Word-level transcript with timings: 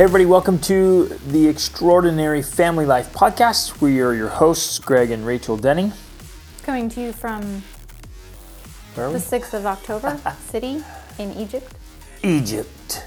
Hey, 0.00 0.04
everybody, 0.04 0.24
welcome 0.24 0.58
to 0.60 1.08
the 1.26 1.46
Extraordinary 1.46 2.40
Family 2.40 2.86
Life 2.86 3.12
Podcast. 3.12 3.82
We 3.82 4.00
are 4.00 4.14
your 4.14 4.30
hosts, 4.30 4.78
Greg 4.78 5.10
and 5.10 5.26
Rachel 5.26 5.58
Denning. 5.58 5.92
Coming 6.62 6.88
to 6.88 7.02
you 7.02 7.12
from 7.12 7.62
the 8.94 9.18
6th 9.18 9.52
of 9.52 9.66
October, 9.66 10.18
city 10.46 10.82
in 11.18 11.32
Egypt. 11.32 11.74
Egypt. 12.22 13.04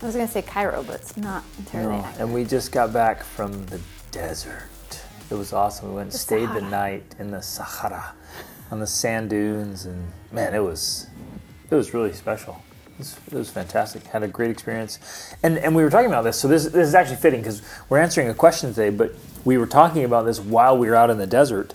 I 0.00 0.06
was 0.06 0.14
going 0.14 0.28
to 0.28 0.32
say 0.32 0.40
Cairo, 0.40 0.84
but 0.84 1.00
it's 1.00 1.16
not 1.16 1.42
entirely 1.58 1.88
No, 1.88 2.04
accurate. 2.04 2.20
and 2.20 2.32
we 2.32 2.44
just 2.44 2.70
got 2.70 2.92
back 2.92 3.24
from 3.24 3.66
the 3.66 3.80
desert. 4.12 5.02
It 5.28 5.34
was 5.34 5.52
awesome. 5.52 5.88
We 5.88 5.96
went 5.96 6.06
and 6.06 6.12
The 6.12 6.18
stayed 6.18 6.50
the 6.50 6.60
night 6.60 7.16
in 7.18 7.32
the 7.32 7.42
Sahara 7.42 8.14
on 8.70 8.78
the 8.78 8.86
sand 8.86 9.30
dunes, 9.30 9.84
and 9.84 10.12
man, 10.30 10.54
it 10.54 10.62
was 10.62 11.08
it 11.68 11.74
was 11.74 11.92
really 11.92 12.12
special. 12.12 12.62
It 12.98 13.32
was, 13.32 13.50
fantastic. 13.50 14.04
Had 14.04 14.22
a 14.22 14.28
great 14.28 14.50
experience, 14.50 14.98
and 15.42 15.58
and 15.58 15.74
we 15.74 15.82
were 15.82 15.90
talking 15.90 16.08
about 16.08 16.22
this. 16.22 16.38
So 16.38 16.48
this 16.48 16.64
this 16.64 16.88
is 16.88 16.94
actually 16.94 17.16
fitting 17.16 17.40
because 17.40 17.62
we're 17.88 17.98
answering 17.98 18.28
a 18.28 18.34
question 18.34 18.70
today, 18.70 18.90
but 18.90 19.12
we 19.44 19.58
were 19.58 19.66
talking 19.66 20.04
about 20.04 20.24
this 20.24 20.40
while 20.40 20.76
we 20.78 20.88
were 20.88 20.96
out 20.96 21.10
in 21.10 21.18
the 21.18 21.26
desert. 21.26 21.74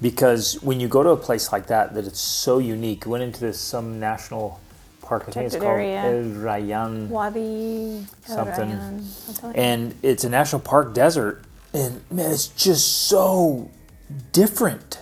Because 0.00 0.60
when 0.62 0.80
you 0.80 0.88
go 0.88 1.02
to 1.02 1.10
a 1.10 1.16
place 1.16 1.52
like 1.52 1.66
that, 1.68 1.94
that 1.94 2.06
it's 2.06 2.20
so 2.20 2.58
unique. 2.58 3.06
We 3.06 3.12
went 3.12 3.24
into 3.24 3.40
this 3.40 3.60
some 3.60 4.00
national 4.00 4.60
park. 5.00 5.24
I 5.28 5.30
think 5.30 5.46
it's 5.46 5.54
called 5.54 5.66
area. 5.66 6.00
El 6.00 6.24
Rayan 6.42 7.08
Wadi 7.08 8.04
Something. 8.24 9.06
And 9.54 9.94
it's 10.02 10.24
a 10.24 10.28
national 10.28 10.60
park 10.60 10.92
desert 10.94 11.44
and 11.74 12.02
man 12.10 12.30
it's 12.30 12.48
just 12.48 13.08
so 13.08 13.70
different 14.32 15.00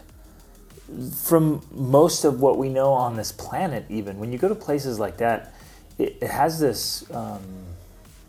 from 1.22 1.62
most 1.70 2.24
of 2.24 2.40
what 2.40 2.58
we 2.58 2.68
know 2.68 2.92
on 2.92 3.16
this 3.16 3.32
planet 3.32 3.84
even 3.88 4.18
when 4.18 4.32
you 4.32 4.38
go 4.38 4.48
to 4.48 4.54
places 4.54 4.98
like 4.98 5.16
that 5.18 5.52
it, 6.00 6.16
it 6.20 6.30
has 6.30 6.58
this 6.58 7.04
um, 7.12 7.42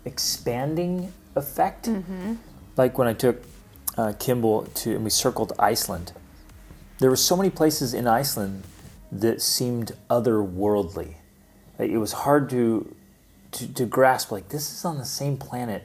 expanding 0.06 1.12
effect 1.36 1.88
like 2.78 2.98
when 2.98 3.08
i 3.08 3.14
took 3.14 3.44
uh, 3.98 4.14
kimball 4.20 4.64
to 4.74 4.96
and 4.96 5.04
we 5.04 5.10
circled 5.10 5.54
iceland 5.60 6.12
there 7.00 7.10
were 7.10 7.16
so 7.16 7.36
many 7.38 7.50
places 7.50 7.94
in 7.94 8.08
iceland 8.08 8.64
that 9.12 9.42
seemed 9.42 9.92
otherworldly 10.10 11.16
like, 11.80 11.90
it 11.90 11.98
was 11.98 12.12
hard 12.12 12.50
to 12.50 12.96
to, 13.52 13.68
to 13.74 13.86
grasp 13.86 14.32
like 14.32 14.48
this 14.48 14.72
is 14.72 14.86
on 14.86 14.98
the 14.98 15.06
same 15.06 15.36
planet 15.38 15.84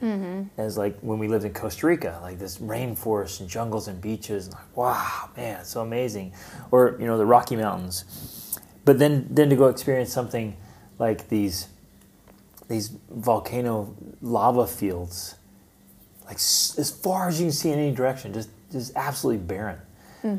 as 0.57 0.77
like 0.77 0.97
when 1.01 1.19
we 1.19 1.27
lived 1.27 1.43
in 1.43 1.53
Costa 1.53 1.85
Rica, 1.85 2.17
like 2.21 2.39
this 2.39 2.59
rainforest 2.59 3.41
and 3.41 3.49
jungles 3.49 3.89
and 3.89 3.99
beaches. 4.01 4.45
And 4.45 4.55
like, 4.55 4.77
wow, 4.77 5.29
man, 5.35 5.59
it's 5.59 5.69
so 5.71 5.81
amazing. 5.81 6.33
Or 6.71 6.95
you 6.99 7.05
know 7.05 7.17
the 7.17 7.25
Rocky 7.25 7.57
Mountains. 7.57 8.05
But 8.85 8.99
then 8.99 9.27
then 9.29 9.49
to 9.49 9.57
go 9.57 9.67
experience 9.67 10.13
something 10.13 10.55
like 10.97 11.27
these 11.27 11.67
these 12.67 12.91
volcano 13.09 13.95
lava 14.21 14.67
fields, 14.67 15.35
like 16.25 16.35
as 16.35 16.99
far 17.03 17.29
as 17.29 17.39
you 17.39 17.47
can 17.47 17.53
see 17.53 17.71
in 17.71 17.79
any 17.79 17.93
direction, 17.93 18.33
just 18.33 18.49
just 18.71 18.95
absolutely 18.95 19.43
barren. 19.43 19.79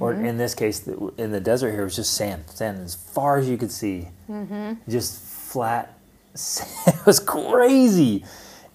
Or 0.00 0.12
mm-hmm. 0.12 0.24
in 0.24 0.36
this 0.36 0.54
case, 0.54 0.86
in 1.16 1.30
the 1.30 1.40
desert 1.40 1.70
here, 1.70 1.82
it 1.82 1.84
was 1.84 1.96
just 1.96 2.12
sand, 2.14 2.44
sand 2.48 2.80
as 2.84 2.94
far 2.94 3.38
as 3.38 3.48
you 3.48 3.56
could 3.56 3.70
see, 3.70 4.08
mm-hmm. 4.28 4.74
just 4.90 5.22
flat. 5.22 5.98
sand. 6.34 6.98
it 6.98 7.06
was 7.06 7.20
crazy, 7.20 8.24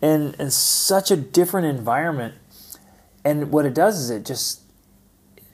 and 0.02 0.36
and 0.40 0.52
such 0.52 1.12
a 1.12 1.18
different 1.18 1.68
environment. 1.68 2.36
And 3.26 3.52
what 3.52 3.66
it 3.66 3.74
does 3.74 4.00
is 4.00 4.10
it 4.10 4.26
just 4.26 4.62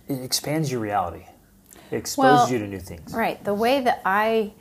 it 0.08 0.22
expands 0.22 0.72
your 0.72 0.82
reality, 0.82 1.26
it 1.92 1.98
exposes 1.98 2.18
Well, 2.18 2.52
you 2.52 2.60
to 2.60 2.68
new 2.68 2.80
things. 2.80 3.14
Right. 3.14 3.44
The 3.44 3.54
way 3.54 3.82
that 3.82 4.02
I 4.06 4.54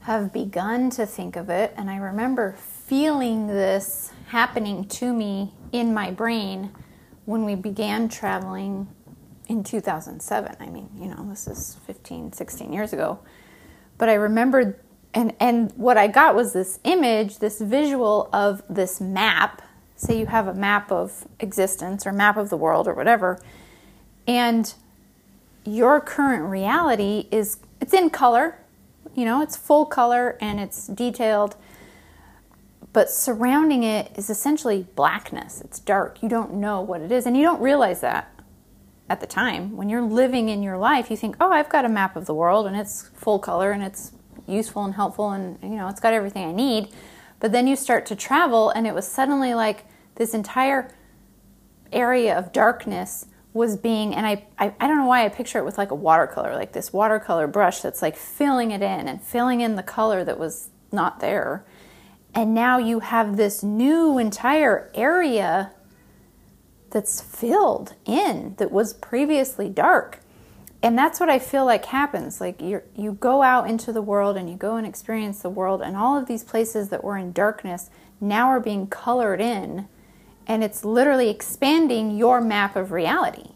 have 0.00 0.32
begun 0.32 0.90
to 0.90 1.06
think 1.06 1.36
of 1.36 1.50
it, 1.50 1.72
and 1.76 1.88
I 1.88 1.96
remember 1.96 2.56
feeling 2.92 3.46
this 3.46 4.12
happening 4.26 4.84
to 4.84 5.14
me 5.14 5.50
in 5.72 5.94
my 5.94 6.10
brain 6.10 6.70
when 7.24 7.42
we 7.42 7.54
began 7.54 8.06
traveling 8.06 8.86
in 9.48 9.64
2007. 9.64 10.56
I 10.60 10.66
mean, 10.66 10.90
you 11.00 11.08
know, 11.08 11.26
this 11.30 11.48
is 11.48 11.78
15, 11.86 12.34
16 12.34 12.70
years 12.70 12.92
ago. 12.92 13.18
But 13.96 14.10
I 14.10 14.12
remembered, 14.12 14.78
and, 15.14 15.34
and 15.40 15.72
what 15.72 15.96
I 15.96 16.06
got 16.06 16.34
was 16.34 16.52
this 16.52 16.80
image, 16.84 17.38
this 17.38 17.62
visual 17.62 18.28
of 18.30 18.62
this 18.68 19.00
map. 19.00 19.62
Say 19.96 20.18
you 20.18 20.26
have 20.26 20.46
a 20.46 20.52
map 20.52 20.92
of 20.92 21.26
existence 21.40 22.06
or 22.06 22.12
map 22.12 22.36
of 22.36 22.50
the 22.50 22.58
world 22.58 22.86
or 22.86 22.92
whatever, 22.92 23.40
and 24.28 24.74
your 25.64 25.98
current 25.98 26.44
reality 26.44 27.26
is 27.30 27.56
it's 27.80 27.94
in 27.94 28.10
color 28.10 28.58
you 29.14 29.24
know 29.24 29.42
it's 29.42 29.56
full 29.56 29.84
color 29.84 30.36
and 30.40 30.58
it's 30.58 30.86
detailed 30.86 31.56
but 32.92 33.10
surrounding 33.10 33.84
it 33.84 34.12
is 34.16 34.28
essentially 34.28 34.86
blackness. 34.94 35.60
It's 35.62 35.78
dark. 35.78 36.22
You 36.22 36.28
don't 36.28 36.54
know 36.54 36.80
what 36.80 37.00
it 37.00 37.10
is. 37.10 37.26
And 37.26 37.36
you 37.36 37.42
don't 37.42 37.60
realize 37.60 38.00
that 38.02 38.28
at 39.08 39.20
the 39.20 39.26
time. 39.26 39.76
When 39.76 39.88
you're 39.88 40.02
living 40.02 40.48
in 40.48 40.62
your 40.62 40.78
life 40.78 41.10
you 41.10 41.16
think 41.16 41.36
oh 41.40 41.50
i've 41.50 41.68
got 41.68 41.84
a 41.84 41.88
map 41.88 42.16
of 42.16 42.26
the 42.26 42.34
world 42.34 42.66
and 42.66 42.76
it's 42.76 43.10
full 43.14 43.38
color 43.38 43.70
and 43.72 43.82
it's 43.82 44.12
useful 44.46 44.84
and 44.84 44.94
helpful 44.94 45.30
and 45.30 45.58
you 45.62 45.76
know 45.76 45.88
it's 45.88 46.00
got 46.00 46.12
everything 46.14 46.44
i 46.44 46.52
need. 46.52 46.88
But 47.40 47.52
then 47.52 47.66
you 47.66 47.76
start 47.76 48.06
to 48.06 48.16
travel 48.16 48.70
and 48.70 48.86
it 48.86 48.94
was 48.94 49.06
suddenly 49.06 49.54
like 49.54 49.84
this 50.14 50.32
entire 50.32 50.94
area 51.92 52.36
of 52.38 52.52
darkness 52.52 53.26
was 53.52 53.76
being 53.76 54.14
and 54.14 54.26
I, 54.26 54.46
I 54.58 54.72
i 54.80 54.86
don't 54.86 54.96
know 54.96 55.06
why 55.06 55.26
i 55.26 55.28
picture 55.28 55.58
it 55.58 55.64
with 55.64 55.76
like 55.76 55.90
a 55.90 55.94
watercolor 55.94 56.54
like 56.54 56.72
this 56.72 56.90
watercolor 56.90 57.46
brush 57.46 57.80
that's 57.82 58.00
like 58.00 58.16
filling 58.16 58.70
it 58.70 58.80
in 58.80 59.08
and 59.08 59.20
filling 59.22 59.60
in 59.60 59.76
the 59.76 59.82
color 59.82 60.24
that 60.24 60.38
was 60.38 60.70
not 60.90 61.20
there 61.20 61.66
and 62.34 62.54
now 62.54 62.78
you 62.78 63.00
have 63.00 63.36
this 63.36 63.62
new 63.62 64.18
entire 64.18 64.90
area 64.94 65.70
that's 66.90 67.20
filled 67.20 67.94
in 68.04 68.54
that 68.58 68.70
was 68.70 68.92
previously 68.94 69.68
dark 69.68 70.18
and 70.82 70.96
that's 70.98 71.18
what 71.20 71.30
i 71.30 71.38
feel 71.38 71.64
like 71.64 71.86
happens 71.86 72.40
like 72.40 72.60
you 72.60 72.82
you 72.94 73.12
go 73.12 73.42
out 73.42 73.68
into 73.68 73.92
the 73.92 74.02
world 74.02 74.36
and 74.36 74.50
you 74.50 74.56
go 74.56 74.76
and 74.76 74.86
experience 74.86 75.40
the 75.40 75.48
world 75.50 75.80
and 75.80 75.96
all 75.96 76.18
of 76.18 76.26
these 76.26 76.44
places 76.44 76.88
that 76.90 77.02
were 77.02 77.16
in 77.16 77.32
darkness 77.32 77.88
now 78.20 78.48
are 78.48 78.60
being 78.60 78.86
colored 78.86 79.40
in 79.40 79.86
and 80.46 80.62
it's 80.62 80.84
literally 80.84 81.30
expanding 81.30 82.16
your 82.16 82.40
map 82.40 82.76
of 82.76 82.92
reality 82.92 83.50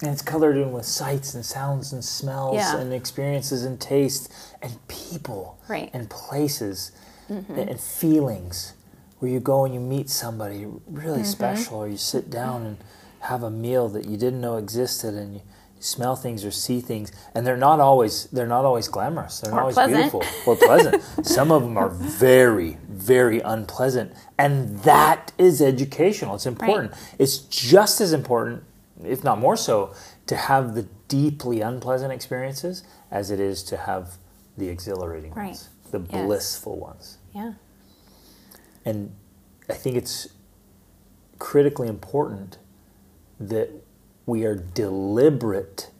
And 0.00 0.10
it's 0.12 0.22
colored 0.22 0.56
in 0.56 0.70
with 0.72 0.84
sights 0.86 1.34
and 1.34 1.44
sounds 1.44 1.92
and 1.92 2.04
smells 2.04 2.54
Yeah. 2.56 2.76
and 2.78 2.92
experiences 2.92 3.64
and 3.64 3.80
taste 3.80 4.32
and 4.62 4.78
people 4.86 5.58
Right. 5.68 5.90
and 5.92 6.08
places 6.08 6.92
Mm-hmm. 7.30 7.52
and, 7.58 7.68
and 7.70 7.80
feelings 7.80 8.72
where 9.18 9.30
you 9.30 9.40
go 9.40 9.64
and 9.64 9.74
you 9.74 9.80
meet 9.80 10.08
somebody 10.08 10.64
really 10.86 11.18
mm-hmm. 11.18 11.24
special 11.24 11.76
or 11.78 11.88
you 11.88 11.96
sit 11.98 12.30
down 12.30 12.64
and 12.64 12.76
have 13.20 13.42
a 13.42 13.50
meal 13.50 13.88
that 13.90 14.06
you 14.06 14.16
didn't 14.16 14.40
know 14.40 14.56
existed 14.56 15.12
and 15.14 15.34
you, 15.34 15.40
you 15.76 15.82
smell 15.82 16.16
things 16.16 16.44
or 16.44 16.50
see 16.50 16.80
things 16.80 17.12
and 17.34 17.46
they're 17.46 17.56
not 17.56 17.80
always 17.80 18.24
they're 18.26 18.46
not 18.46 18.64
always 18.64 18.88
glamorous. 18.88 19.40
They're 19.40 19.50
not 19.50 19.58
Or 19.58 19.60
always 19.62 19.74
pleasant. 19.74 19.96
beautiful 20.12 20.22
or 20.46 20.56
pleasant. 20.56 21.02
Some 21.26 21.50
of 21.50 21.62
them 21.62 21.76
are 21.76 21.90
very 21.90 22.78
very 22.88 23.40
unpleasant 23.40 24.12
and 24.38 24.78
that 24.80 25.32
is 25.36 25.60
educational. 25.60 26.36
It's 26.36 26.46
important. 26.46 26.92
It's 27.18 27.38
just 27.38 28.00
as 28.00 28.12
important 28.14 28.64
if 29.04 29.22
not 29.22 29.38
more 29.38 29.56
so 29.56 29.92
to 30.28 30.36
have 30.36 30.74
the 30.74 30.86
deeply 31.08 31.60
unpleasant 31.60 32.12
experiences 32.12 32.84
as 33.10 33.30
it 33.30 33.38
is 33.40 33.62
to 33.64 33.76
have 33.76 34.16
the 34.56 34.68
exhilarating 34.68 35.32
Right. 35.34 35.48
ones 35.48 35.68
the 35.90 36.00
Yes. 36.00 36.24
blissful 36.26 36.78
ones 36.78 37.17
yeah 37.34 37.52
and 38.84 39.12
I 39.68 39.74
think 39.74 39.96
it's 39.96 40.28
critically 41.38 41.88
important 41.88 42.58
that 43.38 43.70
we 44.26 44.44
are 44.44 44.54
deliberate 44.54 45.90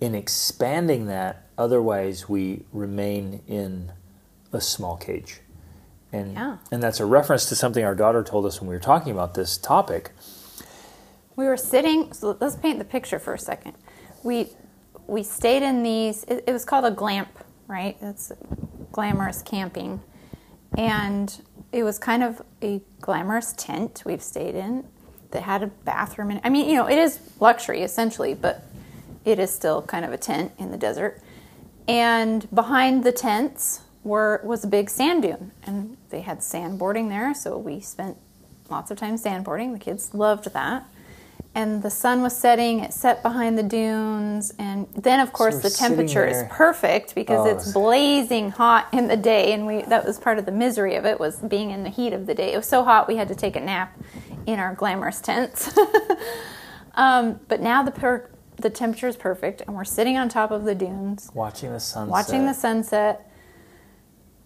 in 0.00 0.14
expanding 0.14 1.06
that. 1.06 1.48
Otherwise, 1.58 2.28
we 2.28 2.64
remain 2.72 3.42
in 3.48 3.92
a 4.52 4.60
small 4.60 4.96
cage. 4.96 5.40
And, 6.12 6.34
Yeah. 6.34 6.58
and 6.70 6.82
that's 6.82 7.00
a 7.00 7.06
reference 7.06 7.46
to 7.46 7.56
something 7.56 7.84
our 7.84 7.94
daughter 7.96 8.22
told 8.22 8.46
us 8.46 8.60
when 8.60 8.68
we 8.68 8.74
were 8.76 8.80
talking 8.80 9.12
about 9.12 9.34
this 9.34 9.58
topic. 9.58 10.12
we 11.36 11.44
were 11.46 11.56
sitting 11.56 12.12
so 12.12 12.36
let's 12.40 12.56
paint 12.56 12.78
the 12.78 12.84
picture 12.84 13.18
for 13.18 13.34
a 13.34 13.38
second 13.38 13.74
we 14.24 14.48
we 15.06 15.22
stayed 15.22 15.62
in 15.62 15.82
these 15.84 16.24
it, 16.24 16.42
it 16.48 16.52
was 16.52 16.64
called 16.64 16.84
a 16.84 16.90
glamp 16.90 17.28
right 17.68 17.96
that's 18.00 18.32
glamorous 18.92 19.42
camping 19.42 20.00
and 20.78 21.42
it 21.72 21.82
was 21.82 21.98
kind 21.98 22.22
of 22.22 22.40
a 22.62 22.80
glamorous 23.00 23.52
tent 23.52 24.02
we've 24.06 24.22
stayed 24.22 24.54
in 24.54 24.84
that 25.32 25.42
had 25.42 25.62
a 25.62 25.66
bathroom 25.66 26.30
in 26.30 26.38
it. 26.38 26.42
i 26.44 26.48
mean 26.48 26.68
you 26.68 26.76
know 26.76 26.88
it 26.88 26.96
is 26.96 27.18
luxury 27.40 27.82
essentially 27.82 28.32
but 28.32 28.64
it 29.28 29.38
is 29.38 29.52
still 29.52 29.82
kind 29.82 30.04
of 30.04 30.12
a 30.12 30.16
tent 30.16 30.52
in 30.58 30.70
the 30.70 30.76
desert. 30.76 31.20
And 31.86 32.48
behind 32.54 33.04
the 33.04 33.12
tents 33.12 33.82
were 34.04 34.40
was 34.42 34.64
a 34.64 34.66
big 34.66 34.88
sand 34.88 35.22
dune 35.22 35.52
and 35.64 35.96
they 36.10 36.22
had 36.22 36.38
sandboarding 36.38 37.08
there 37.08 37.34
so 37.34 37.58
we 37.58 37.80
spent 37.80 38.16
lots 38.70 38.90
of 38.90 38.98
time 38.98 39.16
sandboarding. 39.16 39.72
The 39.72 39.78
kids 39.78 40.14
loved 40.14 40.52
that 40.52 40.86
and 41.58 41.82
the 41.82 41.90
sun 41.90 42.22
was 42.22 42.36
setting. 42.36 42.78
It 42.78 42.92
set 42.94 43.20
behind 43.20 43.58
the 43.58 43.64
dunes, 43.64 44.54
and 44.60 44.86
then 44.94 45.18
of 45.18 45.32
course 45.32 45.56
we're 45.56 45.62
the 45.62 45.70
temperature 45.70 46.24
is 46.24 46.44
perfect 46.48 47.16
because 47.16 47.40
Oh, 47.40 47.50
it's 47.50 47.68
it's- 47.68 47.72
blazing 47.72 48.52
hot 48.52 48.86
in 48.92 49.08
the 49.08 49.16
day, 49.16 49.52
and 49.52 49.66
we 49.66 49.82
that 49.82 50.06
was 50.06 50.18
part 50.20 50.38
of 50.38 50.46
the 50.46 50.52
misery 50.52 50.94
of 50.94 51.04
it 51.04 51.18
was 51.18 51.36
being 51.40 51.70
in 51.72 51.82
the 51.82 51.90
heat 51.90 52.12
of 52.12 52.26
the 52.26 52.34
day. 52.34 52.52
It 52.52 52.56
was 52.56 52.66
so 52.68 52.84
hot 52.84 53.08
we 53.08 53.16
had 53.16 53.26
to 53.28 53.34
take 53.34 53.56
a 53.56 53.60
nap 53.60 53.98
in 54.46 54.60
our 54.60 54.72
glamorous 54.74 55.20
tents. 55.20 55.76
um, 56.94 57.40
but 57.48 57.60
now 57.60 57.82
the 57.82 57.90
per- 57.90 58.30
the 58.56 58.70
temperature 58.70 59.08
is 59.08 59.16
perfect, 59.16 59.60
and 59.66 59.74
we're 59.74 59.84
sitting 59.84 60.16
on 60.16 60.28
top 60.28 60.50
of 60.52 60.64
the 60.64 60.74
dunes, 60.76 61.30
Watching 61.34 61.72
the 61.72 61.80
sunset. 61.80 62.10
watching 62.12 62.46
the 62.46 62.52
sunset, 62.54 63.27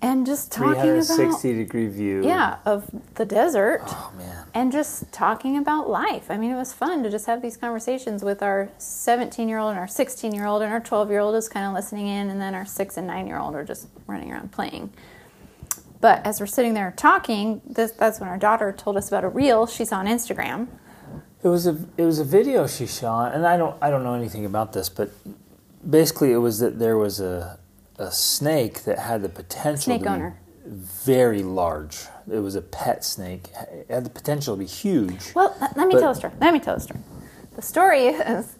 and 0.02 0.26
just 0.26 0.50
talking 0.52 0.72
about 0.72 1.04
360 1.06 1.54
degree 1.54 1.86
view. 1.86 2.22
yeah 2.24 2.56
of 2.66 2.90
the 3.14 3.24
desert 3.24 3.82
Oh 3.86 4.12
man. 4.18 4.44
and 4.52 4.72
just 4.72 5.10
talking 5.12 5.56
about 5.56 5.88
life. 5.88 6.30
I 6.30 6.36
mean, 6.36 6.50
it 6.50 6.56
was 6.56 6.72
fun 6.72 7.02
to 7.04 7.10
just 7.10 7.26
have 7.26 7.40
these 7.40 7.56
conversations 7.56 8.22
with 8.24 8.42
our 8.42 8.68
17 8.78 9.48
year 9.48 9.58
old 9.58 9.70
and 9.70 9.78
our 9.78 9.88
16 9.88 10.34
year 10.34 10.46
old, 10.46 10.60
and 10.62 10.72
our 10.72 10.80
12 10.80 11.10
year 11.10 11.20
old 11.20 11.34
is 11.36 11.48
kind 11.48 11.66
of 11.66 11.72
listening 11.72 12.08
in, 12.08 12.28
and 12.30 12.40
then 12.40 12.54
our 12.54 12.66
6 12.66 12.96
and 12.96 13.06
9 13.06 13.26
year 13.26 13.38
old 13.38 13.54
are 13.54 13.64
just 13.64 13.86
running 14.06 14.30
around 14.32 14.50
playing. 14.52 14.92
But 16.00 16.26
as 16.26 16.40
we're 16.40 16.46
sitting 16.46 16.74
there 16.74 16.92
talking, 16.96 17.60
this, 17.64 17.92
that's 17.92 18.18
when 18.18 18.28
our 18.28 18.36
daughter 18.38 18.72
told 18.72 18.96
us 18.96 19.06
about 19.06 19.22
a 19.22 19.28
reel 19.28 19.66
she 19.68 19.84
saw 19.84 19.98
on 19.98 20.06
Instagram. 20.06 20.66
It 21.44 21.48
was 21.48 21.66
a 21.66 21.76
it 21.96 22.04
was 22.04 22.18
a 22.18 22.24
video 22.24 22.66
she 22.66 22.86
shot, 22.86 23.34
and 23.34 23.46
I 23.46 23.56
don't 23.56 23.76
I 23.80 23.88
don't 23.90 24.02
know 24.04 24.14
anything 24.14 24.44
about 24.44 24.72
this, 24.72 24.88
but 24.88 25.10
basically 25.88 26.32
it 26.32 26.38
was 26.38 26.58
that 26.60 26.78
there 26.78 26.96
was 26.96 27.20
a 27.20 27.58
a 27.98 28.10
snake 28.10 28.84
that 28.84 28.98
had 28.98 29.22
the 29.22 29.28
potential 29.28 29.82
Snake 29.82 30.02
to 30.04 30.08
owner. 30.08 30.38
be 30.64 30.70
very 30.70 31.42
large. 31.42 32.06
It 32.30 32.38
was 32.38 32.54
a 32.54 32.62
pet 32.62 33.04
snake. 33.04 33.50
It 33.70 33.86
had 33.90 34.04
the 34.04 34.10
potential 34.10 34.54
to 34.54 34.58
be 34.60 34.66
huge. 34.66 35.34
Well, 35.34 35.54
let 35.60 35.76
let 35.76 35.88
me 35.88 35.94
But- 35.94 36.00
tell 36.00 36.10
a 36.10 36.14
story. 36.14 36.32
Let 36.40 36.52
me 36.52 36.60
tell 36.60 36.76
a 36.76 36.80
story. 36.80 37.00
The 37.56 37.62
story 37.62 38.06
is 38.36 38.56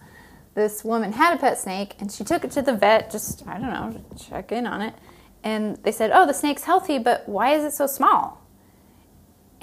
this 0.53 0.83
woman 0.83 1.13
had 1.13 1.33
a 1.35 1.37
pet 1.39 1.57
snake 1.57 1.95
and 1.99 2.11
she 2.11 2.23
took 2.23 2.43
it 2.45 2.51
to 2.51 2.61
the 2.61 2.73
vet, 2.73 3.09
just, 3.09 3.47
I 3.47 3.53
don't 3.57 3.71
know, 3.73 3.99
to 4.15 4.23
check 4.29 4.51
in 4.51 4.67
on 4.67 4.81
it. 4.81 4.93
And 5.43 5.77
they 5.83 5.91
said, 5.91 6.11
Oh, 6.13 6.25
the 6.27 6.33
snake's 6.33 6.63
healthy, 6.63 6.99
but 6.99 7.27
why 7.27 7.53
is 7.55 7.63
it 7.63 7.73
so 7.73 7.87
small? 7.87 8.42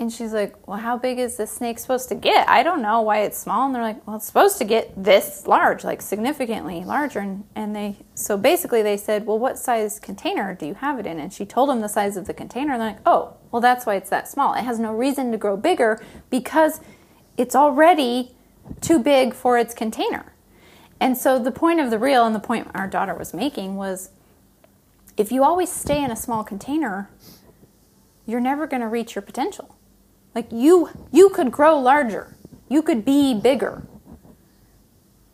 And 0.00 0.11
she's 0.11 0.32
like, 0.32 0.67
Well, 0.67 0.79
how 0.79 0.97
big 0.97 1.19
is 1.19 1.37
this 1.37 1.52
snake 1.52 1.79
supposed 1.79 2.08
to 2.08 2.14
get? 2.14 2.49
I 2.49 2.62
don't 2.62 2.81
know 2.81 3.02
why 3.02 3.20
it's 3.20 3.37
small. 3.37 3.67
And 3.67 3.75
they're 3.75 3.82
like, 3.82 4.06
Well, 4.06 4.17
it's 4.17 4.25
supposed 4.25 4.56
to 4.56 4.64
get 4.64 4.91
this 4.97 5.47
large, 5.47 5.85
like 5.85 6.00
significantly 6.00 6.82
larger. 6.85 7.19
And, 7.19 7.44
and 7.55 7.76
they, 7.76 7.97
so 8.14 8.38
basically 8.38 8.81
they 8.81 8.97
said, 8.97 9.26
Well, 9.26 9.38
what 9.38 9.58
size 9.58 10.00
container 10.00 10.55
do 10.55 10.64
you 10.64 10.73
have 10.73 10.99
it 10.99 11.05
in? 11.05 11.20
And 11.20 11.31
she 11.31 11.44
told 11.44 11.69
them 11.69 11.82
the 11.82 11.88
size 11.88 12.17
of 12.17 12.26
the 12.26 12.32
container. 12.32 12.73
And 12.73 12.81
they're 12.81 12.88
like, 12.93 13.00
Oh, 13.05 13.35
well, 13.50 13.61
that's 13.61 13.85
why 13.85 13.97
it's 13.97 14.08
that 14.08 14.26
small. 14.26 14.55
It 14.55 14.62
has 14.62 14.79
no 14.79 14.91
reason 14.94 15.32
to 15.32 15.37
grow 15.37 15.58
bigger 15.58 16.02
because 16.31 16.81
it's 17.37 17.55
already 17.55 18.35
too 18.81 18.99
big 18.99 19.35
for 19.35 19.58
its 19.58 19.75
container. 19.75 20.32
And 20.99 21.17
so 21.17 21.38
the 21.38 21.52
point 21.52 21.79
of 21.79 21.91
the 21.91 21.99
reel 21.99 22.25
and 22.25 22.35
the 22.35 22.41
point 22.41 22.69
our 22.75 22.87
daughter 22.87 23.14
was 23.14 23.35
making 23.35 23.76
was 23.76 24.11
if 25.19 25.31
you 25.31 25.44
always 25.44 25.70
stay 25.70 26.02
in 26.02 26.11
a 26.11 26.17
small 26.17 26.43
container, 26.43 27.11
you're 28.25 28.41
never 28.41 28.67
going 28.67 28.81
to 28.81 28.88
reach 28.88 29.14
your 29.14 29.23
potential. 29.23 29.76
Like 30.35 30.50
you 30.53 30.91
you 31.12 31.31
could 31.31 31.50
grow 31.53 31.79
larger. 31.79 32.37
You 32.69 32.82
could 32.82 33.05
be 33.05 33.35
bigger. 33.35 33.82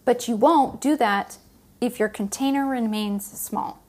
But 0.05 0.29
you 0.29 0.37
won't 0.37 0.81
do 0.81 0.97
that 0.97 1.39
if 1.81 1.99
your 1.99 2.09
container 2.09 2.67
remains 2.67 3.27
small. 3.27 3.83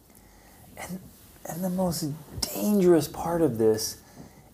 And 0.77 1.00
and 1.45 1.63
the 1.63 1.69
most 1.69 2.12
dangerous 2.42 3.07
part 3.07 3.42
of 3.42 3.57
this 3.57 3.98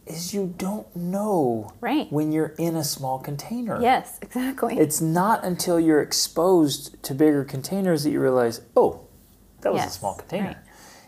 is 0.05 0.33
you 0.33 0.53
don't 0.57 0.93
know 0.95 1.71
Right. 1.81 2.11
when 2.11 2.31
you're 2.33 2.53
in 2.59 2.75
a 2.75 2.83
small 2.83 3.17
container. 3.19 3.81
Yes, 3.81 4.19
exactly. 4.21 4.77
It's 4.77 4.99
not 5.01 5.43
until 5.45 5.79
you're 5.79 6.01
exposed 6.01 7.01
to 7.03 7.15
bigger 7.15 7.43
containers 7.45 8.03
that 8.03 8.11
you 8.11 8.19
realize, 8.21 8.61
oh, 8.75 8.99
that 9.61 9.71
was 9.73 9.79
Yes, 9.81 9.95
a 9.95 9.99
small 9.99 10.13
container. 10.15 10.47
right. 10.47 10.57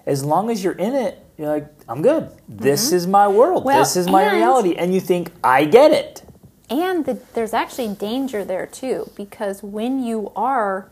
As 0.05 0.23
long 0.23 0.49
as 0.49 0.63
you're 0.63 0.73
in 0.73 0.95
it, 0.95 1.23
you're 1.37 1.49
like, 1.49 1.74
I'm 1.87 2.01
good. 2.01 2.29
This 2.47 2.91
is 2.91 3.07
my 3.07 3.27
world. 3.27 3.59
Mm-hmm. 3.59 3.67
Well, 3.67 3.79
this 3.79 3.95
is 3.95 4.07
my 4.07 4.23
and- 4.23 4.37
reality. 4.37 4.75
And 4.75 4.93
you 4.93 4.99
think, 4.99 5.31
I 5.43 5.65
get 5.65 5.91
it. 5.91 6.23
And 6.69 7.05
the, 7.05 7.19
there's 7.33 7.53
actually 7.53 7.93
danger 7.93 8.43
there 8.43 8.65
too, 8.65 9.11
because 9.15 9.61
when 9.61 10.03
you 10.03 10.31
are 10.35 10.89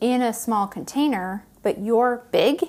in 0.00 0.22
a 0.22 0.32
small 0.32 0.66
container, 0.66 1.44
but 1.62 1.78
you're 1.78 2.24
big, 2.32 2.62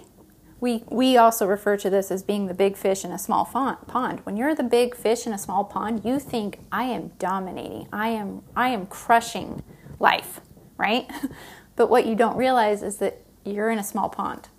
we, 0.60 0.84
we 0.90 1.18
also 1.18 1.48
refer 1.48 1.78
to 1.78 1.90
this 1.90 2.12
as 2.12 2.22
being 2.22 2.48
the 2.48 2.54
big 2.54 2.76
fish 2.76 3.06
in 3.06 3.12
a 3.12 3.18
small 3.18 3.46
pond. 3.46 4.20
When 4.24 4.36
you're 4.36 4.54
the 4.54 4.64
big 4.64 4.94
fish 4.94 5.26
in 5.26 5.34
a 5.34 5.38
small 5.38 5.64
pond, 5.64 6.04
you 6.04 6.20
think, 6.20 6.60
I 6.72 6.84
am 6.84 7.14
dominating, 7.18 7.88
I 7.94 8.10
am, 8.10 8.44
I 8.56 8.70
am 8.70 8.86
crushing 8.86 9.64
life, 10.00 10.42
right? 10.78 11.10
but 11.76 11.90
what 11.90 12.06
you 12.06 12.16
don't 12.16 12.36
realize 12.36 12.84
is 12.84 12.98
that 12.98 13.22
you're 13.46 13.72
in 13.72 13.80
a 13.80 13.84
small 13.84 14.10
pond. 14.10 14.50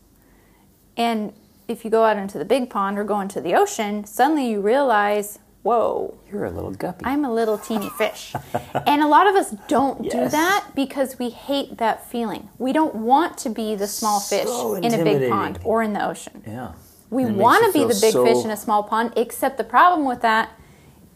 And 0.97 1.33
if 1.73 1.85
you 1.85 1.91
go 1.91 2.05
out 2.05 2.17
into 2.17 2.39
the 2.39 2.45
big 2.45 2.71
pond 2.71 2.99
or 2.99 3.05
go 3.05 3.21
into 3.21 3.41
the 3.41 3.55
ocean, 3.55 4.05
suddenly 4.05 4.49
you 4.51 4.61
realize, 4.61 5.39
whoa, 5.63 6.17
You're 6.31 6.45
a 6.45 6.51
little 6.51 6.71
guppy. 6.73 7.05
I'm 7.05 7.25
a 7.25 7.33
little 7.33 7.59
teeny 7.59 7.89
fish. 7.91 8.35
and 8.87 9.03
a 9.03 9.07
lot 9.09 9.27
of 9.27 9.35
us 9.35 9.51
don't 9.69 10.03
do 10.11 10.29
that 10.29 10.67
because 10.75 11.19
we 11.19 11.31
hate 11.31 11.79
that 11.79 12.09
feeling. 12.11 12.49
We 12.59 12.73
don't 12.73 12.95
want 12.95 13.39
to 13.39 13.51
be 13.51 13.75
the 13.75 13.87
small 13.89 14.21
fish 14.21 14.47
So 14.47 14.75
in 14.77 14.93
a 14.95 15.03
big 15.05 15.31
pond 15.31 15.59
or 15.65 15.83
in 15.83 15.93
the 15.93 16.07
ocean. 16.07 16.43
yeah. 16.47 16.73
We 17.11 17.25
And 17.25 17.33
it 17.33 17.37
makes 17.37 17.43
want 17.43 17.67
to 17.67 17.79
be 17.79 17.85
the 17.85 17.99
big 18.01 18.13
so- 18.13 18.25
fish 18.25 18.45
in 18.45 18.51
a 18.51 18.57
small 18.57 18.83
pond, 18.85 19.13
except 19.17 19.59
the 19.59 19.65
problem 19.65 20.07
with 20.07 20.23
that 20.23 20.51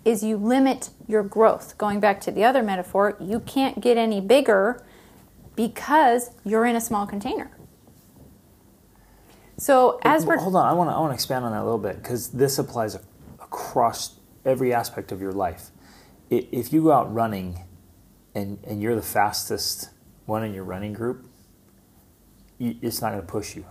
is 0.04 0.22
you 0.22 0.36
limit 0.36 0.90
your 1.08 1.22
growth. 1.22 1.76
Going 1.78 2.00
back 2.00 2.20
to 2.22 2.30
the 2.30 2.44
other 2.44 2.62
metaphor, 2.62 3.16
you 3.20 3.40
can't 3.40 3.80
get 3.80 3.96
any 3.96 4.20
bigger 4.20 4.82
because 5.56 6.30
you're 6.44 6.66
in 6.66 6.76
a 6.76 6.80
small 6.80 7.06
container. 7.06 7.50
So 9.58 9.98
as 10.02 10.26
we're 10.26 10.36
hold 10.36 10.54
on, 10.54 10.66
I 10.66 10.72
want 10.72 10.90
to 10.90 10.94
I 10.94 11.00
want 11.00 11.10
to 11.10 11.14
expand 11.14 11.44
on 11.44 11.52
that 11.52 11.62
a 11.62 11.64
little 11.64 11.78
bit 11.78 11.96
because 11.96 12.28
this 12.28 12.58
applies 12.58 12.94
ac- 12.94 13.04
across 13.40 14.18
every 14.44 14.74
aspect 14.74 15.12
of 15.12 15.20
your 15.20 15.32
life. 15.32 15.70
If 16.28 16.72
you 16.72 16.82
go 16.82 16.92
out 16.92 17.12
running, 17.12 17.64
and 18.34 18.58
and 18.64 18.82
you're 18.82 18.94
the 18.94 19.02
fastest 19.02 19.90
one 20.26 20.44
in 20.44 20.52
your 20.52 20.64
running 20.64 20.92
group, 20.92 21.24
you, 22.58 22.76
it's 22.82 23.00
not 23.00 23.12
going 23.12 23.22
to 23.22 23.26
push 23.26 23.56
you. 23.56 23.64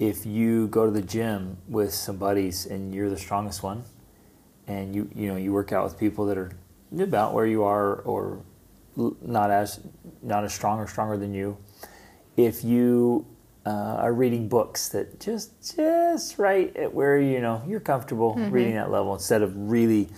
If 0.00 0.26
you 0.26 0.66
go 0.66 0.86
to 0.86 0.90
the 0.90 1.02
gym 1.02 1.58
with 1.68 1.94
some 1.94 2.16
buddies 2.16 2.66
and 2.66 2.92
you're 2.92 3.10
the 3.10 3.18
strongest 3.18 3.62
one, 3.62 3.84
and 4.66 4.94
you 4.94 5.08
you 5.14 5.28
know 5.28 5.36
you 5.36 5.52
work 5.52 5.70
out 5.70 5.84
with 5.84 6.00
people 6.00 6.26
that 6.26 6.36
are 6.36 6.50
about 6.98 7.32
where 7.32 7.46
you 7.46 7.62
are 7.62 7.96
or 8.00 8.42
not 8.96 9.52
as 9.52 9.80
not 10.20 10.42
as 10.42 10.52
strong 10.52 10.80
or 10.80 10.88
stronger 10.88 11.16
than 11.16 11.32
you, 11.32 11.56
if 12.36 12.64
you 12.64 13.24
uh, 13.64 13.70
are 14.04 14.12
reading 14.12 14.48
books 14.48 14.88
that 14.88 15.20
just 15.20 15.76
just 15.76 16.38
right 16.38 16.74
at 16.76 16.92
where 16.92 17.18
you 17.20 17.40
know 17.40 17.62
you're 17.66 17.80
comfortable 17.80 18.34
reading 18.34 18.74
that 18.74 18.90
level 18.90 19.12
instead 19.14 19.42
of 19.42 19.52
really 19.56 20.08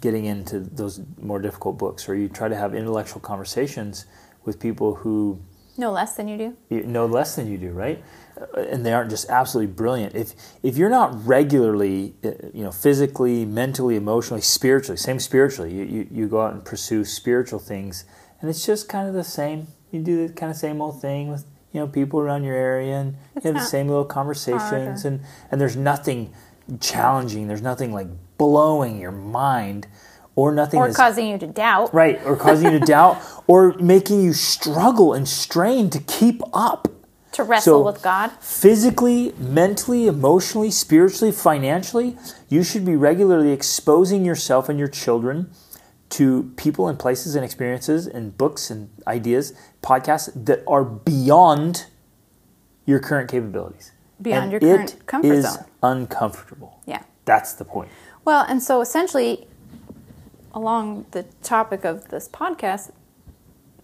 getting 0.00 0.24
into 0.24 0.60
those 0.60 1.00
more 1.20 1.38
difficult 1.40 1.78
books 1.78 2.08
or 2.08 2.14
you 2.14 2.28
try 2.28 2.48
to 2.48 2.56
have 2.56 2.74
intellectual 2.74 3.20
conversations 3.20 4.06
with 4.44 4.58
people 4.58 4.94
who 4.96 5.38
know 5.76 5.90
less 5.90 6.14
than 6.16 6.28
you 6.28 6.36
do. 6.38 6.56
you 6.70 6.82
know 6.84 7.04
less 7.06 7.34
than 7.36 7.50
you 7.50 7.58
do, 7.58 7.70
right? 7.70 8.02
Uh, 8.40 8.60
And 8.60 8.86
they 8.86 8.92
aren't 8.92 9.10
just 9.10 9.28
absolutely 9.28 9.72
brilliant. 9.74 10.14
If 10.14 10.32
if 10.62 10.76
you're 10.76 10.90
not 10.90 11.26
regularly, 11.26 12.14
uh, 12.24 12.30
you 12.52 12.62
know, 12.64 12.70
physically, 12.72 13.44
mentally, 13.44 13.96
emotionally, 13.96 14.40
spiritually, 14.42 14.96
same 14.96 15.18
spiritually, 15.20 15.72
you, 15.74 15.84
you, 15.84 16.08
you 16.10 16.28
go 16.28 16.40
out 16.42 16.52
and 16.54 16.64
pursue 16.64 17.04
spiritual 17.04 17.58
things, 17.58 18.04
and 18.40 18.48
it's 18.50 18.64
just 18.64 18.88
kind 18.88 19.08
of 19.08 19.14
the 19.14 19.24
same. 19.24 19.66
You 19.90 20.00
do 20.02 20.26
the 20.28 20.32
kind 20.32 20.50
of 20.50 20.56
same 20.56 20.80
old 20.80 21.00
thing 21.00 21.28
with 21.30 21.44
you 21.74 21.80
know 21.80 21.86
people 21.88 22.20
around 22.20 22.44
your 22.44 22.54
area, 22.56 22.94
and 22.96 23.16
It's 23.36 23.44
you 23.44 23.52
have 23.52 23.60
the 23.60 23.66
same 23.66 23.88
little 23.88 24.04
conversations, 24.06 24.62
harder. 25.02 25.08
and 25.08 25.20
and 25.50 25.60
there's 25.60 25.76
nothing 25.76 26.32
challenging. 26.80 27.48
There's 27.48 27.60
nothing 27.62 27.92
like 27.92 28.06
blowing 28.38 28.98
your 29.00 29.10
mind, 29.12 29.86
or 30.36 30.52
nothing 30.52 30.80
Or 30.80 30.92
causing 30.92 31.28
you 31.28 31.38
to 31.38 31.46
doubt. 31.46 31.92
right 31.92 32.18
or 32.24 32.36
causing 32.36 32.72
you 32.72 32.78
to 32.78 32.86
doubt 32.96 33.18
or 33.46 33.74
making 33.74 34.22
you 34.22 34.32
struggle 34.32 35.12
and 35.12 35.28
strain 35.28 35.90
to 35.90 35.98
keep 35.98 36.40
up 36.54 36.88
To 37.32 37.42
wrestle 37.42 37.80
So- 37.80 37.84
with 37.84 38.02
God. 38.02 38.30
physically 38.40 39.32
mentally 39.38 40.06
emotionally 40.06 40.70
spiritually 40.70 41.30
financially 41.32 42.16
you 42.48 42.62
should 42.64 42.84
be 42.84 42.96
regularly 42.96 43.50
exposing 43.52 44.24
yourself 44.24 44.68
and 44.68 44.78
your 44.78 44.88
children 44.88 45.50
to 46.16 46.52
people 46.56 46.86
and 46.88 46.98
places 46.98 47.34
and 47.34 47.44
experiences 47.44 48.06
and 48.06 48.36
books 48.38 48.70
and 48.70 48.88
ideas 49.06 49.52
podcasts 49.82 50.30
that 50.46 50.62
are 50.66 50.84
beyond 50.84 51.86
your 52.86 52.98
current 53.00 53.30
capabilities 53.30 53.92
Beyond 54.22 54.42
And 54.44 54.52
your 54.52 54.60
current 54.60 54.96
comfort 55.06 55.32
is 55.32 55.44
zone. 55.52 55.64
uncomfortable 55.82 56.80
Yeah. 56.86 57.02
that's 57.24 57.52
the 57.54 57.64
point 57.64 57.90
Well, 58.24 58.44
and 58.48 58.62
so 58.62 58.80
essentially, 58.80 59.46
along 60.54 61.06
the 61.10 61.24
topic 61.42 61.84
of 61.84 62.08
this 62.08 62.28
podcast, 62.28 62.90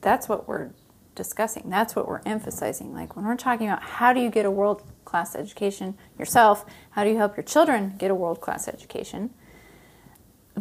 that's 0.01 0.29
what 0.29 0.49
we're 0.49 0.71
discussing. 1.15 1.65
That's 1.69 1.95
what 1.95 2.09
we're 2.09 2.23
emphasizing. 2.25 2.95
Like 2.95 3.17
when 3.17 3.27
we're 3.27 3.37
talking 3.37 3.67
about 3.69 3.83
how 3.83 4.13
do 4.15 4.21
you 4.21 4.31
get 4.31 4.47
a 4.47 4.51
world 4.51 4.83
class 5.05 5.35
education 5.35 5.99
yourself, 6.19 6.65
how 6.93 7.05
do 7.05 7.11
you 7.11 7.17
help 7.19 7.37
your 7.37 7.45
children 7.45 7.95
get 7.99 8.11
a 8.11 8.15
world 8.15 8.41
class 8.41 8.69
education, 8.69 9.31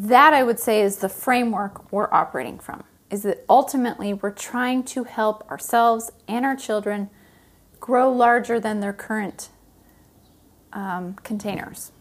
that 0.08 0.34
I 0.34 0.44
would 0.44 0.60
say 0.60 0.82
is 0.82 0.98
the 0.98 1.10
framework 1.10 1.92
we're 1.92 2.12
operating 2.14 2.60
from. 2.60 2.84
is 3.10 3.24
that 3.24 3.44
ultimately 3.50 4.14
we're 4.14 4.30
trying 4.32 4.84
to 4.84 5.04
help 5.04 5.50
ourselves 5.50 6.12
and 6.28 6.46
our 6.46 6.56
children 6.56 7.10
grow 7.80 8.12
larger 8.12 8.60
than 8.60 8.82
their 8.82 8.94
current 8.94 9.50
um, 10.72 11.16
containers 11.24 11.92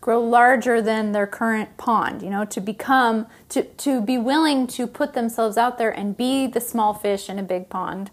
grow 0.00 0.20
larger 0.22 0.80
than 0.80 1.12
their 1.12 1.26
current 1.26 1.76
pond 1.76 2.22
you 2.22 2.30
know 2.30 2.44
to 2.44 2.60
become 2.60 3.26
to, 3.48 3.62
to 3.62 4.00
be 4.00 4.18
willing 4.18 4.66
to 4.66 4.86
put 4.86 5.14
themselves 5.14 5.56
out 5.56 5.78
there 5.78 5.90
and 5.90 6.16
be 6.16 6.46
the 6.46 6.60
small 6.60 6.92
fish 6.94 7.28
in 7.28 7.38
a 7.38 7.42
big 7.42 7.68
pond 7.68 8.10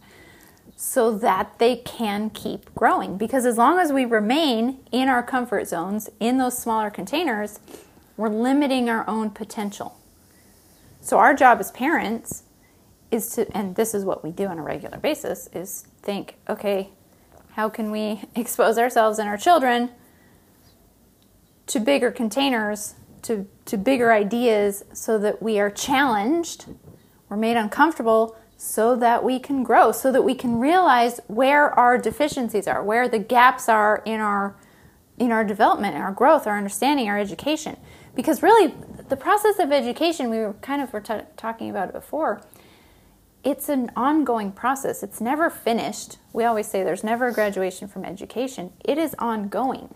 so 0.78 1.18
that 1.18 1.58
they 1.60 1.76
can 1.76 2.30
keep 2.30 2.74
growing 2.74 3.18
because 3.18 3.46
as 3.46 3.58
long 3.58 3.78
as 3.80 3.92
we 3.92 4.06
remain 4.06 4.80
in 4.92 5.08
our 5.10 5.22
comfort 5.22 5.68
zones 5.68 6.10
in 6.20 6.38
those 6.38 6.58
smaller 6.58 6.90
containers 6.90 7.60
we're 8.18 8.30
limiting 8.30 8.90
our 8.90 9.08
own 9.10 9.30
potential 9.30 10.00
so 11.02 11.18
our 11.18 11.34
job 11.34 11.60
as 11.60 11.72
parents 11.72 12.44
is 13.12 13.30
to 13.30 13.50
and 13.56 13.76
this 13.76 13.94
is 13.94 14.04
what 14.04 14.24
we 14.24 14.32
do 14.32 14.46
on 14.48 14.58
a 14.58 14.64
regular 14.64 14.98
basis 14.98 15.48
is 15.54 15.88
think 16.02 16.36
okay 16.50 16.90
how 17.54 17.70
can 17.70 17.92
we 17.92 18.22
expose 18.36 18.78
ourselves 18.78 19.20
and 19.20 19.30
our 19.30 19.38
children 19.38 19.90
to 21.68 21.80
bigger 21.80 22.12
containers, 22.12 22.96
to, 23.24 23.48
to 23.66 23.78
bigger 23.78 24.12
ideas, 24.12 24.84
so 24.94 25.18
that 25.18 25.42
we 25.42 25.60
are 25.60 25.70
challenged, 25.70 26.66
we're 27.30 27.38
made 27.38 27.58
uncomfortable, 27.58 28.38
so 28.58 28.96
that 28.96 29.24
we 29.24 29.40
can 29.40 29.64
grow, 29.64 29.92
so 29.92 30.12
that 30.12 30.24
we 30.24 30.36
can 30.36 30.60
realize 30.60 31.20
where 31.28 31.72
our 31.72 31.98
deficiencies 31.98 32.68
are, 32.68 32.84
where 32.84 33.08
the 33.08 33.20
gaps 33.20 33.68
are 33.68 34.02
in 34.06 34.20
our 34.20 34.56
in 35.18 35.32
our 35.32 35.46
development, 35.46 35.96
our 35.96 36.12
growth, 36.12 36.46
our 36.46 36.58
understanding, 36.58 37.08
our 37.08 37.18
education. 37.18 37.78
Because 38.16 38.42
really, 38.42 38.74
the 39.10 39.18
process 39.18 39.60
of 39.60 39.72
education, 39.72 40.30
we 40.30 40.38
were 40.38 40.54
kind 40.62 40.82
of 40.82 40.94
were 40.94 41.02
t- 41.02 41.22
talking 41.38 41.70
about 41.70 41.90
it 41.90 41.94
before. 41.94 42.42
It's 43.44 43.70
an 43.70 43.92
ongoing 43.96 44.52
process. 44.52 45.04
It's 45.04 45.22
never 45.22 45.50
finished. 45.50 46.18
We 46.34 46.46
always 46.46 46.68
say 46.68 46.84
there's 46.84 47.04
never 47.04 47.28
a 47.28 47.34
graduation 47.34 47.88
from 47.88 48.04
education. 48.04 48.74
It 48.84 48.98
is 48.98 49.16
ongoing 49.20 49.94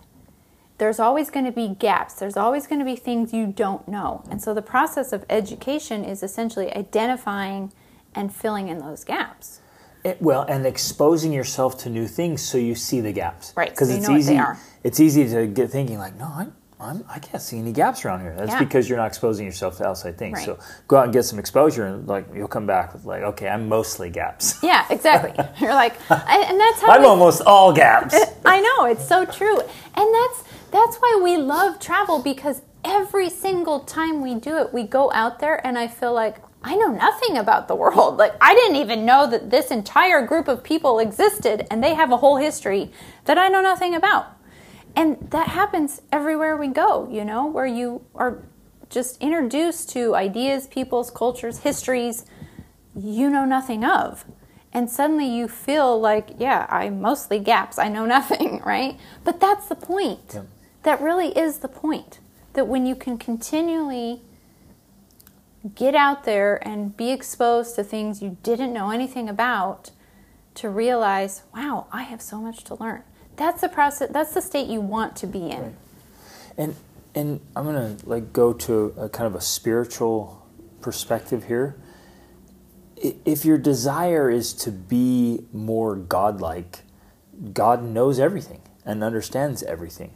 there's 0.79 0.99
always 0.99 1.29
going 1.29 1.45
to 1.45 1.51
be 1.51 1.67
gaps. 1.67 2.15
There's 2.15 2.37
always 2.37 2.65
going 2.65 2.79
to 2.79 2.85
be 2.85 2.95
things 2.95 3.33
you 3.33 3.47
don't 3.47 3.87
know. 3.87 4.23
And 4.31 4.41
so 4.41 4.53
the 4.53 4.61
process 4.61 5.13
of 5.13 5.25
education 5.29 6.03
is 6.03 6.23
essentially 6.23 6.75
identifying 6.75 7.71
and 8.15 8.33
filling 8.33 8.69
in 8.69 8.79
those 8.79 9.03
gaps. 9.03 9.59
It, 10.03 10.21
well, 10.21 10.43
and 10.43 10.65
exposing 10.65 11.33
yourself 11.33 11.77
to 11.79 11.89
new 11.89 12.07
things 12.07 12.41
so 12.41 12.57
you 12.57 12.73
see 12.73 13.01
the 13.01 13.11
gaps. 13.11 13.53
Right. 13.55 13.69
Because 13.69 13.89
so 13.89 13.95
it's 13.95 14.09
easy. 14.09 14.39
It's 14.81 14.99
easy 15.01 15.27
to 15.27 15.45
get 15.45 15.69
thinking 15.69 15.97
like, 15.97 16.15
no, 16.15 16.25
I, 16.25 16.47
I'm, 16.81 17.03
I 17.09 17.19
can't 17.19 17.43
see 17.43 17.57
any 17.57 17.73
gaps 17.73 18.05
around 18.05 18.21
here. 18.21 18.33
That's 18.37 18.51
yeah. 18.51 18.59
because 18.59 18.87
you're 18.87 18.97
not 18.97 19.07
exposing 19.07 19.45
yourself 19.45 19.77
to 19.77 19.85
outside 19.85 20.17
things. 20.17 20.37
Right. 20.37 20.45
So 20.45 20.59
go 20.87 20.97
out 20.97 21.05
and 21.05 21.13
get 21.13 21.23
some 21.23 21.37
exposure, 21.37 21.85
and 21.85 22.07
like 22.07 22.25
you'll 22.33 22.47
come 22.47 22.65
back 22.65 22.93
with 22.93 23.03
like, 23.03 23.21
okay, 23.21 23.49
I'm 23.49 23.67
mostly 23.67 24.09
gaps. 24.09 24.57
Yeah, 24.69 24.85
exactly. 24.89 25.31
you're 25.59 25.73
like, 25.73 25.93
and 26.11 26.59
that's 26.59 26.81
how 26.81 26.89
I'm 26.89 27.01
we, 27.01 27.07
almost 27.07 27.41
all 27.41 27.73
gaps. 27.73 28.15
I 28.45 28.61
know 28.61 28.85
it's 28.85 29.07
so 29.07 29.25
true, 29.25 29.59
and 29.59 30.13
that's 30.13 30.43
that's 30.71 30.97
why 30.97 31.19
we 31.23 31.37
love 31.37 31.79
travel 31.79 32.21
because 32.21 32.61
every 32.83 33.29
single 33.29 33.79
time 33.81 34.21
we 34.21 34.35
do 34.35 34.57
it, 34.57 34.71
we 34.71 34.83
go 34.83 35.11
out 35.11 35.39
there 35.39 35.65
and 35.65 35.77
I 35.77 35.87
feel 35.87 36.13
like 36.13 36.37
I 36.63 36.75
know 36.75 36.89
nothing 36.89 37.37
about 37.37 37.67
the 37.67 37.75
world. 37.75 38.17
Like, 38.17 38.35
I 38.41 38.53
didn't 38.53 38.75
even 38.75 39.05
know 39.05 39.29
that 39.29 39.49
this 39.49 39.71
entire 39.71 40.25
group 40.25 40.47
of 40.47 40.63
people 40.63 40.99
existed 40.99 41.65
and 41.71 41.83
they 41.83 41.93
have 41.95 42.11
a 42.11 42.17
whole 42.17 42.37
history 42.37 42.91
that 43.25 43.37
I 43.37 43.47
know 43.47 43.61
nothing 43.61 43.95
about. 43.95 44.35
And 44.99 45.31
that 45.31 45.47
happens 45.47 46.01
everywhere 46.11 46.57
we 46.57 46.67
go, 46.67 47.07
you 47.09 47.23
know, 47.23 47.45
where 47.45 47.65
you 47.65 48.03
are 48.15 48.43
just 48.89 49.17
introduced 49.21 49.89
to 49.91 50.13
ideas, 50.13 50.67
peoples, 50.67 51.09
cultures, 51.09 51.59
histories 51.59 52.25
you 52.93 53.29
know 53.29 53.45
nothing 53.45 53.85
of. 53.85 54.25
And 54.73 54.89
suddenly 54.89 55.25
you 55.25 55.47
feel 55.47 55.97
like, 55.97 56.31
yeah, 56.37 56.65
I 56.67 56.89
mostly 56.89 57.39
gaps, 57.39 57.79
I 57.79 57.87
know 57.87 58.05
nothing, 58.17 58.61
right? 58.65 58.99
But 59.23 59.39
that's 59.39 59.67
the 59.69 59.75
point. 59.75 60.31
Yeah. 60.33 60.41
That 60.83 60.99
really 60.99 61.29
is 61.29 61.59
the 61.59 61.69
point. 61.69 62.19
That 62.51 62.67
when 62.67 62.85
you 62.85 62.93
can 62.93 63.17
continually 63.17 64.23
get 65.75 65.95
out 65.95 66.25
there 66.25 66.57
and 66.67 66.97
be 66.97 67.11
exposed 67.11 67.75
to 67.75 67.85
things 67.85 68.21
you 68.21 68.35
didn't 68.43 68.73
know 68.73 68.91
anything 68.91 69.29
about, 69.29 69.91
to 70.55 70.67
realize, 70.69 71.43
wow, 71.55 71.87
I 71.89 72.01
have 72.01 72.21
so 72.21 72.41
much 72.41 72.65
to 72.65 72.75
learn. 72.75 73.03
That's 73.39 73.61
the 73.61 73.69
process. 73.69 74.09
That's 74.11 74.33
the 74.33 74.41
state 74.41 74.67
you 74.67 74.81
want 74.81 75.15
to 75.17 75.27
be 75.27 75.49
in. 75.49 75.61
Right. 75.61 75.75
And 76.57 76.75
and 77.15 77.39
I'm 77.55 77.65
gonna 77.65 77.97
like 78.03 78.31
go 78.33 78.53
to 78.53 78.93
a 78.97 79.09
kind 79.09 79.25
of 79.25 79.33
a 79.33 79.41
spiritual 79.41 80.45
perspective 80.81 81.45
here. 81.45 81.75
If 82.97 83.45
your 83.45 83.57
desire 83.57 84.29
is 84.29 84.53
to 84.55 84.71
be 84.71 85.45
more 85.53 85.95
godlike, 85.95 86.81
God 87.53 87.81
knows 87.81 88.19
everything 88.19 88.61
and 88.85 89.03
understands 89.03 89.63
everything 89.63 90.15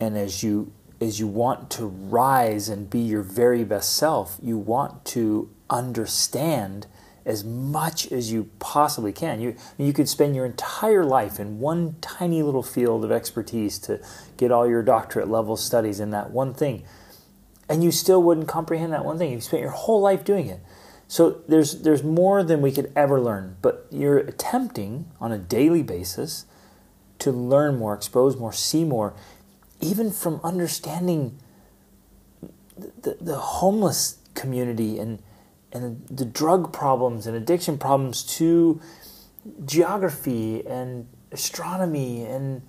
and 0.00 0.16
as 0.16 0.42
you 0.42 0.72
as 1.00 1.20
you 1.20 1.26
want 1.26 1.70
to 1.70 1.86
rise 1.86 2.68
and 2.68 2.90
be 2.90 2.98
your 2.98 3.22
very 3.22 3.64
best 3.64 3.96
self, 3.96 4.38
you 4.42 4.58
want 4.58 5.04
to 5.06 5.50
understand 5.70 6.86
as 7.24 7.44
much 7.44 8.10
as 8.10 8.32
you 8.32 8.48
possibly 8.58 9.12
can. 9.12 9.40
You 9.40 9.56
you 9.78 9.92
could 9.92 10.08
spend 10.08 10.34
your 10.34 10.46
entire 10.46 11.04
life 11.04 11.38
in 11.38 11.60
one 11.60 11.96
tiny 12.00 12.42
little 12.42 12.62
field 12.62 13.04
of 13.04 13.12
expertise 13.12 13.78
to 13.80 14.00
get 14.36 14.50
all 14.50 14.66
your 14.68 14.82
doctorate 14.82 15.28
level 15.28 15.56
studies 15.56 16.00
in 16.00 16.10
that 16.10 16.30
one 16.30 16.54
thing. 16.54 16.84
And 17.68 17.84
you 17.84 17.92
still 17.92 18.22
wouldn't 18.22 18.48
comprehend 18.48 18.92
that 18.92 19.04
one 19.04 19.18
thing. 19.18 19.32
You 19.32 19.40
spent 19.40 19.62
your 19.62 19.70
whole 19.70 20.00
life 20.00 20.24
doing 20.24 20.46
it. 20.46 20.60
So 21.08 21.42
there's 21.48 21.82
there's 21.82 22.02
more 22.02 22.42
than 22.42 22.62
we 22.62 22.72
could 22.72 22.92
ever 22.96 23.20
learn, 23.20 23.56
but 23.62 23.86
you're 23.90 24.18
attempting 24.18 25.06
on 25.20 25.32
a 25.32 25.38
daily 25.38 25.82
basis 25.82 26.46
to 27.18 27.30
learn 27.30 27.78
more, 27.78 27.94
expose 27.94 28.36
more, 28.36 28.52
see 28.52 28.84
more, 28.84 29.14
even 29.80 30.10
from 30.10 30.40
understanding 30.42 31.38
the, 32.76 33.16
the 33.20 33.36
homeless 33.36 34.18
community 34.34 34.98
and 34.98 35.22
and 35.72 36.06
the 36.08 36.24
drug 36.24 36.72
problems 36.72 37.26
and 37.26 37.36
addiction 37.36 37.78
problems 37.78 38.22
to 38.22 38.80
geography 39.64 40.66
and 40.66 41.08
astronomy 41.32 42.24
and 42.24 42.62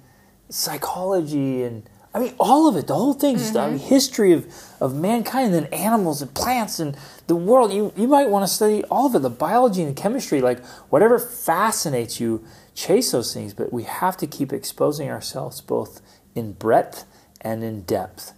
psychology 0.49 1.63
and 1.63 1.89
I 2.13 2.19
mean 2.19 2.33
all 2.39 2.67
of 2.67 2.75
it, 2.75 2.87
the 2.87 2.95
whole 2.95 3.13
thing, 3.13 3.37
mm-hmm. 3.37 3.57
I 3.57 3.69
mean, 3.69 3.79
history 3.79 4.33
of, 4.33 4.53
of 4.81 4.93
mankind 4.93 5.53
and 5.53 5.65
then 5.65 5.73
animals 5.73 6.21
and 6.21 6.33
plants 6.33 6.77
and 6.77 6.97
the 7.27 7.37
world. 7.37 7.71
You 7.71 7.93
you 7.95 8.07
might 8.07 8.29
want 8.29 8.43
to 8.43 8.53
study 8.53 8.83
all 8.85 9.07
of 9.07 9.15
it, 9.15 9.19
the 9.19 9.29
biology 9.29 9.81
and 9.81 9.95
chemistry, 9.95 10.41
like 10.41 10.63
whatever 10.89 11.17
fascinates 11.17 12.19
you, 12.19 12.43
chase 12.75 13.11
those 13.11 13.33
things, 13.33 13.53
but 13.53 13.71
we 13.71 13.83
have 13.83 14.17
to 14.17 14.27
keep 14.27 14.51
exposing 14.51 15.09
ourselves 15.09 15.61
both 15.61 16.01
in 16.35 16.51
breadth 16.51 17.05
and 17.39 17.63
in 17.63 17.83
depth. 17.83 18.33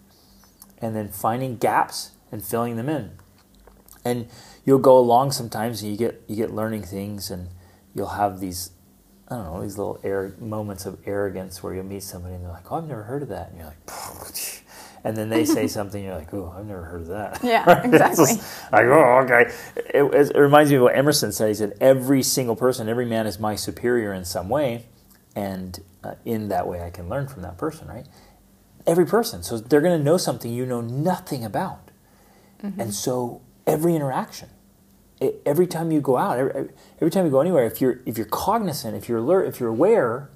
And 0.80 0.96
then 0.96 1.10
finding 1.10 1.58
gaps 1.58 2.12
and 2.32 2.44
filling 2.44 2.76
them 2.76 2.90
in. 2.90 3.12
And 4.06 4.28
you'll 4.66 4.80
go 4.80 4.98
along 4.98 5.32
sometimes 5.32 5.82
and 5.82 5.92
you 5.92 5.98
get 5.98 6.24
you 6.28 6.36
get 6.36 6.52
learning 6.52 6.84
things 6.84 7.32
and 7.32 7.50
you'll 7.94 8.08
have 8.08 8.40
these 8.40 8.72
I 9.30 9.36
don't 9.36 9.46
know, 9.46 9.62
these 9.62 9.78
little 9.78 10.00
air, 10.04 10.36
moments 10.40 10.86
of 10.86 11.00
arrogance 11.06 11.64
where 11.64 11.74
you'll 11.74 11.86
meet 11.86 12.04
somebody 12.04 12.36
and 12.36 12.44
they're 12.44 12.52
like, 12.52 12.72
Oh, 12.72 12.78
I've 12.78 12.88
never 12.88 13.04
heard 13.04 13.24
of 13.24 13.30
that 13.30 13.50
and 13.50 13.60
you're 13.60 13.68
like 13.68 14.64
and 15.06 15.18
then 15.18 15.30
they 15.30 15.46
say 15.46 15.68
something 15.78 16.04
you're 16.04 16.16
like, 16.16 16.34
Oh, 16.34 16.54
I've 16.58 16.66
never 16.66 16.84
heard 16.84 17.02
of 17.02 17.08
that. 17.08 17.40
Yeah, 17.44 17.82
exactly. 17.84 18.34
like, 18.72 18.86
oh, 18.86 19.22
okay. 19.24 19.52
It, 19.76 20.04
it, 20.04 20.38
reminds 20.38 20.70
me 20.70 20.78
of 20.78 20.84
what 20.84 20.96
Emerson 20.96 21.32
said. 21.32 21.48
He 21.48 21.54
said, 21.54 21.78
Every 21.80 22.24
single 22.24 22.56
person, 22.56 22.90
every 22.90 23.06
man 23.06 23.26
is 23.26 23.40
my 23.40 23.56
superior 23.56 24.14
in 24.14 24.26
some 24.26 24.50
way, 24.50 24.86
and 25.36 25.80
uh, 26.04 26.16
in 26.26 26.50
that 26.50 26.68
way 26.68 26.84
I 26.84 26.90
can 26.90 27.10
learn 27.10 27.28
from 27.28 27.42
that 27.44 27.58
person, 27.58 27.88
right? 27.88 28.06
every 28.86 29.06
person. 29.06 29.44
So 29.44 29.58
they're 29.58 29.82
going 29.82 29.98
to 29.98 30.04
know 30.04 30.18
something 30.18 30.52
you 30.52 30.66
know 30.66 30.82
nothing 30.82 31.44
about. 31.44 31.92
Mm-hmm. 32.64 32.80
And 32.80 32.94
so 32.94 33.42
every 33.66 33.96
interaction, 33.96 34.50
every 35.46 35.68
time 35.68 35.92
you 35.92 36.02
go 36.02 36.18
out, 36.18 36.38
every, 36.38 36.70
every 36.98 37.12
time 37.12 37.26
you 37.26 37.32
go 37.32 37.42
anywhere, 37.42 37.66
if 37.66 37.82
you're 37.82 38.00
if 38.06 38.18
you're 38.18 38.28
cognizant, 38.28 38.96
if 38.96 39.08
you're 39.08 39.20
alert, 39.20 39.48
if 39.48 39.60
you're 39.60 39.70
aware, 39.70 40.30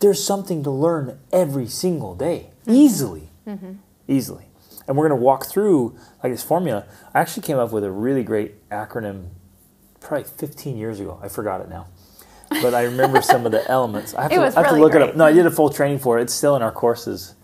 there's 0.00 0.22
something 0.22 0.62
to 0.64 0.70
learn 0.70 1.18
every 1.32 1.66
single 1.66 2.14
day, 2.14 2.50
mm-hmm. 2.62 2.72
easily, 2.72 3.28
mm-hmm. 3.46 3.72
easily. 4.08 4.46
And 4.86 4.98
we're 4.98 5.08
going 5.08 5.18
to 5.18 5.24
walk 5.24 5.46
through 5.46 5.96
like 6.22 6.32
this 6.32 6.42
formula. 6.42 6.84
I 7.14 7.20
actually 7.20 7.44
came 7.44 7.56
up 7.56 7.72
with 7.72 7.84
a 7.84 7.90
really 7.90 8.22
great 8.22 8.68
acronym, 8.68 9.28
probably 10.00 10.24
15 10.24 10.76
years 10.76 11.00
ago. 11.00 11.18
I 11.22 11.28
forgot 11.28 11.60
it 11.60 11.68
now 11.68 11.86
but 12.62 12.72
I 12.72 12.82
remember 12.82 13.20
some 13.22 13.46
of 13.46 13.52
the 13.52 13.68
elements. 13.68 14.14
I 14.14 14.22
have, 14.22 14.30
to, 14.30 14.36
I 14.36 14.44
have 14.44 14.56
really 14.56 14.76
to, 14.76 14.82
look 14.82 14.92
great. 14.92 15.02
it 15.02 15.08
up. 15.10 15.16
No, 15.16 15.24
I 15.24 15.32
did 15.32 15.44
a 15.44 15.50
full 15.50 15.70
training 15.70 15.98
for 15.98 16.18
it. 16.18 16.22
It's 16.22 16.34
still 16.34 16.54
in 16.54 16.62
our 16.62 16.70
courses 16.70 17.34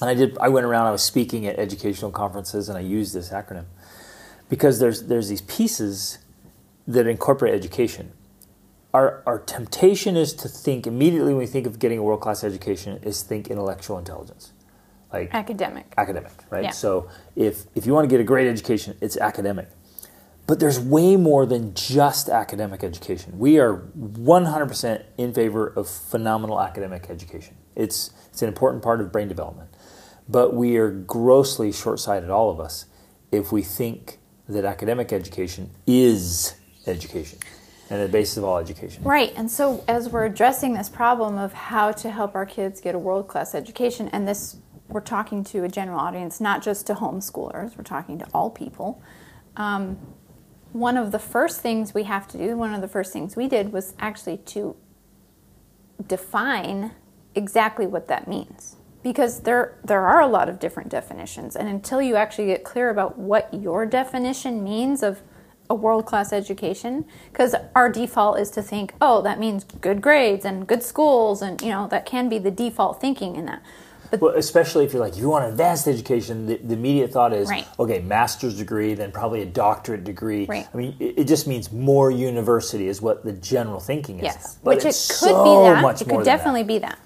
and 0.00 0.08
I 0.08 0.14
did. 0.14 0.38
I 0.38 0.48
went 0.48 0.66
around. 0.66 0.86
I 0.86 0.90
was 0.90 1.02
speaking 1.02 1.46
at 1.46 1.58
educational 1.58 2.10
conferences, 2.10 2.68
and 2.68 2.78
I 2.78 2.82
used 2.82 3.14
this 3.14 3.30
acronym 3.30 3.64
because 4.48 4.78
there's 4.78 5.04
there's 5.04 5.28
these 5.28 5.42
pieces 5.42 6.18
that 6.86 7.06
incorporate 7.06 7.54
education. 7.54 8.12
Our 8.94 9.22
our 9.26 9.38
temptation 9.40 10.16
is 10.16 10.32
to 10.34 10.48
think 10.48 10.86
immediately 10.86 11.32
when 11.32 11.40
we 11.40 11.46
think 11.46 11.66
of 11.66 11.78
getting 11.78 11.98
a 11.98 12.02
world 12.02 12.20
class 12.20 12.42
education 12.42 12.98
is 13.02 13.22
think 13.22 13.48
intellectual 13.48 13.98
intelligence, 13.98 14.52
like 15.12 15.34
academic. 15.34 15.92
Academic, 15.96 16.32
right? 16.50 16.64
Yeah. 16.64 16.70
So 16.70 17.08
if 17.36 17.66
if 17.74 17.86
you 17.86 17.92
want 17.92 18.04
to 18.04 18.08
get 18.08 18.20
a 18.20 18.24
great 18.24 18.48
education, 18.48 18.96
it's 19.00 19.16
academic. 19.16 19.68
But 20.48 20.60
there's 20.60 20.80
way 20.80 21.16
more 21.16 21.44
than 21.44 21.74
just 21.74 22.30
academic 22.30 22.82
education. 22.82 23.38
We 23.38 23.58
are 23.58 23.82
100% 24.00 25.04
in 25.18 25.34
favor 25.34 25.66
of 25.66 25.86
phenomenal 25.86 26.58
academic 26.58 27.10
education. 27.10 27.54
It's, 27.76 28.12
it's 28.30 28.40
an 28.40 28.48
important 28.48 28.82
part 28.82 29.02
of 29.02 29.12
brain 29.12 29.28
development. 29.28 29.68
But 30.26 30.54
we 30.54 30.78
are 30.78 30.90
grossly 30.90 31.70
short 31.70 32.00
sighted, 32.00 32.30
all 32.30 32.48
of 32.50 32.60
us, 32.60 32.86
if 33.30 33.52
we 33.52 33.62
think 33.62 34.20
that 34.48 34.64
academic 34.64 35.12
education 35.12 35.70
is 35.86 36.54
education 36.86 37.38
and 37.90 38.02
the 38.02 38.08
basis 38.08 38.36
of 38.36 38.44
all 38.44 38.58
education. 38.58 39.02
Right. 39.02 39.32
And 39.36 39.50
so, 39.50 39.84
as 39.88 40.08
we're 40.08 40.26
addressing 40.26 40.74
this 40.74 40.88
problem 40.88 41.38
of 41.38 41.52
how 41.52 41.92
to 41.92 42.10
help 42.10 42.34
our 42.34 42.46
kids 42.46 42.80
get 42.80 42.94
a 42.94 42.98
world 42.98 43.28
class 43.28 43.54
education, 43.54 44.08
and 44.08 44.26
this 44.26 44.56
we're 44.88 45.00
talking 45.00 45.44
to 45.44 45.64
a 45.64 45.68
general 45.68 45.98
audience, 45.98 46.40
not 46.40 46.62
just 46.62 46.86
to 46.86 46.94
homeschoolers, 46.94 47.76
we're 47.76 47.84
talking 47.84 48.18
to 48.18 48.26
all 48.32 48.50
people. 48.50 49.02
Um, 49.56 49.98
one 50.72 50.96
of 50.96 51.12
the 51.12 51.18
first 51.18 51.60
things 51.60 51.92
we 51.92 52.04
have 52.04 52.26
to 52.28 52.38
do, 52.38 52.56
one 52.56 52.74
of 52.74 52.80
the 52.80 52.88
first 52.88 53.12
things 53.12 53.36
we 53.36 53.48
did 53.48 53.72
was 53.72 53.94
actually 53.98 54.38
to 54.38 54.76
define 56.06 56.92
exactly 57.34 57.86
what 57.86 58.08
that 58.08 58.28
means. 58.28 58.77
Because 59.08 59.40
there, 59.40 59.78
there 59.82 60.04
are 60.04 60.20
a 60.20 60.26
lot 60.26 60.50
of 60.50 60.58
different 60.58 60.90
definitions, 60.90 61.56
and 61.56 61.66
until 61.66 62.02
you 62.02 62.16
actually 62.16 62.48
get 62.48 62.62
clear 62.62 62.90
about 62.90 63.18
what 63.18 63.48
your 63.54 63.86
definition 63.86 64.62
means 64.62 65.02
of 65.02 65.22
a 65.70 65.74
world 65.74 66.04
class 66.04 66.30
education, 66.30 67.06
because 67.32 67.54
our 67.74 67.90
default 67.90 68.38
is 68.38 68.50
to 68.50 68.60
think, 68.60 68.92
oh, 69.00 69.22
that 69.22 69.40
means 69.40 69.64
good 69.64 70.02
grades 70.02 70.44
and 70.44 70.66
good 70.66 70.82
schools, 70.82 71.40
and 71.40 71.62
you 71.62 71.70
know, 71.70 71.88
that 71.88 72.04
can 72.04 72.28
be 72.28 72.38
the 72.38 72.50
default 72.50 73.00
thinking 73.00 73.34
in 73.34 73.46
that. 73.46 73.62
But 74.10 74.20
well, 74.20 74.34
especially 74.36 74.84
if 74.84 74.92
you're 74.92 75.00
like, 75.00 75.14
if 75.14 75.20
you 75.20 75.30
want 75.30 75.46
advanced 75.46 75.88
education, 75.88 76.44
the, 76.44 76.56
the 76.56 76.74
immediate 76.74 77.10
thought 77.10 77.32
is, 77.32 77.48
right. 77.48 77.66
okay, 77.80 78.00
master's 78.00 78.58
degree, 78.58 78.92
then 78.92 79.10
probably 79.10 79.40
a 79.40 79.46
doctorate 79.46 80.04
degree. 80.04 80.44
Right. 80.44 80.68
I 80.72 80.76
mean, 80.76 80.96
it, 81.00 81.20
it, 81.20 81.24
just 81.24 81.46
means 81.46 81.72
more 81.72 82.10
university 82.10 82.88
is 82.88 83.00
what 83.00 83.24
the 83.24 83.32
general 83.32 83.80
thinking 83.80 84.18
is. 84.18 84.24
Yes, 84.24 84.58
but 84.62 84.76
which 84.76 84.84
it 84.84 84.88
could 84.88 84.94
so 84.94 85.44
be 85.44 85.70
that. 85.70 85.80
Much 85.80 86.02
it 86.02 86.08
could 86.08 86.26
definitely 86.26 86.62
that. 86.62 86.68
be 86.68 86.78
that. 86.80 86.98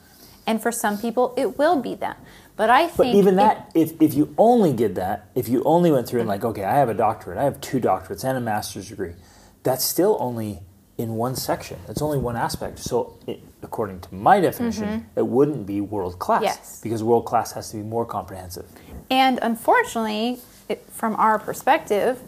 And 0.47 0.61
for 0.61 0.73
some 0.73 0.99
people, 0.99 1.35
it 1.37 1.59
will 1.59 1.81
be 1.81 1.95
that. 1.97 2.19
But 2.57 2.69
I 2.71 2.87
think. 2.87 2.97
But 2.97 3.07
even 3.15 3.37
that, 3.37 3.71
if, 3.75 4.01
if 4.01 4.15
you 4.15 4.35
only 4.37 4.73
did 4.73 4.95
that, 4.97 5.29
if 5.35 5.49
you 5.49 5.63
only 5.65 5.91
went 5.91 6.09
through 6.09 6.21
and 6.21 6.29
like, 6.29 6.45
okay, 6.45 6.65
I 6.65 6.75
have 6.75 6.89
a 6.89 6.95
doctorate, 6.95 7.39
I 7.39 7.45
have 7.45 7.61
two 7.61 7.81
doctorates 7.81 8.25
and 8.25 8.37
a 8.37 8.41
master's 8.41 8.89
degree, 8.89 9.15
that's 9.63 9.85
still 9.85 10.17
only 10.21 10.61
in 10.99 11.15
one 11.15 11.35
section. 11.35 11.79
It's 11.89 12.03
only 12.03 12.19
one 12.19 12.37
aspect. 12.37 12.79
So, 12.79 13.19
it, 13.27 13.43
according 13.63 14.01
to 14.01 14.15
my 14.15 14.41
definition, 14.41 14.85
mm-hmm. 14.85 15.19
it 15.19 15.27
wouldn't 15.27 15.67
be 15.67 15.81
world 15.81 16.19
class. 16.19 16.43
Yes. 16.43 16.81
Because 16.83 17.03
world 17.03 17.25
class 17.25 17.53
has 17.53 17.71
to 17.71 17.79
be 17.79 17.83
more 17.83 18.05
comprehensive. 18.05 18.67
And 19.11 19.39
unfortunately, 19.41 20.41
it, 20.69 20.85
from 20.91 21.17
our 21.17 21.39
perspective, 21.39 22.21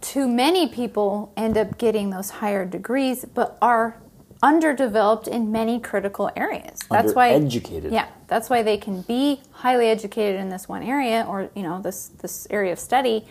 too 0.00 0.28
many 0.28 0.68
people 0.68 1.32
end 1.36 1.58
up 1.58 1.78
getting 1.78 2.10
those 2.10 2.30
higher 2.30 2.64
degrees, 2.64 3.24
but 3.24 3.58
are 3.60 3.96
underdeveloped 4.46 5.26
in 5.26 5.50
many 5.50 5.80
critical 5.80 6.30
areas. 6.36 6.78
That's 6.88 7.14
why 7.14 7.30
educated. 7.30 7.92
Yeah, 7.92 8.06
that's 8.28 8.48
why 8.48 8.62
they 8.62 8.78
can 8.78 9.02
be 9.02 9.40
highly 9.50 9.88
educated 9.88 10.40
in 10.40 10.50
this 10.50 10.68
one 10.68 10.84
area 10.84 11.26
or 11.28 11.50
you 11.56 11.64
know 11.64 11.82
this 11.82 12.08
this 12.22 12.46
area 12.48 12.72
of 12.72 12.78
study 12.78 13.26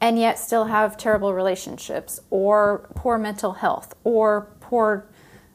and 0.00 0.18
yet 0.18 0.38
still 0.38 0.66
have 0.66 0.96
terrible 0.98 1.32
relationships 1.32 2.20
or 2.30 2.88
poor 2.94 3.16
mental 3.18 3.54
health 3.54 3.94
or 4.04 4.52
poor 4.60 5.06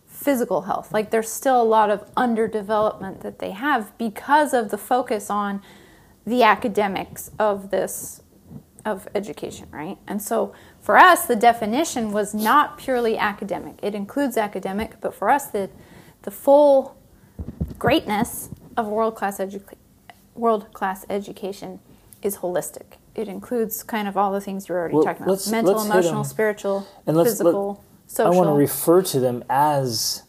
physical 0.07 0.63
health. 0.63 0.91
Like 0.91 1.11
there's 1.11 1.29
still 1.29 1.61
a 1.61 1.69
lot 1.77 1.91
of 1.91 2.13
underdevelopment 2.15 3.21
that 3.21 3.37
they 3.37 3.51
have 3.51 3.95
because 3.99 4.51
of 4.53 4.69
the 4.69 4.79
focus 4.79 5.29
on 5.29 5.61
the 6.25 6.41
academics 6.41 7.29
of 7.37 7.69
this 7.69 8.21
of 8.83 9.07
education, 9.13 9.67
right? 9.71 9.97
And 10.07 10.21
so 10.21 10.53
for 10.83 10.97
us 10.97 11.25
the 11.25 11.35
definition 11.35 12.11
was 12.11 12.35
not 12.35 12.77
purely 12.77 13.17
academic. 13.17 13.79
It 13.81 13.95
includes 13.95 14.37
academic, 14.37 15.01
but 15.01 15.15
for 15.15 15.31
us 15.31 15.47
the 15.47 15.71
the 16.21 16.31
full 16.31 16.95
greatness 17.79 18.49
of 18.77 18.87
world-class 18.87 19.39
edu- 19.39 19.73
world-class 20.35 21.05
education 21.09 21.79
is 22.21 22.37
holistic 22.37 22.97
it 23.15 23.27
includes 23.27 23.83
kind 23.83 24.07
of 24.07 24.17
all 24.17 24.31
the 24.31 24.41
things 24.41 24.67
you're 24.67 24.77
already 24.77 24.95
well, 24.95 25.03
talking 25.03 25.23
about 25.23 25.47
mental, 25.47 25.81
emotional, 25.81 26.23
spiritual, 26.23 26.87
and 27.05 27.15
physical, 27.17 27.83
let, 28.07 28.11
social. 28.11 28.33
I 28.33 28.35
want 28.35 28.47
to 28.47 28.53
refer 28.53 29.01
to 29.03 29.19
them 29.19 29.43
as 29.49 30.23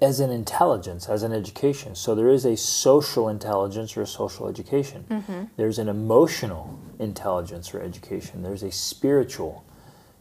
as 0.00 0.20
an 0.20 0.30
intelligence, 0.30 1.08
as 1.08 1.22
an 1.22 1.32
education. 1.32 1.94
So 1.94 2.14
there 2.14 2.28
is 2.28 2.44
a 2.44 2.56
social 2.56 3.28
intelligence 3.28 3.96
or 3.96 4.02
a 4.02 4.06
social 4.06 4.46
education. 4.46 5.04
Mm-hmm. 5.10 5.44
There's 5.56 5.78
an 5.78 5.88
emotional 5.88 6.78
intelligence 6.98 7.74
or 7.74 7.80
education. 7.80 8.42
There's 8.42 8.62
a 8.62 8.70
spiritual 8.70 9.64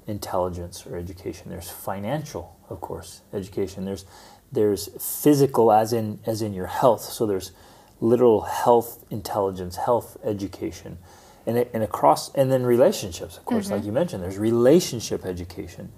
intelligence 0.08 0.86
or 0.86 0.98
education. 0.98 1.50
There's 1.50 1.70
financial, 1.70 2.58
of 2.70 2.82
course, 2.82 3.22
education. 3.34 3.86
There's 3.86 4.06
there's 4.52 4.90
physical 5.00 5.72
as 5.72 5.94
in 5.94 6.20
as 6.26 6.42
in 6.42 6.54
your 6.54 6.68
health. 6.68 7.04
So 7.04 7.26
there's 7.26 7.52
literal 8.00 8.42
health 8.42 9.06
intelligence, 9.10 9.76
health 9.78 10.18
education 10.24 10.98
and, 11.46 11.58
it, 11.58 11.72
and 11.74 11.84
across 11.84 12.34
and 12.34 12.52
then 12.52 12.64
relationships 12.64 13.38
of 13.38 13.46
course 13.46 13.66
mm-hmm. 13.66 13.76
like 13.76 13.86
you 13.86 13.92
mentioned 13.92 14.22
there's 14.24 14.38
relationship 14.38 15.26
education 15.26 15.92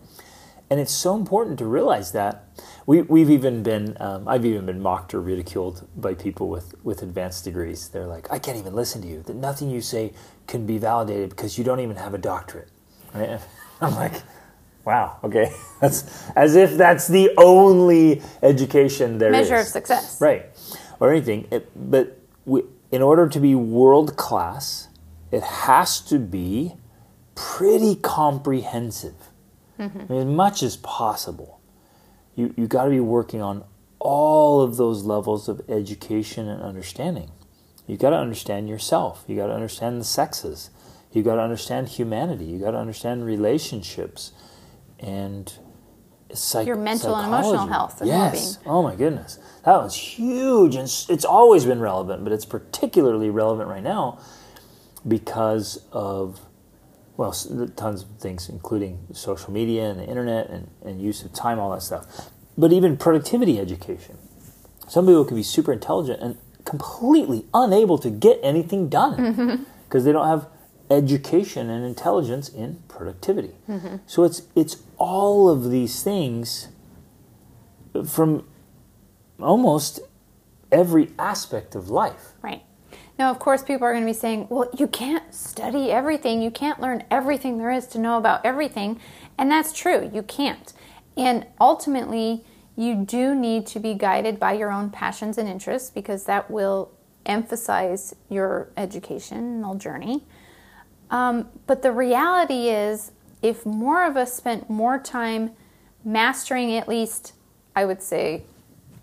and 0.70 0.80
it's 0.80 0.94
so 0.94 1.16
important 1.16 1.60
to 1.60 1.66
realize 1.66 2.14
that 2.14 2.46
we, 2.86 3.02
we've 3.04 3.30
even 3.30 3.64
been 3.64 3.96
um, 4.00 4.28
i've 4.28 4.46
even 4.46 4.66
been 4.66 4.82
mocked 4.82 5.14
or 5.14 5.22
ridiculed 5.22 5.88
by 5.96 6.14
people 6.14 6.50
with, 6.50 6.74
with 6.84 7.02
advanced 7.02 7.44
degrees 7.44 7.90
they're 7.90 8.08
like 8.08 8.32
i 8.32 8.40
can't 8.40 8.58
even 8.58 8.74
listen 8.74 9.02
to 9.02 9.08
you 9.08 9.22
that 9.24 9.36
nothing 9.36 9.70
you 9.70 9.82
say 9.82 10.14
can 10.48 10.66
be 10.66 10.78
validated 10.78 11.30
because 11.30 11.58
you 11.58 11.64
don't 11.64 11.80
even 11.80 11.96
have 11.96 12.14
a 12.14 12.18
doctorate 12.18 12.70
right 13.14 13.40
i'm 13.82 13.96
like 13.96 14.22
wow 14.86 15.18
okay 15.24 15.54
that's 15.82 16.30
as 16.36 16.56
if 16.56 16.78
that's 16.78 17.08
the 17.08 17.32
only 17.38 18.22
education 18.42 19.18
there 19.18 19.32
measure 19.32 19.56
is. 19.56 19.68
of 19.68 19.72
success 19.72 20.20
right 20.22 20.46
or 21.00 21.12
anything 21.12 21.48
it, 21.52 21.70
but 21.76 22.20
we, 22.46 22.64
in 22.92 23.02
order 23.02 23.28
to 23.28 23.40
be 23.40 23.56
world 23.56 24.16
class 24.18 24.90
it 25.34 25.42
has 25.42 26.00
to 26.00 26.20
be 26.20 26.76
pretty 27.34 27.96
comprehensive, 27.96 29.16
mm-hmm. 29.80 30.02
I 30.02 30.04
mean, 30.04 30.20
as 30.20 30.26
much 30.26 30.64
as 30.64 30.78
possible. 30.78 31.60
You 32.36 32.54
you 32.58 32.68
got 32.68 32.86
to 32.86 32.90
be 32.92 33.00
working 33.00 33.42
on 33.42 33.64
all 34.00 34.62
of 34.62 34.78
those 34.78 35.04
levels 35.04 35.50
of 35.50 35.62
education 35.68 36.48
and 36.48 36.62
understanding. 36.62 37.32
You 37.88 37.98
got 37.98 38.12
to 38.12 38.18
understand 38.18 38.70
yourself. 38.70 39.24
You 39.28 39.36
got 39.36 39.48
to 39.48 39.54
understand 39.54 40.00
the 40.00 40.06
sexes. 40.06 40.70
You 41.14 41.24
got 41.24 41.36
to 41.36 41.42
understand 41.42 41.90
humanity. 41.90 42.46
You 42.46 42.60
got 42.60 42.72
to 42.72 42.78
understand 42.78 43.26
relationships, 43.26 44.32
and 45.00 45.54
psych- 46.34 46.68
your 46.68 46.76
mental 46.76 47.14
psychology. 47.14 47.26
and 47.26 47.34
emotional 47.44 47.68
health 47.68 48.02
and 48.02 48.08
yes. 48.08 48.34
well-being. 48.34 48.58
Oh 48.66 48.84
my 48.84 48.96
goodness, 48.96 49.40
that 49.64 49.78
was 49.78 49.96
huge, 49.96 50.76
and 50.76 50.86
it's 51.10 51.26
always 51.26 51.66
been 51.66 51.80
relevant, 51.80 52.24
but 52.24 52.34
it's 52.34 52.46
particularly 52.46 53.30
relevant 53.30 53.70
right 53.70 53.84
now 53.84 54.20
because 55.08 55.86
of 55.92 56.42
well, 57.16 57.32
tons 57.32 58.04
of 58.04 58.10
things, 58.20 58.50
including 58.50 59.00
social 59.14 59.52
media 59.52 59.90
and 59.90 60.00
the 60.00 60.06
internet 60.06 60.50
and, 60.50 60.70
and 60.84 61.02
use 61.02 61.24
of 61.24 61.32
time, 61.32 61.60
all 61.60 61.72
that 61.72 61.82
stuff. 61.82 62.32
But 62.58 62.74
even 62.74 62.98
productivity 62.98 63.60
education. 63.60 64.18
Some 64.88 65.06
people 65.06 65.24
can 65.26 65.38
be 65.38 65.44
super 65.44 65.72
intelligent 65.72 66.22
and 66.22 66.38
completely 66.66 67.46
unable 67.54 67.98
to 68.00 68.10
get 68.10 68.40
anything 68.42 68.90
done 68.90 69.16
because 69.88 70.02
mm-hmm. 70.02 70.06
they 70.06 70.12
don't 70.12 70.28
have 70.28 70.48
education 70.94 71.70
and 71.70 71.86
intelligence 71.86 72.50
in 72.50 72.82
productivity. 72.88 73.56
Mm-hmm. 73.70 73.98
So 74.06 74.24
it's 74.24 74.44
it's 74.56 74.84
all 74.98 75.50
of 75.50 75.70
these 75.70 76.04
things 76.04 76.70
from 78.08 78.48
almost 79.40 80.00
every 80.72 81.12
aspect 81.20 81.76
of 81.76 81.90
life. 81.90 82.34
Right. 82.42 82.64
Now, 83.20 83.30
of 83.30 83.38
course, 83.38 83.62
people 83.62 83.86
are 83.86 83.92
going 83.92 84.04
to 84.04 84.10
be 84.10 84.14
saying, 84.14 84.48
well, 84.50 84.70
you 84.78 84.88
can't 84.88 85.34
study 85.34 85.92
everything. 85.92 86.42
You 86.42 86.50
can't 86.50 86.82
learn 86.82 87.04
everything 87.12 87.60
there 87.60 87.72
is 87.72 87.86
to 87.88 88.00
know 88.00 88.18
about 88.18 88.44
everything. 88.44 89.00
And 89.38 89.52
that's 89.52 89.72
true, 89.72 90.10
you 90.12 90.24
can't. 90.24 90.74
And 91.16 91.46
ultimately, 91.62 92.44
you 92.76 92.96
do 93.06 93.36
need 93.36 93.68
to 93.68 93.80
be 93.80 93.94
guided 93.94 94.40
by 94.40 94.54
your 94.54 94.72
own 94.72 94.90
passions 94.90 95.38
and 95.38 95.48
interests 95.48 95.92
because 95.92 96.26
that 96.26 96.50
will 96.50 96.92
emphasize 97.26 98.16
your 98.30 98.72
educational 98.76 99.76
journey. 99.76 100.24
Um, 101.14 101.48
but 101.68 101.84
the 101.84 101.92
reality 101.92 102.70
is, 102.70 103.12
if 103.44 103.66
more 103.68 104.04
of 104.06 104.18
us 104.18 104.34
spent 104.34 104.68
more 104.70 104.98
time 104.98 105.52
mastering 106.04 106.76
at 106.76 106.88
least, 106.88 107.34
I 107.76 107.86
would 107.86 108.02
say, 108.02 108.44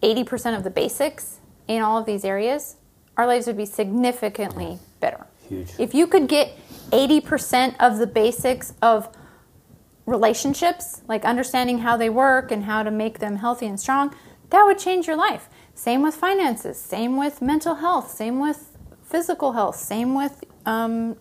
80% 0.02 0.56
of 0.56 0.64
the 0.64 0.70
basics 0.70 1.38
in 1.68 1.82
all 1.82 1.98
of 1.98 2.06
these 2.06 2.24
areas, 2.24 2.76
our 3.16 3.26
lives 3.26 3.46
would 3.46 3.56
be 3.56 3.64
significantly 3.64 4.80
better. 4.98 5.26
Huge. 5.48 5.70
If 5.78 5.94
you 5.94 6.08
could 6.08 6.26
get 6.26 6.58
80% 6.90 7.76
of 7.78 7.98
the 7.98 8.08
basics 8.08 8.74
of 8.82 9.08
relationships, 10.04 11.02
like 11.06 11.24
understanding 11.24 11.78
how 11.78 11.96
they 11.96 12.10
work 12.10 12.50
and 12.50 12.64
how 12.64 12.82
to 12.82 12.90
make 12.90 13.20
them 13.20 13.36
healthy 13.36 13.66
and 13.66 13.78
strong, 13.78 14.12
that 14.50 14.64
would 14.64 14.78
change 14.78 15.06
your 15.06 15.16
life. 15.16 15.48
Same 15.74 16.02
with 16.02 16.16
finances, 16.16 16.76
same 16.76 17.16
with 17.16 17.40
mental 17.40 17.76
health, 17.76 18.10
same 18.10 18.40
with 18.40 18.76
physical 19.04 19.52
health, 19.52 19.76
same 19.76 20.14
with 20.14 20.42
um, 20.66 21.16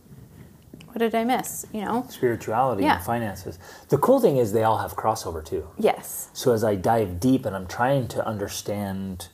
what 0.99 1.11
did 1.11 1.17
I 1.17 1.23
miss? 1.23 1.65
You 1.73 1.85
know? 1.85 2.05
spirituality 2.09 2.83
Yeah. 2.83 2.95
and 2.97 3.03
finances. 3.03 3.57
The 3.87 3.97
cool 3.97 4.19
thing 4.19 4.37
is 4.37 4.51
they 4.51 4.63
all 4.63 4.79
have 4.79 4.95
crossover 4.95 5.43
too. 5.43 5.67
Yes. 5.77 6.29
So 6.33 6.51
as 6.51 6.63
I 6.63 6.75
dive 6.75 7.19
deep 7.19 7.45
and 7.45 7.55
I'm 7.55 7.67
trying 7.67 8.07
to 8.09 8.25
understand 8.27 9.29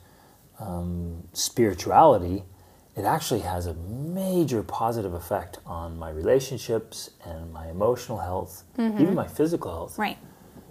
um, 0.60 1.26
spirituality, 1.32 2.44
it 2.94 3.04
actually 3.04 3.40
has 3.40 3.66
a 3.66 3.74
major 3.74 4.62
positive 4.62 5.12
effect 5.12 5.58
on 5.66 5.98
my 5.98 6.08
relationships 6.10 7.10
and 7.24 7.52
my 7.52 7.68
emotional 7.68 8.18
health, 8.18 8.62
even 8.78 9.14
my 9.14 9.26
physical 9.26 9.70
health. 9.72 9.92
Mm-hmm. 9.92 10.02
Right. 10.02 10.18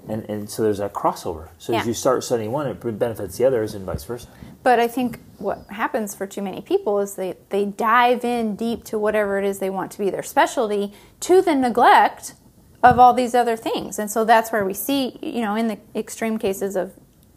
And, 0.08 0.24
and 0.30 0.50
so 0.50 0.62
there's 0.62 0.78
that 0.78 0.94
crossover. 0.94 1.50
So 1.58 1.74
as 1.74 1.88
you 1.88 1.94
start 1.94 2.24
studying 2.24 2.52
one, 2.52 2.68
it 2.68 3.00
benefits 3.00 3.38
the 3.38 3.46
others 3.46 3.74
and 3.74 3.86
vice 3.86 4.04
versa. 4.04 4.28
But 4.62 4.80
I 4.80 4.88
think 4.88 5.20
what 5.38 5.66
happens 5.70 6.14
for 6.14 6.28
too 6.28 6.42
many 6.42 6.62
people 6.62 7.00
is 7.00 7.16
they, 7.16 7.36
they 7.50 7.66
dive 7.66 8.24
in 8.24 8.56
deep 8.56 8.84
to 8.86 9.00
whatever 9.00 9.40
it 9.40 9.46
is 9.46 9.60
they 9.60 9.70
want 9.70 9.92
to 9.92 9.98
be 9.98 10.10
their 10.10 10.24
specialty 10.24 10.94
to 11.22 11.42
the 11.42 11.56
neglect 11.56 12.36
of 12.84 13.00
all 13.00 13.14
these 13.14 13.34
other 13.34 13.56
things. 13.56 13.98
And 13.98 14.12
so 14.12 14.24
that's 14.26 14.52
where 14.52 14.64
we 14.64 14.74
see, 14.74 15.18
you 15.22 15.42
know, 15.42 15.56
in 15.56 15.68
the 15.68 15.80
extreme 15.96 16.38
cases 16.38 16.76
of 16.76 16.94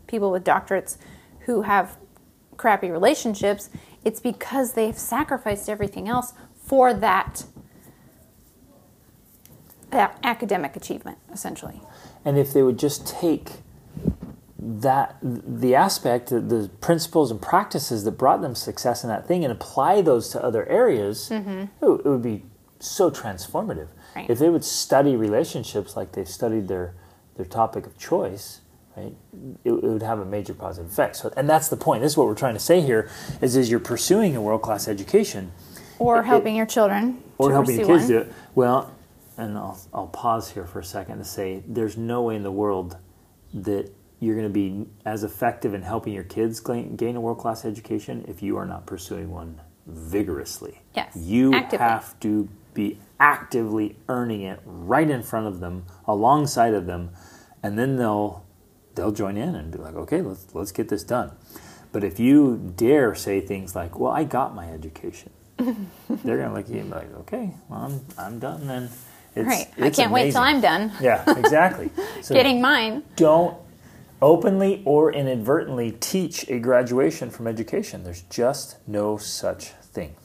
people 0.06 0.30
with 0.30 0.44
doctorates 0.44 0.98
who 1.40 1.62
have 1.62 1.96
crappy 2.58 2.90
relationships, 2.90 3.70
it's 4.04 4.20
because 4.20 4.72
they've 4.72 4.98
sacrificed 4.98 5.68
everything 5.68 6.08
else 6.08 6.34
for 6.62 6.92
that 6.92 7.44
that 9.90 10.18
academic 10.22 10.76
achievement, 10.76 11.16
essentially. 11.32 11.80
And 12.28 12.36
if 12.36 12.52
they 12.52 12.62
would 12.62 12.78
just 12.78 13.06
take 13.06 13.52
that 14.58 15.16
the 15.22 15.74
aspect, 15.74 16.28
the, 16.28 16.70
principles 16.82 17.30
and 17.30 17.40
practices 17.40 18.04
that 18.04 18.12
brought 18.12 18.42
them 18.42 18.54
success 18.54 19.02
in 19.02 19.08
that 19.08 19.26
thing, 19.26 19.44
and 19.44 19.50
apply 19.50 20.02
those 20.02 20.28
to 20.32 20.44
other 20.44 20.66
areas, 20.68 21.30
mm-hmm. 21.30 21.60
it, 21.60 21.68
would- 21.80 22.00
it 22.00 22.04
would 22.04 22.22
be 22.22 22.42
so 22.80 23.10
transformative. 23.10 23.88
Right. 24.14 24.28
If 24.28 24.38
they 24.40 24.50
would 24.50 24.62
study 24.62 25.16
relationships 25.16 25.96
like 25.96 26.12
they've 26.12 26.28
studied 26.28 26.68
their 26.68 26.92
their 27.36 27.46
topic 27.46 27.86
of 27.86 27.96
choice, 27.96 28.60
right, 28.94 29.14
it, 29.64 29.70
it 29.70 29.82
would 29.82 30.02
have 30.02 30.18
a 30.18 30.26
major 30.26 30.52
positive 30.52 30.90
effect. 30.92 31.16
So, 31.16 31.32
and 31.34 31.48
that's 31.48 31.68
the 31.68 31.78
point. 31.78 32.02
This 32.02 32.12
is 32.12 32.16
what 32.18 32.26
we're 32.26 32.34
trying 32.34 32.54
to 32.54 32.60
say 32.60 32.82
here: 32.82 33.08
is 33.40 33.56
as 33.56 33.70
you're 33.70 33.80
pursuing 33.80 34.36
a 34.36 34.42
world 34.42 34.60
class 34.60 34.86
education, 34.86 35.50
Or 35.98 36.18
It- 36.20 36.26
helping 36.26 36.54
your 36.56 36.66
children. 36.66 37.22
or 37.38 37.52
helping 37.52 37.76
your 37.78 37.86
kids 37.86 38.02
one. 38.02 38.08
do 38.08 38.18
it. 38.18 38.32
Well, 38.54 38.90
and 39.38 39.56
I'll, 39.56 39.80
I'll 39.94 40.06
pause 40.08 40.50
here 40.50 40.66
for 40.66 40.80
a 40.80 40.84
second 40.84 41.18
to 41.18 41.24
say 41.24 41.62
there's 41.66 41.96
no 41.96 42.22
way 42.22 42.36
in 42.36 42.42
the 42.42 42.52
world 42.52 42.98
that 43.54 43.90
you're 44.20 44.34
going 44.34 44.48
to 44.48 44.52
be 44.52 44.86
as 45.06 45.22
effective 45.24 45.72
in 45.72 45.82
helping 45.82 46.12
your 46.12 46.24
kids 46.24 46.60
gain, 46.60 47.16
a 47.16 47.20
world 47.20 47.38
class 47.38 47.64
education 47.64 48.24
if 48.28 48.42
you 48.42 48.56
are 48.56 48.66
not 48.66 48.84
pursuing 48.84 49.30
one 49.30 49.60
vigorously. 49.86 50.80
Yes, 50.94 51.16
You 51.16 51.54
actively. 51.54 51.78
have 51.86 52.18
to 52.20 52.48
be 52.74 52.98
actively 53.20 53.96
earning 54.08 54.42
it 54.42 54.60
right 54.64 55.08
in 55.08 55.22
front 55.22 55.46
of 55.46 55.60
them, 55.60 55.84
alongside 56.06 56.74
of 56.74 56.86
them, 56.86 57.10
and 57.62 57.78
then 57.78 57.96
they'll 57.96 58.44
they'll 58.94 59.12
join 59.12 59.36
in 59.36 59.54
and 59.54 59.70
be 59.70 59.78
like, 59.78 59.94
okay, 59.94 60.20
let's 60.20 60.46
let's 60.54 60.72
get 60.72 60.88
this 60.88 61.04
done. 61.04 61.30
But 61.92 62.04
if 62.04 62.20
you 62.20 62.72
dare 62.76 63.14
say 63.14 63.40
things 63.40 63.74
like, 63.74 63.98
"Well, 63.98 64.12
I 64.12 64.24
got 64.24 64.54
my 64.54 64.68
education," 64.70 65.30
they're 65.58 66.36
gonna 66.38 66.52
look 66.52 66.66
at 66.66 66.70
you 66.74 66.80
and 66.80 66.90
be 66.90 66.96
like, 66.96 67.14
"Okay, 67.20 67.54
well, 67.68 67.80
I'm 67.80 68.00
I'm 68.18 68.38
done 68.38 68.66
then." 68.66 68.90
It's, 69.34 69.46
Right. 69.46 69.68
I 69.78 69.90
can't 69.90 70.12
wait 70.12 70.32
till. 70.32 70.40
I'm 70.40 70.60
done 70.60 70.92
Yeah, 71.00 71.22
exactly. 71.38 71.90
So 72.22 72.34
getting 72.34 72.60
mine. 72.60 73.04
don't 73.16 73.56
openly 74.20 74.82
or 74.84 75.12
inadvertently 75.12 75.92
teach 75.92 76.48
a 76.48 76.58
graduation 76.58 77.30
from 77.30 77.46
education. 77.46 78.02
There's 78.04 78.22
just 78.22 78.76
no 78.86 79.16
such 79.16 79.68
thing. 79.68 80.16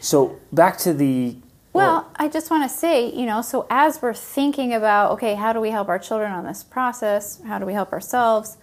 So 0.00 0.38
back 0.52 0.78
to 0.78 0.92
the 0.92 1.36
Well, 1.72 2.10
I 2.16 2.28
just 2.28 2.50
want 2.50 2.68
to 2.68 2.76
say, 2.76 3.10
you 3.12 3.24
know, 3.26 3.40
so 3.40 3.66
as 3.70 4.02
we're 4.02 4.14
thinking 4.14 4.74
about, 4.74 5.12
okay, 5.12 5.34
how 5.34 5.52
do 5.52 5.60
we 5.60 5.70
help 5.70 5.88
our 5.88 5.98
children 5.98 6.32
on 6.32 6.44
this 6.44 6.62
process? 6.64 7.40
How 7.46 7.58
do 7.58 7.66
we 7.66 7.72
help 7.72 7.92
ourselves? 7.92 8.56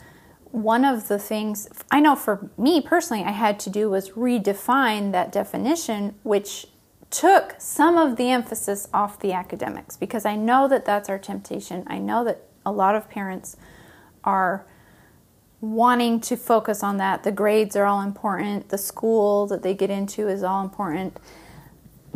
One 0.51 0.86
of 0.86 1.08
the 1.08 1.19
things 1.19 1.67
I 1.91 1.99
know 1.99 2.15
for 2.15 2.49
me 2.58 2.82
personally, 2.82 3.23
I 3.23 3.32
had 3.32 3.60
to 3.62 3.69
do 3.69 3.89
was 3.89 4.12
redefine 4.12 5.12
that 5.12 5.32
definition, 5.32 6.15
which 6.23 6.67
took 7.10 7.56
some 7.60 7.98
of 7.98 8.18
the 8.18 8.30
emphasis 8.30 8.88
off 8.94 9.20
the 9.20 9.32
academics 9.32 9.96
because 9.96 10.26
I 10.26 10.36
know 10.36 10.68
that 10.68 10.86
that's 10.86 11.10
our 11.10 11.20
temptation. 11.20 11.84
I 11.88 11.98
know 12.00 12.24
that 12.26 12.41
a 12.65 12.72
lot 12.72 12.96
of 12.96 13.10
parents 13.10 13.56
are 14.24 14.65
wanting 15.62 16.20
to 16.22 16.36
focus 16.36 16.84
on 16.84 16.98
that. 16.98 17.24
The 17.24 17.32
grades 17.32 17.76
are 17.76 17.86
all 17.86 18.02
important, 18.02 18.70
the 18.70 18.78
school 18.78 19.48
that 19.48 19.63
they 19.63 19.74
get 19.74 19.89
into 19.89 20.28
is 20.28 20.44
all 20.44 20.63
important. 20.63 21.18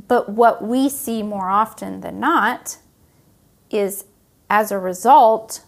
But 0.08 0.30
what 0.30 0.64
we 0.64 0.90
see 0.90 1.24
more 1.24 1.50
often 1.50 2.02
than 2.02 2.20
not 2.20 2.78
is 3.70 4.06
as 4.50 4.72
a 4.72 4.80
result, 4.80 5.64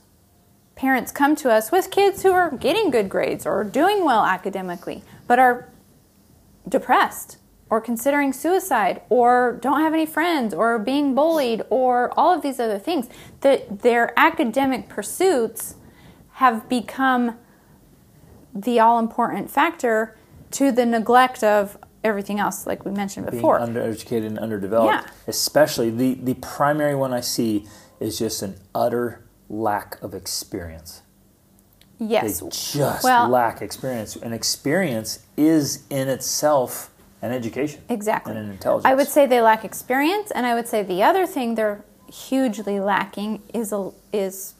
parents 0.76 1.12
come 1.12 1.36
to 1.38 1.52
us 1.52 1.72
with 1.72 1.92
kids 1.92 2.24
who 2.24 2.32
are 2.32 2.50
getting 2.50 2.90
good 2.90 3.08
grades 3.08 3.46
or 3.46 3.64
doing 3.64 4.04
well 4.04 4.26
academically, 4.26 5.04
but 5.28 5.38
are 5.38 5.70
depressed 6.68 7.38
or 7.72 7.80
considering 7.80 8.34
suicide 8.34 9.02
or 9.10 9.58
don't 9.62 9.80
have 9.80 9.94
any 9.94 10.06
friends 10.06 10.54
or 10.54 10.78
being 10.78 11.16
bullied 11.16 11.64
or 11.70 12.12
all 12.20 12.36
of 12.36 12.42
these 12.44 12.60
other 12.60 12.78
things. 12.78 13.08
That 13.40 13.80
their 13.80 14.14
academic 14.20 14.90
pursuits 14.90 15.76
have 16.34 16.68
become 16.68 17.38
the 18.54 18.80
all 18.82 19.00
important 19.00 19.50
factor 19.50 20.18
to 20.52 20.72
the 20.74 20.86
neglect 20.86 21.46
of 21.46 21.78
everything 22.04 22.42
else, 22.42 22.68
like 22.68 22.84
we 22.84 22.92
mentioned 22.92 23.32
before 23.32 23.60
being 23.60 23.74
undereducated 23.74 24.26
and 24.26 24.38
underdeveloped, 24.38 24.92
Yeah. 24.94 25.10
especially 25.28 25.90
the, 25.92 26.16
the 26.16 26.34
primary 26.34 26.96
one 26.96 27.14
I 27.14 27.22
see 27.22 27.66
is 28.02 28.20
just 28.20 28.42
an 28.42 28.56
utter 28.76 29.24
lack 29.48 30.02
of 30.02 30.14
experience. 30.14 31.04
yes. 32.00 32.42
They 32.42 32.50
just 32.50 33.04
Well- 33.06 33.30
lack 33.30 33.62
experience. 33.62 34.18
And 34.18 34.34
experience 34.34 35.20
is 35.38 35.84
in 35.90 36.10
itself 36.10 36.91
an 37.22 37.32
education. 37.32 37.82
Exactly. 37.90 38.32
And 38.34 38.46
an 38.46 38.52
intelligence. 38.52 38.86
I 38.86 38.96
would 38.96 39.08
say 39.08 39.26
they 39.26 39.42
lack 39.42 39.64
experience, 39.64 40.32
and 40.32 40.46
I 40.46 40.56
would 40.56 40.68
say 40.68 40.84
the 40.84 41.04
other 41.04 41.26
thing 41.26 41.56
they're 41.56 41.84
hugely 42.12 42.80
lacking 42.80 43.42
is 43.54 43.72
a, 43.72 43.92
is 44.12 44.56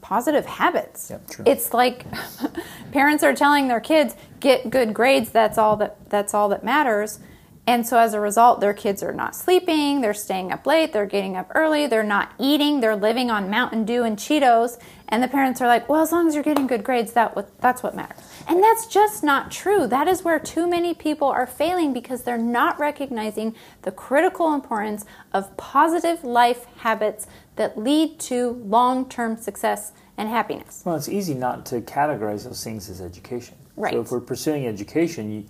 positive 0.00 0.46
habits. 0.46 1.10
Yep, 1.10 1.30
true. 1.30 1.44
It's 1.46 1.74
like 1.74 2.06
parents 2.92 3.24
are 3.24 3.34
telling 3.34 3.68
their 3.68 3.80
kids 3.80 4.14
get 4.40 4.70
good 4.70 4.94
grades. 4.94 5.30
That's 5.30 5.58
all 5.58 5.76
that 5.78 6.08
that's 6.08 6.32
all 6.32 6.48
that 6.50 6.62
matters. 6.62 7.18
And 7.66 7.84
so 7.86 7.98
as 7.98 8.14
a 8.14 8.20
result, 8.20 8.60
their 8.60 8.72
kids 8.72 9.02
are 9.02 9.12
not 9.12 9.34
sleeping, 9.34 10.00
they're 10.00 10.14
staying 10.14 10.52
up 10.52 10.66
late, 10.66 10.92
they're 10.92 11.04
getting 11.04 11.36
up 11.36 11.50
early, 11.54 11.88
they're 11.88 12.04
not 12.04 12.32
eating, 12.38 12.80
they're 12.80 12.94
living 12.94 13.28
on 13.28 13.50
Mountain 13.50 13.84
Dew 13.84 14.04
and 14.04 14.16
Cheetos, 14.16 14.78
and 15.08 15.20
the 15.22 15.28
parents 15.28 15.60
are 15.60 15.66
like, 15.66 15.88
"Well, 15.88 16.00
as 16.02 16.12
long 16.12 16.28
as 16.28 16.34
you're 16.34 16.44
getting 16.44 16.66
good 16.66 16.84
grades, 16.84 17.12
that 17.14 17.34
what 17.34 17.60
that's 17.60 17.82
what 17.82 17.96
matters." 17.96 18.18
And 18.48 18.62
that's 18.62 18.86
just 18.86 19.24
not 19.24 19.50
true. 19.50 19.86
That 19.88 20.06
is 20.06 20.22
where 20.22 20.38
too 20.38 20.68
many 20.68 20.94
people 20.94 21.26
are 21.28 21.46
failing 21.46 21.92
because 21.92 22.22
they're 22.22 22.38
not 22.38 22.78
recognizing 22.78 23.54
the 23.82 23.90
critical 23.90 24.54
importance 24.54 25.04
of 25.32 25.56
positive 25.56 26.22
life 26.22 26.66
habits 26.78 27.26
that 27.56 27.76
lead 27.76 28.20
to 28.20 28.62
long-term 28.64 29.36
success 29.38 29.92
and 30.16 30.28
happiness. 30.28 30.82
Well, 30.84 30.94
it's 30.94 31.08
easy 31.08 31.34
not 31.34 31.66
to 31.66 31.80
categorize 31.80 32.44
those 32.44 32.62
things 32.62 32.88
as 32.88 33.00
education. 33.00 33.56
Right. 33.76 33.92
So 33.92 34.00
if 34.00 34.10
we're 34.10 34.20
pursuing 34.20 34.66
education, 34.66 35.30
you, 35.30 35.44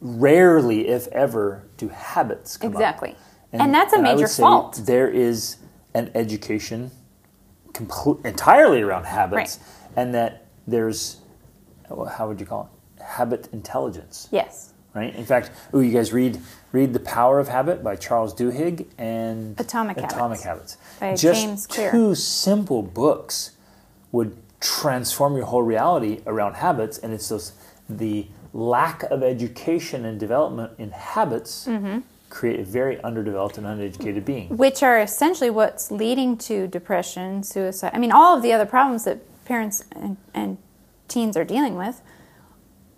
rarely, 0.00 0.88
if 0.88 1.06
ever, 1.08 1.64
do 1.76 1.88
habits 1.88 2.56
come 2.56 2.70
up. 2.70 2.74
Exactly. 2.76 3.16
And 3.52 3.74
that's 3.74 3.92
a 3.92 3.96
would 3.96 4.02
major 4.02 4.28
fault. 4.28 4.80
There 4.84 5.08
is 5.08 5.56
an 5.94 6.10
education 6.14 6.90
complete, 7.72 8.18
entirely 8.24 8.82
around 8.82 9.04
habits, 9.04 9.58
Right. 9.58 9.96
and 9.96 10.14
that 10.14 10.44
there's 10.66 11.16
how 12.16 12.28
would 12.28 12.38
you 12.38 12.44
call 12.46 12.68
it? 12.98 13.02
Habit 13.02 13.48
intelligence. 13.52 14.28
Yes. 14.30 14.74
Right. 14.94 15.14
In 15.14 15.24
fact, 15.24 15.50
ooh, 15.74 15.80
you 15.80 15.92
guys 15.92 16.12
read 16.12 16.38
read 16.72 16.92
The 16.92 17.00
Power 17.00 17.38
of 17.38 17.48
Habit 17.48 17.82
by 17.82 17.96
Charles 17.96 18.34
Duhigg 18.34 18.86
and 18.98 19.58
Atomic 19.58 19.96
Atomic 19.96 20.40
Habits 20.40 20.74
Habits. 20.74 20.76
by 21.00 21.14
Just 21.14 21.40
James 21.42 21.66
Clear. 21.66 21.90
two 21.90 22.14
simple 22.14 22.82
books 22.82 23.52
would 24.12 24.36
transform 24.60 25.36
your 25.36 25.46
whole 25.46 25.62
reality 25.62 26.20
around 26.26 26.54
habits, 26.54 26.98
and 26.98 27.12
it's 27.14 27.28
those 27.30 27.52
the 27.88 28.26
lack 28.58 29.02
of 29.04 29.22
education 29.22 30.04
and 30.04 30.18
development 30.18 30.72
in 30.78 30.90
habits 30.90 31.66
Mm-hmm. 31.66 31.98
create 32.28 32.60
a 32.60 32.64
very 32.64 33.00
underdeveloped 33.02 33.56
and 33.56 33.66
uneducated 33.66 34.24
being. 34.24 34.48
which 34.56 34.82
are 34.82 34.98
essentially 35.00 35.48
what's 35.50 35.90
leading 35.90 36.36
to 36.36 36.66
depression, 36.66 37.42
suicide. 37.42 37.92
I 37.94 37.98
mean, 37.98 38.12
all 38.12 38.36
of 38.36 38.42
the 38.42 38.52
other 38.52 38.66
problems 38.66 39.04
that 39.04 39.18
parents 39.44 39.84
and, 39.92 40.16
and 40.34 40.58
teens 41.06 41.36
are 41.36 41.44
dealing 41.44 41.76
with 41.76 42.02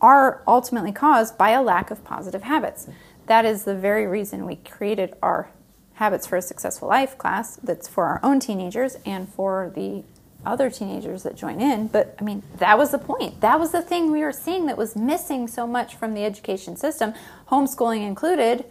are 0.01 0.43
ultimately 0.49 0.93
caused 0.93 1.37
by 1.37 1.51
a 1.51 1.63
lack 1.63 1.91
of 1.91 2.03
positive 2.05 2.43
habits. 2.45 2.89
That 3.27 3.45
is 3.45 3.65
the 3.65 3.75
very 3.77 4.07
reason 4.07 4.47
we 4.47 4.57
created 4.57 5.15
our 5.23 5.51
Habits 5.95 6.27
for 6.27 6.37
a 6.37 6.43
Successful 6.43 6.89
Life 6.89 7.19
class 7.19 7.57
that's 7.63 7.87
for 7.87 8.07
our 8.07 8.21
own 8.23 8.41
teenagers 8.41 8.97
and 9.05 9.29
for 9.29 9.71
the 9.75 10.03
other 10.47 10.71
teenagers 10.71 11.23
that 11.25 11.37
join 11.37 11.61
in. 11.61 11.87
But 11.89 12.17
I 12.21 12.25
mean, 12.25 12.43
that 12.59 12.79
was 12.79 12.91
the 12.91 12.99
point. 12.99 13.41
That 13.41 13.61
was 13.61 13.73
the 13.73 13.83
thing 13.83 14.11
we 14.11 14.23
were 14.23 14.33
seeing 14.33 14.67
that 14.67 14.77
was 14.79 14.97
missing 14.97 15.47
so 15.49 15.67
much 15.67 15.95
from 15.95 16.15
the 16.15 16.25
education 16.25 16.77
system, 16.77 17.13
homeschooling 17.51 18.07
included, 18.07 18.65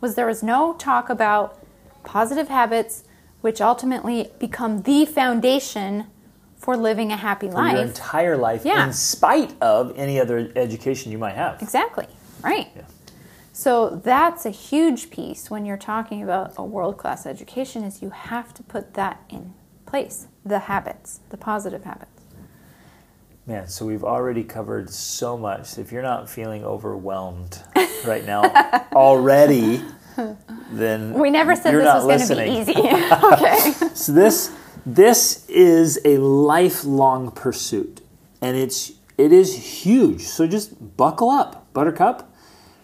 was 0.00 0.14
there 0.14 0.26
was 0.26 0.42
no 0.42 0.74
talk 0.74 1.08
about 1.08 1.58
positive 2.04 2.48
habits, 2.48 3.04
which 3.40 3.60
ultimately 3.60 4.30
become 4.38 4.82
the 4.82 5.04
foundation 5.06 6.06
for 6.56 6.76
living 6.76 7.12
a 7.12 7.16
happy 7.16 7.48
For 7.48 7.54
life. 7.54 7.72
your 7.74 7.82
entire 7.82 8.36
life, 8.36 8.64
Yeah. 8.64 8.86
in 8.86 8.92
spite 8.92 9.54
of 9.62 9.92
any 9.96 10.18
other 10.20 10.50
education 10.56 11.12
you 11.12 11.18
might 11.18 11.34
have. 11.34 11.60
Exactly. 11.62 12.06
Right. 12.42 12.68
Yeah. 12.76 12.82
So 13.52 13.88
that's 14.04 14.44
a 14.44 14.50
huge 14.50 15.10
piece 15.10 15.50
when 15.50 15.64
you're 15.64 15.76
talking 15.78 16.22
about 16.22 16.52
a 16.58 16.62
world-class 16.64 17.24
education 17.24 17.84
is 17.84 18.02
you 18.02 18.10
have 18.10 18.52
to 18.54 18.62
put 18.62 18.94
that 18.94 19.22
in 19.30 19.54
place. 19.86 20.26
The 20.46 20.60
habits, 20.60 21.20
the 21.30 21.36
positive 21.36 21.82
habits. 21.82 22.22
Man, 23.46 23.68
so 23.68 23.84
we've 23.84 24.04
already 24.04 24.44
covered 24.44 24.90
so 24.90 25.36
much. 25.36 25.76
If 25.76 25.92
you're 25.92 26.02
not 26.02 26.30
feeling 26.30 26.64
overwhelmed 26.64 27.62
right 28.06 28.24
now 28.24 28.42
already, 28.92 29.82
then 30.70 31.14
We 31.14 31.30
never 31.30 31.54
said 31.54 31.72
you're 31.72 31.82
this 31.82 32.04
was 32.04 32.28
going 32.28 32.46
to 32.46 32.52
be 32.52 32.58
easy. 32.60 32.74
okay. 33.32 33.94
So 33.94 34.12
this 34.12 34.52
this 34.84 35.48
is 35.48 36.00
a 36.04 36.18
lifelong 36.18 37.32
pursuit, 37.32 38.02
and 38.40 38.56
it's 38.56 38.92
it 39.18 39.32
is 39.32 39.82
huge. 39.84 40.22
So 40.22 40.46
just 40.46 40.96
buckle 40.96 41.30
up, 41.30 41.72
Buttercup. 41.72 42.32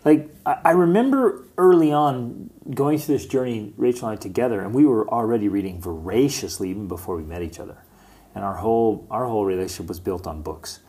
Like 0.04 0.34
I, 0.44 0.72
remember 0.72 1.46
early 1.56 1.92
on 1.92 2.50
going 2.74 2.98
through 2.98 3.18
this 3.18 3.26
journey, 3.26 3.72
Rachel 3.76 4.08
and 4.08 4.18
I 4.18 4.20
together, 4.20 4.60
and 4.60 4.74
we 4.74 4.84
were 4.84 5.08
already 5.08 5.48
reading 5.48 5.80
voraciously 5.80 6.70
even 6.70 6.88
before 6.88 7.16
we 7.16 7.22
met 7.22 7.42
each 7.42 7.60
other, 7.60 7.78
and 8.34 8.44
our 8.44 8.56
whole 8.56 9.06
our 9.10 9.26
whole 9.26 9.44
relationship 9.44 9.86
was 9.86 10.00
built 10.00 10.26
on 10.26 10.42
books. 10.42 10.80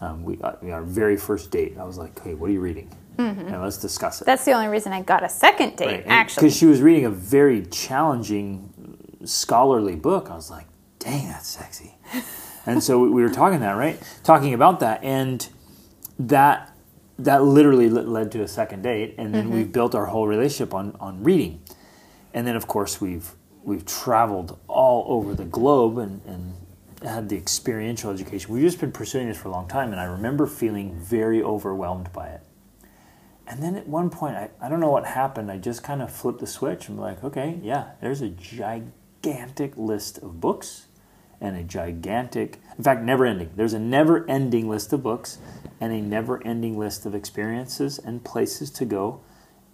Um, 0.00 0.22
we 0.24 0.40
uh, 0.40 0.54
our 0.70 0.82
very 0.82 1.16
first 1.16 1.50
date, 1.50 1.76
I 1.78 1.84
was 1.84 1.98
like, 1.98 2.18
"Hey, 2.22 2.34
what 2.34 2.48
are 2.48 2.52
you 2.52 2.60
reading?" 2.60 2.90
And 3.18 3.60
let's 3.60 3.78
discuss 3.78 4.20
it. 4.20 4.26
That's 4.26 4.44
the 4.44 4.52
only 4.52 4.68
reason 4.68 4.92
I 4.92 5.02
got 5.02 5.24
a 5.24 5.28
second 5.28 5.76
date, 5.76 6.04
actually. 6.06 6.42
Because 6.42 6.56
she 6.56 6.66
was 6.66 6.80
reading 6.80 7.04
a 7.04 7.10
very 7.10 7.66
challenging 7.66 8.72
scholarly 9.24 9.96
book. 9.96 10.30
I 10.30 10.36
was 10.36 10.50
like, 10.50 10.66
dang, 11.00 11.26
that's 11.26 11.48
sexy. 11.48 11.96
and 12.66 12.82
so 12.82 13.00
we 13.00 13.10
we 13.10 13.22
were 13.22 13.30
talking 13.30 13.58
that, 13.60 13.72
right? 13.72 14.00
Talking 14.22 14.54
about 14.54 14.80
that. 14.80 15.02
And 15.02 15.48
that 16.18 16.72
that 17.18 17.42
literally 17.42 17.88
led 17.88 18.32
to 18.32 18.42
a 18.42 18.48
second 18.48 18.82
date. 18.82 19.14
And 19.18 19.34
then 19.34 19.46
mm-hmm. 19.46 19.54
we've 19.54 19.72
built 19.72 19.94
our 19.94 20.06
whole 20.06 20.26
relationship 20.26 20.74
on, 20.74 20.96
on 21.00 21.22
reading. 21.22 21.62
And 22.32 22.46
then, 22.46 22.56
of 22.56 22.66
course, 22.66 23.00
we've 23.00 23.34
we've 23.64 23.84
traveled 23.84 24.58
all 24.66 25.04
over 25.08 25.34
the 25.34 25.44
globe 25.44 25.98
and, 25.98 26.22
and 26.24 26.54
had 27.02 27.28
the 27.28 27.36
experiential 27.36 28.10
education. 28.10 28.52
We've 28.52 28.62
just 28.62 28.80
been 28.80 28.92
pursuing 28.92 29.28
this 29.28 29.36
for 29.36 29.48
a 29.48 29.50
long 29.50 29.68
time. 29.68 29.92
And 29.92 30.00
I 30.00 30.04
remember 30.04 30.46
feeling 30.46 30.98
very 30.98 31.42
overwhelmed 31.42 32.12
by 32.12 32.28
it. 32.28 32.40
And 33.46 33.62
then 33.62 33.76
at 33.76 33.86
one 33.86 34.10
point, 34.10 34.36
I, 34.36 34.50
I 34.60 34.68
don't 34.68 34.80
know 34.80 34.90
what 34.90 35.06
happened. 35.06 35.50
I 35.50 35.58
just 35.58 35.82
kind 35.82 36.02
of 36.02 36.12
flipped 36.12 36.40
the 36.40 36.46
switch 36.46 36.88
and 36.88 36.98
like, 36.98 37.24
okay, 37.24 37.58
yeah, 37.62 37.92
there's 38.00 38.20
a 38.20 38.28
gigantic 38.28 39.76
list 39.76 40.18
of 40.18 40.40
books 40.40 40.87
and 41.40 41.56
a 41.56 41.62
gigantic, 41.62 42.58
in 42.76 42.84
fact, 42.84 43.02
never 43.02 43.24
ending. 43.24 43.50
There's 43.54 43.72
a 43.72 43.78
never 43.78 44.28
ending 44.28 44.68
list 44.68 44.92
of 44.92 45.02
books 45.02 45.38
and 45.80 45.92
a 45.92 46.00
never 46.00 46.44
ending 46.46 46.78
list 46.78 47.06
of 47.06 47.14
experiences 47.14 47.98
and 47.98 48.24
places 48.24 48.70
to 48.72 48.84
go. 48.84 49.20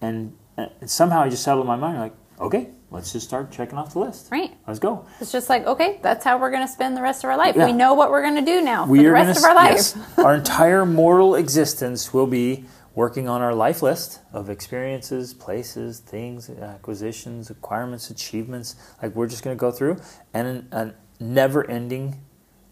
And, 0.00 0.36
and 0.56 0.90
somehow 0.90 1.22
I 1.22 1.28
just 1.30 1.42
settled 1.42 1.64
in 1.64 1.68
my 1.68 1.76
mind, 1.76 1.98
like, 1.98 2.14
okay, 2.38 2.70
let's 2.90 3.12
just 3.12 3.26
start 3.26 3.50
checking 3.50 3.78
off 3.78 3.94
the 3.94 4.00
list. 4.00 4.28
Right. 4.30 4.52
Let's 4.66 4.78
go. 4.78 5.06
It's 5.20 5.32
just 5.32 5.48
like, 5.48 5.66
okay, 5.66 5.98
that's 6.02 6.24
how 6.24 6.38
we're 6.38 6.50
going 6.50 6.66
to 6.66 6.72
spend 6.72 6.96
the 6.96 7.02
rest 7.02 7.24
of 7.24 7.30
our 7.30 7.36
life. 7.36 7.56
Yeah. 7.56 7.66
We 7.66 7.72
know 7.72 7.94
what 7.94 8.10
we're 8.10 8.22
going 8.22 8.36
to 8.36 8.44
do 8.44 8.60
now 8.60 8.84
for 8.84 8.90
we 8.90 8.98
the 8.98 9.06
are 9.06 9.12
rest 9.12 9.42
gonna, 9.42 9.52
of 9.52 9.56
our 9.56 9.64
life. 9.64 9.74
yes, 9.74 9.98
our 10.18 10.34
entire 10.34 10.84
mortal 10.84 11.34
existence 11.34 12.12
will 12.12 12.26
be 12.26 12.64
working 12.94 13.28
on 13.28 13.42
our 13.42 13.54
life 13.54 13.82
list 13.82 14.20
of 14.32 14.48
experiences, 14.48 15.34
places, 15.34 15.98
things, 15.98 16.48
acquisitions, 16.48 17.50
acquirements, 17.50 18.10
achievements. 18.10 18.76
Like 19.02 19.14
we're 19.16 19.26
just 19.26 19.42
going 19.42 19.56
to 19.56 19.60
go 19.60 19.72
through 19.72 19.96
and 20.32 20.94
a 21.20 21.24
never-ending 21.24 22.20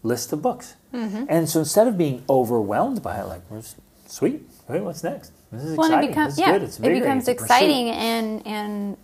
list 0.03 0.33
of 0.33 0.41
books. 0.41 0.75
Mm-hmm. 0.93 1.25
And 1.29 1.49
so 1.49 1.59
instead 1.59 1.87
of 1.87 1.97
being 1.97 2.23
overwhelmed 2.29 3.01
by 3.01 3.19
it, 3.19 3.25
like 3.27 3.41
sweet. 4.07 4.41
Okay, 4.69 4.79
what's 4.79 5.03
next? 5.03 5.31
This 5.51 5.63
is 5.63 5.77
Well, 5.77 5.87
exciting. 5.87 6.09
it 6.09 6.11
becomes 6.11 6.39
yeah, 6.39 6.55
it 6.55 6.99
becomes 6.99 7.27
exciting 7.27 7.89
and 7.89 8.45
and 8.45 8.97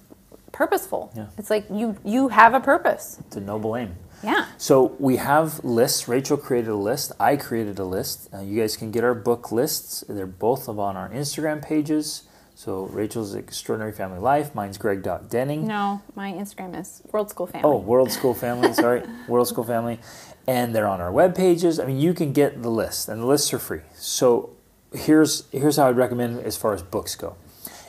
purposeful. 0.51 1.11
Yeah. 1.15 1.27
It's 1.37 1.49
like 1.49 1.65
you 1.71 1.97
you 2.03 2.29
have 2.29 2.53
a 2.53 2.59
purpose. 2.59 3.17
It's 3.27 3.35
a 3.35 3.41
noble 3.41 3.75
aim. 3.75 3.95
Yeah. 4.23 4.47
So 4.57 4.95
we 4.99 5.15
have 5.17 5.63
lists. 5.63 6.07
Rachel 6.07 6.37
created 6.37 6.69
a 6.69 6.75
list. 6.75 7.13
I 7.19 7.37
created 7.37 7.79
a 7.79 7.85
list. 7.85 8.29
Uh, 8.33 8.41
you 8.41 8.59
guys 8.59 8.75
can 8.75 8.91
get 8.91 9.03
our 9.03 9.13
book 9.15 9.51
lists. 9.51 10.03
They're 10.09 10.25
both 10.27 10.67
on 10.67 10.97
our 10.97 11.09
Instagram 11.09 11.61
pages. 11.61 12.23
So 12.59 12.87
Rachel's 12.87 13.35
Extraordinary 13.35 13.93
Family 13.93 14.19
Life. 14.19 14.53
Mine's 14.53 14.77
Greg.Denning. 14.77 15.65
No, 15.65 16.01
my 16.13 16.33
Instagram 16.33 16.77
is 16.77 17.01
World 17.09 17.29
School 17.29 17.47
Family. 17.47 17.65
Oh, 17.65 17.77
World 17.77 18.11
School 18.11 18.33
Family. 18.33 18.73
Sorry, 18.73 19.01
World 19.29 19.47
School 19.47 19.63
Family. 19.63 19.97
And 20.45 20.75
they're 20.75 20.85
on 20.85 20.99
our 20.99 21.09
web 21.09 21.37
pages. 21.37 21.79
I 21.79 21.85
mean, 21.85 22.01
you 22.01 22.13
can 22.13 22.33
get 22.33 22.61
the 22.61 22.69
list, 22.69 23.07
and 23.07 23.21
the 23.21 23.25
lists 23.25 23.53
are 23.53 23.59
free. 23.59 23.79
So 23.93 24.49
here's 24.91 25.49
here's 25.53 25.77
how 25.77 25.87
I'd 25.87 25.95
recommend 25.95 26.41
as 26.41 26.57
far 26.57 26.73
as 26.73 26.83
books 26.83 27.15
go. 27.15 27.37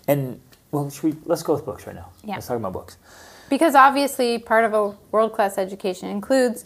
And 0.07 0.41
well, 0.71 0.89
should 0.89 1.03
we, 1.03 1.17
let's 1.25 1.43
go 1.43 1.55
with 1.55 1.65
books 1.67 1.85
right 1.89 1.97
now. 1.97 2.11
Yeah. 2.23 2.35
Let's 2.35 2.47
talk 2.47 2.57
about 2.57 2.73
books. 2.73 2.97
Because 3.49 3.75
obviously, 3.75 4.39
part 4.39 4.65
of 4.65 4.73
a 4.73 4.97
world 5.11 5.33
class 5.33 5.59
education 5.59 6.09
includes 6.09 6.65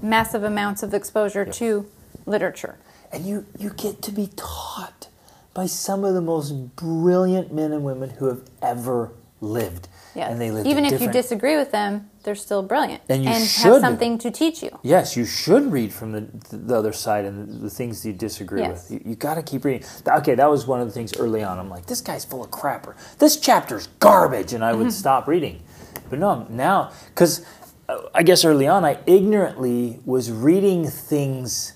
massive 0.00 0.44
amounts 0.44 0.84
of 0.84 0.94
exposure 0.94 1.44
to 1.44 1.86
literature. 2.24 2.78
and 3.10 3.26
you 3.26 3.46
you 3.58 3.70
get 3.70 4.00
to 4.02 4.12
be 4.12 4.30
taught 4.36 5.08
by 5.54 5.66
some 5.66 6.04
of 6.04 6.14
the 6.14 6.20
most 6.20 6.76
brilliant 6.76 7.52
men 7.52 7.72
and 7.72 7.84
women 7.84 8.10
who 8.10 8.26
have 8.26 8.42
ever 8.60 9.12
lived. 9.40 9.88
Yes. 10.14 10.30
And 10.30 10.40
they 10.40 10.50
lived 10.50 10.66
Even 10.66 10.84
if 10.84 11.00
you 11.00 11.10
disagree 11.10 11.56
with 11.56 11.72
them, 11.72 12.10
they're 12.22 12.34
still 12.34 12.62
brilliant 12.62 13.02
And 13.08 13.24
you 13.24 13.30
have 13.30 13.42
should. 13.42 13.80
something 13.80 14.18
to 14.18 14.30
teach 14.30 14.62
you. 14.62 14.78
Yes, 14.82 15.16
you 15.16 15.24
should 15.24 15.72
read 15.72 15.92
from 15.92 16.12
the, 16.12 16.56
the 16.56 16.76
other 16.76 16.92
side 16.92 17.24
and 17.24 17.62
the 17.62 17.70
things 17.70 18.04
you 18.04 18.12
disagree 18.12 18.60
Yes. 18.60 18.90
with. 18.90 19.00
You, 19.04 19.10
you 19.10 19.16
got 19.16 19.34
to 19.34 19.42
keep 19.42 19.64
reading. 19.64 19.86
Okay, 20.06 20.34
that 20.34 20.50
was 20.50 20.66
one 20.66 20.80
of 20.80 20.86
the 20.86 20.92
things 20.92 21.16
early 21.16 21.42
on. 21.42 21.58
I'm 21.58 21.70
like, 21.70 21.86
this 21.86 22.00
guy's 22.00 22.24
full 22.24 22.44
of 22.44 22.50
crap, 22.50 22.86
or 22.86 22.94
this 23.18 23.38
chapter's 23.38 23.88
garbage, 23.98 24.52
and 24.52 24.64
I 24.64 24.72
would 24.72 24.88
mm-hmm. 24.88 24.90
stop 24.90 25.26
reading. 25.26 25.62
But 26.10 26.18
no, 26.18 26.46
now, 26.50 26.92
because 27.08 27.44
uh, 27.88 28.02
I 28.14 28.22
guess 28.22 28.44
early 28.44 28.68
on, 28.68 28.84
I 28.84 28.98
ignorantly 29.06 30.00
was 30.04 30.30
reading 30.30 30.86
things 30.86 31.72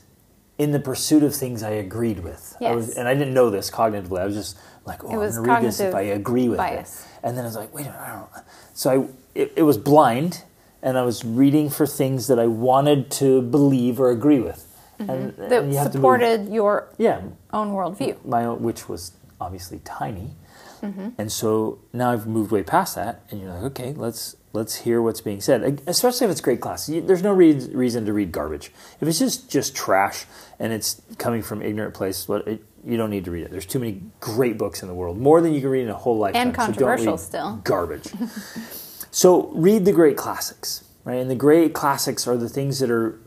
in 0.59 0.73
the 0.73 0.81
pursuit 0.81 1.23
of 1.23 1.35
things 1.35 1.63
I 1.63 1.71
agreed 1.71 2.21
with. 2.21 2.57
I 2.61 2.75
was, 2.75 2.97
and 2.97 3.07
I 3.07 3.15
didn't 3.15 3.35
know 3.35 3.51
this 3.51 3.71
cognitively. 3.71 4.21
I 4.21 4.25
was 4.25 4.35
just 4.35 4.57
like, 4.87 5.05
oh, 5.05 5.09
I'm 5.09 5.17
going 5.17 5.33
to 5.33 5.41
read 5.43 5.63
this 5.63 5.81
if 5.81 5.95
I 5.95 6.01
agree 6.03 6.49
with 6.49 6.59
bias. 6.59 7.05
it. 7.05 7.27
And 7.27 7.37
then 7.37 7.45
I 7.45 7.49
was 7.49 7.57
like, 7.57 7.75
wait 7.75 7.83
a 7.87 7.91
minute, 7.91 8.01
I 8.01 8.13
don't. 8.17 8.45
So 8.75 8.91
I, 8.91 9.09
it, 9.35 9.53
it 9.57 9.63
was 9.63 9.77
blind, 9.79 10.45
and 10.83 10.97
I 10.97 11.03
was 11.03 11.25
reading 11.25 11.69
for 11.69 11.87
things 11.87 12.27
that 12.29 12.39
I 12.39 12.47
wanted 12.47 13.11
to 13.13 13.43
believe 13.43 14.01
or 14.01 14.11
agree 14.11 14.41
with, 14.41 14.65
and, 14.99 15.35
That 15.37 15.63
and 15.65 15.73
you 15.73 15.79
have 15.79 15.93
to 15.93 15.99
move- 15.99 16.03
supported 16.21 16.49
your 16.53 16.89
yeah, 16.97 17.21
own 17.53 17.73
worldview. 17.73 18.25
my 18.25 18.45
own, 18.47 18.63
which 18.63 18.89
was 18.89 19.13
obviously 19.41 19.81
tiny, 19.85 20.37
Mm-hmm. 20.83 21.09
and 21.19 21.33
so 21.33 21.79
now 21.95 22.13
I've 22.13 22.27
moved 22.27 22.53
way 22.53 22.63
past 22.63 22.95
that, 22.97 23.23
and 23.31 23.41
you're 23.41 23.51
like, 23.51 23.63
okay, 23.73 23.95
let's 23.95 24.37
let's 24.53 24.77
hear 24.77 25.03
what's 25.03 25.21
being 25.21 25.41
said, 25.41 25.83
especially 25.87 26.25
if 26.27 26.31
it's 26.31 26.41
great 26.41 26.61
class. 26.61 26.87
There's 26.87 27.23
no 27.23 27.33
re- 27.33 27.53
reason 27.53 28.07
to 28.07 28.13
read 28.13 28.33
garbage. 28.33 28.73
If 29.01 29.09
it's 29.09 29.19
just 29.19 29.51
just 29.51 29.77
trash 29.77 30.25
and 30.59 30.73
it's 30.73 31.03
coming 31.19 31.43
from 31.43 31.63
ignorant 31.63 31.95
place, 31.95 32.27
what 32.27 32.47
it, 32.49 32.63
you 32.85 32.97
don't 32.97 33.11
need 33.11 33.25
to 33.25 33.31
read 33.31 33.45
it. 33.45 33.51
There's 33.51 33.67
too 33.67 33.79
many 33.79 34.01
great 34.21 34.57
books 34.57 34.83
in 34.83 34.89
the 34.89 34.95
world, 34.95 35.19
more 35.19 35.41
than 35.41 35.53
you 35.53 35.61
can 35.61 35.71
read 35.71 35.83
in 35.83 35.91
a 35.91 35.95
whole 35.95 36.19
lifetime. 36.19 36.49
And 36.49 36.57
controversial 36.57 37.13
read 37.13 37.21
still. 37.21 37.57
Garbage. 37.65 38.13
so 39.11 39.49
read 39.49 39.85
the 39.85 39.93
great 39.93 40.17
classics, 40.17 40.85
right? 41.05 41.17
And 41.17 41.31
the 41.31 41.35
great 41.37 41.75
classics 41.75 42.27
are 42.27 42.37
the 42.37 42.49
things 42.49 42.79
that 42.79 42.91
are 42.91 43.19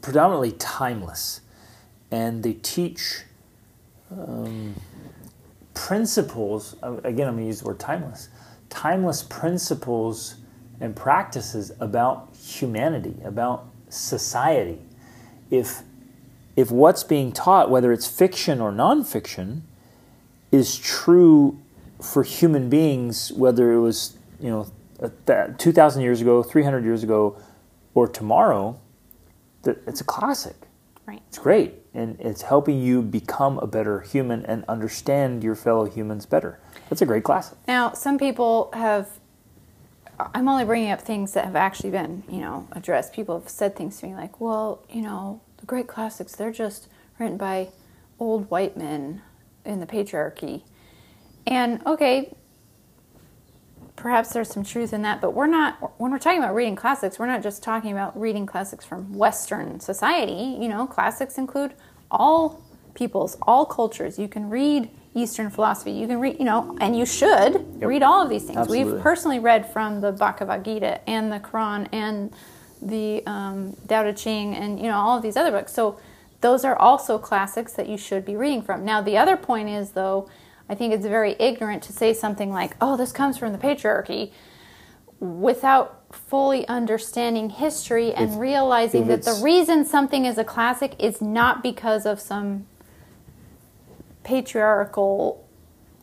predominantly 0.00 0.52
timeless, 0.52 1.42
and 2.10 2.42
they 2.42 2.54
teach 2.54 3.22
um, 4.10 4.74
principles. 5.74 6.74
Again, 6.82 7.28
I'm 7.28 7.34
going 7.34 7.36
to 7.38 7.44
use 7.44 7.60
the 7.60 7.66
word 7.66 7.78
timeless. 7.78 8.28
Timeless 8.70 9.22
principles 9.22 10.36
and 10.80 10.94
practices 10.94 11.72
about 11.80 12.28
humanity, 12.36 13.16
about 13.24 13.66
society. 13.88 14.78
If 15.50 15.82
if 16.56 16.70
what's 16.70 17.04
being 17.04 17.30
taught, 17.32 17.70
whether 17.70 17.92
it's 17.92 18.06
fiction 18.06 18.60
or 18.60 18.72
nonfiction, 18.72 19.60
is 20.50 20.76
true 20.76 21.58
for 22.00 22.22
human 22.22 22.68
beings, 22.68 23.32
whether 23.32 23.72
it 23.72 23.80
was 23.80 24.16
you 24.40 24.50
know 24.50 24.66
two 25.58 25.72
thousand 25.72 26.02
years 26.02 26.20
ago, 26.20 26.42
three 26.42 26.62
hundred 26.62 26.84
years 26.84 27.02
ago, 27.02 27.36
or 27.94 28.08
tomorrow, 28.08 28.78
it's 29.64 30.00
a 30.00 30.04
classic. 30.04 30.56
Right. 31.08 31.22
It's 31.28 31.38
great, 31.38 31.72
and 31.94 32.20
it's 32.20 32.42
helping 32.42 32.82
you 32.82 33.00
become 33.00 33.58
a 33.60 33.66
better 33.66 34.00
human 34.00 34.44
and 34.44 34.62
understand 34.68 35.42
your 35.42 35.54
fellow 35.54 35.86
humans 35.86 36.26
better. 36.26 36.60
That's 36.90 37.00
a 37.00 37.06
great 37.06 37.24
classic. 37.24 37.56
Now, 37.66 37.94
some 37.94 38.18
people 38.18 38.68
have. 38.74 39.08
I'm 40.34 40.50
only 40.50 40.66
bringing 40.66 40.90
up 40.90 41.00
things 41.00 41.32
that 41.32 41.46
have 41.46 41.56
actually 41.56 41.92
been, 41.92 42.24
you 42.28 42.40
know, 42.40 42.68
addressed. 42.72 43.14
People 43.14 43.40
have 43.40 43.48
said 43.48 43.74
things 43.74 43.98
to 44.00 44.06
me 44.06 44.14
like, 44.14 44.38
"Well, 44.38 44.82
you 44.90 45.00
know, 45.00 45.40
the 45.56 45.64
great 45.64 45.86
classics, 45.86 46.36
they're 46.36 46.52
just 46.52 46.88
written 47.18 47.38
by 47.38 47.70
old 48.18 48.50
white 48.50 48.76
men 48.76 49.22
in 49.64 49.80
the 49.80 49.86
patriarchy." 49.86 50.64
And 51.46 51.80
okay, 51.86 52.36
perhaps 53.98 54.30
there's 54.32 54.48
some 54.48 54.64
truth 54.64 54.92
in 54.92 55.02
that, 55.02 55.20
but 55.20 55.34
we're 55.34 55.46
not, 55.46 55.98
when 56.00 56.10
we're 56.10 56.18
talking 56.18 56.38
about 56.38 56.54
reading 56.54 56.76
classics, 56.76 57.18
we're 57.18 57.26
not 57.26 57.42
just 57.42 57.62
talking 57.62 57.92
about 57.92 58.18
reading 58.18 58.46
classics 58.46 58.84
from 58.84 59.12
Western 59.12 59.80
society. 59.80 60.56
You 60.60 60.68
know, 60.68 60.86
classics 60.86 61.36
include 61.36 61.74
all 62.10 62.62
peoples, 62.94 63.36
all 63.42 63.66
cultures. 63.66 64.18
You 64.18 64.28
can 64.28 64.48
read 64.48 64.90
Eastern 65.14 65.50
philosophy. 65.50 65.90
You 65.92 66.06
can 66.06 66.20
read, 66.20 66.38
you 66.38 66.44
know, 66.44 66.76
and 66.80 66.96
you 66.96 67.04
should 67.04 67.54
Yep. 67.54 67.88
read 67.88 68.02
all 68.02 68.22
of 68.22 68.30
these 68.30 68.44
things. 68.44 68.58
Absolutely. 68.58 68.92
We've 68.92 69.02
personally 69.02 69.38
read 69.40 69.70
from 69.72 70.00
the 70.00 70.12
Bhagavad 70.12 70.64
Gita 70.64 71.08
and 71.08 71.32
the 71.32 71.40
Quran 71.40 71.88
and 71.92 72.32
the 72.80 73.24
um, 73.26 73.76
Tao 73.88 74.04
Te 74.04 74.12
Ching 74.12 74.54
and, 74.54 74.78
you 74.78 74.86
know, 74.86 74.96
all 74.96 75.16
of 75.16 75.22
these 75.22 75.36
other 75.36 75.50
books. 75.50 75.72
So 75.72 75.98
those 76.40 76.64
are 76.64 76.76
also 76.76 77.18
classics 77.18 77.72
that 77.72 77.88
you 77.88 77.98
should 77.98 78.24
be 78.24 78.36
reading 78.36 78.62
from. 78.62 78.84
Now, 78.84 79.02
the 79.02 79.16
other 79.18 79.36
point 79.36 79.68
is, 79.68 79.90
though, 79.90 80.28
I 80.68 80.74
think 80.74 80.92
it's 80.92 81.06
very 81.06 81.34
ignorant 81.38 81.82
to 81.84 81.92
say 81.92 82.12
something 82.12 82.52
like, 82.52 82.76
oh, 82.80 82.96
this 82.96 83.12
comes 83.12 83.38
from 83.38 83.52
the 83.52 83.58
patriarchy 83.58 84.32
without 85.20 86.02
fully 86.14 86.66
understanding 86.68 87.50
history 87.50 88.12
and 88.12 88.30
If- 88.30 88.38
realizing 88.38 89.02
if 89.02 89.08
that 89.08 89.22
the 89.24 89.40
reason 89.42 89.84
something 89.84 90.24
is 90.24 90.38
a 90.38 90.44
classic 90.44 90.94
is 90.98 91.20
not 91.20 91.62
because 91.62 92.06
of 92.06 92.20
some 92.20 92.66
patriarchal 94.22 95.44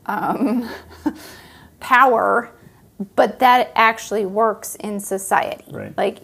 um, 0.08 0.70
power, 1.80 2.52
but 3.16 3.40
that 3.40 3.68
it 3.68 3.72
actually 3.76 4.26
works 4.26 4.76
in 4.76 5.00
society. 5.00 5.66
Right. 5.70 5.96
Like, 5.96 6.20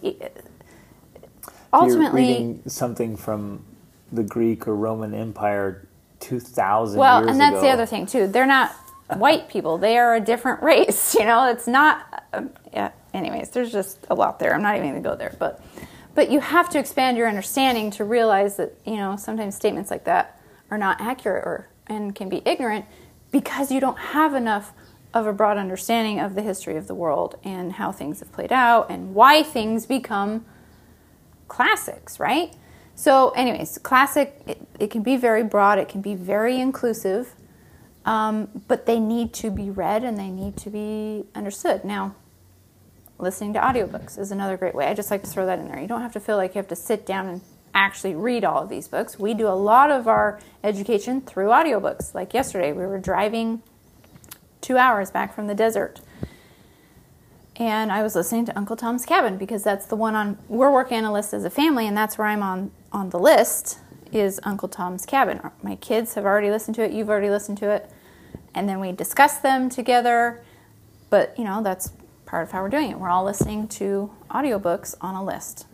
ultimately, 1.72 2.60
something 2.66 3.16
from 3.16 3.64
the 4.10 4.22
Greek 4.22 4.66
or 4.68 4.74
Roman 4.74 5.14
Empire 5.14 5.86
2,000 6.22 6.98
well, 6.98 7.20
years 7.20 7.30
and 7.30 7.40
that's 7.40 7.60
the 7.60 7.68
other 7.68 7.86
thing 7.86 8.06
too. 8.06 8.26
They're 8.26 8.46
not 8.46 8.74
white 9.16 9.48
people; 9.48 9.78
they 9.78 9.98
are 9.98 10.14
a 10.14 10.20
different 10.20 10.62
race. 10.62 11.14
You 11.14 11.24
know, 11.24 11.48
it's 11.50 11.66
not. 11.66 12.24
Um, 12.32 12.50
yeah. 12.72 12.92
Anyways, 13.12 13.50
there's 13.50 13.70
just 13.70 14.06
a 14.08 14.14
lot 14.14 14.38
there. 14.38 14.54
I'm 14.54 14.62
not 14.62 14.76
even 14.76 14.90
going 14.90 15.02
to 15.02 15.08
go 15.08 15.16
there, 15.16 15.36
but 15.38 15.62
but 16.14 16.30
you 16.30 16.40
have 16.40 16.70
to 16.70 16.78
expand 16.78 17.16
your 17.16 17.28
understanding 17.28 17.90
to 17.92 18.04
realize 18.04 18.56
that 18.56 18.74
you 18.86 18.96
know 18.96 19.16
sometimes 19.16 19.54
statements 19.54 19.90
like 19.90 20.04
that 20.04 20.40
are 20.70 20.78
not 20.78 21.00
accurate 21.00 21.44
or 21.44 21.68
and 21.86 22.14
can 22.14 22.28
be 22.28 22.42
ignorant 22.44 22.86
because 23.30 23.70
you 23.70 23.80
don't 23.80 23.98
have 23.98 24.34
enough 24.34 24.72
of 25.14 25.26
a 25.26 25.32
broad 25.32 25.58
understanding 25.58 26.20
of 26.20 26.34
the 26.34 26.42
history 26.42 26.76
of 26.76 26.86
the 26.86 26.94
world 26.94 27.36
and 27.44 27.72
how 27.74 27.92
things 27.92 28.20
have 28.20 28.32
played 28.32 28.52
out 28.52 28.90
and 28.90 29.14
why 29.14 29.42
things 29.42 29.84
become 29.84 30.44
classics, 31.48 32.18
right? 32.18 32.54
So, 32.94 33.30
anyways, 33.30 33.78
classic, 33.78 34.40
it, 34.46 34.66
it 34.78 34.90
can 34.90 35.02
be 35.02 35.16
very 35.16 35.42
broad, 35.42 35.78
it 35.78 35.88
can 35.88 36.02
be 36.02 36.14
very 36.14 36.60
inclusive, 36.60 37.34
um, 38.04 38.62
but 38.68 38.86
they 38.86 39.00
need 39.00 39.32
to 39.34 39.50
be 39.50 39.70
read 39.70 40.04
and 40.04 40.18
they 40.18 40.30
need 40.30 40.56
to 40.58 40.70
be 40.70 41.24
understood. 41.34 41.84
Now, 41.84 42.14
listening 43.18 43.54
to 43.54 43.60
audiobooks 43.60 44.18
is 44.18 44.30
another 44.30 44.56
great 44.56 44.74
way. 44.74 44.86
I 44.86 44.94
just 44.94 45.10
like 45.10 45.22
to 45.22 45.28
throw 45.28 45.46
that 45.46 45.58
in 45.58 45.68
there. 45.68 45.80
You 45.80 45.88
don't 45.88 46.02
have 46.02 46.12
to 46.12 46.20
feel 46.20 46.36
like 46.36 46.54
you 46.54 46.58
have 46.58 46.68
to 46.68 46.76
sit 46.76 47.06
down 47.06 47.26
and 47.26 47.40
actually 47.74 48.14
read 48.14 48.44
all 48.44 48.62
of 48.62 48.68
these 48.68 48.88
books. 48.88 49.18
We 49.18 49.34
do 49.34 49.48
a 49.48 49.56
lot 49.56 49.90
of 49.90 50.06
our 50.06 50.40
education 50.62 51.22
through 51.22 51.48
audiobooks. 51.48 52.14
Like 52.14 52.34
yesterday, 52.34 52.72
we 52.72 52.84
were 52.86 52.98
driving 52.98 53.62
two 54.60 54.76
hours 54.76 55.10
back 55.10 55.34
from 55.34 55.46
the 55.46 55.54
desert 55.54 56.00
and 57.56 57.92
I 57.92 58.02
was 58.02 58.14
listening 58.14 58.46
to 58.46 58.58
Uncle 58.58 58.76
Tom's 58.76 59.04
Cabin 59.04 59.36
because 59.36 59.62
that's 59.62 59.86
the 59.86 59.96
one 59.96 60.14
on 60.14 60.38
we're 60.48 60.72
working 60.72 60.98
on 60.98 61.04
a 61.04 61.12
list 61.12 61.34
as 61.34 61.44
a 61.44 61.50
family, 61.50 61.86
and 61.86 61.96
that's 61.96 62.16
where 62.18 62.26
I'm 62.26 62.42
on 62.42 62.70
on 62.92 63.10
the 63.10 63.18
list 63.18 63.78
is 64.12 64.38
Uncle 64.44 64.68
Tom's 64.68 65.06
Cabin. 65.06 65.40
My 65.62 65.76
kids 65.76 66.14
have 66.14 66.24
already 66.24 66.50
listened 66.50 66.74
to 66.76 66.82
it. 66.82 66.92
You've 66.92 67.08
already 67.08 67.30
listened 67.30 67.58
to 67.58 67.70
it, 67.70 67.90
and 68.54 68.68
then 68.68 68.78
we 68.80 68.92
discuss 68.92 69.38
them 69.38 69.68
together. 69.70 70.42
But 71.10 71.36
you 71.38 71.44
know 71.44 71.62
that's 71.62 71.92
part 72.26 72.44
of 72.44 72.52
how 72.52 72.62
we're 72.62 72.68
doing 72.70 72.90
it. 72.90 72.98
We're 72.98 73.10
all 73.10 73.24
listening 73.24 73.68
to 73.68 74.10
audiobooks 74.30 74.94
on 75.00 75.14
a 75.14 75.24
list, 75.24 75.66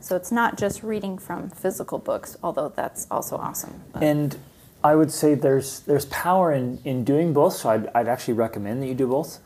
so 0.00 0.16
it's 0.16 0.32
not 0.32 0.58
just 0.58 0.82
reading 0.82 1.18
from 1.18 1.50
physical 1.50 1.98
books, 1.98 2.36
although 2.42 2.68
that's 2.74 3.06
also 3.10 3.36
awesome. 3.36 3.82
But- 3.92 4.02
And 4.02 4.36
I 4.82 4.94
would 4.94 5.10
say 5.12 5.34
there's 5.34 5.80
there's 5.80 6.06
power 6.06 6.52
in, 6.52 6.80
in 6.84 7.04
doing 7.04 7.32
both, 7.32 7.54
so 7.54 7.70
I'd, 7.70 7.88
I'd 7.94 8.08
actually 8.08 8.34
recommend 8.34 8.82
that 8.82 8.86
you 8.86 8.94
do 8.94 9.08
both. 9.08 9.38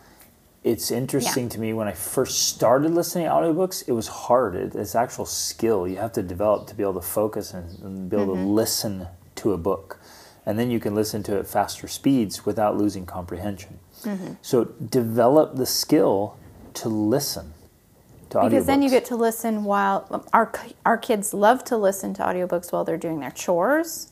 It's 0.65 0.93
interesting 0.93 1.45
Yeah. 1.45 1.51
to 1.51 1.61
me 1.61 1.73
when 1.73 1.89
I 1.89 1.93
first 1.93 2.49
started 2.49 2.93
listening 2.93 3.27
to 3.27 3.33
audiobooks, 3.33 3.83
it 3.89 3.93
was 3.93 4.07
hard. 4.07 4.55
It, 4.55 4.75
it's 4.77 4.95
actual 4.95 5.27
skill 5.27 5.89
you 5.89 5.97
have 5.97 6.13
to 6.13 6.23
develop 6.23 6.69
to 6.69 6.75
be 6.75 6.85
able 6.85 6.95
to 6.95 7.01
focus 7.01 7.53
and, 7.53 7.79
and 7.83 8.09
be 8.09 8.17
able 8.17 8.35
to 8.35 8.41
mm-hmm. 8.41 8.55
listen 8.55 9.09
to 9.37 9.53
a 9.53 9.59
book. 9.59 9.99
And 10.47 10.59
then 10.59 10.71
you 10.71 10.79
can 10.79 10.95
listen 10.95 11.23
to 11.25 11.37
it 11.37 11.47
faster 11.47 11.89
speeds 11.89 12.47
without 12.47 12.77
losing 12.77 13.07
comprehension. 13.07 13.79
Mm-hmm. 14.03 14.35
So 14.41 14.65
develop 14.65 15.57
the 15.57 15.67
skill 15.67 16.37
to 16.75 16.89
listen 16.89 17.55
to 18.31 18.39
audiobooks. 18.39 18.51
Because 18.51 18.67
then 18.67 18.83
you 18.83 18.91
get 18.91 19.05
to 19.07 19.17
listen 19.17 19.65
while 19.65 20.07
um, 20.11 20.25
our 20.33 20.53
our 20.85 20.99
kids 20.99 21.35
love 21.35 21.65
to 21.65 21.77
listen 21.77 22.15
to 22.15 22.23
audiobooks 22.23 22.73
while 22.73 22.85
they're 22.85 22.97
doing 22.97 23.19
their 23.21 23.31
chores, 23.33 24.12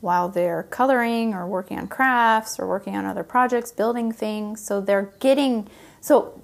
while 0.00 0.28
they're 0.28 0.62
coloring 0.64 1.34
or 1.34 1.46
working 1.46 1.78
on 1.78 1.88
crafts 1.88 2.58
or 2.58 2.66
working 2.66 2.96
on 2.96 3.04
other 3.04 3.22
projects, 3.22 3.70
building 3.70 4.12
things. 4.12 4.64
So 4.64 4.80
they're 4.80 5.12
getting 5.20 5.68
so 6.00 6.40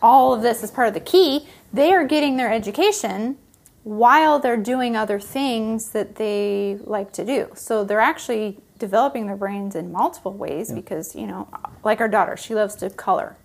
all 0.00 0.32
of 0.32 0.42
this 0.42 0.62
is 0.62 0.70
part 0.70 0.88
of 0.88 0.94
the 0.94 1.00
key. 1.00 1.46
They 1.72 1.92
are 1.92 2.04
getting 2.04 2.36
their 2.36 2.52
education 2.52 3.36
while 3.84 4.38
they're 4.38 4.56
doing 4.56 4.96
other 4.96 5.18
things 5.20 5.90
that 5.90 6.16
they 6.16 6.78
like 6.84 7.12
to 7.12 7.24
do. 7.24 7.48
So 7.54 7.84
they're 7.84 8.00
actually 8.00 8.58
developing 8.78 9.26
their 9.26 9.36
brains 9.36 9.74
in 9.74 9.90
multiple 9.90 10.32
ways 10.32 10.72
because, 10.72 11.14
you 11.14 11.26
know, 11.26 11.48
like 11.84 12.00
our 12.00 12.08
daughter, 12.08 12.36
she 12.36 12.54
loves 12.54 12.74
to 12.76 12.90
color 12.90 13.36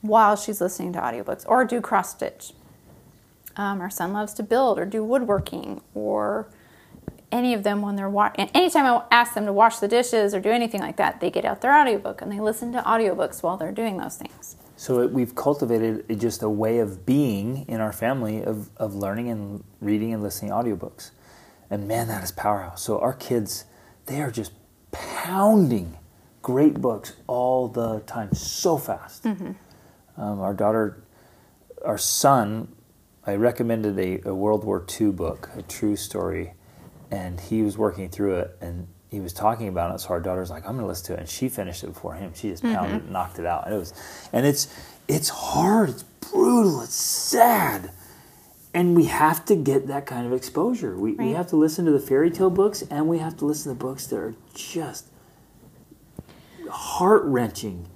while 0.00 0.36
she's 0.36 0.60
listening 0.60 0.92
to 0.94 0.98
audiobooks 1.00 1.44
or 1.46 1.64
do 1.64 1.80
cross 1.80 2.10
stitch. 2.10 2.52
Um, 3.56 3.80
our 3.80 3.90
son 3.90 4.12
loves 4.12 4.32
to 4.34 4.42
build 4.42 4.78
or 4.78 4.86
do 4.86 5.04
woodworking 5.04 5.82
or 5.94 6.48
any 7.32 7.54
of 7.54 7.62
them 7.62 7.82
when 7.82 7.96
they're 7.96 8.08
wa- 8.08 8.32
and 8.36 8.50
anytime 8.54 8.86
I 8.86 9.02
ask 9.10 9.34
them 9.34 9.46
to 9.46 9.52
wash 9.52 9.78
the 9.78 9.88
dishes 9.88 10.34
or 10.34 10.40
do 10.40 10.50
anything 10.50 10.80
like 10.80 10.96
that, 10.96 11.20
they 11.20 11.30
get 11.30 11.44
out 11.44 11.60
their 11.60 11.78
audiobook 11.78 12.22
and 12.22 12.30
they 12.30 12.40
listen 12.40 12.72
to 12.72 12.82
audiobooks 12.82 13.42
while 13.42 13.56
they're 13.56 13.72
doing 13.72 13.96
those 13.96 14.16
things. 14.16 14.56
So 14.76 15.00
it, 15.00 15.12
we've 15.12 15.34
cultivated 15.34 16.18
just 16.18 16.42
a 16.42 16.48
way 16.48 16.78
of 16.78 17.04
being 17.04 17.66
in 17.68 17.80
our 17.80 17.92
family 17.92 18.42
of, 18.42 18.70
of 18.78 18.94
learning 18.94 19.28
and 19.28 19.62
reading 19.80 20.14
and 20.14 20.22
listening 20.22 20.50
to 20.50 20.56
audiobooks. 20.56 21.10
And 21.68 21.86
man, 21.86 22.08
that 22.08 22.24
is 22.24 22.32
powerhouse. 22.32 22.82
So 22.82 22.98
our 22.98 23.12
kids, 23.12 23.66
they 24.06 24.20
are 24.22 24.30
just 24.30 24.52
pounding 24.90 25.98
great 26.42 26.80
books 26.80 27.14
all 27.26 27.68
the 27.68 28.00
time, 28.00 28.32
so 28.32 28.76
fast. 28.78 29.24
Um, 30.16 30.40
our 30.40 30.54
daughter, 30.54 31.02
our 31.84 31.98
son, 31.98 32.74
I 33.26 33.34
recommended 33.34 33.98
a, 33.98 34.28
a 34.30 34.34
World 34.34 34.64
War 34.64 34.84
II 35.00 35.12
book, 35.12 35.50
a 35.54 35.62
true 35.62 35.94
story, 35.94 36.54
and 37.10 37.40
he 37.40 37.62
was 37.62 37.76
working 37.76 38.08
through 38.08 38.38
it 38.38 38.56
and 38.60 38.86
he 39.10 39.20
was 39.20 39.32
talking 39.32 39.68
about 39.68 39.94
it. 39.94 39.98
So 40.00 40.10
our 40.10 40.20
daughter's 40.20 40.50
like, 40.50 40.64
"I'm 40.64 40.72
going 40.72 40.84
to 40.84 40.86
listen 40.86 41.06
to 41.06 41.12
it," 41.14 41.20
and 41.20 41.28
she 41.28 41.48
finished 41.48 41.82
it 41.82 41.88
before 41.88 42.14
him. 42.14 42.32
She 42.34 42.50
just 42.50 42.62
mm-hmm. 42.62 42.74
pounded, 42.74 42.96
it, 43.04 43.10
knocked 43.10 43.38
it 43.38 43.46
out. 43.46 43.66
And 43.66 43.74
it 43.74 43.78
was, 43.78 43.92
and 44.32 44.46
it's 44.46 44.72
it's 45.08 45.28
hard, 45.28 45.90
it's 45.90 46.04
brutal, 46.04 46.82
it's 46.82 46.94
sad, 46.94 47.90
and 48.72 48.94
we 48.94 49.06
have 49.06 49.44
to 49.46 49.56
get 49.56 49.88
that 49.88 50.06
kind 50.06 50.26
of 50.26 50.32
exposure. 50.32 50.96
We 50.96 51.12
we 51.12 51.32
have 51.32 51.48
to 51.48 51.56
listen 51.56 51.84
to 51.86 51.90
the 51.90 51.98
fairy 51.98 52.30
tale 52.30 52.50
books, 52.50 52.82
and 52.82 53.08
we 53.08 53.18
have 53.18 53.36
to 53.38 53.44
listen 53.44 53.72
to 53.72 53.78
books 53.78 54.06
that 54.06 54.16
are 54.16 54.34
just 54.54 55.06
heart 56.70 57.24
wrenching, 57.24 57.86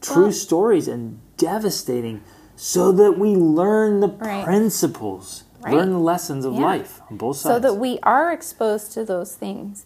true 0.00 0.24
Well- 0.24 0.32
stories, 0.32 0.86
and 0.86 1.18
devastating, 1.36 2.22
so 2.54 2.92
that 2.92 3.18
we 3.18 3.34
learn 3.34 3.98
the 3.98 4.08
Right. 4.08 4.44
principles, 4.44 5.42
Right. 5.62 5.74
learn 5.74 5.90
the 5.90 5.98
lessons 5.98 6.44
of 6.44 6.54
Yeah. 6.54 6.60
life 6.62 7.02
on 7.10 7.16
both 7.18 7.36
sides. 7.36 7.54
so 7.56 7.58
that 7.60 7.74
we 7.78 7.98
are 8.02 8.32
exposed 8.32 8.92
to 8.92 9.04
those 9.04 9.34
things 9.34 9.84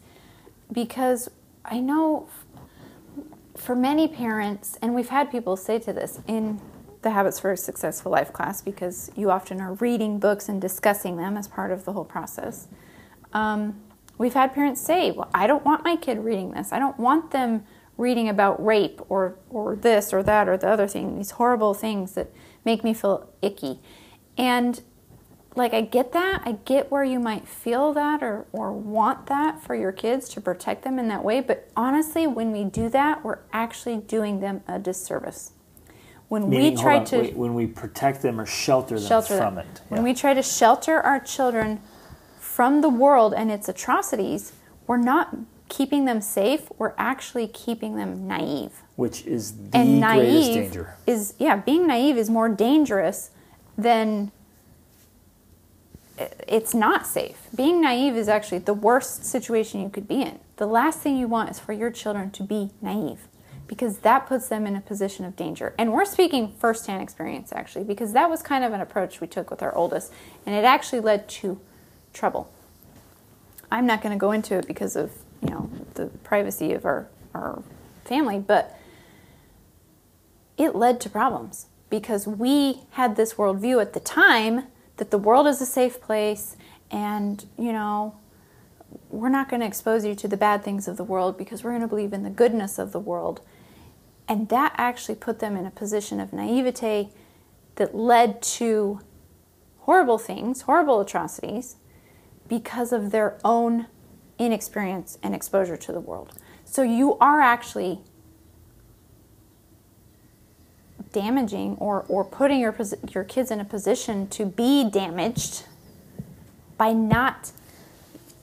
because 0.73 1.29
i 1.65 1.81
know 1.81 2.27
for 3.57 3.75
many 3.77 4.07
parents 4.09 4.79
and 4.83 4.95
we've 4.95 5.09
had 5.09 5.31
people 5.31 5.57
say 5.57 5.79
to 5.79 5.93
this 5.93 6.21
in 6.27 6.61
the 7.03 7.11
habits 7.11 7.39
for 7.39 7.53
a 7.53 7.57
successful 7.57 8.11
life 8.11 8.33
class 8.33 8.63
because 8.63 9.11
you 9.15 9.31
often 9.31 9.61
are 9.61 9.75
reading 9.75 10.19
books 10.19 10.49
and 10.49 10.61
discussing 10.61 11.17
them 11.17 11.37
as 11.37 11.47
part 11.49 11.71
of 11.71 11.85
the 11.85 11.93
whole 11.93 12.05
process 12.05 12.69
um, 13.33 13.81
we've 14.17 14.35
had 14.35 14.55
parents 14.55 14.81
say 14.81 15.11
well 15.11 15.29
i 15.35 15.47
don't 15.47 15.65
want 15.65 15.85
my 15.85 15.97
kid 15.97 16.19
reading 16.25 16.53
this 16.53 16.73
i 16.73 16.79
don't 16.79 16.99
want 16.99 17.31
them 17.31 17.65
reading 17.97 18.29
about 18.29 18.65
rape 18.65 19.01
or, 19.09 19.37
or 19.51 19.77
this 19.77 20.13
or 20.13 20.23
that 20.23 20.49
or 20.49 20.57
the 20.57 20.69
other 20.69 20.87
thing 20.89 21.17
these 21.17 21.33
horrible 21.33 21.75
things 21.75 22.15
that 22.15 22.29
make 22.65 22.83
me 22.83 22.93
feel 22.95 23.29
icky 23.43 23.79
and 24.39 24.83
like 25.57 25.73
I 25.73 25.83
get 25.83 26.13
that. 26.13 26.43
I 26.45 26.53
get 26.65 26.91
where 26.91 27.05
you 27.05 27.21
might 27.21 27.47
feel 27.47 27.93
that 27.93 28.23
or, 28.23 28.47
or 28.53 28.73
want 28.73 29.27
that 29.27 29.63
for 29.63 29.75
your 29.75 29.93
kids 29.93 30.29
to 30.31 30.41
protect 30.41 30.83
them 30.83 30.99
in 30.99 31.09
that 31.09 31.23
way. 31.25 31.41
But 31.41 31.69
honestly, 31.77 32.27
when 32.27 32.51
we 32.53 32.65
do 32.65 32.89
that, 32.91 33.25
we're 33.25 33.39
actually 33.53 33.99
doing 33.99 34.41
them 34.41 34.63
a 34.67 34.79
disservice. 34.79 35.53
When 36.29 36.49
Meaning, 36.49 36.75
we 36.75 36.83
try 36.83 36.99
on, 36.99 37.05
to 37.07 37.23
when 37.33 37.55
we 37.55 37.67
protect 37.67 38.23
them 38.23 38.41
or 38.41 38.47
shelter 38.47 38.99
them 38.99 39.07
shelter 39.07 39.37
from 39.39 39.57
them, 39.57 39.67
it. 39.73 39.81
when 39.89 40.01
Yeah. 40.01 40.05
we 40.05 40.15
try 40.15 40.35
to 40.35 40.43
shelter 40.43 40.99
our 41.01 41.21
children 41.21 41.81
from 42.41 42.81
the 42.81 42.89
world 42.89 43.35
and 43.35 43.51
its 43.53 43.69
atrocities, 43.69 44.53
we're 44.87 44.97
not 44.97 45.37
keeping 45.69 46.05
them 46.07 46.21
safe. 46.21 46.71
We're 46.79 46.95
actually 46.99 47.47
keeping 47.49 47.97
them 47.97 48.27
naive. 48.27 48.83
which 48.97 49.25
is 49.27 49.53
the 49.71 49.77
and 49.79 50.03
greatest 50.03 50.53
danger. 50.53 50.97
is 51.07 51.35
yeah 51.39 51.57
being 51.57 51.85
naive 51.87 52.17
is 52.17 52.31
more 52.31 52.49
dangerous 52.49 53.31
than 53.77 54.31
it's 56.17 56.75
not 56.75 57.07
safe. 57.07 57.49
Being 57.55 57.81
naive 57.81 58.17
is 58.17 58.29
actually 58.29 58.59
the 58.59 58.75
worst 58.75 59.25
situation 59.25 59.81
you 59.81 59.89
could 59.89 60.07
be 60.07 60.23
in. 60.23 60.39
The 60.57 60.67
last 60.67 61.01
thing 61.01 61.17
you 61.17 61.27
want 61.27 61.51
is 61.51 61.59
for 61.59 61.73
your 61.73 61.91
children 61.91 62.31
to 62.33 62.43
be 62.43 62.71
naive 62.81 63.27
because 63.67 63.99
that 63.99 64.27
puts 64.27 64.49
them 64.49 64.67
in 64.67 64.77
a 64.77 64.81
position 64.81 65.25
of 65.25 65.37
danger. 65.37 65.75
And 65.79 65.93
we're 65.93 66.05
speaking 66.05 66.55
firsthand 66.59 67.03
experience 67.03 67.53
actually 67.53 67.85
because 67.85 68.13
that 68.13 68.31
was 68.31 68.43
kind 68.43 68.63
of 68.63 68.73
an 68.73 68.81
approach 68.81 69.21
we 69.21 69.27
took 69.27 69.51
with 69.51 69.63
our 69.63 69.75
oldest 69.75 70.13
and 70.47 70.55
it 70.55 70.65
actually 70.65 71.01
led 71.01 71.29
to 71.29 71.61
trouble. 72.13 72.53
I'm 73.71 73.87
not 73.87 74.03
going 74.03 74.13
to 74.13 74.19
go 74.19 74.31
into 74.31 74.57
it 74.57 74.67
because 74.67 74.95
of 74.95 75.13
you 75.43 75.51
know 75.51 75.71
the 75.95 76.07
privacy 76.23 76.73
of 76.73 76.85
our, 76.85 77.09
our 77.35 77.63
family 78.05 78.39
but 78.39 78.79
it 80.57 80.77
led 80.77 81.01
to 81.01 81.11
problems 81.11 81.67
because 81.91 82.27
we 82.27 82.83
had 82.91 83.17
this 83.17 83.35
worldview 83.35 83.81
at 83.81 83.93
the 83.93 84.01
time 84.01 84.67
that 84.97 85.11
the 85.11 85.19
world 85.19 85.47
is 85.47 85.61
a 85.61 85.67
safe 85.67 86.01
place 86.01 86.57
and, 86.91 87.47
you 87.59 87.73
know, 87.73 88.17
we're 89.11 89.29
not 89.29 89.49
going 89.49 89.61
to 89.61 89.67
expose 89.67 90.05
you 90.05 90.15
to 90.15 90.29
the 90.29 90.37
bad 90.37 90.63
things 90.63 90.87
of 90.87 90.97
the 90.97 91.05
world 91.05 91.37
because 91.37 91.65
we're 91.65 91.71
going 91.71 91.83
to 91.83 91.89
believe 91.89 92.13
in 92.13 92.23
the 92.23 92.31
goodness 92.31 92.79
of 92.79 92.93
the 92.93 93.01
world. 93.01 93.41
And 94.29 94.49
that 94.49 94.75
actually 94.77 95.17
put 95.17 95.41
them 95.41 95.57
in 95.57 95.67
a 95.67 95.71
position 95.71 96.21
of 96.21 96.33
naivete 96.33 97.11
that 97.77 97.95
led 97.95 98.41
to 98.43 99.01
horrible 99.81 100.19
things, 100.19 100.63
horrible 100.63 101.01
atrocities, 101.01 101.77
because 102.49 102.93
of 102.93 103.11
their 103.11 103.39
own 103.45 103.87
inexperience 104.39 105.19
and 105.23 105.35
exposure 105.35 105.77
to 105.77 105.93
the 105.93 106.01
world. 106.01 106.33
So 106.65 106.83
you 106.83 107.17
are 107.19 107.41
actually 107.41 108.01
damaging 111.15 111.77
or, 111.77 112.05
or 112.09 112.25
putting 112.25 112.61
your, 112.61 112.77
your 113.11 113.25
kids 113.25 113.51
in 113.51 113.61
a 113.61 113.65
position 113.65 114.27
to 114.29 114.45
be 114.45 114.91
damaged 114.91 115.65
by 116.77 116.93
not 116.93 117.53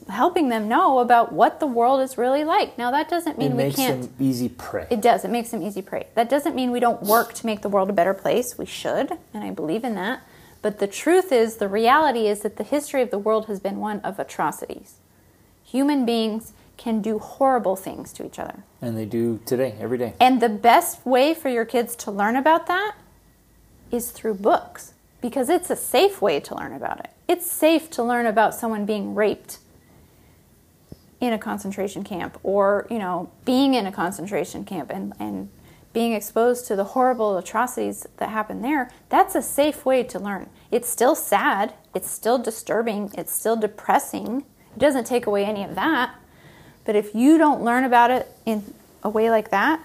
helping 0.10 0.50
them 0.50 0.68
know 0.68 1.00
about 1.00 1.32
what 1.32 1.60
the 1.60 1.68
world 1.68 2.02
is 2.02 2.18
really 2.18 2.44
like. 2.44 2.78
Now 2.78 2.92
that 2.92 3.10
doesn't 3.10 3.38
mean 3.38 3.60
it 3.60 3.68
we 3.68 3.74
can't 3.74 4.18
them 4.18 4.28
easy 4.28 4.50
prey. 4.50 4.88
it 4.90 5.02
does. 5.02 5.24
It 5.24 5.30
makes 5.30 5.52
them 5.52 5.62
easy 5.62 5.82
prey. 5.82 6.08
That 6.16 6.30
doesn't 6.30 6.56
mean 6.56 6.72
we 6.72 6.80
don't 6.80 7.04
work 7.04 7.34
to 7.36 7.46
make 7.46 7.62
the 7.62 7.70
world 7.70 7.90
a 7.90 7.94
better 7.94 8.14
place. 8.14 8.58
We 8.58 8.66
should, 8.66 9.18
and 9.34 9.44
I 9.44 9.52
believe 9.52 9.84
in 9.84 9.96
that. 9.96 10.22
But 10.62 10.80
the 10.80 10.88
truth 10.88 11.32
is, 11.32 11.58
the 11.58 11.68
reality 11.68 12.28
is 12.28 12.42
that 12.42 12.58
the 12.58 12.64
history 12.64 13.02
of 13.02 13.12
the 13.12 13.18
world 13.18 13.46
has 13.48 13.60
been 13.60 13.78
one 13.78 14.00
of 14.02 14.20
atrocities. 14.20 14.96
Human 15.64 16.06
beings 16.06 16.54
can 16.82 17.00
do 17.00 17.20
horrible 17.20 17.76
things 17.76 18.12
to 18.14 18.26
each 18.26 18.40
other. 18.40 18.64
and 18.82 18.98
they 18.98 19.06
do 19.06 19.40
today, 19.46 19.76
every 19.80 20.00
day. 20.00 20.16
And 20.20 20.42
the 20.42 20.50
best 20.50 21.06
way 21.06 21.36
for 21.36 21.48
your 21.48 21.64
kids 21.64 21.96
to 21.98 22.10
learn 22.10 22.36
about 22.36 22.66
that 22.66 22.96
is 23.92 24.10
through 24.10 24.34
books 24.34 24.94
because 25.22 25.48
it's 25.48 25.70
a 25.70 25.76
safe 25.76 26.24
way 26.24 26.40
to 26.40 26.56
learn 26.56 26.74
about 26.74 27.00
it. 27.00 27.12
It's 27.28 27.50
safe 27.50 27.92
to 27.92 28.04
learn 28.04 28.26
about 28.26 28.56
someone 28.56 28.88
being 28.88 29.14
raped 29.14 29.60
in 31.20 31.34
a 31.34 31.38
concentration 31.38 32.04
camp 32.04 32.40
or, 32.42 32.88
you 32.90 32.98
know, 32.98 33.30
being 33.46 33.76
in 33.76 33.86
a 33.86 33.92
concentration 33.92 34.66
camp 34.66 34.90
and, 34.90 35.14
and 35.20 35.50
being 35.94 36.14
exposed 36.14 36.66
to 36.66 36.76
the 36.76 36.84
horrible 36.84 37.38
atrocities 37.38 38.08
that 38.18 38.30
happen 38.30 38.64
there. 38.64 38.90
That's 39.10 39.36
a 39.36 39.42
safe 39.44 39.86
way 39.86 40.02
to 40.04 40.18
learn. 40.18 40.50
It's 40.72 40.90
still 40.90 41.14
sad, 41.14 41.76
it's 41.94 42.10
still 42.10 42.40
disturbing, 42.40 43.12
it's 43.16 43.32
still 43.32 43.56
depressing. 43.56 44.46
It 44.76 44.80
doesn't 44.80 45.06
take 45.06 45.28
away 45.28 45.46
any 45.46 45.64
of 45.64 45.76
that. 45.76 46.16
But 46.86 46.96
if 46.96 47.14
you 47.14 47.38
don't 47.38 47.64
learn 47.64 47.84
about 47.84 48.12
it 48.12 48.28
in 48.46 48.74
a 49.04 49.10
way 49.10 49.30
like 49.30 49.52
that, 49.52 49.82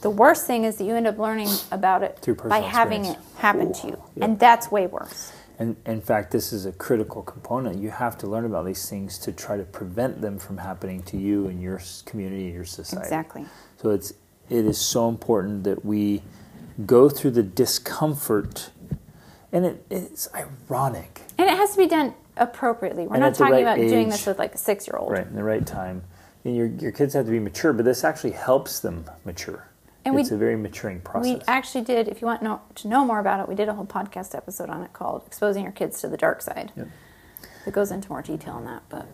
the 0.00 0.10
worst 0.10 0.46
thing 0.46 0.64
is 0.64 0.76
that 0.76 0.84
you 0.84 0.94
end 0.94 1.06
up 1.06 1.18
learning 1.18 1.48
about 1.70 2.02
it 2.02 2.18
by 2.48 2.58
having 2.60 3.04
it 3.04 3.10
experience. 3.18 3.38
happen 3.38 3.72
to 3.74 3.86
you. 3.88 4.02
Yep. 4.16 4.28
And 4.28 4.38
that's 4.38 4.70
way 4.70 4.86
worse. 4.86 5.32
And 5.58 5.76
in 5.84 6.00
fact, 6.00 6.30
this 6.30 6.54
is 6.54 6.64
a 6.64 6.72
critical 6.72 7.22
component. 7.22 7.76
You 7.78 7.90
have 7.90 8.16
to 8.18 8.26
learn 8.26 8.46
about 8.46 8.64
these 8.64 8.88
things 8.88 9.18
to 9.18 9.32
try 9.32 9.58
to 9.58 9.64
prevent 9.64 10.22
them 10.22 10.38
from 10.38 10.56
happening 10.56 11.02
to 11.04 11.18
you 11.18 11.48
and 11.48 11.60
your 11.60 11.82
community 12.06 12.46
and 12.46 12.54
your 12.54 12.64
society. 12.64 13.04
Exactly. 13.04 13.44
So 13.76 13.90
it's 13.90 14.14
it 14.48 14.64
is 14.64 14.78
so 14.78 15.08
important 15.08 15.64
that 15.64 15.84
we 15.84 16.22
go 16.86 17.10
through 17.10 17.32
the 17.32 17.42
discomfort, 17.42 18.70
and 19.52 19.66
it, 19.66 19.84
it's 19.90 20.28
ironic, 20.34 21.20
And 21.38 21.48
it 21.48 21.56
has 21.56 21.72
to 21.72 21.76
be 21.76 21.86
done 21.86 22.14
appropriately. 22.38 23.06
We're 23.06 23.14
And 23.16 23.20
not 23.22 23.34
talking 23.34 23.52
right 23.52 23.62
about 23.62 23.76
doing 23.76 24.08
this 24.08 24.26
with 24.26 24.38
like 24.38 24.54
a 24.54 24.58
six 24.58 24.86
year 24.88 24.96
old. 24.96 25.12
right? 25.12 25.26
In 25.26 25.34
the 25.36 25.44
right 25.44 25.64
time, 25.66 26.02
and 26.44 26.56
your 26.56 26.66
your 26.66 26.92
kids 26.92 27.14
have 27.14 27.24
to 27.26 27.30
be 27.30 27.38
mature, 27.40 27.72
but 27.72 27.84
this 27.84 28.04
actually 28.04 28.32
helps 28.32 28.80
them 28.80 29.04
mature. 29.24 29.66
And 30.04 30.14
we- 30.14 30.22
it's 30.22 30.30
a 30.30 30.36
very 30.36 30.56
maturing 30.56 31.00
process. 31.00 31.34
We 31.36 31.42
actually 31.46 31.84
did, 31.84 32.08
if 32.08 32.22
you 32.22 32.26
want 32.26 32.42
know, 32.42 32.62
to 32.76 32.88
know 32.88 33.04
more 33.04 33.18
about 33.18 33.40
it, 33.40 33.48
we 33.48 33.54
did 33.54 33.68
a 33.68 33.74
whole 33.74 33.84
podcast 33.84 34.34
episode 34.34 34.70
on 34.70 34.82
it 34.82 34.92
called 34.94 35.22
Exposing 35.26 35.62
Your 35.62 35.72
Kids 35.72 36.00
to 36.00 36.08
the 36.08 36.16
Dark 36.16 36.40
Side. 36.40 36.72
Yep. 36.74 36.88
It 37.66 37.72
goes 37.74 37.90
into 37.90 38.08
more 38.08 38.22
detail 38.22 38.54
on 38.54 38.64
that. 38.64 38.82
But 38.88 39.06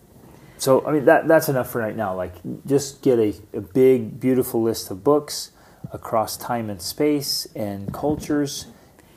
So 0.57 0.85
I 0.85 0.91
mean 0.93 1.05
that 1.05 1.27
that's 1.27 1.49
enough 1.49 1.69
for 1.69 1.79
right 1.81 1.95
now. 1.95 2.15
Like 2.15 2.35
just 2.65 3.01
get 3.01 3.19
a, 3.19 3.35
a 3.53 3.61
big 3.61 4.19
beautiful 4.19 4.61
list 4.61 4.89
of 4.89 5.03
books 5.03 5.51
across 5.91 6.37
time 6.37 6.69
and 6.69 6.81
space 6.81 7.47
and 7.55 7.93
cultures 7.93 8.67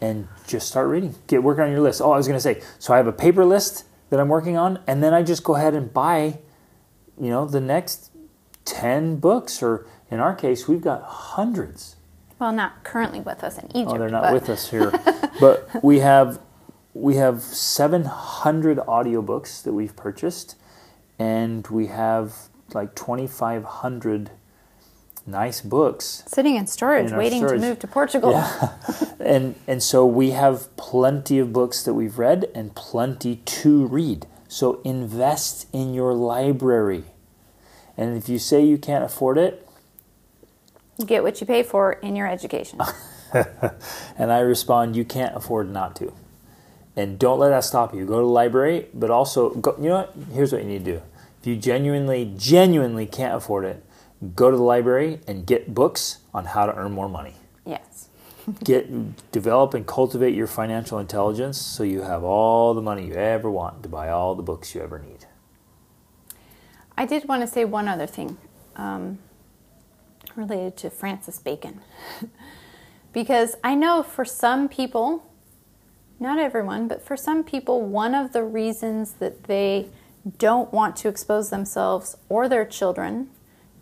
and 0.00 0.26
just 0.46 0.66
start 0.66 0.88
reading. 0.88 1.14
Get 1.28 1.42
working 1.42 1.62
on 1.64 1.70
your 1.70 1.80
list. 1.80 2.00
Oh, 2.00 2.10
I 2.12 2.16
was 2.16 2.26
gonna 2.26 2.40
say, 2.40 2.60
so 2.80 2.92
I 2.92 2.96
have 2.96 3.06
a 3.06 3.12
paper 3.12 3.44
list 3.44 3.84
that 4.10 4.18
I'm 4.18 4.28
working 4.28 4.56
on, 4.56 4.80
and 4.88 5.02
then 5.04 5.14
I 5.14 5.22
just 5.22 5.44
go 5.44 5.54
ahead 5.54 5.72
and 5.74 5.92
buy, 5.92 6.38
you 7.20 7.28
know, 7.30 7.44
the 7.46 7.60
next 7.60 8.10
ten 8.64 9.16
books, 9.16 9.62
or 9.62 9.86
in 10.10 10.18
our 10.20 10.34
case, 10.34 10.66
we've 10.66 10.80
got 10.82 11.02
hundreds. 11.02 11.96
well, 12.38 12.52
not 12.52 12.82
currently 12.84 13.20
with 13.20 13.44
us 13.44 13.58
in 13.58 13.66
Egypt. 13.76 13.92
Oh, 13.94 13.98
they're 13.98 14.08
not 14.08 14.22
but 14.24 14.32
with 14.32 14.48
us 14.48 14.70
here, 14.70 14.90
but 15.40 15.68
we 15.84 15.98
have 16.00 16.40
we 16.94 17.14
have 17.16 17.40
700 17.42 18.78
audiobooks 18.78 19.62
that 19.62 19.72
we've 19.72 19.94
purchased, 19.94 20.56
and 21.18 21.66
we 21.68 21.86
have 21.86 22.48
like 22.74 22.94
2,500 22.96 24.30
nice 25.26 25.60
books. 25.60 26.24
Sitting 26.26 26.56
in 26.56 26.66
storage, 26.66 27.12
In 27.12 27.16
waiting 27.18 27.40
storage. 27.46 27.60
to 27.60 27.68
move 27.68 27.78
to 27.80 27.86
Portugal. 27.86 28.32
Yeah, 28.32 28.72
and 29.20 29.54
and 29.68 29.82
so 29.82 30.04
we 30.06 30.30
have 30.32 30.74
plenty 30.76 31.38
of 31.38 31.52
books 31.52 31.82
that 31.84 31.94
we've 31.94 32.18
read 32.18 32.50
and 32.54 32.74
plenty 32.74 33.36
to 33.36 33.86
read. 33.86 34.26
So 34.50 34.82
invest 34.84 35.68
in 35.72 35.94
your 35.94 36.12
library, 36.12 37.04
and 37.96 38.16
if 38.18 38.28
you 38.28 38.40
say 38.40 38.64
you 38.64 38.78
can't 38.78 39.04
afford 39.04 39.38
it, 39.38 39.64
You 40.98 41.06
get 41.06 41.22
what 41.22 41.40
you 41.40 41.46
pay 41.46 41.62
for 41.62 41.92
in 41.94 42.16
your 42.16 42.26
education. 42.28 42.80
And 44.18 44.32
I 44.32 44.40
respond, 44.40 44.96
you 44.96 45.04
can't 45.04 45.36
afford 45.36 45.70
not 45.70 45.96
to. 45.96 46.12
And 46.96 47.18
don't 47.18 47.38
let 47.38 47.50
that 47.50 47.64
stop 47.64 47.94
you. 47.94 48.04
Go 48.06 48.16
to 48.20 48.26
the 48.26 48.32
library, 48.32 48.88
but 48.94 49.10
also, 49.10 49.50
go, 49.50 49.76
you 49.78 49.90
know 49.90 49.96
what? 49.98 50.14
Here's 50.34 50.52
what 50.52 50.62
you 50.62 50.68
need 50.68 50.84
to 50.84 50.92
do. 50.94 51.02
If 51.40 51.46
you 51.48 51.56
genuinely, 51.56 52.34
genuinely 52.36 53.06
can't 53.06 53.34
afford 53.36 53.64
it, 53.66 53.84
go 54.36 54.50
to 54.50 54.56
the 54.56 54.62
library 54.62 55.20
and 55.28 55.46
get 55.46 55.74
books 55.74 56.18
on 56.34 56.46
how 56.46 56.66
to 56.66 56.74
earn 56.76 56.92
more 56.92 57.08
money. 57.08 57.34
Get, 58.64 59.30
develop 59.32 59.74
and 59.74 59.86
cultivate 59.86 60.34
your 60.34 60.46
financial 60.46 60.98
intelligence 60.98 61.60
so 61.60 61.82
you 61.82 62.02
have 62.02 62.24
all 62.24 62.74
the 62.74 62.82
money 62.82 63.06
you 63.06 63.14
ever 63.14 63.50
want 63.50 63.82
to 63.82 63.88
buy 63.88 64.08
all 64.08 64.34
the 64.34 64.42
books 64.42 64.74
you 64.74 64.80
ever 64.80 64.98
need. 64.98 65.26
I 66.96 67.06
did 67.06 67.28
want 67.28 67.42
to 67.42 67.46
say 67.46 67.64
one 67.64 67.88
other 67.88 68.06
thing 68.06 68.38
um, 68.76 69.18
related 70.36 70.76
to 70.78 70.90
Francis 70.90 71.38
Bacon. 71.38 71.80
because 73.12 73.56
I 73.64 73.74
know 73.74 74.02
for 74.02 74.24
some 74.24 74.68
people, 74.68 75.30
not 76.18 76.38
everyone, 76.38 76.88
but 76.88 77.02
for 77.02 77.16
some 77.16 77.42
people, 77.42 77.82
one 77.82 78.14
of 78.14 78.32
the 78.32 78.42
reasons 78.42 79.14
that 79.14 79.44
they 79.44 79.88
don't 80.38 80.72
want 80.72 80.96
to 80.96 81.08
expose 81.08 81.50
themselves 81.50 82.16
or 82.28 82.48
their 82.48 82.64
children 82.64 83.30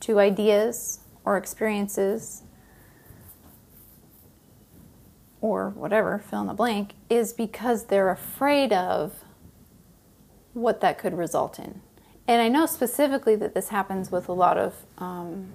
to 0.00 0.20
ideas 0.20 1.00
or 1.24 1.36
experiences 1.36 2.42
or 5.40 5.70
whatever, 5.70 6.18
fill 6.18 6.42
in 6.42 6.46
the 6.48 6.54
blank, 6.54 6.94
is 7.08 7.32
because 7.32 7.86
they're 7.86 8.10
afraid 8.10 8.72
of 8.72 9.24
what 10.52 10.80
that 10.80 10.98
could 10.98 11.16
result 11.16 11.58
in. 11.58 11.80
And 12.26 12.42
I 12.42 12.48
know 12.48 12.66
specifically 12.66 13.36
that 13.36 13.54
this 13.54 13.68
happens 13.68 14.10
with 14.10 14.28
a 14.28 14.32
lot 14.32 14.58
of 14.58 14.74
um, 14.98 15.48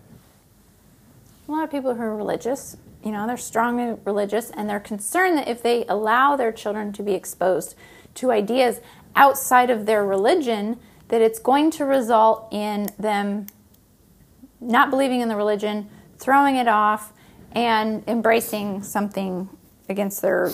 a 1.48 1.52
lot 1.52 1.64
of 1.64 1.72
people 1.72 1.94
who 1.94 2.02
are 2.02 2.16
religious. 2.16 2.78
You 3.04 3.12
know, 3.12 3.28
they're 3.28 3.38
strongly 3.38 3.98
religious, 4.06 4.50
and 4.50 4.70
they're 4.70 4.80
concerned 4.80 5.38
that 5.38 5.48
if 5.48 5.62
they 5.62 5.86
allow 5.88 6.36
their 6.36 6.52
children 6.52 6.94
to 6.94 7.04
be 7.04 7.14
exposed 7.14 7.76
to 8.16 8.32
ideas 8.32 8.80
outside 9.16 9.70
of 9.70 9.86
their 9.86 10.06
religion, 10.06 10.80
that 11.10 11.22
it's 11.22 11.40
going 11.40 11.70
to 11.72 11.86
result 11.86 12.48
in 12.52 12.88
them 12.98 13.48
not 14.62 14.90
believing 14.90 15.20
in 15.20 15.28
the 15.28 15.36
religion, 15.36 15.90
throwing 16.18 16.56
it 16.56 16.68
off, 16.68 17.12
and 17.52 18.04
embracing 18.08 18.82
something 18.82 19.50
against 19.90 20.22
their 20.22 20.52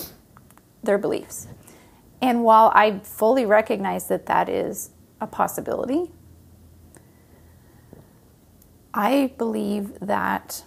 their 0.84 0.98
beliefs. 0.98 1.48
And 2.22 2.44
while 2.44 2.72
I 2.76 3.00
fully 3.00 3.46
recognize 3.46 4.08
that 4.08 4.26
that 4.26 4.50
is 4.50 4.92
a 5.22 5.28
possibility, 5.28 6.12
I 8.94 9.34
believe 9.38 10.00
that 10.00 10.64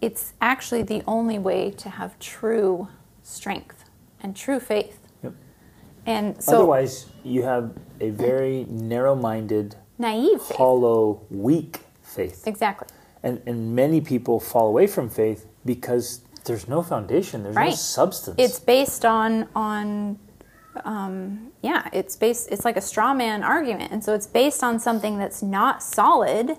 it's 0.00 0.34
actually 0.40 0.82
the 0.82 1.02
only 1.06 1.38
way 1.38 1.70
to 1.72 1.88
have 1.88 2.18
true 2.18 2.88
strength 3.22 3.84
and 4.20 4.36
true 4.36 4.60
faith. 4.60 4.98
Yep. 5.22 5.34
And 6.04 6.42
so 6.42 6.56
Otherwise, 6.56 7.06
you 7.24 7.42
have 7.42 7.72
a 8.00 8.10
very 8.10 8.66
narrow-minded, 8.68 9.74
naive 9.98 10.42
faith. 10.42 10.56
hollow, 10.56 11.22
weak 11.30 11.80
faith. 12.02 12.46
Exactly. 12.46 12.88
And 13.22 13.40
and 13.46 13.74
many 13.74 14.00
people 14.00 14.38
fall 14.38 14.68
away 14.68 14.86
from 14.86 15.08
faith 15.08 15.46
because 15.64 16.20
there's 16.46 16.68
no 16.68 16.82
foundation. 16.82 17.42
There's 17.42 17.56
no 17.56 17.70
substance. 17.70 18.36
It's 18.38 18.58
based 18.58 19.04
on 19.04 19.48
on 19.54 20.18
um, 20.84 21.52
yeah, 21.62 21.88
it's 21.92 22.16
based 22.16 22.48
it's 22.50 22.64
like 22.64 22.76
a 22.76 22.80
straw 22.80 23.14
man 23.14 23.42
argument. 23.42 23.92
And 23.92 24.02
so 24.04 24.14
it's 24.14 24.26
based 24.26 24.62
on 24.62 24.78
something 24.78 25.18
that's 25.18 25.42
not 25.42 25.82
solid 25.82 26.56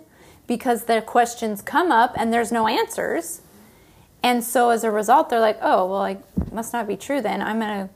because 0.47 0.85
the 0.85 1.01
questions 1.01 1.61
come 1.61 1.91
up 1.91 2.13
and 2.17 2.33
there's 2.33 2.51
no 2.51 2.67
answers. 2.67 3.41
And 4.23 4.43
so 4.43 4.69
as 4.69 4.83
a 4.83 4.91
result 4.91 5.29
they're 5.29 5.39
like, 5.39 5.59
"Oh, 5.61 5.85
well, 5.85 5.99
like 5.99 6.51
must 6.51 6.73
not 6.73 6.87
be 6.87 6.97
true 6.97 7.21
then. 7.21 7.41
I'm 7.41 7.59
going 7.59 7.87
to 7.87 7.93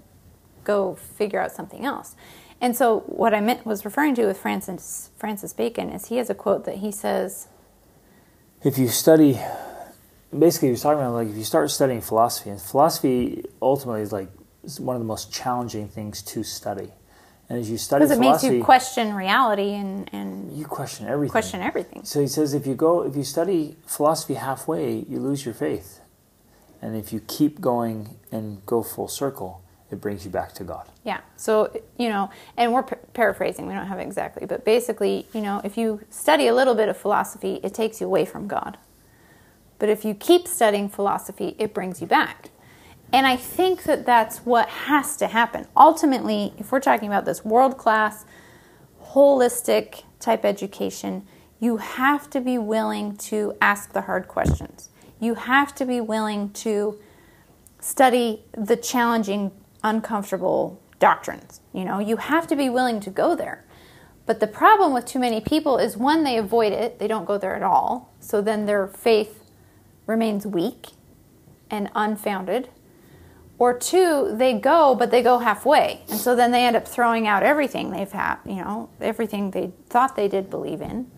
go 0.63 0.95
figure 0.95 1.39
out 1.39 1.51
something 1.51 1.85
else." 1.85 2.15
And 2.59 2.75
so 2.75 2.99
what 3.07 3.33
I 3.33 3.41
meant 3.41 3.65
was 3.65 3.83
referring 3.85 4.13
to 4.15 4.27
with 4.27 4.37
Francis 4.37 5.09
Francis 5.17 5.53
Bacon 5.53 5.89
is 5.89 6.07
he 6.07 6.17
has 6.17 6.29
a 6.29 6.35
quote 6.35 6.65
that 6.65 6.77
he 6.77 6.91
says, 6.91 7.47
if 8.63 8.77
you 8.77 8.89
study 8.89 9.39
basically 10.37 10.69
he 10.69 10.71
was 10.71 10.81
talking 10.81 10.99
about 10.99 11.13
like 11.13 11.27
if 11.27 11.35
you 11.35 11.43
start 11.43 11.69
studying 11.71 12.01
philosophy 12.01 12.49
and 12.49 12.61
philosophy 12.61 13.43
ultimately 13.61 14.01
is 14.01 14.11
like 14.11 14.29
one 14.79 14.95
of 14.95 15.01
the 15.01 15.07
most 15.07 15.31
challenging 15.33 15.87
things 15.87 16.21
to 16.21 16.43
study 16.43 16.89
and 17.49 17.59
as 17.59 17.69
you 17.69 17.77
study 17.77 18.05
because 18.05 18.17
it 18.17 18.19
makes 18.19 18.43
you 18.43 18.63
question 18.63 19.13
reality 19.13 19.73
and, 19.73 20.09
and 20.13 20.55
you 20.57 20.65
question 20.65 21.07
everything 21.07 21.31
question 21.31 21.61
everything. 21.61 22.03
so 22.03 22.21
he 22.21 22.27
says 22.27 22.53
if 22.53 22.65
you 22.65 22.75
go 22.75 23.01
if 23.03 23.15
you 23.15 23.23
study 23.23 23.75
philosophy 23.85 24.35
halfway 24.35 24.99
you 25.09 25.19
lose 25.19 25.43
your 25.45 25.53
faith 25.53 25.99
and 26.81 26.95
if 26.95 27.11
you 27.11 27.19
keep 27.27 27.59
going 27.59 28.17
and 28.31 28.65
go 28.65 28.81
full 28.81 29.07
circle 29.07 29.61
it 29.91 29.99
brings 29.99 30.23
you 30.23 30.31
back 30.31 30.53
to 30.53 30.63
god 30.63 30.87
Yeah. 31.03 31.21
So, 31.35 31.71
you 31.97 32.09
know, 32.09 32.29
and 32.57 32.71
we're 32.73 32.83
pa- 32.83 32.97
paraphrasing, 33.13 33.65
we 33.67 33.73
don't 33.73 33.87
have 33.87 33.99
it 33.99 34.03
exactly, 34.03 34.45
but 34.45 34.63
basically, 34.63 35.25
you 35.33 35.41
know, 35.41 35.61
if 35.63 35.77
you 35.77 36.01
study 36.09 36.45
a 36.47 36.53
little 36.53 36.75
bit 36.75 36.89
of 36.89 36.95
philosophy, 36.97 37.59
it 37.63 37.73
takes 37.73 37.99
you 37.99 38.05
away 38.07 38.25
from 38.25 38.47
God. 38.47 38.77
But 39.81 39.89
if 39.89 40.05
you 40.05 40.13
keep 40.13 40.47
studying 40.47 40.89
philosophy, 40.89 41.55
it 41.57 41.73
brings 41.73 42.01
you 42.01 42.07
back. 42.07 42.51
And 43.11 43.25
I 43.25 43.35
think 43.35 43.81
that 43.85 44.05
that's 44.05 44.37
what 44.45 44.69
has 44.69 45.17
to 45.17 45.25
happen. 45.25 45.65
Ultimately, 45.75 46.53
if 46.59 46.71
we're 46.71 46.79
talking 46.79 47.07
about 47.07 47.25
this 47.25 47.43
world 47.43 47.79
class, 47.79 48.23
holistic 49.03 50.03
type 50.19 50.45
education, 50.45 51.25
you 51.59 51.77
have 51.77 52.29
to 52.29 52.39
be 52.39 52.59
willing 52.59 53.17
to 53.17 53.57
ask 53.59 53.91
the 53.91 54.01
hard 54.01 54.27
questions. 54.27 54.91
You 55.19 55.33
have 55.33 55.73
to 55.73 55.85
be 55.85 55.99
willing 55.99 56.51
to 56.51 56.99
study 57.79 58.43
the 58.55 58.77
challenging, 58.77 59.51
uncomfortable 59.83 60.79
doctrines. 60.99 61.61
You 61.73 61.85
know, 61.85 61.97
you 61.97 62.17
have 62.17 62.45
to 62.45 62.55
be 62.55 62.69
willing 62.69 62.99
to 62.99 63.09
go 63.09 63.33
there. 63.33 63.65
But 64.27 64.41
the 64.41 64.47
problem 64.47 64.93
with 64.93 65.05
too 65.05 65.17
many 65.17 65.41
people 65.41 65.79
is 65.79 65.97
one, 65.97 66.23
they 66.23 66.37
avoid 66.37 66.71
it, 66.71 66.99
they 66.99 67.07
don't 67.07 67.25
go 67.25 67.39
there 67.39 67.55
at 67.55 67.63
all. 67.63 68.13
So 68.19 68.43
then 68.43 68.67
their 68.67 68.85
faith 68.85 69.40
remains 70.11 70.45
weak 70.45 70.89
and 71.69 71.89
unfounded. 71.95 72.69
Or 73.57 73.77
two, 73.77 74.33
they 74.35 74.53
go, 74.53 74.95
but 74.95 75.11
they 75.11 75.21
go 75.21 75.39
halfway. 75.39 76.01
And 76.09 76.19
so 76.19 76.35
then 76.35 76.51
they 76.51 76.65
end 76.65 76.75
up 76.75 76.87
throwing 76.87 77.27
out 77.27 77.43
everything 77.43 77.91
they've 77.91 78.11
had, 78.11 78.37
you 78.45 78.55
know, 78.55 78.89
everything 78.99 79.51
they 79.51 79.71
thought 79.87 80.15
they 80.15 80.27
did 80.27 80.49
believe 80.49 80.81
in. 80.81 81.09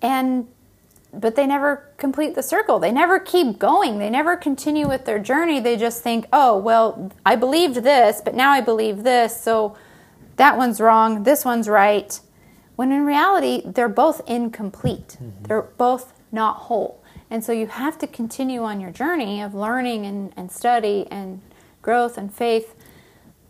And 0.00 0.48
but 1.12 1.34
they 1.34 1.46
never 1.46 1.88
complete 1.96 2.34
the 2.34 2.42
circle. 2.42 2.78
They 2.78 2.92
never 2.92 3.18
keep 3.18 3.58
going. 3.58 3.98
They 3.98 4.10
never 4.10 4.36
continue 4.36 4.86
with 4.86 5.06
their 5.06 5.18
journey. 5.18 5.60
They 5.60 5.76
just 5.76 6.02
think, 6.02 6.26
oh, 6.30 6.58
well, 6.58 7.10
I 7.24 7.36
believed 7.36 7.76
this, 7.76 8.20
but 8.22 8.34
now 8.34 8.50
I 8.50 8.60
believe 8.60 9.02
this. 9.02 9.40
So 9.40 9.76
that 10.36 10.58
one's 10.58 10.78
wrong. 10.78 11.22
This 11.22 11.42
one's 11.44 11.68
right. 11.68 12.20
When 12.76 12.92
in 12.92 13.06
reality, 13.06 13.62
they're 13.64 13.88
both 13.88 14.20
incomplete. 14.28 15.16
Mm-hmm. 15.16 15.44
They're 15.44 15.62
both 15.62 16.12
not 16.30 16.56
whole. 16.56 16.95
And 17.30 17.44
so 17.44 17.52
you 17.52 17.66
have 17.66 17.98
to 17.98 18.06
continue 18.06 18.62
on 18.62 18.80
your 18.80 18.90
journey 18.90 19.40
of 19.42 19.54
learning 19.54 20.06
and, 20.06 20.32
and 20.36 20.50
study 20.50 21.06
and 21.10 21.40
growth 21.82 22.16
and 22.16 22.32
faith 22.32 22.74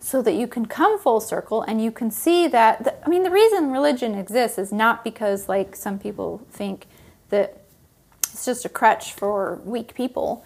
so 0.01 0.23
that 0.23 0.35
you 0.35 0.47
can 0.47 0.67
come 0.67 0.99
full 0.99 1.21
circle 1.21 1.63
and 1.63 1.83
you 1.83 1.91
can 1.91 2.11
see 2.11 2.47
that 2.47 2.85
the, 2.85 3.07
i 3.07 3.09
mean 3.09 3.23
the 3.25 3.31
reason 3.31 3.73
religion 3.73 4.15
exists 4.15 4.57
is 4.59 4.71
not 4.71 5.03
because 5.03 5.49
like 5.49 5.75
some 5.75 5.99
people 5.99 6.47
think 6.51 6.87
that 7.31 7.63
it's 8.37 8.45
just 8.45 8.67
a 8.67 8.69
crutch 8.69 9.15
for 9.15 9.63
weak 9.65 9.95
people. 9.95 10.45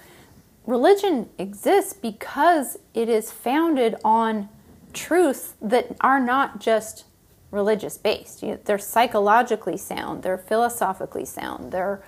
Religion 0.64 1.28
exists 1.39 1.93
because 1.93 2.78
it 2.95 3.09
is 3.09 3.33
founded 3.33 3.97
on 4.05 4.49
truths 4.93 5.55
that 5.61 5.97
are 6.01 6.20
not 6.20 6.61
just 6.61 7.05
religious 7.51 7.99
based 7.99 8.45
You- 8.45 8.61
they're 8.64 8.78
psychologically 8.78 9.76
sound. 9.76 10.22
They're 10.22 10.39
philosophically 10.39 11.24
sound. 11.24 11.72
They're 11.72 12.01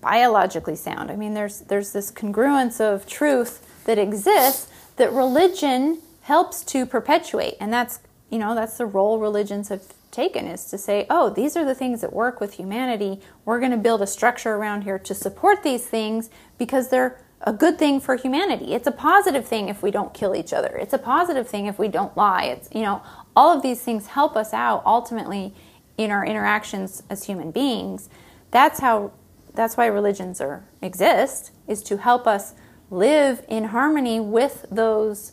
biologically 0.00 0.76
sound. 0.76 1.10
I 1.10 1.16
mean, 1.16 1.34
there's 1.34 1.60
there's 1.60 1.92
this 1.92 2.10
congruence 2.10 2.80
of 2.80 3.06
truth 3.06 3.84
that 3.86 3.98
exists 3.98 4.68
that 4.96 5.12
religion 5.12 5.98
helps 6.22 6.64
to 6.64 6.86
perpetuate, 6.86 7.54
and 7.60 7.72
that's 7.72 8.00
you 8.30 8.38
know 8.38 8.54
that's 8.54 8.78
the 8.78 8.86
role 8.86 9.18
religions 9.18 9.68
have 9.68 9.82
taken 10.10 10.46
is 10.46 10.66
to 10.66 10.78
say, 10.78 11.06
oh, 11.10 11.28
these 11.28 11.56
are 11.56 11.64
the 11.64 11.74
things 11.74 12.00
that 12.00 12.12
work 12.12 12.40
with 12.40 12.54
humanity. 12.54 13.20
We're 13.44 13.58
going 13.58 13.72
to 13.72 13.76
build 13.76 14.00
a 14.00 14.06
structure 14.06 14.54
around 14.54 14.82
here 14.82 14.98
to 14.98 15.14
support 15.14 15.64
these 15.64 15.86
things 15.86 16.30
because 16.56 16.88
they're 16.88 17.20
a 17.40 17.52
good 17.52 17.78
thing 17.78 18.00
for 18.00 18.14
humanity. 18.14 18.74
It's 18.74 18.86
a 18.86 18.92
positive 18.92 19.46
thing 19.46 19.68
if 19.68 19.82
we 19.82 19.90
don't 19.90 20.14
kill 20.14 20.34
each 20.34 20.52
other. 20.52 20.76
It's 20.76 20.94
a 20.94 20.98
positive 20.98 21.48
thing 21.48 21.66
if 21.66 21.78
we 21.78 21.88
don't 21.88 22.16
lie. 22.16 22.44
It's 22.44 22.68
you 22.72 22.82
know 22.82 23.02
all 23.36 23.54
of 23.54 23.62
these 23.62 23.82
things 23.82 24.08
help 24.08 24.36
us 24.36 24.54
out 24.54 24.82
ultimately 24.86 25.54
in 25.98 26.10
our 26.10 26.24
interactions 26.24 27.02
as 27.10 27.24
human 27.24 27.50
beings. 27.50 28.08
That's 28.50 28.80
how 28.80 29.12
that's 29.54 29.76
why 29.76 29.86
religions 29.86 30.40
are 30.40 30.64
exist 30.82 31.52
is 31.66 31.82
to 31.84 31.98
help 31.98 32.26
us 32.26 32.54
live 32.90 33.44
in 33.48 33.64
harmony 33.64 34.20
with 34.20 34.66
those 34.70 35.32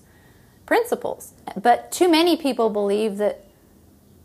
principles. 0.66 1.34
But 1.62 1.92
too 1.92 2.10
many 2.10 2.38
people 2.38 2.70
believe 2.70 3.18
that 3.18 3.46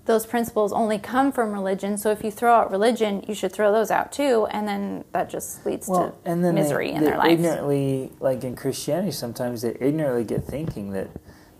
those 0.04 0.24
principles 0.24 0.72
only 0.72 0.98
come 0.98 1.32
from 1.32 1.52
religion. 1.52 1.98
So 1.98 2.10
if 2.12 2.22
you 2.22 2.30
throw 2.30 2.54
out 2.54 2.70
religion, 2.70 3.24
you 3.26 3.34
should 3.34 3.52
throw 3.52 3.72
those 3.72 3.90
out 3.90 4.12
too, 4.12 4.46
and 4.50 4.66
then 4.66 5.04
that 5.12 5.28
just 5.28 5.66
leads 5.66 5.88
to 5.88 6.12
and 6.24 6.44
then 6.44 6.54
misery 6.54 6.90
they, 6.90 6.96
in 6.96 7.04
their 7.04 7.18
lives. 7.18 7.32
ignorantly 7.32 8.12
like 8.20 8.44
in 8.44 8.54
christianity 8.54 9.10
sometimes 9.10 9.62
they 9.62 9.76
ignorantly 9.80 10.24
get 10.24 10.44
thinking 10.44 10.92
that 10.92 11.08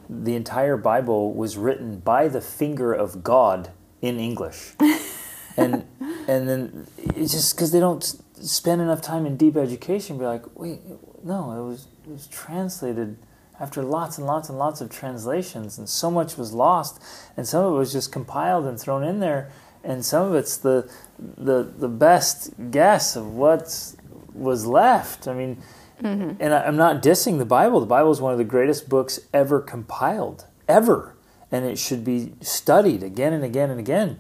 the 0.09 0.35
entire 0.35 0.77
bible 0.77 1.33
was 1.35 1.57
written 1.57 1.99
by 1.99 2.29
the 2.29 2.41
finger 2.41 2.93
of 2.93 3.25
god 3.25 3.71
in 4.01 4.21
english 4.21 4.75
and 5.57 5.85
and 6.29 6.49
then 6.49 6.87
it's 6.99 7.33
just 7.33 7.57
because 7.57 7.73
they 7.73 7.81
don't 7.81 8.21
spend 8.47 8.81
enough 8.81 9.03
time 9.03 9.27
in 9.27 9.37
deep 9.37 9.57
education 9.57 10.19
be 10.19 10.25
like 10.25 10.45
wait 10.55 10.81
no 11.25 11.53
it 11.53 11.69
was 11.69 11.89
it 12.05 12.11
was 12.11 12.27
translated 12.29 13.17
after 13.59 13.83
lots 13.83 14.19
and 14.19 14.27
lots 14.27 14.49
and 14.49 14.59
lots 14.59 14.81
of 14.81 14.91
translations 14.91 15.79
and 15.79 15.89
so 15.89 16.11
much 16.11 16.37
was 16.37 16.53
lost 16.53 17.03
and 17.37 17.47
some 17.47 17.65
of 17.65 17.75
it 17.75 17.77
was 17.77 17.93
just 17.93 18.13
compiled 18.13 18.67
and 18.67 18.79
thrown 18.79 19.03
in 19.03 19.21
there 19.21 19.51
and 19.83 20.05
some 20.05 20.29
of 20.29 20.35
it's 20.35 20.57
the 20.57 20.91
the 21.19 21.63
the 21.79 21.89
best 21.89 22.53
guess 22.71 23.17
of 23.17 23.33
what 23.33 23.95
was 24.35 24.67
left. 24.67 25.27
I 25.27 25.35
mean 25.35 25.63
mm-hmm. 26.03 26.33
and 26.41 26.53
I, 26.53 26.65
i'm 26.65 26.77
not 26.77 27.03
dissing 27.03 27.39
the 27.39 27.45
bible. 27.45 27.81
The 27.81 27.87
bible 27.87 28.11
is 28.11 28.21
one 28.21 28.33
of 28.33 28.39
the 28.39 28.45
greatest 28.45 28.89
books 28.89 29.21
ever 29.33 29.61
compiled 29.61 30.45
ever 30.69 31.17
and 31.51 31.65
it 31.65 31.79
should 31.79 32.05
be 32.05 32.33
studied 32.41 33.03
again 33.03 33.33
and 33.33 33.45
again 33.45 33.71
and 33.71 33.81
again. 33.81 34.19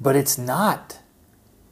But 0.00 0.16
it's 0.16 0.38
not 0.38 0.99